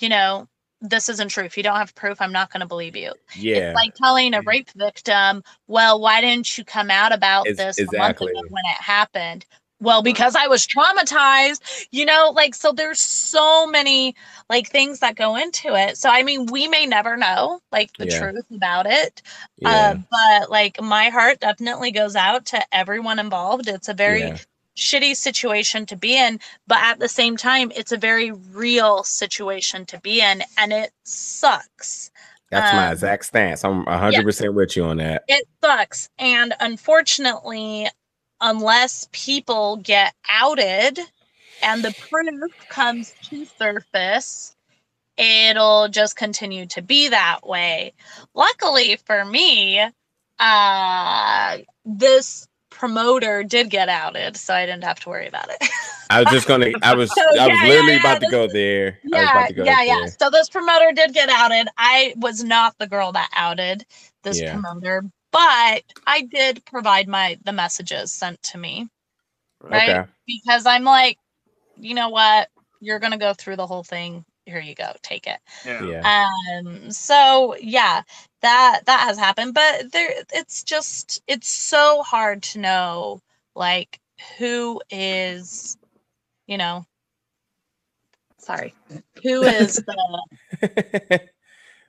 you 0.00 0.08
know, 0.08 0.48
this 0.80 1.08
isn't 1.08 1.28
true. 1.28 1.44
If 1.44 1.56
you 1.56 1.62
don't 1.62 1.76
have 1.76 1.94
proof, 1.94 2.20
I'm 2.20 2.32
not 2.32 2.50
going 2.52 2.60
to 2.60 2.66
believe 2.66 2.96
you. 2.96 3.12
yeah, 3.34 3.58
It's 3.58 3.74
like 3.74 3.94
telling 3.94 4.34
a 4.34 4.40
mm. 4.40 4.46
rape 4.46 4.70
victim, 4.70 5.42
well, 5.66 6.00
why 6.00 6.20
didn't 6.20 6.56
you 6.56 6.64
come 6.64 6.90
out 6.90 7.12
about 7.12 7.46
Ex- 7.48 7.58
this 7.58 7.78
a 7.78 7.82
month 7.82 7.92
exactly. 7.92 8.32
ago 8.32 8.40
when 8.48 8.64
it 8.64 8.82
happened? 8.82 9.44
Well, 9.80 10.02
because 10.02 10.36
I 10.36 10.46
was 10.46 10.66
traumatized, 10.66 11.86
you 11.90 12.04
know, 12.04 12.32
like, 12.34 12.54
so 12.54 12.72
there's 12.72 13.00
so 13.00 13.66
many 13.66 14.14
like 14.50 14.68
things 14.68 15.00
that 15.00 15.16
go 15.16 15.36
into 15.36 15.74
it. 15.74 15.96
So, 15.96 16.10
I 16.10 16.22
mean, 16.22 16.46
we 16.46 16.68
may 16.68 16.86
never 16.86 17.16
know 17.16 17.60
like 17.72 17.90
the 17.98 18.06
Yeah. 18.06 18.06
truth 18.06 18.44
about 18.54 18.86
it. 18.86 19.22
yeah, 19.58 19.64
Uh, 19.64 19.94
but 20.10 20.50
like, 20.50 20.80
my 20.82 21.08
heart 21.08 21.40
definitely 21.40 21.90
goes 21.92 22.14
out 22.16 22.44
to 22.46 22.60
everyone 22.74 23.18
involved. 23.18 23.68
It's 23.68 23.88
a 23.88 23.94
very 23.94 24.34
yeah. 24.34 24.38
shitty 24.76 25.16
situation 25.16 25.86
to 25.86 25.96
be 25.96 26.16
in, 26.16 26.40
but 26.66 26.78
at 26.82 26.98
the 26.98 27.08
same 27.08 27.36
time, 27.36 27.72
it's 27.74 27.92
a 27.92 27.96
very 27.96 28.32
real 28.32 29.02
situation 29.04 29.86
to 29.86 29.98
be 30.00 30.20
in, 30.20 30.42
and 30.58 30.72
it 30.72 30.92
sucks. 31.04 32.10
That's 32.50 32.72
my 32.72 32.90
um, 32.90 32.92
exact 32.92 33.24
stance. 33.26 33.64
I'm 33.64 33.86
hundred 33.86 34.24
percent 34.24 34.54
with 34.54 34.76
you 34.76 34.84
on 34.84 34.96
that. 34.98 35.24
It 35.28 35.46
sucks. 35.62 36.08
And 36.18 36.54
unfortunately, 36.60 37.88
unless 38.40 39.08
people 39.12 39.76
get 39.78 40.14
outed 40.28 40.98
and 41.62 41.84
the 41.84 41.92
proof 41.92 42.52
comes 42.68 43.14
to 43.30 43.46
surface, 43.58 44.56
it'll 45.18 45.88
just 45.88 46.16
continue 46.16 46.66
to 46.66 46.82
be 46.82 47.08
that 47.08 47.46
way. 47.46 47.94
Luckily 48.34 48.98
for 49.06 49.24
me, 49.24 49.80
uh, 50.40 51.58
this 51.84 52.48
promoter 52.70 53.44
did 53.44 53.70
get 53.70 53.88
outed, 53.88 54.36
so 54.36 54.54
I 54.54 54.66
didn't 54.66 54.84
have 54.84 55.00
to 55.00 55.08
worry 55.10 55.28
about 55.28 55.50
it. 55.50 55.68
I 56.10 56.20
was 56.20 56.30
just 56.30 56.46
gonna. 56.46 56.74
I 56.82 56.94
was. 56.94 57.16
So, 57.16 57.22
I 57.38 57.48
was 57.48 57.62
yeah, 57.62 57.62
literally 57.62 57.96
yeah, 57.96 57.96
about 57.96 58.20
to 58.20 58.26
this 58.26 58.28
go 58.28 58.48
there. 58.48 59.00
I 59.12 59.20
was 59.20 59.30
yeah, 59.30 59.30
about 59.30 59.48
to 59.48 59.54
go 59.54 59.76
yeah, 59.76 59.82
yeah. 59.82 59.96
there. 59.96 60.18
So 60.18 60.30
this 60.30 60.48
promoter 60.50 60.92
did 60.94 61.14
get 61.14 61.28
outed. 61.30 61.68
I 61.78 62.14
was 62.16 62.44
not 62.44 62.76
the 62.78 62.88
girl 62.88 63.12
that 63.12 63.30
outed 63.34 63.86
this 64.24 64.42
Yeah. 64.42 64.42
promoter, 64.42 65.04
but 65.32 65.82
I 66.06 66.22
did 66.30 66.64
provide 66.64 67.08
my 67.08 67.38
the 67.44 67.52
messages 67.52 68.12
sent 68.12 68.42
to 68.44 68.58
me 68.58 68.88
right? 69.62 69.90
Okay. 69.90 70.10
because 70.26 70.64
I'm 70.66 70.84
like, 70.84 71.18
you 71.76 71.94
know 71.94 72.08
what? 72.08 72.48
You're 72.80 72.98
gonna 72.98 73.18
go 73.18 73.34
through 73.34 73.56
the 73.56 73.66
whole 73.66 73.82
thing. 73.84 74.24
Here 74.46 74.58
you 74.60 74.74
go, 74.74 74.92
take 75.02 75.26
it. 75.26 75.38
Yeah. 75.66 76.28
Um. 76.62 76.90
So 76.90 77.54
yeah, 77.60 78.02
that 78.40 78.80
that 78.86 79.00
has 79.00 79.18
happened, 79.18 79.54
but 79.54 79.92
there, 79.92 80.10
it's 80.32 80.62
just 80.62 81.22
it's 81.28 81.48
so 81.48 82.02
hard 82.02 82.42
to 82.44 82.58
know 82.58 83.20
like 83.54 84.00
who 84.38 84.80
is, 84.90 85.76
you 86.46 86.56
know. 86.58 86.84
Sorry, 88.38 88.74
who 89.22 89.42
is 89.42 89.76
the 89.86 91.20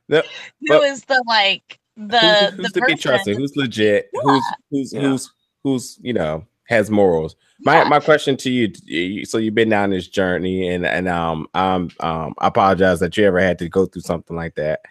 no, 0.10 0.22
who 0.60 0.68
But- 0.68 0.84
is 0.84 1.06
the 1.06 1.24
like 1.26 1.80
the 1.98 2.20
who's, 2.20 2.54
who's 2.56 2.72
the 2.74 2.82
to 2.82 2.86
be 2.88 2.96
trusted? 2.96 3.38
Who's 3.38 3.56
legit? 3.56 4.10
Who's 4.14 4.44
who's 4.70 4.94
Yeah. 4.94 5.02
who's 5.02 5.34
who's 5.64 6.00
you 6.02 6.14
know 6.14 6.46
has 6.66 6.90
morals? 6.90 7.36
My 7.60 7.84
Yeah. 7.84 7.90
my 7.90 8.00
question 8.00 8.38
to 8.38 8.50
you. 8.50 9.26
So 9.26 9.38
you've 9.38 9.56
been 9.56 9.70
down 9.70 9.92
this 9.92 10.08
journey, 10.08 10.70
and 10.70 10.86
and 10.86 11.08
um 11.08 11.48
um 11.54 11.92
um 12.00 12.34
I 12.40 12.48
apologize 12.48 13.00
that 13.02 13.16
you 13.18 13.26
ever 13.26 13.40
had 13.40 13.60
to 13.60 13.70
go 13.70 13.86
through 13.86 14.04
something 14.04 14.36
like 14.36 14.56
that. 14.56 14.82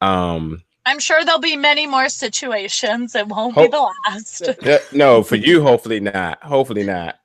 Um, 0.00 0.62
I'm 0.84 0.98
sure 0.98 1.24
there'll 1.24 1.40
be 1.40 1.56
many 1.56 1.86
more 1.86 2.08
situations. 2.08 3.14
It 3.14 3.26
won't 3.26 3.56
be 3.56 3.66
the 3.66 3.90
last. 4.08 4.92
No, 4.92 5.22
for 5.22 5.36
you, 5.36 5.62
hopefully 5.62 6.00
not. 6.00 6.42
Hopefully 6.42 6.84
not. 6.84 7.16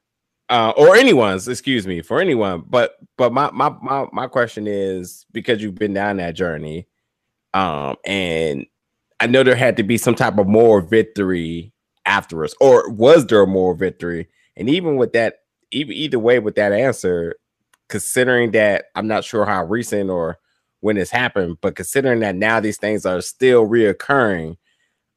Uh, 0.49 0.73
or 0.75 0.95
anyone's, 0.95 1.47
excuse 1.47 1.85
me, 1.87 2.01
for 2.01 2.19
anyone. 2.19 2.63
But 2.67 2.95
but 3.17 3.31
my 3.33 3.51
my 3.51 3.69
my 3.81 4.07
my 4.11 4.27
question 4.27 4.67
is 4.67 5.25
because 5.31 5.61
you've 5.61 5.75
been 5.75 5.93
down 5.93 6.17
that 6.17 6.33
journey, 6.35 6.87
um, 7.53 7.95
and 8.05 8.65
I 9.22 9.27
know 9.27 9.43
there 9.43 9.56
had 9.56 9.77
to 9.77 9.84
be 9.84 9.98
some 9.98 10.15
type 10.15 10.38
of 10.39 10.48
moral 10.48 10.85
victory 10.85 11.72
after 12.07 12.43
us, 12.43 12.56
or 12.60 12.89
was 12.91 13.27
there 13.27 13.43
a 13.43 13.48
moral 13.48 13.76
victory? 13.76 14.27
And 14.57 14.69
even 14.69 14.98
with 14.98 15.14
that, 15.14 15.35
even 15.72 15.95
either 15.95 16.19
way 16.19 16.39
with 16.39 16.56
that 16.56 16.73
answer, 16.73 17.35
considering 17.89 18.52
that 18.52 18.85
I'm 18.95 19.07
not 19.07 19.23
sure 19.23 19.45
how 19.45 19.65
recent 19.65 20.10
or 20.10 20.39
when 20.81 20.95
this 20.98 21.11
happened, 21.11 21.57
but 21.61 21.76
considering 21.76 22.22
that 22.22 22.35
now 22.35 22.60
these 22.60 22.77
things 22.77 23.06
are 23.06 23.22
still 23.22 23.68
reoccurring, 23.68 24.57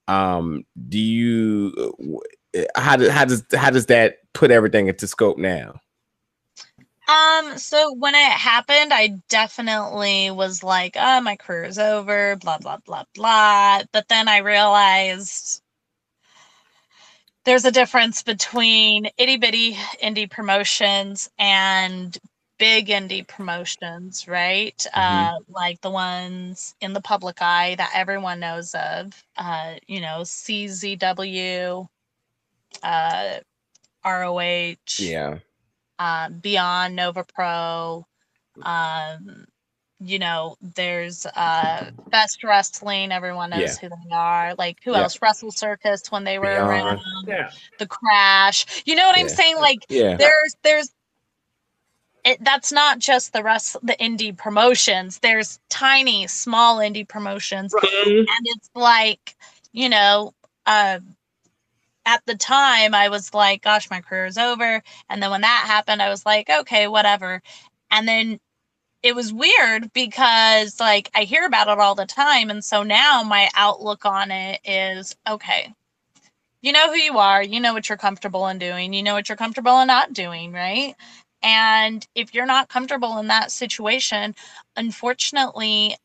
um 0.08 0.64
do 0.88 0.98
you 0.98 1.72
uh, 2.56 2.62
how 2.76 2.96
does 2.96 3.10
how 3.10 3.24
does 3.24 3.42
how 3.54 3.70
does 3.70 3.86
that 3.86 4.16
put 4.34 4.50
everything 4.50 4.88
into 4.88 5.06
scope 5.06 5.38
now 5.38 5.80
Um, 7.08 7.58
so 7.58 7.92
when 7.94 8.14
it 8.14 8.32
happened, 8.32 8.92
I 8.92 9.08
definitely 9.28 10.30
was 10.30 10.62
like, 10.62 10.96
oh, 10.98 11.20
my 11.20 11.36
career 11.36 11.64
is 11.64 11.78
over, 11.78 12.36
blah, 12.36 12.58
blah, 12.58 12.78
blah, 12.78 13.04
blah. 13.14 13.82
But 13.92 14.08
then 14.08 14.28
I 14.28 14.38
realized 14.38 15.62
there's 17.44 17.66
a 17.66 17.70
difference 17.70 18.22
between 18.22 19.08
itty 19.18 19.36
bitty 19.36 19.74
indie 20.02 20.30
promotions 20.30 21.28
and 21.38 22.16
big 22.58 22.88
indie 22.88 23.26
promotions, 23.26 24.26
right? 24.26 24.86
Uh, 24.94 25.34
like 25.48 25.80
the 25.82 25.90
ones 25.90 26.74
in 26.80 26.94
the 26.94 27.02
public 27.02 27.42
eye 27.42 27.74
that 27.76 27.92
everyone 27.94 28.40
knows 28.40 28.74
of, 28.74 29.24
uh, 29.36 29.74
you 29.86 30.00
know, 30.00 30.20
CZW, 30.22 31.86
uh, 32.82 33.38
ROH 34.06 34.76
yeah 34.96 35.38
uh, 36.04 36.28
Beyond 36.30 36.96
Nova 36.96 37.24
Pro. 37.24 38.06
Um, 38.62 39.46
you 40.00 40.18
know, 40.18 40.56
there's 40.60 41.26
uh, 41.26 41.90
Best 42.10 42.44
Wrestling. 42.44 43.12
Everyone 43.12 43.50
knows 43.50 43.78
Yeah. 43.78 43.88
who 43.88 43.88
they 43.88 44.14
are. 44.14 44.54
Like 44.56 44.78
who 44.84 44.92
Yeah. 44.92 45.02
else? 45.02 45.20
Wrestle 45.22 45.52
Circus 45.52 46.10
when 46.10 46.24
they 46.24 46.38
were 46.38 46.44
Beyond. 46.46 46.68
around. 46.68 47.00
Yeah. 47.26 47.50
The 47.78 47.86
Crash. 47.86 48.82
You 48.86 48.96
know 48.96 49.06
what 49.06 49.18
I'm 49.18 49.28
saying? 49.28 49.56
Like 49.58 49.86
yeah 49.88 50.16
there's 50.18 50.56
there's. 50.62 50.90
It, 52.24 52.42
that's 52.42 52.72
not 52.72 52.98
just 53.00 53.32
the 53.34 53.42
rest 53.42 53.76
the 53.82 53.94
indie 54.00 54.36
promotions 54.36 55.18
there's 55.18 55.60
tiny 55.68 56.26
small 56.26 56.78
indie 56.78 57.06
promotions 57.08 57.74
and 57.74 58.46
it's 58.46 58.70
like 58.74 59.36
you 59.72 59.90
know 59.90 60.32
uh 60.66 61.00
at 62.06 62.22
the 62.26 62.36
time 62.36 62.94
i 62.94 63.08
was 63.08 63.34
like 63.34 63.62
gosh 63.62 63.90
my 63.90 64.00
career 64.00 64.26
is 64.26 64.38
over 64.38 64.82
and 65.10 65.22
then 65.22 65.30
when 65.30 65.42
that 65.42 65.64
happened 65.66 66.02
i 66.02 66.08
was 66.10 66.26
like 66.26 66.50
okay 66.50 66.88
whatever 66.88 67.42
and 67.90 68.08
then 68.08 68.40
it 69.04 69.14
was 69.14 69.32
weird 69.34 69.92
because 69.92 70.80
like 70.80 71.10
I 71.14 71.24
hear 71.24 71.44
about 71.46 71.68
it 71.68 71.78
all 71.78 71.94
the 71.94 72.06
time. 72.06 72.50
And 72.50 72.64
so 72.64 72.82
now 72.82 73.22
my 73.22 73.50
outlook 73.54 74.06
on 74.06 74.30
it 74.30 74.60
is 74.64 75.14
okay, 75.28 75.74
you 76.62 76.72
know 76.72 76.90
who 76.90 76.96
you 76.98 77.18
are, 77.18 77.42
you 77.42 77.60
know 77.60 77.74
what 77.74 77.88
you're 77.88 77.98
comfortable 77.98 78.48
in 78.48 78.58
doing, 78.58 78.94
you 78.94 79.02
know 79.02 79.14
what 79.14 79.28
you're 79.28 79.36
comfortable 79.36 79.80
in 79.80 79.88
not 79.88 80.14
doing, 80.14 80.52
right? 80.52 80.94
And 81.42 82.06
if 82.14 82.34
you're 82.34 82.46
not 82.46 82.70
comfortable 82.70 83.18
in 83.18 83.28
that 83.28 83.52
situation, 83.52 84.34
unfortunately, 84.76 85.96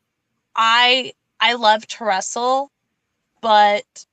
I 0.56 1.14
I 1.40 1.54
love 1.54 1.86
to 1.88 2.04
wrestle, 2.04 2.70
but 3.42 4.06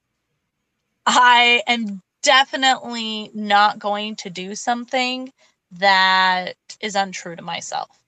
I 1.08 1.64
am 1.68 2.02
definitely 2.22 3.32
not 3.34 3.80
going 3.80 4.18
to 4.18 4.30
do 4.30 4.56
something 4.56 5.32
that 5.72 6.56
is 6.82 6.96
untrue 6.96 7.38
to 7.38 7.42
myself. 7.42 8.04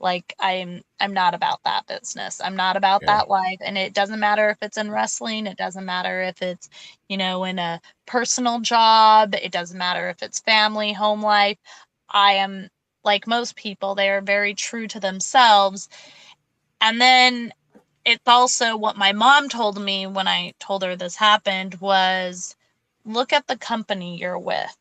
Like 0.00 0.32
i'm 0.40 0.82
i'm 1.00 1.12
not 1.12 1.34
about 1.34 1.60
that 1.64 1.86
business. 1.86 2.40
I'm 2.42 2.56
not 2.56 2.76
about 2.76 3.02
okay. 3.02 3.06
that 3.06 3.28
life. 3.28 3.58
And 3.60 3.76
it 3.76 3.92
doesn't 3.92 4.20
matter 4.20 4.48
if 4.48 4.58
it's 4.62 4.78
in 4.78 4.90
wrestling. 4.90 5.46
It 5.46 5.58
doesn't 5.58 5.84
matter 5.84 6.22
if 6.22 6.40
it's 6.40 6.70
you 7.08 7.18
know 7.18 7.44
in 7.44 7.58
a 7.58 7.80
personal 8.06 8.60
job. 8.60 9.34
It 9.34 9.52
doesn't 9.52 9.76
matter 9.76 10.08
if 10.08 10.22
it's 10.22 10.40
family 10.40 10.92
home 10.92 11.22
life. 11.22 11.58
I 12.08 12.34
am 12.34 12.68
like 13.04 13.26
most 13.26 13.56
people 13.56 13.94
they 13.94 14.08
are 14.08 14.22
very 14.22 14.54
true 14.54 14.86
to 14.88 15.00
themselves. 15.00 15.88
And 16.80 17.00
then 17.00 17.52
it's 18.08 18.26
also 18.26 18.76
what 18.76 18.96
my 18.96 19.12
mom 19.12 19.48
told 19.48 19.80
me 19.80 20.06
when 20.06 20.28
i 20.28 20.52
told 20.58 20.82
her 20.82 20.96
this 20.96 21.16
happened 21.16 21.74
was 21.80 22.56
look 23.04 23.32
at 23.32 23.46
the 23.46 23.56
company 23.56 24.18
you're 24.18 24.38
with 24.38 24.76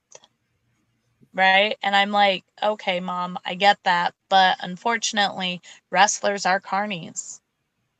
right? 1.37 1.77
And 1.83 1.95
I'm 1.95 2.11
like, 2.11 2.43
okay, 2.61 2.99
mom, 2.99 3.37
I 3.45 3.53
get 3.55 3.77
that. 3.83 4.13
But 4.27 4.57
unfortunately, 4.61 5.61
wrestlers 5.91 6.45
are 6.45 6.59
carnies. 6.59 7.39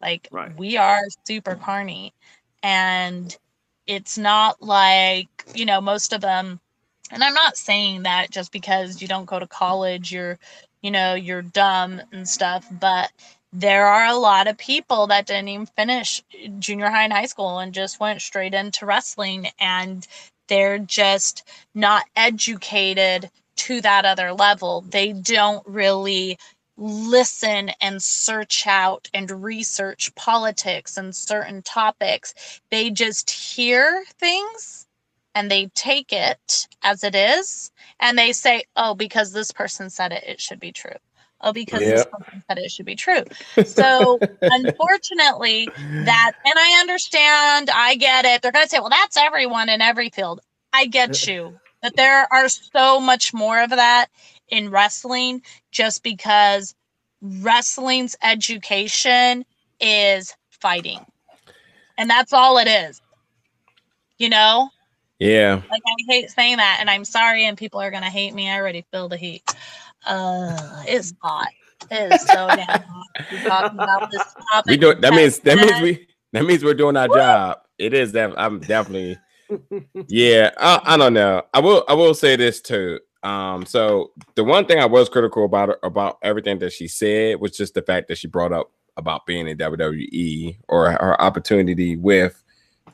Like, 0.01 0.27
right. 0.31 0.55
we 0.57 0.77
are 0.77 1.03
super 1.25 1.55
carny. 1.55 2.13
And 2.63 3.37
it's 3.85 4.17
not 4.17 4.61
like, 4.61 5.29
you 5.55 5.65
know, 5.65 5.79
most 5.81 6.13
of 6.13 6.21
them, 6.21 6.59
and 7.11 7.23
I'm 7.23 7.35
not 7.35 7.57
saying 7.57 8.03
that 8.03 8.31
just 8.31 8.51
because 8.51 9.01
you 9.01 9.07
don't 9.07 9.25
go 9.25 9.39
to 9.39 9.47
college, 9.47 10.11
you're, 10.11 10.39
you 10.81 10.91
know, 10.91 11.13
you're 11.13 11.43
dumb 11.43 12.01
and 12.11 12.27
stuff, 12.27 12.67
but 12.71 13.11
there 13.53 13.88
are 13.88 14.06
a 14.07 14.18
lot 14.18 14.48
of 14.48 14.57
people 14.57 15.07
that 15.07 15.26
didn't 15.28 15.48
even 15.48 15.65
finish 15.65 16.22
junior 16.60 16.90
high 16.90 17.03
and 17.06 17.14
high 17.14 17.26
school 17.26 17.60
and 17.60 17.74
just 17.74 17.99
went 17.99 18.22
straight 18.22 18.53
into 18.53 18.86
wrestling 18.86 19.48
and 19.60 20.07
they're 20.48 20.80
just 20.80 21.44
not 21.74 22.06
educated 22.15 23.30
to 23.56 23.82
that 23.82 24.06
other 24.06 24.34
level. 24.34 24.82
They 24.82 25.14
don't 25.14 25.65
really 25.68 26.38
listen 26.78 27.72
and 27.82 28.02
search 28.02 28.68
out 28.68 29.10
and 29.14 29.32
research 29.44 30.14
politics 30.15 30.98
and 30.98 31.15
certain 31.15 31.61
topics. 31.64 32.61
They 32.69 32.91
just 32.91 33.30
hear 33.32 34.03
things 34.19 34.88
and 35.36 35.49
they 35.49 35.68
take 35.76 36.14
it 36.14 36.68
as 36.84 37.03
it 37.03 37.15
is 37.15 37.72
and 37.99 38.18
they 38.18 38.34
say, 38.34 38.64
oh, 38.76 38.94
because 38.95 39.32
this 39.34 39.52
person 39.52 39.90
said 39.90 40.11
it, 40.11 40.24
it 40.28 40.41
should 40.41 40.60
be 40.60 40.72
true. 40.72 40.91
Oh, 41.41 41.53
because 41.53 41.81
person 42.05 42.43
said 42.49 42.57
it 42.57 42.72
should 42.72 42.85
be 42.85 42.95
true. 42.95 43.23
So 43.64 44.19
unfortunately, 44.41 45.69
that 46.05 46.31
and 46.43 46.53
I 46.57 46.80
understand, 46.80 47.69
I 47.73 47.95
get 47.95 48.26
it. 48.26 48.41
They're 48.41 48.51
gonna 48.51 48.68
say, 48.68 48.80
well, 48.80 48.89
that's 48.89 49.18
everyone 49.18 49.69
in 49.69 49.81
every 49.81 50.09
field. 50.09 50.41
I 50.73 50.88
get 50.88 51.27
you. 51.27 51.59
But 51.81 51.95
there 51.95 52.27
are 52.31 52.49
so 52.49 52.99
much 52.99 53.34
more 53.34 53.61
of 53.61 53.69
that 53.69 54.07
in 54.49 54.69
wrestling 54.69 55.41
just 55.72 56.03
because 56.03 56.76
wrestling's 57.22 58.15
education 58.23 59.45
is 59.80 60.35
fighting. 60.49 60.99
And 61.97 62.09
that's 62.09 62.34
all 62.34 62.57
it 62.57 62.68
is. 62.68 63.01
You 64.18 64.30
know? 64.30 64.69
Yeah. 65.19 65.55
Like 65.55 65.81
I 65.85 65.95
hate 66.07 66.30
saying 66.30 66.57
that 66.57 66.77
and 66.80 66.89
I'm 66.89 67.05
sorry 67.05 67.45
and 67.45 67.57
people 67.57 67.80
are 67.80 67.91
going 67.91 68.03
to 68.03 68.09
hate 68.09 68.34
me. 68.34 68.49
I 68.49 68.59
already 68.59 68.85
feel 68.91 69.09
the 69.09 69.18
heat. 69.18 69.43
Uh 70.06 70.84
it's 70.88 71.14
hot. 71.22 71.48
It 71.91 72.14
is 72.14 72.22
so 72.22 72.48
damn 72.48 72.65
hot. 72.68 73.07
We're 73.32 73.44
talking 73.44 73.80
about 73.80 74.11
this 74.11 74.36
topic. 74.52 74.69
We 74.69 74.78
do 74.78 74.95
that 74.95 75.14
means 75.14 75.40
that 75.40 75.57
means 75.57 75.82
we 75.82 76.07
that 76.34 76.45
means 76.45 76.64
we're 76.64 76.74
doing 76.74 76.98
our 76.98 77.07
Woo! 77.07 77.15
job. 77.15 77.60
It 77.78 77.94
is 77.94 78.11
that 78.14 78.34
I'm 78.38 78.60
definitely 78.60 79.18
yeah, 80.07 80.52
I, 80.57 80.82
I, 80.84 80.98
don't 80.98 81.14
know. 81.14 81.44
I 81.53 81.60
will 81.60 81.84
I 81.88 81.94
will 81.94 82.14
say 82.14 82.36
this 82.36 82.61
too. 82.61 82.99
Um, 83.24 83.65
so 83.65 84.11
the 84.36 84.44
one 84.44 84.65
thing 84.65 84.80
I 84.80 84.86
was 84.86 85.10
critical 85.10 85.45
about 85.45 85.69
her, 85.69 85.80
about 85.84 86.18
everything 86.22 86.60
that 86.60 86.74
she 86.74 86.88
said 86.88 87.40
was 87.40 87.56
just 87.56 87.74
the 87.74 87.82
fact 87.82 88.07
that 88.07 88.18
she 88.18 88.28
brought 88.28 88.53
up 88.53 88.72
about 88.95 89.26
being 89.26 89.48
in 89.48 89.57
WWE 89.57 90.57
or 90.68 90.91
her 90.91 91.22
opportunity 91.22 91.95
with 91.95 92.44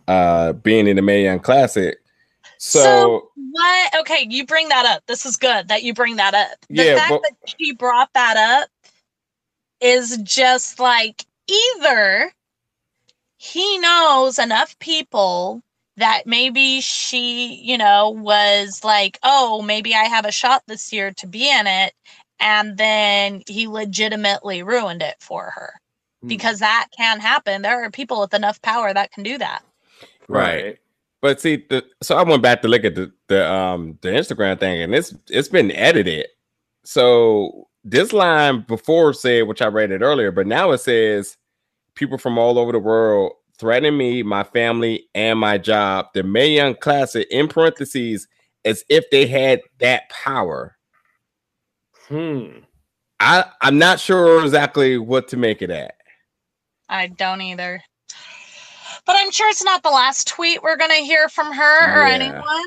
uh 0.08 0.54
being 0.54 0.88
in 0.88 0.96
the 0.96 1.02
Mae 1.02 1.24
Young 1.24 1.40
Classic. 1.40 1.98
So, 2.66 2.80
so, 2.80 3.32
what? 3.36 4.00
Okay, 4.00 4.26
you 4.30 4.46
bring 4.46 4.70
that 4.70 4.86
up. 4.86 5.04
This 5.06 5.26
is 5.26 5.36
good 5.36 5.68
that 5.68 5.84
you 5.84 5.94
bring 5.94 6.16
that 6.16 6.34
up. 6.34 6.52
The 6.70 6.86
yeah, 6.86 6.96
fact 6.96 7.10
but, 7.10 7.22
that 7.24 7.56
she 7.58 7.74
brought 7.74 8.10
that 8.14 8.38
up 8.38 8.70
is 9.82 10.18
just 10.24 10.80
like 10.80 11.26
either 11.46 12.32
he 13.36 13.78
knows 13.80 14.40
enough 14.40 14.80
people 14.80 15.62
that 15.98 16.24
maybe 16.26 16.80
she, 16.80 17.56
you 17.56 17.78
know, 17.78 18.12
was 18.12 18.82
like, 18.82 19.20
oh, 19.24 19.62
maybe 19.62 19.94
I 19.94 20.06
have 20.06 20.24
a 20.24 20.32
shot 20.32 20.64
this 20.66 20.94
year 20.94 21.12
to 21.18 21.28
be 21.28 21.52
in 21.52 21.68
it. 21.68 21.92
And 22.40 22.78
then 22.78 23.44
he 23.46 23.68
legitimately 23.68 24.64
ruined 24.64 25.02
it 25.02 25.18
for 25.20 25.52
her 25.54 25.74
mm. 26.24 26.30
because 26.30 26.60
that 26.60 26.88
can 26.98 27.20
happen. 27.20 27.62
There 27.62 27.84
are 27.84 27.92
people 27.92 28.22
with 28.22 28.34
enough 28.34 28.62
power 28.62 28.94
that 28.94 29.12
can 29.12 29.24
do 29.24 29.38
that. 29.38 29.64
Right. 30.30 30.80
But 31.24 31.40
see, 31.40 31.66
the, 31.70 31.86
so 32.02 32.18
I 32.18 32.24
went 32.24 32.44
back 32.44 32.62
to 32.64 32.68
look 32.68 32.84
at 32.84 32.96
the, 32.96 33.10
the 33.30 33.50
um 33.50 33.98
the 34.02 34.10
Instagram 34.10 34.60
thing, 34.60 34.82
and 34.82 34.94
it's 34.94 35.16
it's 35.30 35.48
been 35.48 35.72
edited. 35.72 36.28
So 36.84 37.70
this 37.86 38.12
line 38.12 38.66
before 38.68 39.14
said, 39.14 39.48
which 39.48 39.62
I 39.62 39.68
read 39.68 39.92
it 39.92 40.02
earlier, 40.02 40.32
but 40.34 40.48
now 40.48 40.72
it 40.72 40.80
says 40.80 41.38
people 41.96 42.18
from 42.18 42.38
all 42.38 42.60
over 42.60 42.74
the 42.74 42.80
world 42.80 43.32
threatening 43.58 43.98
me, 43.98 44.22
my 44.22 44.44
family, 44.44 45.08
and 45.16 45.40
my 45.40 45.58
job. 45.58 46.08
The 46.14 46.24
Mae 46.24 46.56
Young 46.56 46.76
Classic, 46.76 47.26
in 47.32 47.48
parentheses, 47.48 48.28
as 48.66 48.84
if 48.90 49.10
they 49.10 49.26
had 49.26 49.62
that 49.80 50.10
power. 50.10 50.76
Hmm. 52.10 52.48
I 53.22 53.46
I'm 53.62 53.78
not 53.78 54.02
sure 54.02 54.44
exactly 54.44 54.98
what 54.98 55.30
to 55.30 55.38
make 55.38 55.62
of 55.62 55.70
that. 55.70 55.96
I 56.90 57.08
don't 57.08 57.40
either. 57.40 57.82
But 59.06 59.18
I'm 59.20 59.32
sure 59.32 59.50
it's 59.50 59.64
not 59.64 59.84
the 59.84 59.90
last 59.90 60.28
tweet 60.28 60.64
we're 60.64 60.78
gonna 60.78 60.96
hear 60.96 61.30
from 61.30 61.52
her 61.52 62.04
or 62.04 62.08
yeah. 62.08 62.14
anyone. 62.14 62.66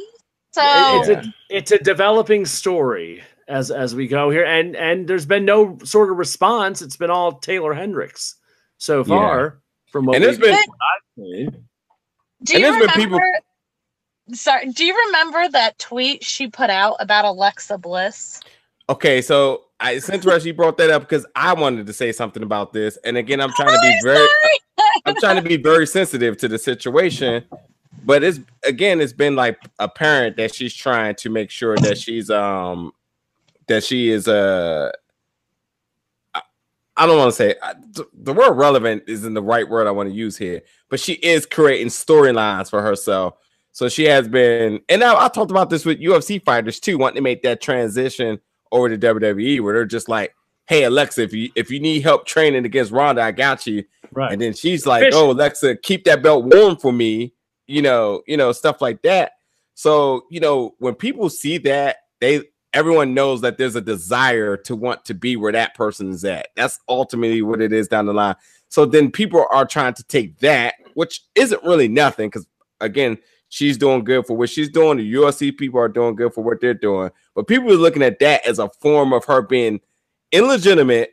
So 0.53 0.63
it's 0.65 1.09
a 1.09 1.35
it's 1.51 1.73
a 1.73 1.79
developing 1.79 2.47
story 2.47 3.23
as 3.49 3.71
as 3.71 3.95
we 3.95 4.09
go 4.09 4.31
here, 4.31 4.45
and 4.45 4.75
and 4.77 5.07
there's 5.07 5.27
been 5.27 5.45
no 5.45 5.79
sort 5.85 6.11
of 6.11 6.17
response. 6.17 6.83
It's 6.83 6.97
been 6.97 7.11
all 7.11 7.33
Taeler 7.33 7.75
Hendrix 7.75 8.37
so 8.79 9.05
far. 9.05 9.61
From 9.87 10.07
what 10.07 10.17
and 10.17 10.25
there's 10.25 10.39
been, 10.39 10.59
do 12.43 12.59
you 12.59 12.67
remember? 12.67 12.93
People... 12.93 13.21
Sorry, 14.33 14.71
do 14.73 14.85
you 14.85 14.97
remember 15.07 15.49
that 15.51 15.79
tweet 15.79 16.25
she 16.25 16.49
put 16.49 16.69
out 16.69 16.97
about 16.99 17.25
Alexa 17.25 17.79
Bliss? 17.79 18.41
Okay, 18.89 19.23
so 19.23 19.65
I, 19.81 19.93
it's 19.93 20.09
interesting 20.09 20.49
you 20.49 20.55
brought 20.55 20.77
that 20.79 20.91
up 20.91 21.03
because 21.03 21.25
I 21.37 21.55
wanted 21.55 21.87
to 21.87 21.93
say 21.93 22.13
something 22.13 22.43
about 22.43 22.73
this, 22.73 22.99
and 23.05 23.17
again, 23.17 23.41
I'm 23.41 23.53
trying 23.53 23.69
to 23.69 23.81
be 23.81 23.97
oh, 24.01 24.05
very, 24.05 24.29
I'm 25.05 25.17
trying 25.17 25.37
to 25.37 25.43
be 25.43 25.57
very 25.57 25.87
sensitive 25.87 26.37
to 26.39 26.49
the 26.49 26.59
situation. 26.59 27.45
But 28.05 28.23
it's 28.23 28.41
again, 28.65 29.01
it's 29.01 29.13
been 29.13 29.37
like 29.37 29.59
apparent 29.79 30.37
that 30.37 30.55
she's 30.55 30.75
trying 30.75 31.15
to 31.17 31.31
make 31.31 31.51
sure 31.51 31.77
that 31.79 31.99
she's 31.99 32.31
um 32.31 32.93
that 33.69 33.83
she 33.85 34.11
is 34.11 34.29
uh 34.29 34.93
I 36.97 37.07
don't 37.07 37.19
want 37.19 37.35
to 37.35 37.37
say 37.37 37.55
the 38.15 38.33
word 38.33 38.53
relevant 38.53 39.03
isn't 39.07 39.35
the 39.35 39.43
right 39.43 39.69
word 39.69 39.87
I 39.87 39.91
want 39.91 40.09
to 40.09 40.15
use 40.15 40.37
here, 40.37 40.63
but 40.89 40.99
she 40.99 41.15
is 41.15 41.45
creating 41.45 41.89
storylines 41.89 42.71
for 42.71 42.81
herself. 42.81 43.35
So 43.73 43.91
she 43.91 44.05
has 44.05 44.27
been, 44.27 44.81
and 44.89 45.01
now 45.01 45.19
I 45.19 45.29
talked 45.29 45.51
about 45.51 45.69
this 45.69 45.85
with 45.85 46.01
UFC 46.01 46.43
fighters 46.43 46.81
too, 46.81 46.97
wanting 46.97 47.17
to 47.17 47.21
make 47.21 47.43
that 47.43 47.61
transition 47.61 48.41
over 48.73 48.89
to 48.89 48.97
WWE, 48.97 49.61
where 49.61 49.75
they're 49.75 49.85
just 49.85 50.09
like, 50.09 50.35
"Hey 50.67 50.85
Alexa, 50.85 51.23
if 51.23 51.33
you 51.33 51.51
if 51.55 51.71
you 51.71 51.81
need 51.81 52.03
help 52.03 52.27
training 52.27 52.65
against 52.65 52.93
Ronda, 52.93 53.23
I 53.23 53.33
got 53.33 53.67
you." 53.67 53.85
Right. 54.13 54.33
And 54.33 54.41
then 54.41 54.53
she's 54.55 54.87
like, 54.87 55.05
Fish. 55.05 55.15
"Oh 55.15 55.31
Alexa, 55.31 55.77
keep 55.77 56.05
that 56.05 56.23
belt 56.23 56.45
warm 56.45 56.77
for 56.77 56.93
me," 56.93 57.35
you 57.67 57.83
know, 57.83 58.23
you 58.27 58.37
know, 58.37 58.53
stuff 58.53 58.81
like 58.81 59.03
that. 59.03 59.33
So 59.75 60.25
you 60.31 60.41
know, 60.41 60.75
when 60.79 60.95
people 60.95 61.29
see 61.29 61.59
that, 61.59 61.97
they 62.21 62.43
everyone 62.73 63.15
knows 63.15 63.41
that 63.41 63.57
there's 63.57 63.75
a 63.75 63.81
desire 63.81 64.57
to 64.57 64.77
want 64.77 65.05
to 65.07 65.15
be 65.15 65.37
where 65.37 65.53
that 65.53 65.75
person 65.75 66.11
is 66.11 66.25
at. 66.25 66.49
That's 66.57 66.79
ultimately 66.89 67.41
what 67.41 67.63
it 67.63 67.73
is 67.73 67.89
down 67.89 68.07
the 68.07 68.13
line. 68.13 68.37
So 68.69 68.85
then 68.85 69.11
people 69.11 69.47
are 69.51 69.65
trying 69.65 69.95
to 69.95 70.03
take 70.03 70.39
that, 70.41 70.75
which 70.95 71.23
isn't 71.35 71.63
really 71.63 71.89
nothing, 71.89 72.29
because 72.29 72.47
again, 72.81 73.17
she's 73.49 73.79
doing 73.79 74.05
good 74.05 74.27
for 74.27 74.37
what 74.37 74.51
she's 74.51 74.69
doing. 74.69 74.99
The 74.99 75.15
UFC 75.15 75.57
people 75.57 75.81
are 75.81 75.89
doing 75.89 76.17
good 76.17 76.35
for 76.35 76.45
what 76.45 76.61
they're 76.61 76.75
doing. 76.75 77.11
But 77.35 77.47
people 77.47 77.71
are 77.73 77.77
looking 77.77 78.03
at 78.03 78.19
that 78.19 78.47
as 78.47 78.59
a 78.59 78.69
form 78.69 79.13
of 79.13 79.25
her 79.25 79.41
being 79.41 79.81
illegitimate 80.33 81.11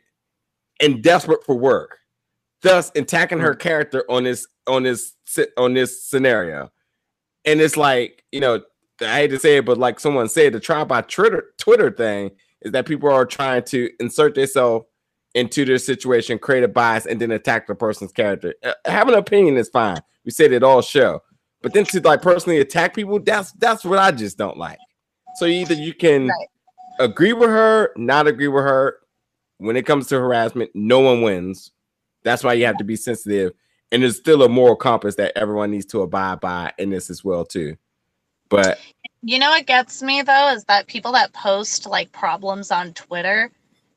and 0.80 1.02
desperate 1.02 1.44
for 1.44 1.54
work, 1.54 1.98
thus 2.62 2.90
attacking 2.94 3.38
her 3.40 3.54
character 3.54 4.04
on 4.10 4.24
this 4.24 4.46
on 4.66 4.82
this 4.82 5.14
on 5.56 5.74
this 5.74 6.04
scenario. 6.04 6.70
And 7.44 7.60
it's 7.60 7.76
like, 7.76 8.24
you 8.32 8.40
know, 8.40 8.62
I 9.00 9.16
hate 9.16 9.28
to 9.28 9.38
say 9.38 9.58
it, 9.58 9.66
but 9.66 9.78
like 9.78 10.00
someone 10.00 10.28
said, 10.28 10.52
the 10.54 10.60
try 10.60 10.84
by 10.84 11.02
Twitter 11.02 11.46
Twitter 11.58 11.90
thing 11.90 12.30
is 12.62 12.72
that 12.72 12.86
people 12.86 13.10
are 13.10 13.26
trying 13.26 13.62
to 13.64 13.90
insert 14.00 14.34
themselves 14.34 14.86
into 15.34 15.64
their 15.64 15.78
situation, 15.78 16.38
create 16.38 16.62
a 16.64 16.68
bias, 16.68 17.06
and 17.06 17.20
then 17.20 17.32
attack 17.32 17.66
the 17.66 17.74
person's 17.74 18.12
character. 18.12 18.54
Uh, 18.62 18.72
have 18.86 19.08
an 19.08 19.14
opinion 19.14 19.56
is 19.56 19.68
fine. 19.68 19.98
We 20.24 20.30
said 20.30 20.52
it 20.52 20.62
all 20.62 20.80
show, 20.80 21.20
but 21.60 21.72
then 21.74 21.84
to 21.86 22.00
like 22.00 22.22
personally 22.22 22.60
attack 22.60 22.94
people, 22.94 23.18
that's 23.20 23.52
that's 23.52 23.84
what 23.84 23.98
I 23.98 24.10
just 24.12 24.38
don't 24.38 24.56
like. 24.56 24.78
So 25.36 25.46
either 25.46 25.74
you 25.74 25.92
can 25.92 26.28
Right. 26.28 26.48
agree 27.00 27.32
with 27.32 27.50
her, 27.50 27.92
not 27.96 28.26
agree 28.26 28.48
with 28.48 28.64
her. 28.64 28.98
When 29.58 29.76
it 29.76 29.86
comes 29.86 30.08
to 30.08 30.16
harassment, 30.16 30.70
no 30.74 31.00
one 31.00 31.22
wins. 31.22 31.70
That's 32.22 32.42
why 32.42 32.54
you 32.54 32.66
have 32.66 32.78
to 32.78 32.84
be 32.84 32.96
sensitive, 32.96 33.52
and 33.92 34.02
there's 34.02 34.16
still 34.16 34.42
a 34.42 34.48
moral 34.48 34.76
compass 34.76 35.14
that 35.16 35.36
everyone 35.36 35.70
needs 35.70 35.86
to 35.86 36.02
abide 36.02 36.40
by 36.40 36.72
in 36.78 36.90
this 36.90 37.10
as 37.10 37.22
well 37.22 37.44
too. 37.44 37.76
But 38.48 38.78
You 39.22 39.38
know 39.38 39.50
what 39.50 39.66
gets 39.66 40.02
me 40.02 40.22
though 40.22 40.52
is 40.52 40.64
that 40.64 40.86
people 40.86 41.12
that 41.12 41.32
post 41.32 41.86
like 41.86 42.12
problems 42.12 42.70
on 42.70 42.92
Twitter, 42.94 43.50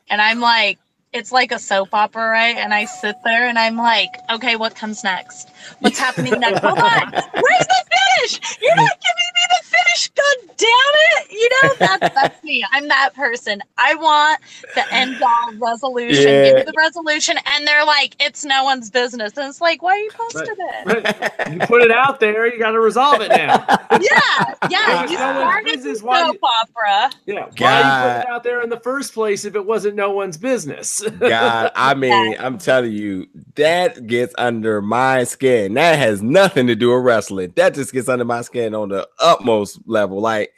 and 0.09 0.21
I'm 0.21 0.39
like, 0.39 0.77
it's 1.13 1.31
like 1.31 1.51
a 1.51 1.59
soap 1.59 1.93
opera, 1.93 2.29
right? 2.29 2.57
And 2.57 2.73
I 2.73 2.85
sit 2.85 3.15
there 3.23 3.47
and 3.47 3.57
I'm 3.57 3.77
like, 3.77 4.09
okay, 4.29 4.55
what 4.55 4.75
comes 4.75 5.03
next? 5.03 5.49
What's 5.79 5.97
happening 5.97 6.39
next? 6.39 6.59
Hold 6.59 6.79
on, 6.79 7.11
where's 7.11 7.67
the 7.67 7.85
finish? 8.17 8.39
You're 8.61 8.75
not 8.75 8.97
giving 9.01 9.31
me 9.35 9.41
the 9.59 9.65
finish. 9.65 10.09
God 10.09 10.55
damn 10.57 10.95
it! 11.21 11.31
You 11.31 11.49
know 11.49 11.73
that's 11.79 12.15
that's 12.15 12.43
me. 12.43 12.65
I'm 12.71 12.87
that 12.87 13.13
person. 13.13 13.61
I 13.77 13.95
want 13.95 14.39
the 14.75 14.93
end 14.93 15.21
all 15.21 15.53
resolution. 15.55 16.43
Give 16.43 16.55
me 16.55 16.63
the 16.63 16.73
resolution, 16.77 17.37
and 17.45 17.67
they're 17.67 17.85
like, 17.85 18.15
it's 18.19 18.45
no 18.45 18.63
one's 18.63 18.89
business. 18.89 19.37
And 19.37 19.47
it's 19.49 19.61
like, 19.61 19.81
why 19.81 19.93
are 19.93 19.97
you 19.97 20.11
posted 20.11 20.57
it? 20.57 21.53
you 21.53 21.59
put 21.67 21.81
it 21.81 21.91
out 21.91 22.19
there, 22.19 22.51
you 22.51 22.59
got 22.59 22.71
to 22.71 22.79
resolve 22.79 23.21
it 23.21 23.29
now. 23.29 23.65
Yeah, 23.97 24.53
yeah. 24.69 25.03
It's 25.03 25.11
You 25.11 25.17
no 25.17 25.27
one's 25.27 25.39
started 25.39 25.67
the 25.67 25.77
business. 25.77 26.01
Why 26.03 26.25
soap 26.25 26.37
opera. 26.43 27.11
Yeah, 27.25 27.47
why 27.57 27.79
you 27.79 28.21
put 28.21 28.21
it 28.21 28.29
out 28.29 28.43
there 28.43 28.61
in 28.61 28.69
the 28.69 28.79
first 28.79 29.13
place 29.13 29.43
if 29.45 29.55
it 29.55 29.65
wasn't 29.65 29.95
no 29.95 30.11
one's 30.11 30.37
business? 30.37 31.01
God, 31.19 31.71
I 31.75 31.93
mean, 31.95 32.35
I'm 32.39 32.57
telling 32.57 32.91
you, 32.91 33.27
that 33.55 34.05
gets 34.07 34.35
under 34.37 34.81
my 34.81 35.23
skin. 35.23 35.73
That 35.75 35.97
has 35.97 36.21
nothing 36.21 36.67
to 36.67 36.75
do 36.75 36.93
with 36.93 37.03
wrestling. 37.03 37.53
That 37.55 37.73
just 37.73 37.91
gets 37.93 38.06
under 38.09 38.25
my 38.25 38.41
skin 38.41 38.75
on 38.75 38.89
the 38.89 39.07
utmost 39.19 39.79
level. 39.85 40.19
Like, 40.19 40.53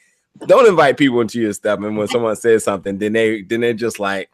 don't 0.46 0.68
invite 0.68 0.98
people 0.98 1.22
into 1.22 1.40
your 1.40 1.54
stuff. 1.54 1.80
And 1.80 1.98
when 1.98 2.08
mm-hmm. 2.08 2.12
someone 2.12 2.36
says 2.36 2.64
something, 2.64 2.98
then 2.98 3.14
they 3.14 3.42
then 3.42 3.62
they're 3.62 3.74
just 3.74 4.00
like, 4.00 4.30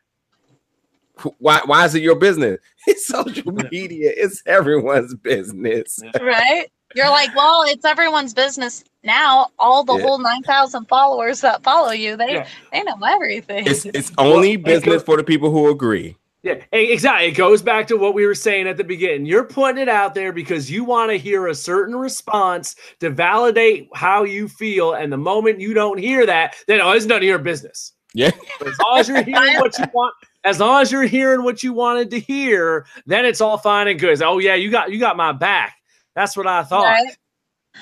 why 1.39 1.61
why 1.65 1.85
is 1.85 1.95
it 1.95 2.03
your 2.03 2.15
business? 2.15 2.59
It's 2.87 3.07
social 3.07 3.51
media. 3.51 4.11
It's 4.15 4.43
everyone's 4.45 5.15
business. 5.15 5.99
right? 6.21 6.67
You're 6.93 7.09
like, 7.09 7.35
well, 7.35 7.63
it's 7.65 7.83
everyone's 7.83 8.35
business 8.35 8.83
now. 9.03 9.47
All 9.57 9.83
the 9.83 9.95
Yeah. 9.95 10.03
whole 10.03 10.19
nine 10.19 10.43
thousand 10.43 10.85
followers 10.85 11.41
that 11.41 11.63
follow 11.63 11.91
you, 11.91 12.15
they 12.15 12.33
Yeah. 12.33 12.47
they 12.71 12.83
know 12.83 12.97
everything. 13.03 13.65
It's 13.65 13.85
it's 13.85 14.11
only 14.19 14.55
business 14.57 15.01
for 15.01 15.17
the 15.17 15.23
people 15.23 15.49
who 15.49 15.69
agree. 15.71 16.15
Yeah, 16.45 16.63
exactly. 16.71 17.27
It 17.29 17.31
goes 17.31 17.63
back 17.63 17.87
to 17.87 17.97
what 17.97 18.13
we 18.13 18.25
were 18.27 18.35
saying 18.35 18.67
at 18.67 18.77
the 18.77 18.83
beginning. 18.83 19.25
You're 19.25 19.45
putting 19.45 19.81
it 19.81 19.89
out 19.89 20.13
there 20.13 20.31
because 20.31 20.69
you 20.69 20.83
want 20.83 21.09
to 21.09 21.17
hear 21.17 21.47
a 21.47 21.55
certain 21.55 21.95
response 21.95 22.75
to 22.99 23.09
validate 23.09 23.89
how 23.95 24.23
you 24.25 24.47
feel. 24.47 24.93
And 24.93 25.11
the 25.11 25.17
moment 25.17 25.59
you 25.59 25.73
don't 25.73 25.97
hear 25.97 26.23
that, 26.27 26.55
then 26.67 26.81
oh, 26.81 26.91
it's 26.91 27.07
none 27.07 27.17
of 27.17 27.23
your 27.23 27.39
business. 27.39 27.93
Yeah. 28.13 28.29
But 28.59 28.67
as 28.67 28.77
long 28.79 28.99
as 28.99 29.07
you're 29.09 29.23
hearing 29.23 29.59
what 29.59 29.77
you 29.79 29.85
want, 29.91 30.13
as 30.43 30.59
long 30.59 30.81
as 30.83 30.91
you're 30.91 31.01
hearing 31.03 31.43
what 31.43 31.63
you 31.63 31.73
wanted 31.73 32.11
to 32.11 32.19
hear, 32.19 32.85
then 33.07 33.25
it's 33.25 33.41
all 33.41 33.57
fine 33.57 33.87
and 33.87 33.99
good. 33.99 34.11
It's, 34.13 34.21
oh 34.21 34.37
yeah, 34.37 34.53
you 34.53 34.69
got 34.69 34.91
you 34.91 34.99
got 34.99 35.17
my 35.17 35.31
back. 35.31 35.77
That's 36.15 36.37
what 36.37 36.45
I 36.45 36.61
thought. 36.63 36.83
Right? 36.83 37.17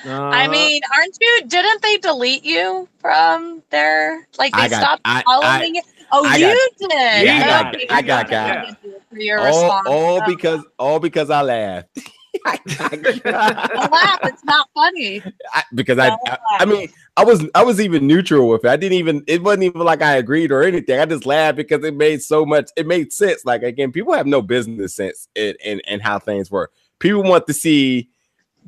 I 0.06 0.46
Uh, 0.46 0.50
mean, 0.50 0.80
aren't 0.96 1.16
you? 1.20 1.42
Didn't 1.46 1.82
they 1.82 1.98
delete 1.98 2.44
you 2.44 2.88
from 2.98 3.62
their 3.70 4.26
like 4.38 4.52
they 4.54 4.62
I 4.62 4.68
got- 4.68 4.80
stopped 4.80 5.02
I- 5.04 5.22
following 5.24 5.74
you? 5.76 5.82
Oh, 6.16 6.24
I 6.26 6.36
you 6.36 6.46
got- 6.46 6.90
did. 6.90 7.26
Yeah, 7.26 7.42
I 7.44 7.72
got- 7.72 7.90
I 7.90 8.02
got 8.02 8.30
got 8.30 8.80
for 9.10 9.18
your 9.18 9.40
All, 9.40 9.46
response. 9.46 9.86
all 9.88 10.26
because 10.26 10.64
all 10.78 11.00
because 11.00 11.30
I 11.30 11.42
laughed. 11.42 11.88
don't 12.66 13.24
laugh. 13.24 14.18
It's 14.24 14.44
not 14.44 14.68
funny. 14.74 15.22
I, 15.52 15.62
because 15.74 15.98
I, 15.98 16.16
I. 16.26 16.38
I 16.58 16.64
mean, 16.64 16.88
I 17.16 17.24
was, 17.24 17.46
I 17.54 17.62
was 17.62 17.80
even 17.80 18.08
neutral 18.08 18.48
with 18.48 18.64
it. 18.64 18.68
I 18.68 18.76
didn't 18.76 18.98
even, 18.98 19.22
it 19.28 19.40
wasn't 19.42 19.62
even 19.64 19.80
like 19.82 20.02
I 20.02 20.16
agreed 20.16 20.50
or 20.50 20.64
anything. 20.64 20.98
I 20.98 21.04
just 21.06 21.26
laughed 21.26 21.56
because 21.56 21.84
it 21.84 21.94
made 21.94 22.22
so 22.22 22.44
much, 22.44 22.70
it 22.76 22.88
made 22.88 23.12
sense. 23.12 23.44
Like 23.44 23.62
again, 23.62 23.92
people 23.92 24.12
have 24.14 24.26
no 24.26 24.42
business 24.42 24.94
sense 24.96 25.28
in, 25.36 25.54
in, 25.64 25.80
in 25.86 26.00
how 26.00 26.18
things 26.18 26.50
work. 26.50 26.72
People 26.98 27.22
want 27.22 27.46
to 27.46 27.52
see, 27.52 28.08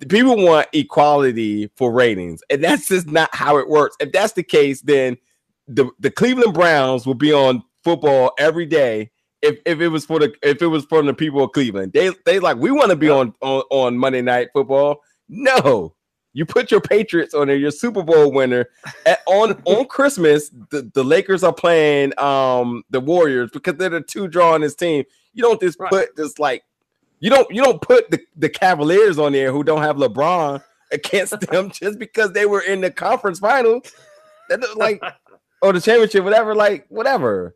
people 0.08 0.36
want 0.36 0.68
equality 0.72 1.68
for 1.74 1.90
ratings, 1.90 2.42
and 2.50 2.62
that's 2.62 2.86
just 2.86 3.08
not 3.08 3.34
how 3.34 3.58
it 3.58 3.68
works. 3.68 3.96
If 3.98 4.12
that's 4.12 4.34
the 4.34 4.44
case, 4.44 4.80
then 4.82 5.16
the 5.68 5.90
the 6.00 6.10
Cleveland 6.10 6.54
Browns 6.54 7.06
will 7.06 7.14
be 7.14 7.32
on 7.32 7.62
football 7.82 8.32
every 8.38 8.66
day. 8.66 9.10
If, 9.42 9.58
if 9.66 9.80
it 9.80 9.88
was 9.88 10.04
for 10.04 10.18
the 10.18 10.34
if 10.42 10.62
it 10.62 10.66
was 10.66 10.84
from 10.86 11.06
the 11.06 11.14
people 11.14 11.44
of 11.44 11.52
Cleveland, 11.52 11.92
they 11.92 12.10
they 12.24 12.38
like 12.38 12.56
we 12.56 12.70
want 12.70 12.90
to 12.90 12.96
be 12.96 13.08
on, 13.10 13.34
on 13.42 13.62
on 13.70 13.98
Monday 13.98 14.22
Night 14.22 14.48
Football. 14.52 15.00
No, 15.28 15.94
you 16.32 16.46
put 16.46 16.70
your 16.70 16.80
Patriots 16.80 17.34
on 17.34 17.48
there, 17.48 17.56
your 17.56 17.70
Super 17.70 18.02
Bowl 18.02 18.32
winner. 18.32 18.68
At, 19.04 19.20
on 19.26 19.52
on 19.66 19.86
Christmas, 19.86 20.50
the, 20.70 20.90
the 20.94 21.04
Lakers 21.04 21.44
are 21.44 21.52
playing 21.52 22.18
um 22.18 22.82
the 22.90 23.00
Warriors 23.00 23.50
because 23.52 23.74
they're 23.76 23.90
the 23.90 24.00
two 24.00 24.26
drawing 24.26 24.62
this 24.62 24.74
team. 24.74 25.04
You 25.34 25.42
don't 25.42 25.60
just 25.60 25.78
Right. 25.78 25.90
put 25.90 26.16
this 26.16 26.38
like 26.38 26.64
you 27.20 27.30
don't 27.30 27.48
you 27.54 27.62
don't 27.62 27.80
put 27.80 28.10
the, 28.10 28.20
the 28.36 28.48
Cavaliers 28.48 29.18
on 29.18 29.32
there 29.32 29.52
who 29.52 29.62
don't 29.64 29.82
have 29.82 29.96
LeBron 29.96 30.62
against 30.92 31.38
them 31.50 31.70
just 31.70 31.98
because 31.98 32.32
they 32.32 32.46
were 32.46 32.62
in 32.62 32.80
the 32.80 32.90
conference 32.90 33.38
final. 33.38 33.82
That 34.48 34.76
like 34.76 35.00
or 35.62 35.72
the 35.72 35.80
championship, 35.80 36.24
whatever, 36.24 36.54
like 36.54 36.86
whatever. 36.88 37.54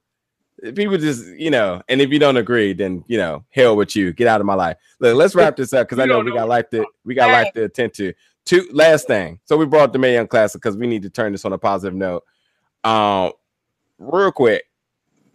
People 0.74 0.98
just, 0.98 1.26
you 1.38 1.50
know, 1.50 1.80
and 1.88 2.02
if 2.02 2.10
you 2.10 2.18
don't 2.18 2.36
agree, 2.36 2.74
then 2.74 3.02
you 3.08 3.16
know, 3.16 3.44
hell 3.50 3.76
with 3.76 3.96
you. 3.96 4.12
Get 4.12 4.26
out 4.26 4.40
of 4.40 4.46
my 4.46 4.54
life. 4.54 4.76
Look, 4.98 5.16
let's 5.16 5.34
wrap 5.34 5.56
this 5.56 5.72
up 5.72 5.88
because 5.88 5.98
I 5.98 6.04
You 6.04 6.08
know 6.10 6.20
we 6.20 6.32
got 6.32 6.40
what 6.40 6.48
life 6.48 6.70
to 6.70 6.86
we 7.04 7.14
got 7.14 7.30
All 7.30 7.36
life 7.36 7.52
to 7.54 7.64
attend 7.64 7.94
to. 7.94 8.12
Two 8.44 8.68
last 8.72 9.06
thing. 9.06 9.38
So 9.44 9.56
we 9.56 9.64
brought 9.64 9.92
the 9.92 9.98
Mae 9.98 10.14
Young 10.14 10.26
Classic 10.26 10.60
because 10.60 10.76
we 10.76 10.86
need 10.86 11.02
to 11.02 11.10
turn 11.10 11.32
this 11.32 11.44
on 11.44 11.52
a 11.52 11.58
positive 11.58 11.94
note. 11.94 12.24
Um, 12.84 13.32
real 13.98 14.32
quick. 14.32 14.64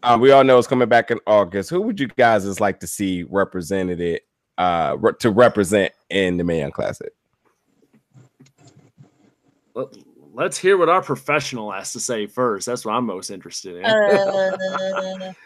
Uh, 0.03 0.17
we 0.19 0.31
all 0.31 0.43
know 0.43 0.59
it's 0.59 0.67
coming 0.67 0.87
back 0.87 1.09
in 1.09 1.19
August. 1.25 1.71
Who 1.71 1.81
would 1.81 1.99
you 1.99 2.07
guys 2.07 2.43
just 2.43 2.59
like 2.59 2.79
to 2.81 2.87
see 2.87 3.23
represented 3.23 4.21
uh 4.57 4.95
re- 4.99 5.13
to 5.19 5.31
represent 5.31 5.91
in 6.09 6.37
the 6.37 6.43
Mae 6.43 6.59
Young 6.59 6.71
Classic? 6.71 7.11
let- 9.75 9.95
let's 10.35 10.57
hear 10.57 10.77
what 10.77 10.89
our 10.89 11.01
professional 11.01 11.71
has 11.71 11.93
to 11.93 11.99
say 11.99 12.27
first. 12.27 12.65
That's 12.65 12.85
what 12.85 12.93
I'm 12.93 13.05
most 13.05 13.29
interested 13.29 13.77
in. 13.77 13.85
Uh, 13.85 15.31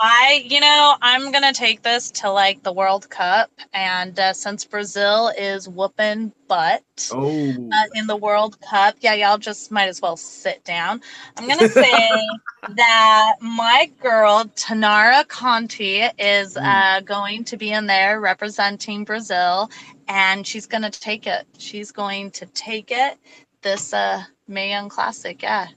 I, 0.00 0.44
you 0.44 0.58
know, 0.58 0.96
I'm 1.02 1.30
gonna 1.30 1.52
take 1.52 1.82
this 1.82 2.10
to 2.12 2.30
like 2.30 2.64
the 2.64 2.72
World 2.72 3.08
Cup, 3.10 3.50
and 3.72 4.18
uh, 4.18 4.32
since 4.32 4.64
Brazil 4.64 5.30
is 5.38 5.68
whooping 5.68 6.32
butt 6.48 6.82
oh, 7.12 7.50
uh, 7.72 7.86
in 7.94 8.08
the 8.08 8.16
World 8.16 8.60
Cup, 8.60 8.96
yeah, 9.00 9.14
y'all 9.14 9.38
just 9.38 9.70
might 9.70 9.88
as 9.88 10.02
well 10.02 10.16
sit 10.16 10.64
down. 10.64 11.00
I'm 11.36 11.46
gonna 11.46 11.68
say 11.68 12.08
that 12.70 13.34
my 13.40 13.88
girl 14.02 14.44
Taynara 14.56 15.26
Conti 15.28 16.00
is 16.18 16.54
Mm. 16.54 16.64
uh, 16.64 17.00
going 17.00 17.44
to 17.44 17.56
be 17.56 17.70
in 17.70 17.86
there 17.86 18.20
representing 18.20 19.04
Brazil, 19.04 19.70
and 20.08 20.44
she's 20.44 20.66
gonna 20.66 20.90
take 20.90 21.28
it. 21.28 21.46
She's 21.58 21.92
going 21.92 22.32
to 22.32 22.46
take 22.46 22.90
it 22.90 23.16
this 23.62 23.94
uh, 23.94 24.22
Mae 24.48 24.70
Young 24.70 24.88
Classic, 24.88 25.40
yeah. 25.42 25.68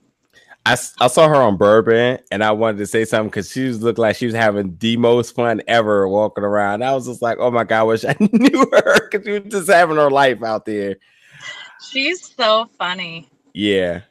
I, 0.66 0.74
I 1.00 1.08
saw 1.08 1.30
her 1.30 1.36
on 1.36 1.56
Bourbon 1.56 2.20
and 2.30 2.44
I 2.44 2.52
wanted 2.52 2.80
to 2.80 2.88
say 2.88 3.06
something 3.06 3.30
because 3.30 3.50
she 3.52 3.66
was 3.68 3.82
looked 3.82 4.00
like 4.00 4.18
she 4.18 4.26
was 4.26 4.36
having 4.36 4.76
the 4.80 4.98
most 4.98 5.34
fun 5.34 5.62
ever 5.68 6.10
walking 6.10 6.44
around. 6.44 6.84
I 6.84 6.94
was 6.94 7.06
just 7.08 7.22
like, 7.22 7.38
oh 7.40 7.52
my 7.52 7.64
god, 7.64 7.80
I 7.80 7.84
wish 7.84 8.04
I 8.04 8.18
knew 8.20 8.70
her 8.74 9.10
because 9.10 9.26
she 9.26 9.40
was 9.40 9.52
just 9.52 9.70
having 9.70 9.96
her 9.96 10.12
life 10.12 10.44
out 10.44 10.66
there. 10.66 10.98
She's 11.90 12.34
so 12.36 12.70
funny. 12.78 13.30
Yeah, 13.54 14.02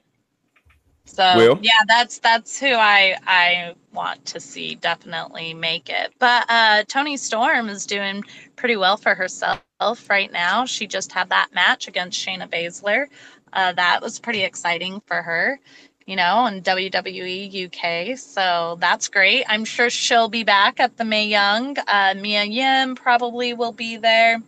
So 1.05 1.37
Will? 1.37 1.59
yeah, 1.62 1.70
that's 1.89 2.19
that's 2.19 2.59
who 2.59 2.73
I 2.74 3.16
I 3.27 3.74
want 3.93 4.24
to 4.27 4.41
see 4.41 4.74
definitely 4.77 5.55
make 5.55 5.89
it. 5.89 6.12
But 6.19 6.45
uh 6.49 6.85
Toni 6.89 7.16
Storm 7.16 7.69
is 7.69 7.87
doing 7.87 8.23
pretty 8.57 8.77
well 8.77 8.97
for 8.97 9.15
herself 9.15 9.62
right 10.11 10.33
now. 10.33 10.65
She 10.65 10.87
just 10.87 11.12
had 11.12 11.28
that 11.31 11.49
match 11.55 11.87
against 11.89 12.19
Shayna 12.24 12.51
Baszler. 12.51 13.07
Uh, 13.52 13.73
that 13.73 14.02
was 14.02 14.18
pretty 14.18 14.43
exciting 14.43 15.01
for 15.06 15.23
her, 15.23 15.59
you 16.06 16.16
know, 16.16 16.47
in 16.47 16.62
WWE 16.62 17.66
UK. 17.66 18.18
So 18.18 18.77
that's 18.81 19.09
great. 19.09 19.44
I'm 19.48 19.64
sure 19.64 19.90
she'll 19.90 20.28
be 20.28 20.44
back 20.44 20.81
at 20.81 20.97
the 20.97 21.05
Mae 21.05 21.27
Young. 21.27 21.77
Uh, 21.86 22.14
Mia 22.16 22.44
Yim 22.44 22.94
probably 22.97 23.55
will 23.55 23.73
be 23.73 23.97
there. 23.97 24.39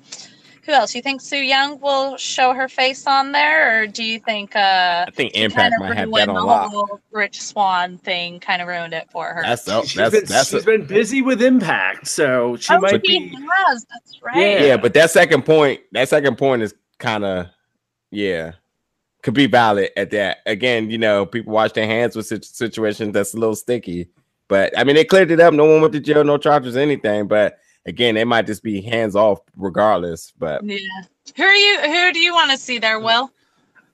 who 0.65 0.73
else? 0.73 0.95
You 0.95 1.01
think 1.01 1.23
Su 1.23 1.39
Yung 1.39 1.81
will 1.81 2.19
show 2.19 2.53
her 2.53 2.69
face 2.69 3.07
on 3.07 3.33
there, 3.33 3.83
or 3.83 3.87
do 3.87 4.05
you 4.05 4.21
think 4.21 4.55
uh, 4.55 5.07
I 5.09 5.11
think 5.11 5.35
Impact 5.35 5.73
kinda 5.73 5.79
might 5.79 5.97
have 5.97 6.09
ruined 6.09 6.29
that 6.29 6.29
on 6.29 6.35
the 6.35 6.43
lock. 6.43 6.71
whole 6.71 7.01
Rich 7.11 7.41
Swann 7.41 7.97
thing? 7.97 8.39
Kind 8.41 8.61
of 8.61 8.69
ruined 8.69 8.93
it 8.93 9.11
for 9.11 9.33
her. 9.33 9.43
That's 9.43 9.67
oh, 9.69 9.83
she's 9.85 9.95
that's 9.95 10.15
been, 10.15 10.25
that's 10.27 10.51
she's 10.51 10.63
a, 10.63 10.67
been 10.67 10.85
busy 10.85 11.23
with 11.23 11.41
Impact, 11.41 12.07
so 12.07 12.57
she 12.57 12.75
oh, 12.75 12.81
might 12.81 13.07
she 13.07 13.31
be. 13.31 13.39
has. 13.67 13.87
That's 13.91 14.21
right. 14.23 14.37
Yeah. 14.37 14.65
yeah, 14.65 14.77
but 14.77 14.93
that 14.93 15.11
second 15.11 15.47
point, 15.47 15.81
that 15.93 16.11
second 16.11 16.37
point 16.37 16.61
is 16.61 16.75
kind 16.99 17.25
of 17.25 17.47
yeah, 18.11 18.53
could 19.23 19.35
be 19.35 19.47
valid 19.47 19.91
at 19.97 20.11
that. 20.11 20.39
Again, 20.47 20.91
you 20.91 20.99
know, 20.99 21.27
people 21.27 21.53
wash 21.53 21.73
their 21.73 21.87
hands 21.87 22.17
with 22.17 22.27
situ- 22.27 22.45
situations 22.45 23.13
that's 23.13 23.35
a 23.35 23.39
little 23.39 23.57
sticky. 23.57 24.09
But 24.49 24.77
I 24.79 24.85
mean, 24.85 24.97
they 24.97 25.05
cleared 25.05 25.31
it 25.31 25.41
up. 25.41 25.53
No 25.53 25.65
one 25.65 25.81
went 25.81 25.93
to 25.95 26.01
jail, 26.01 26.25
no 26.25 26.39
charges, 26.39 26.77
anything. 26.77 27.29
But 27.29 27.59
again, 27.87 28.15
they 28.15 28.25
might 28.25 28.47
just 28.47 28.63
be 28.63 28.81
hands 28.81 29.15
off 29.17 29.41
regardless. 29.57 30.33
But 30.39 30.65
Yeah. 30.65 30.79
Who 31.37 31.43
are 31.43 31.55
you? 31.55 31.81
Who 31.83 32.13
do 32.13 32.21
you 32.21 32.33
want 32.33 32.51
to 32.51 32.57
see 32.57 32.79
there, 32.79 32.99
Will? 32.99 33.31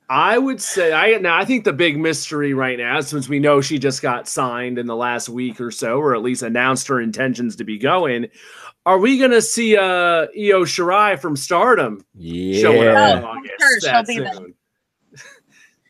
I 0.08 0.36
would 0.36 0.60
say 0.60 0.92
I 0.92 1.18
now 1.18 1.38
I 1.38 1.44
think 1.44 1.64
the 1.64 1.72
big 1.72 1.98
mystery 1.98 2.52
right 2.52 2.78
now, 2.78 3.00
since 3.00 3.28
we 3.28 3.40
know 3.40 3.60
she 3.60 3.78
just 3.78 4.02
got 4.02 4.28
signed 4.28 4.78
in 4.78 4.86
the 4.86 4.94
last 4.94 5.28
week 5.28 5.60
or 5.60 5.70
so, 5.70 5.98
or 5.98 6.14
at 6.14 6.22
least 6.22 6.42
announced 6.42 6.86
her 6.88 7.00
intentions 7.00 7.56
to 7.56 7.64
be 7.64 7.78
going, 7.78 8.28
are 8.84 8.98
we 8.98 9.18
gonna 9.18 9.40
see 9.40 9.76
uh 9.76 10.26
Io 10.36 10.64
Shirai 10.64 11.18
from 11.18 11.36
Stardom 11.36 12.04
showing 12.20 12.88
up 12.88 12.96
yeah, 12.96 13.18
in 13.18 13.24
August 13.24 13.54
sure, 13.58 13.80
she'll 13.80 13.90
that 13.92 14.06
be 14.06 14.18
there. 14.18 14.32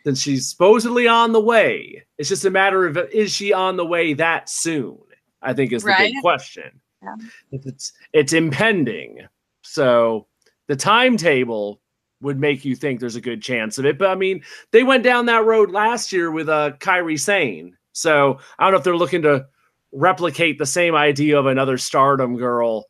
Then 0.04 0.14
she's 0.14 0.48
supposedly 0.48 1.08
on 1.08 1.32
the 1.32 1.40
way. 1.40 2.04
It's 2.18 2.28
just 2.28 2.44
a 2.44 2.50
matter 2.50 2.86
of 2.86 2.96
is 3.12 3.32
she 3.32 3.52
on 3.52 3.76
the 3.76 3.86
way 3.86 4.12
that 4.14 4.48
soon? 4.48 4.98
I 5.42 5.52
think 5.54 5.72
is 5.72 5.82
the 5.82 5.90
Right. 5.90 6.12
big 6.12 6.20
question. 6.22 6.80
Yeah. 7.02 7.14
If 7.52 7.66
It's 7.66 7.92
it's 8.12 8.32
impending. 8.32 9.20
So 9.62 10.26
the 10.68 10.76
timetable 10.76 11.80
would 12.20 12.38
make 12.38 12.64
you 12.64 12.74
think 12.76 13.00
there's 13.00 13.16
a 13.16 13.20
good 13.20 13.42
chance 13.42 13.78
of 13.78 13.84
it. 13.86 13.98
But 13.98 14.10
I 14.10 14.14
mean, 14.14 14.42
they 14.72 14.82
went 14.82 15.04
down 15.04 15.26
that 15.26 15.44
road 15.44 15.70
last 15.70 16.12
year 16.12 16.30
with 16.30 16.48
uh 16.48 16.72
Kairi 16.80 17.18
Sane. 17.18 17.76
So 17.92 18.38
I 18.58 18.64
don't 18.64 18.72
know 18.72 18.78
if 18.78 18.84
they're 18.84 18.96
looking 18.96 19.22
to 19.22 19.46
replicate 19.92 20.58
the 20.58 20.66
same 20.66 20.94
idea 20.94 21.38
of 21.38 21.46
another 21.46 21.78
stardom 21.78 22.36
girl 22.36 22.86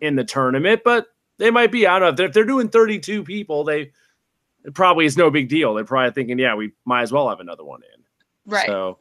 in 0.00 0.16
the 0.16 0.24
tournament, 0.24 0.82
but 0.84 1.06
they 1.38 1.50
might 1.50 1.72
be. 1.72 1.86
I 1.86 1.98
don't 1.98 2.02
know. 2.02 2.08
If 2.10 2.16
they're, 2.16 2.26
if 2.26 2.32
they're 2.32 2.44
doing 2.44 2.68
32 2.68 3.24
people, 3.24 3.64
they 3.64 3.90
it 4.64 4.74
probably 4.74 5.06
is 5.06 5.16
no 5.16 5.30
big 5.30 5.48
deal. 5.48 5.74
They're 5.74 5.84
probably 5.84 6.12
thinking, 6.12 6.38
yeah, 6.38 6.54
we 6.54 6.72
might 6.84 7.02
as 7.02 7.12
well 7.12 7.28
have 7.28 7.40
another 7.40 7.64
one 7.64 7.82
in. 7.82 8.02
Right. 8.52 8.66
So 8.66 8.98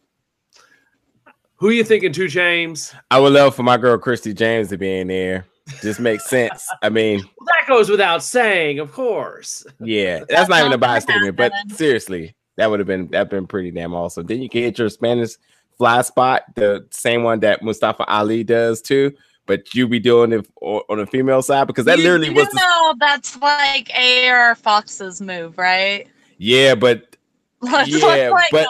who 1.56 1.70
are 1.70 1.74
you 1.74 1.84
thinking 1.84 2.12
to, 2.14 2.28
James? 2.28 2.94
I 3.10 3.20
would 3.20 3.34
love 3.34 3.56
for 3.56 3.64
my 3.64 3.78
girl 3.78 3.98
Christi 3.98 4.34
Jaynes 4.34 4.70
to 4.70 4.78
be 4.78 5.00
in 5.00 5.08
there. 5.08 5.46
Just 5.82 6.00
makes 6.02 6.30
sense. 6.30 6.68
I 6.82 6.90
mean, 6.90 7.20
Well, 7.40 7.48
that 7.48 7.68
goes 7.70 7.90
without 7.90 8.22
saying, 8.22 8.80
of 8.80 8.92
course. 8.92 9.66
yeah, 9.80 10.20
that's, 10.20 10.32
That's 10.32 10.50
not 10.50 10.60
even 10.60 10.74
a 10.74 10.78
bias 10.78 11.04
statement. 11.04 11.38
But 11.38 11.54
seriously, 11.70 12.36
that 12.58 12.70
would 12.70 12.80
have 12.80 12.88
been 12.88 13.08
that 13.12 13.30
been 13.30 13.48
pretty 13.48 13.72
damn 13.72 13.94
awesome. 13.94 14.26
Then 14.26 14.42
you 14.42 14.50
can 14.50 14.62
get 14.62 14.78
your 14.78 14.90
Spanish 14.90 15.32
fly 15.78 16.02
spot, 16.02 16.44
the 16.56 16.86
same 16.92 17.24
one 17.24 17.40
that 17.40 17.64
Mustafa 17.64 18.04
Ali 18.06 18.44
does 18.44 18.82
too. 18.82 19.14
But 19.46 19.76
you 19.76 19.88
be 19.88 20.00
doing 20.00 20.32
it 20.32 20.48
on 20.62 21.00
a 21.00 21.06
female 21.06 21.42
side 21.42 21.68
because 21.68 21.86
that 21.86 21.98
you, 21.98 22.04
literally 22.04 22.30
was 22.30 22.48
the, 22.48 22.56
know 22.56 22.96
that's 23.00 23.38
like 23.42 23.92
AR 23.94 24.56
Fox's 24.56 25.20
move, 25.22 25.58
right? 25.58 26.08
yeah, 26.38 26.76
but 26.76 27.18
Let's, 27.64 27.90
Yeah, 27.90 28.32
but-. 28.52 28.68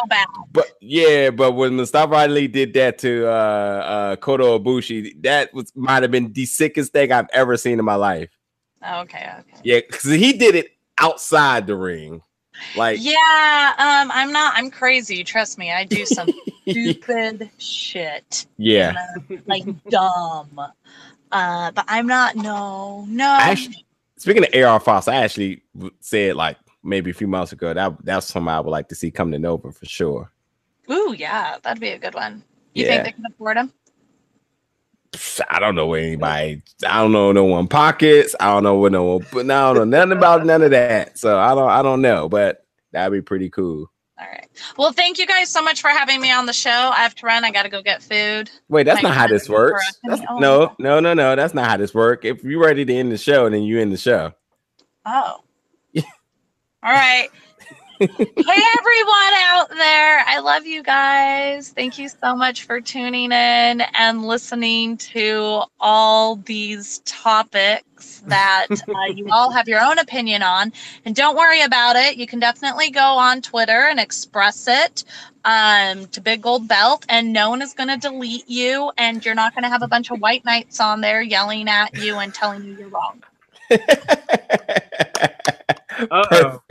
But 0.52 0.68
yeah, 0.80 1.32
but 1.32 1.54
when 1.54 1.76
Mustafa 1.76 2.14
Ali 2.14 2.48
did 2.48 2.74
that 2.74 3.00
to 3.00 3.28
uh 3.28 3.32
uh 3.32 4.16
Kota 4.18 4.44
Ibushi, 4.44 5.22
that 5.24 5.52
was 5.52 5.72
might 5.76 6.04
have 6.04 6.12
been 6.12 6.32
the 6.32 6.46
sickest 6.46 6.94
thing 6.94 7.12
I've 7.12 7.30
ever 7.34 7.58
seen 7.58 7.80
in 7.80 7.86
my 7.86 7.96
life. 7.96 8.30
Okay, 8.84 9.32
okay. 9.40 9.62
Yeah, 9.64 9.80
because 9.80 10.12
he 10.12 10.34
did 10.34 10.54
it 10.54 10.72
outside 11.00 11.66
the 11.66 11.76
ring. 11.76 12.22
Like 12.76 13.00
Yeah, 13.02 13.74
um, 13.78 14.12
I'm 14.14 14.32
not. 14.32 14.54
I'm 14.56 14.70
crazy. 14.72 15.24
Trust 15.24 15.58
me. 15.58 15.72
I 15.72 15.84
do 15.84 16.06
some 16.06 16.34
stupid 16.70 17.50
shit, 17.58 18.46
yeah. 18.58 18.94
like 19.46 19.64
dumb. 19.90 20.60
Uh, 21.32 21.72
but 21.72 21.86
I'm 21.88 22.08
not. 22.08 22.36
No, 22.36 23.06
no. 23.08 23.38
Actually, 23.42 23.86
speaking 24.18 24.46
of 24.46 24.64
AR 24.64 24.80
Fox, 24.80 25.08
I 25.08 25.16
actually 25.16 25.64
said 26.00 26.36
like 26.36 26.58
maybe 26.84 27.12
a 27.12 27.14
few 27.14 27.28
months 27.28 27.52
ago 27.54 27.74
that 27.74 27.94
that's 28.06 28.28
something 28.28 28.50
I 28.50 28.60
would 28.60 28.70
like 28.70 28.90
to 28.90 28.96
see 28.96 29.10
come 29.10 29.32
to 29.32 29.40
Nova 29.40 29.72
for 29.72 29.86
sure. 29.86 30.32
Ooh, 30.92 31.16
yeah, 31.18 31.58
that'd 31.64 31.80
be 31.82 31.90
a 31.90 31.98
good 31.98 32.14
one. 32.14 32.44
You 32.74 32.84
Yeah. 32.86 32.90
think 32.92 33.04
they 33.06 33.12
can 33.14 33.24
afford 33.26 33.58
him? 33.58 33.72
I 35.50 35.60
don't 35.60 35.76
know 35.76 35.88
where 35.88 36.02
anybody. 36.02 36.62
I 36.88 37.02
don't 37.02 37.12
know 37.12 37.32
no 37.32 37.44
one 37.44 37.68
pockets. 37.68 38.36
I 38.40 38.54
don't 38.54 38.64
know 38.64 38.76
what 38.76 38.92
no 38.92 39.04
one. 39.04 39.26
But 39.32 39.46
now 39.46 39.72
I 39.72 39.74
don't 39.74 39.90
know 39.90 40.00
nothing 40.00 40.18
about 40.18 40.46
none 40.46 40.62
of 40.62 40.72
that. 40.72 41.18
So 41.18 41.40
I 41.40 41.56
don't. 41.56 41.70
I 41.70 41.82
don't 41.82 42.02
know. 42.02 42.30
But 42.30 42.66
that'd 42.92 43.14
be 43.14 43.22
pretty 43.22 43.50
cool. 43.50 43.92
All 44.20 44.28
right. 44.28 44.48
Well, 44.78 44.92
thank 44.92 45.18
you 45.18 45.26
guys 45.26 45.50
so 45.50 45.62
much 45.62 45.82
for 45.82 45.90
having 45.90 46.22
me 46.22 46.32
on 46.32 46.46
the 46.46 46.54
show. 46.54 46.70
I 46.70 46.98
have 46.98 47.16
to 47.16 47.26
run. 47.26 47.44
I 47.44 47.52
got 47.52 47.64
to 47.64 47.70
go 47.70 47.82
get 47.82 48.02
food. 48.02 48.50
Wait, 48.70 48.84
that's 48.84 49.02
My 49.02 49.10
not 49.10 49.18
how 49.18 49.28
this 49.28 49.50
works. 49.50 49.84
Oh. 50.08 50.38
no, 50.40 50.76
no, 50.80 51.00
no, 51.00 51.14
no. 51.14 51.36
That's 51.36 51.54
not 51.54 51.70
how 51.70 51.78
this 51.78 51.94
works. 51.94 52.26
If 52.26 52.44
you're 52.44 52.62
ready 52.62 52.86
to 52.86 52.94
end 52.94 53.12
the 53.12 53.18
show, 53.18 53.50
then 53.50 53.64
you 53.64 53.80
end 53.80 53.92
the 53.92 53.98
show. 53.98 54.34
Oh. 55.06 55.40
All 55.98 56.04
right. 56.84 57.30
Hey, 58.00 58.08
everyone 58.10 59.34
out 59.36 59.70
there. 59.70 60.24
I 60.26 60.40
love 60.44 60.66
you 60.66 60.82
guys. 60.84 61.70
Thank 61.70 62.00
you 62.00 62.10
so 62.10 62.36
much 62.36 62.64
for 62.64 62.82
tuning 62.82 63.32
in 63.32 63.82
and 63.82 64.26
listening 64.26 64.98
to 64.98 65.62
all 65.80 66.38
these 66.38 67.00
topics 67.06 68.24
that 68.28 68.68
uh, 68.72 69.14
you 69.14 69.28
all 69.32 69.52
have 69.52 69.68
your 69.68 69.82
own 69.82 70.00
opinion 70.00 70.42
on. 70.42 70.74
And 71.06 71.16
don't 71.16 71.38
worry 71.38 71.62
about 71.62 71.96
it. 71.96 72.18
You 72.18 72.26
can 72.28 72.40
definitely 72.40 72.90
go 72.90 73.02
on 73.02 73.42
Twitter 73.42 73.88
and 73.90 74.00
express 74.00 74.68
it 74.68 75.04
um, 75.46 76.08
to 76.08 76.22
Big 76.22 76.42
Gold 76.42 76.68
Belt, 76.68 77.06
and 77.10 77.32
no 77.32 77.50
one 77.50 77.62
is 77.62 77.74
going 77.74 77.90
to 77.90 77.98
delete 77.98 78.50
you. 78.50 78.92
And 78.98 79.24
you're 79.24 79.36
not 79.36 79.54
going 79.54 79.64
to 79.64 79.70
have 79.70 79.84
a 79.84 79.88
bunch 79.88 80.12
of 80.12 80.20
white 80.20 80.44
knights 80.46 80.80
on 80.80 81.02
there 81.02 81.22
yelling 81.22 81.70
at 81.70 81.96
you 81.96 82.18
and 82.18 82.34
telling 82.34 82.64
you 82.64 82.76
you're 82.76 82.90
wrong. 82.90 83.24
Uh-oh. 86.12 86.62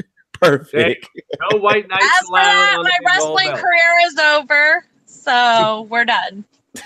Perfect. 0.43 1.09
No 1.51 1.59
white 1.59 1.89
knights 1.89 2.05
As 2.05 2.27
for 2.27 2.35
that, 2.37 2.75
allowed 2.77 2.83
my 2.83 2.91
the 2.91 2.91
Big 2.99 3.19
Gold 3.19 3.39
wrestling 3.39 3.63
career 3.63 3.93
is 4.07 4.19
over. 4.19 4.87
So 5.07 5.87
we're 5.89 6.05
done. 6.05 6.45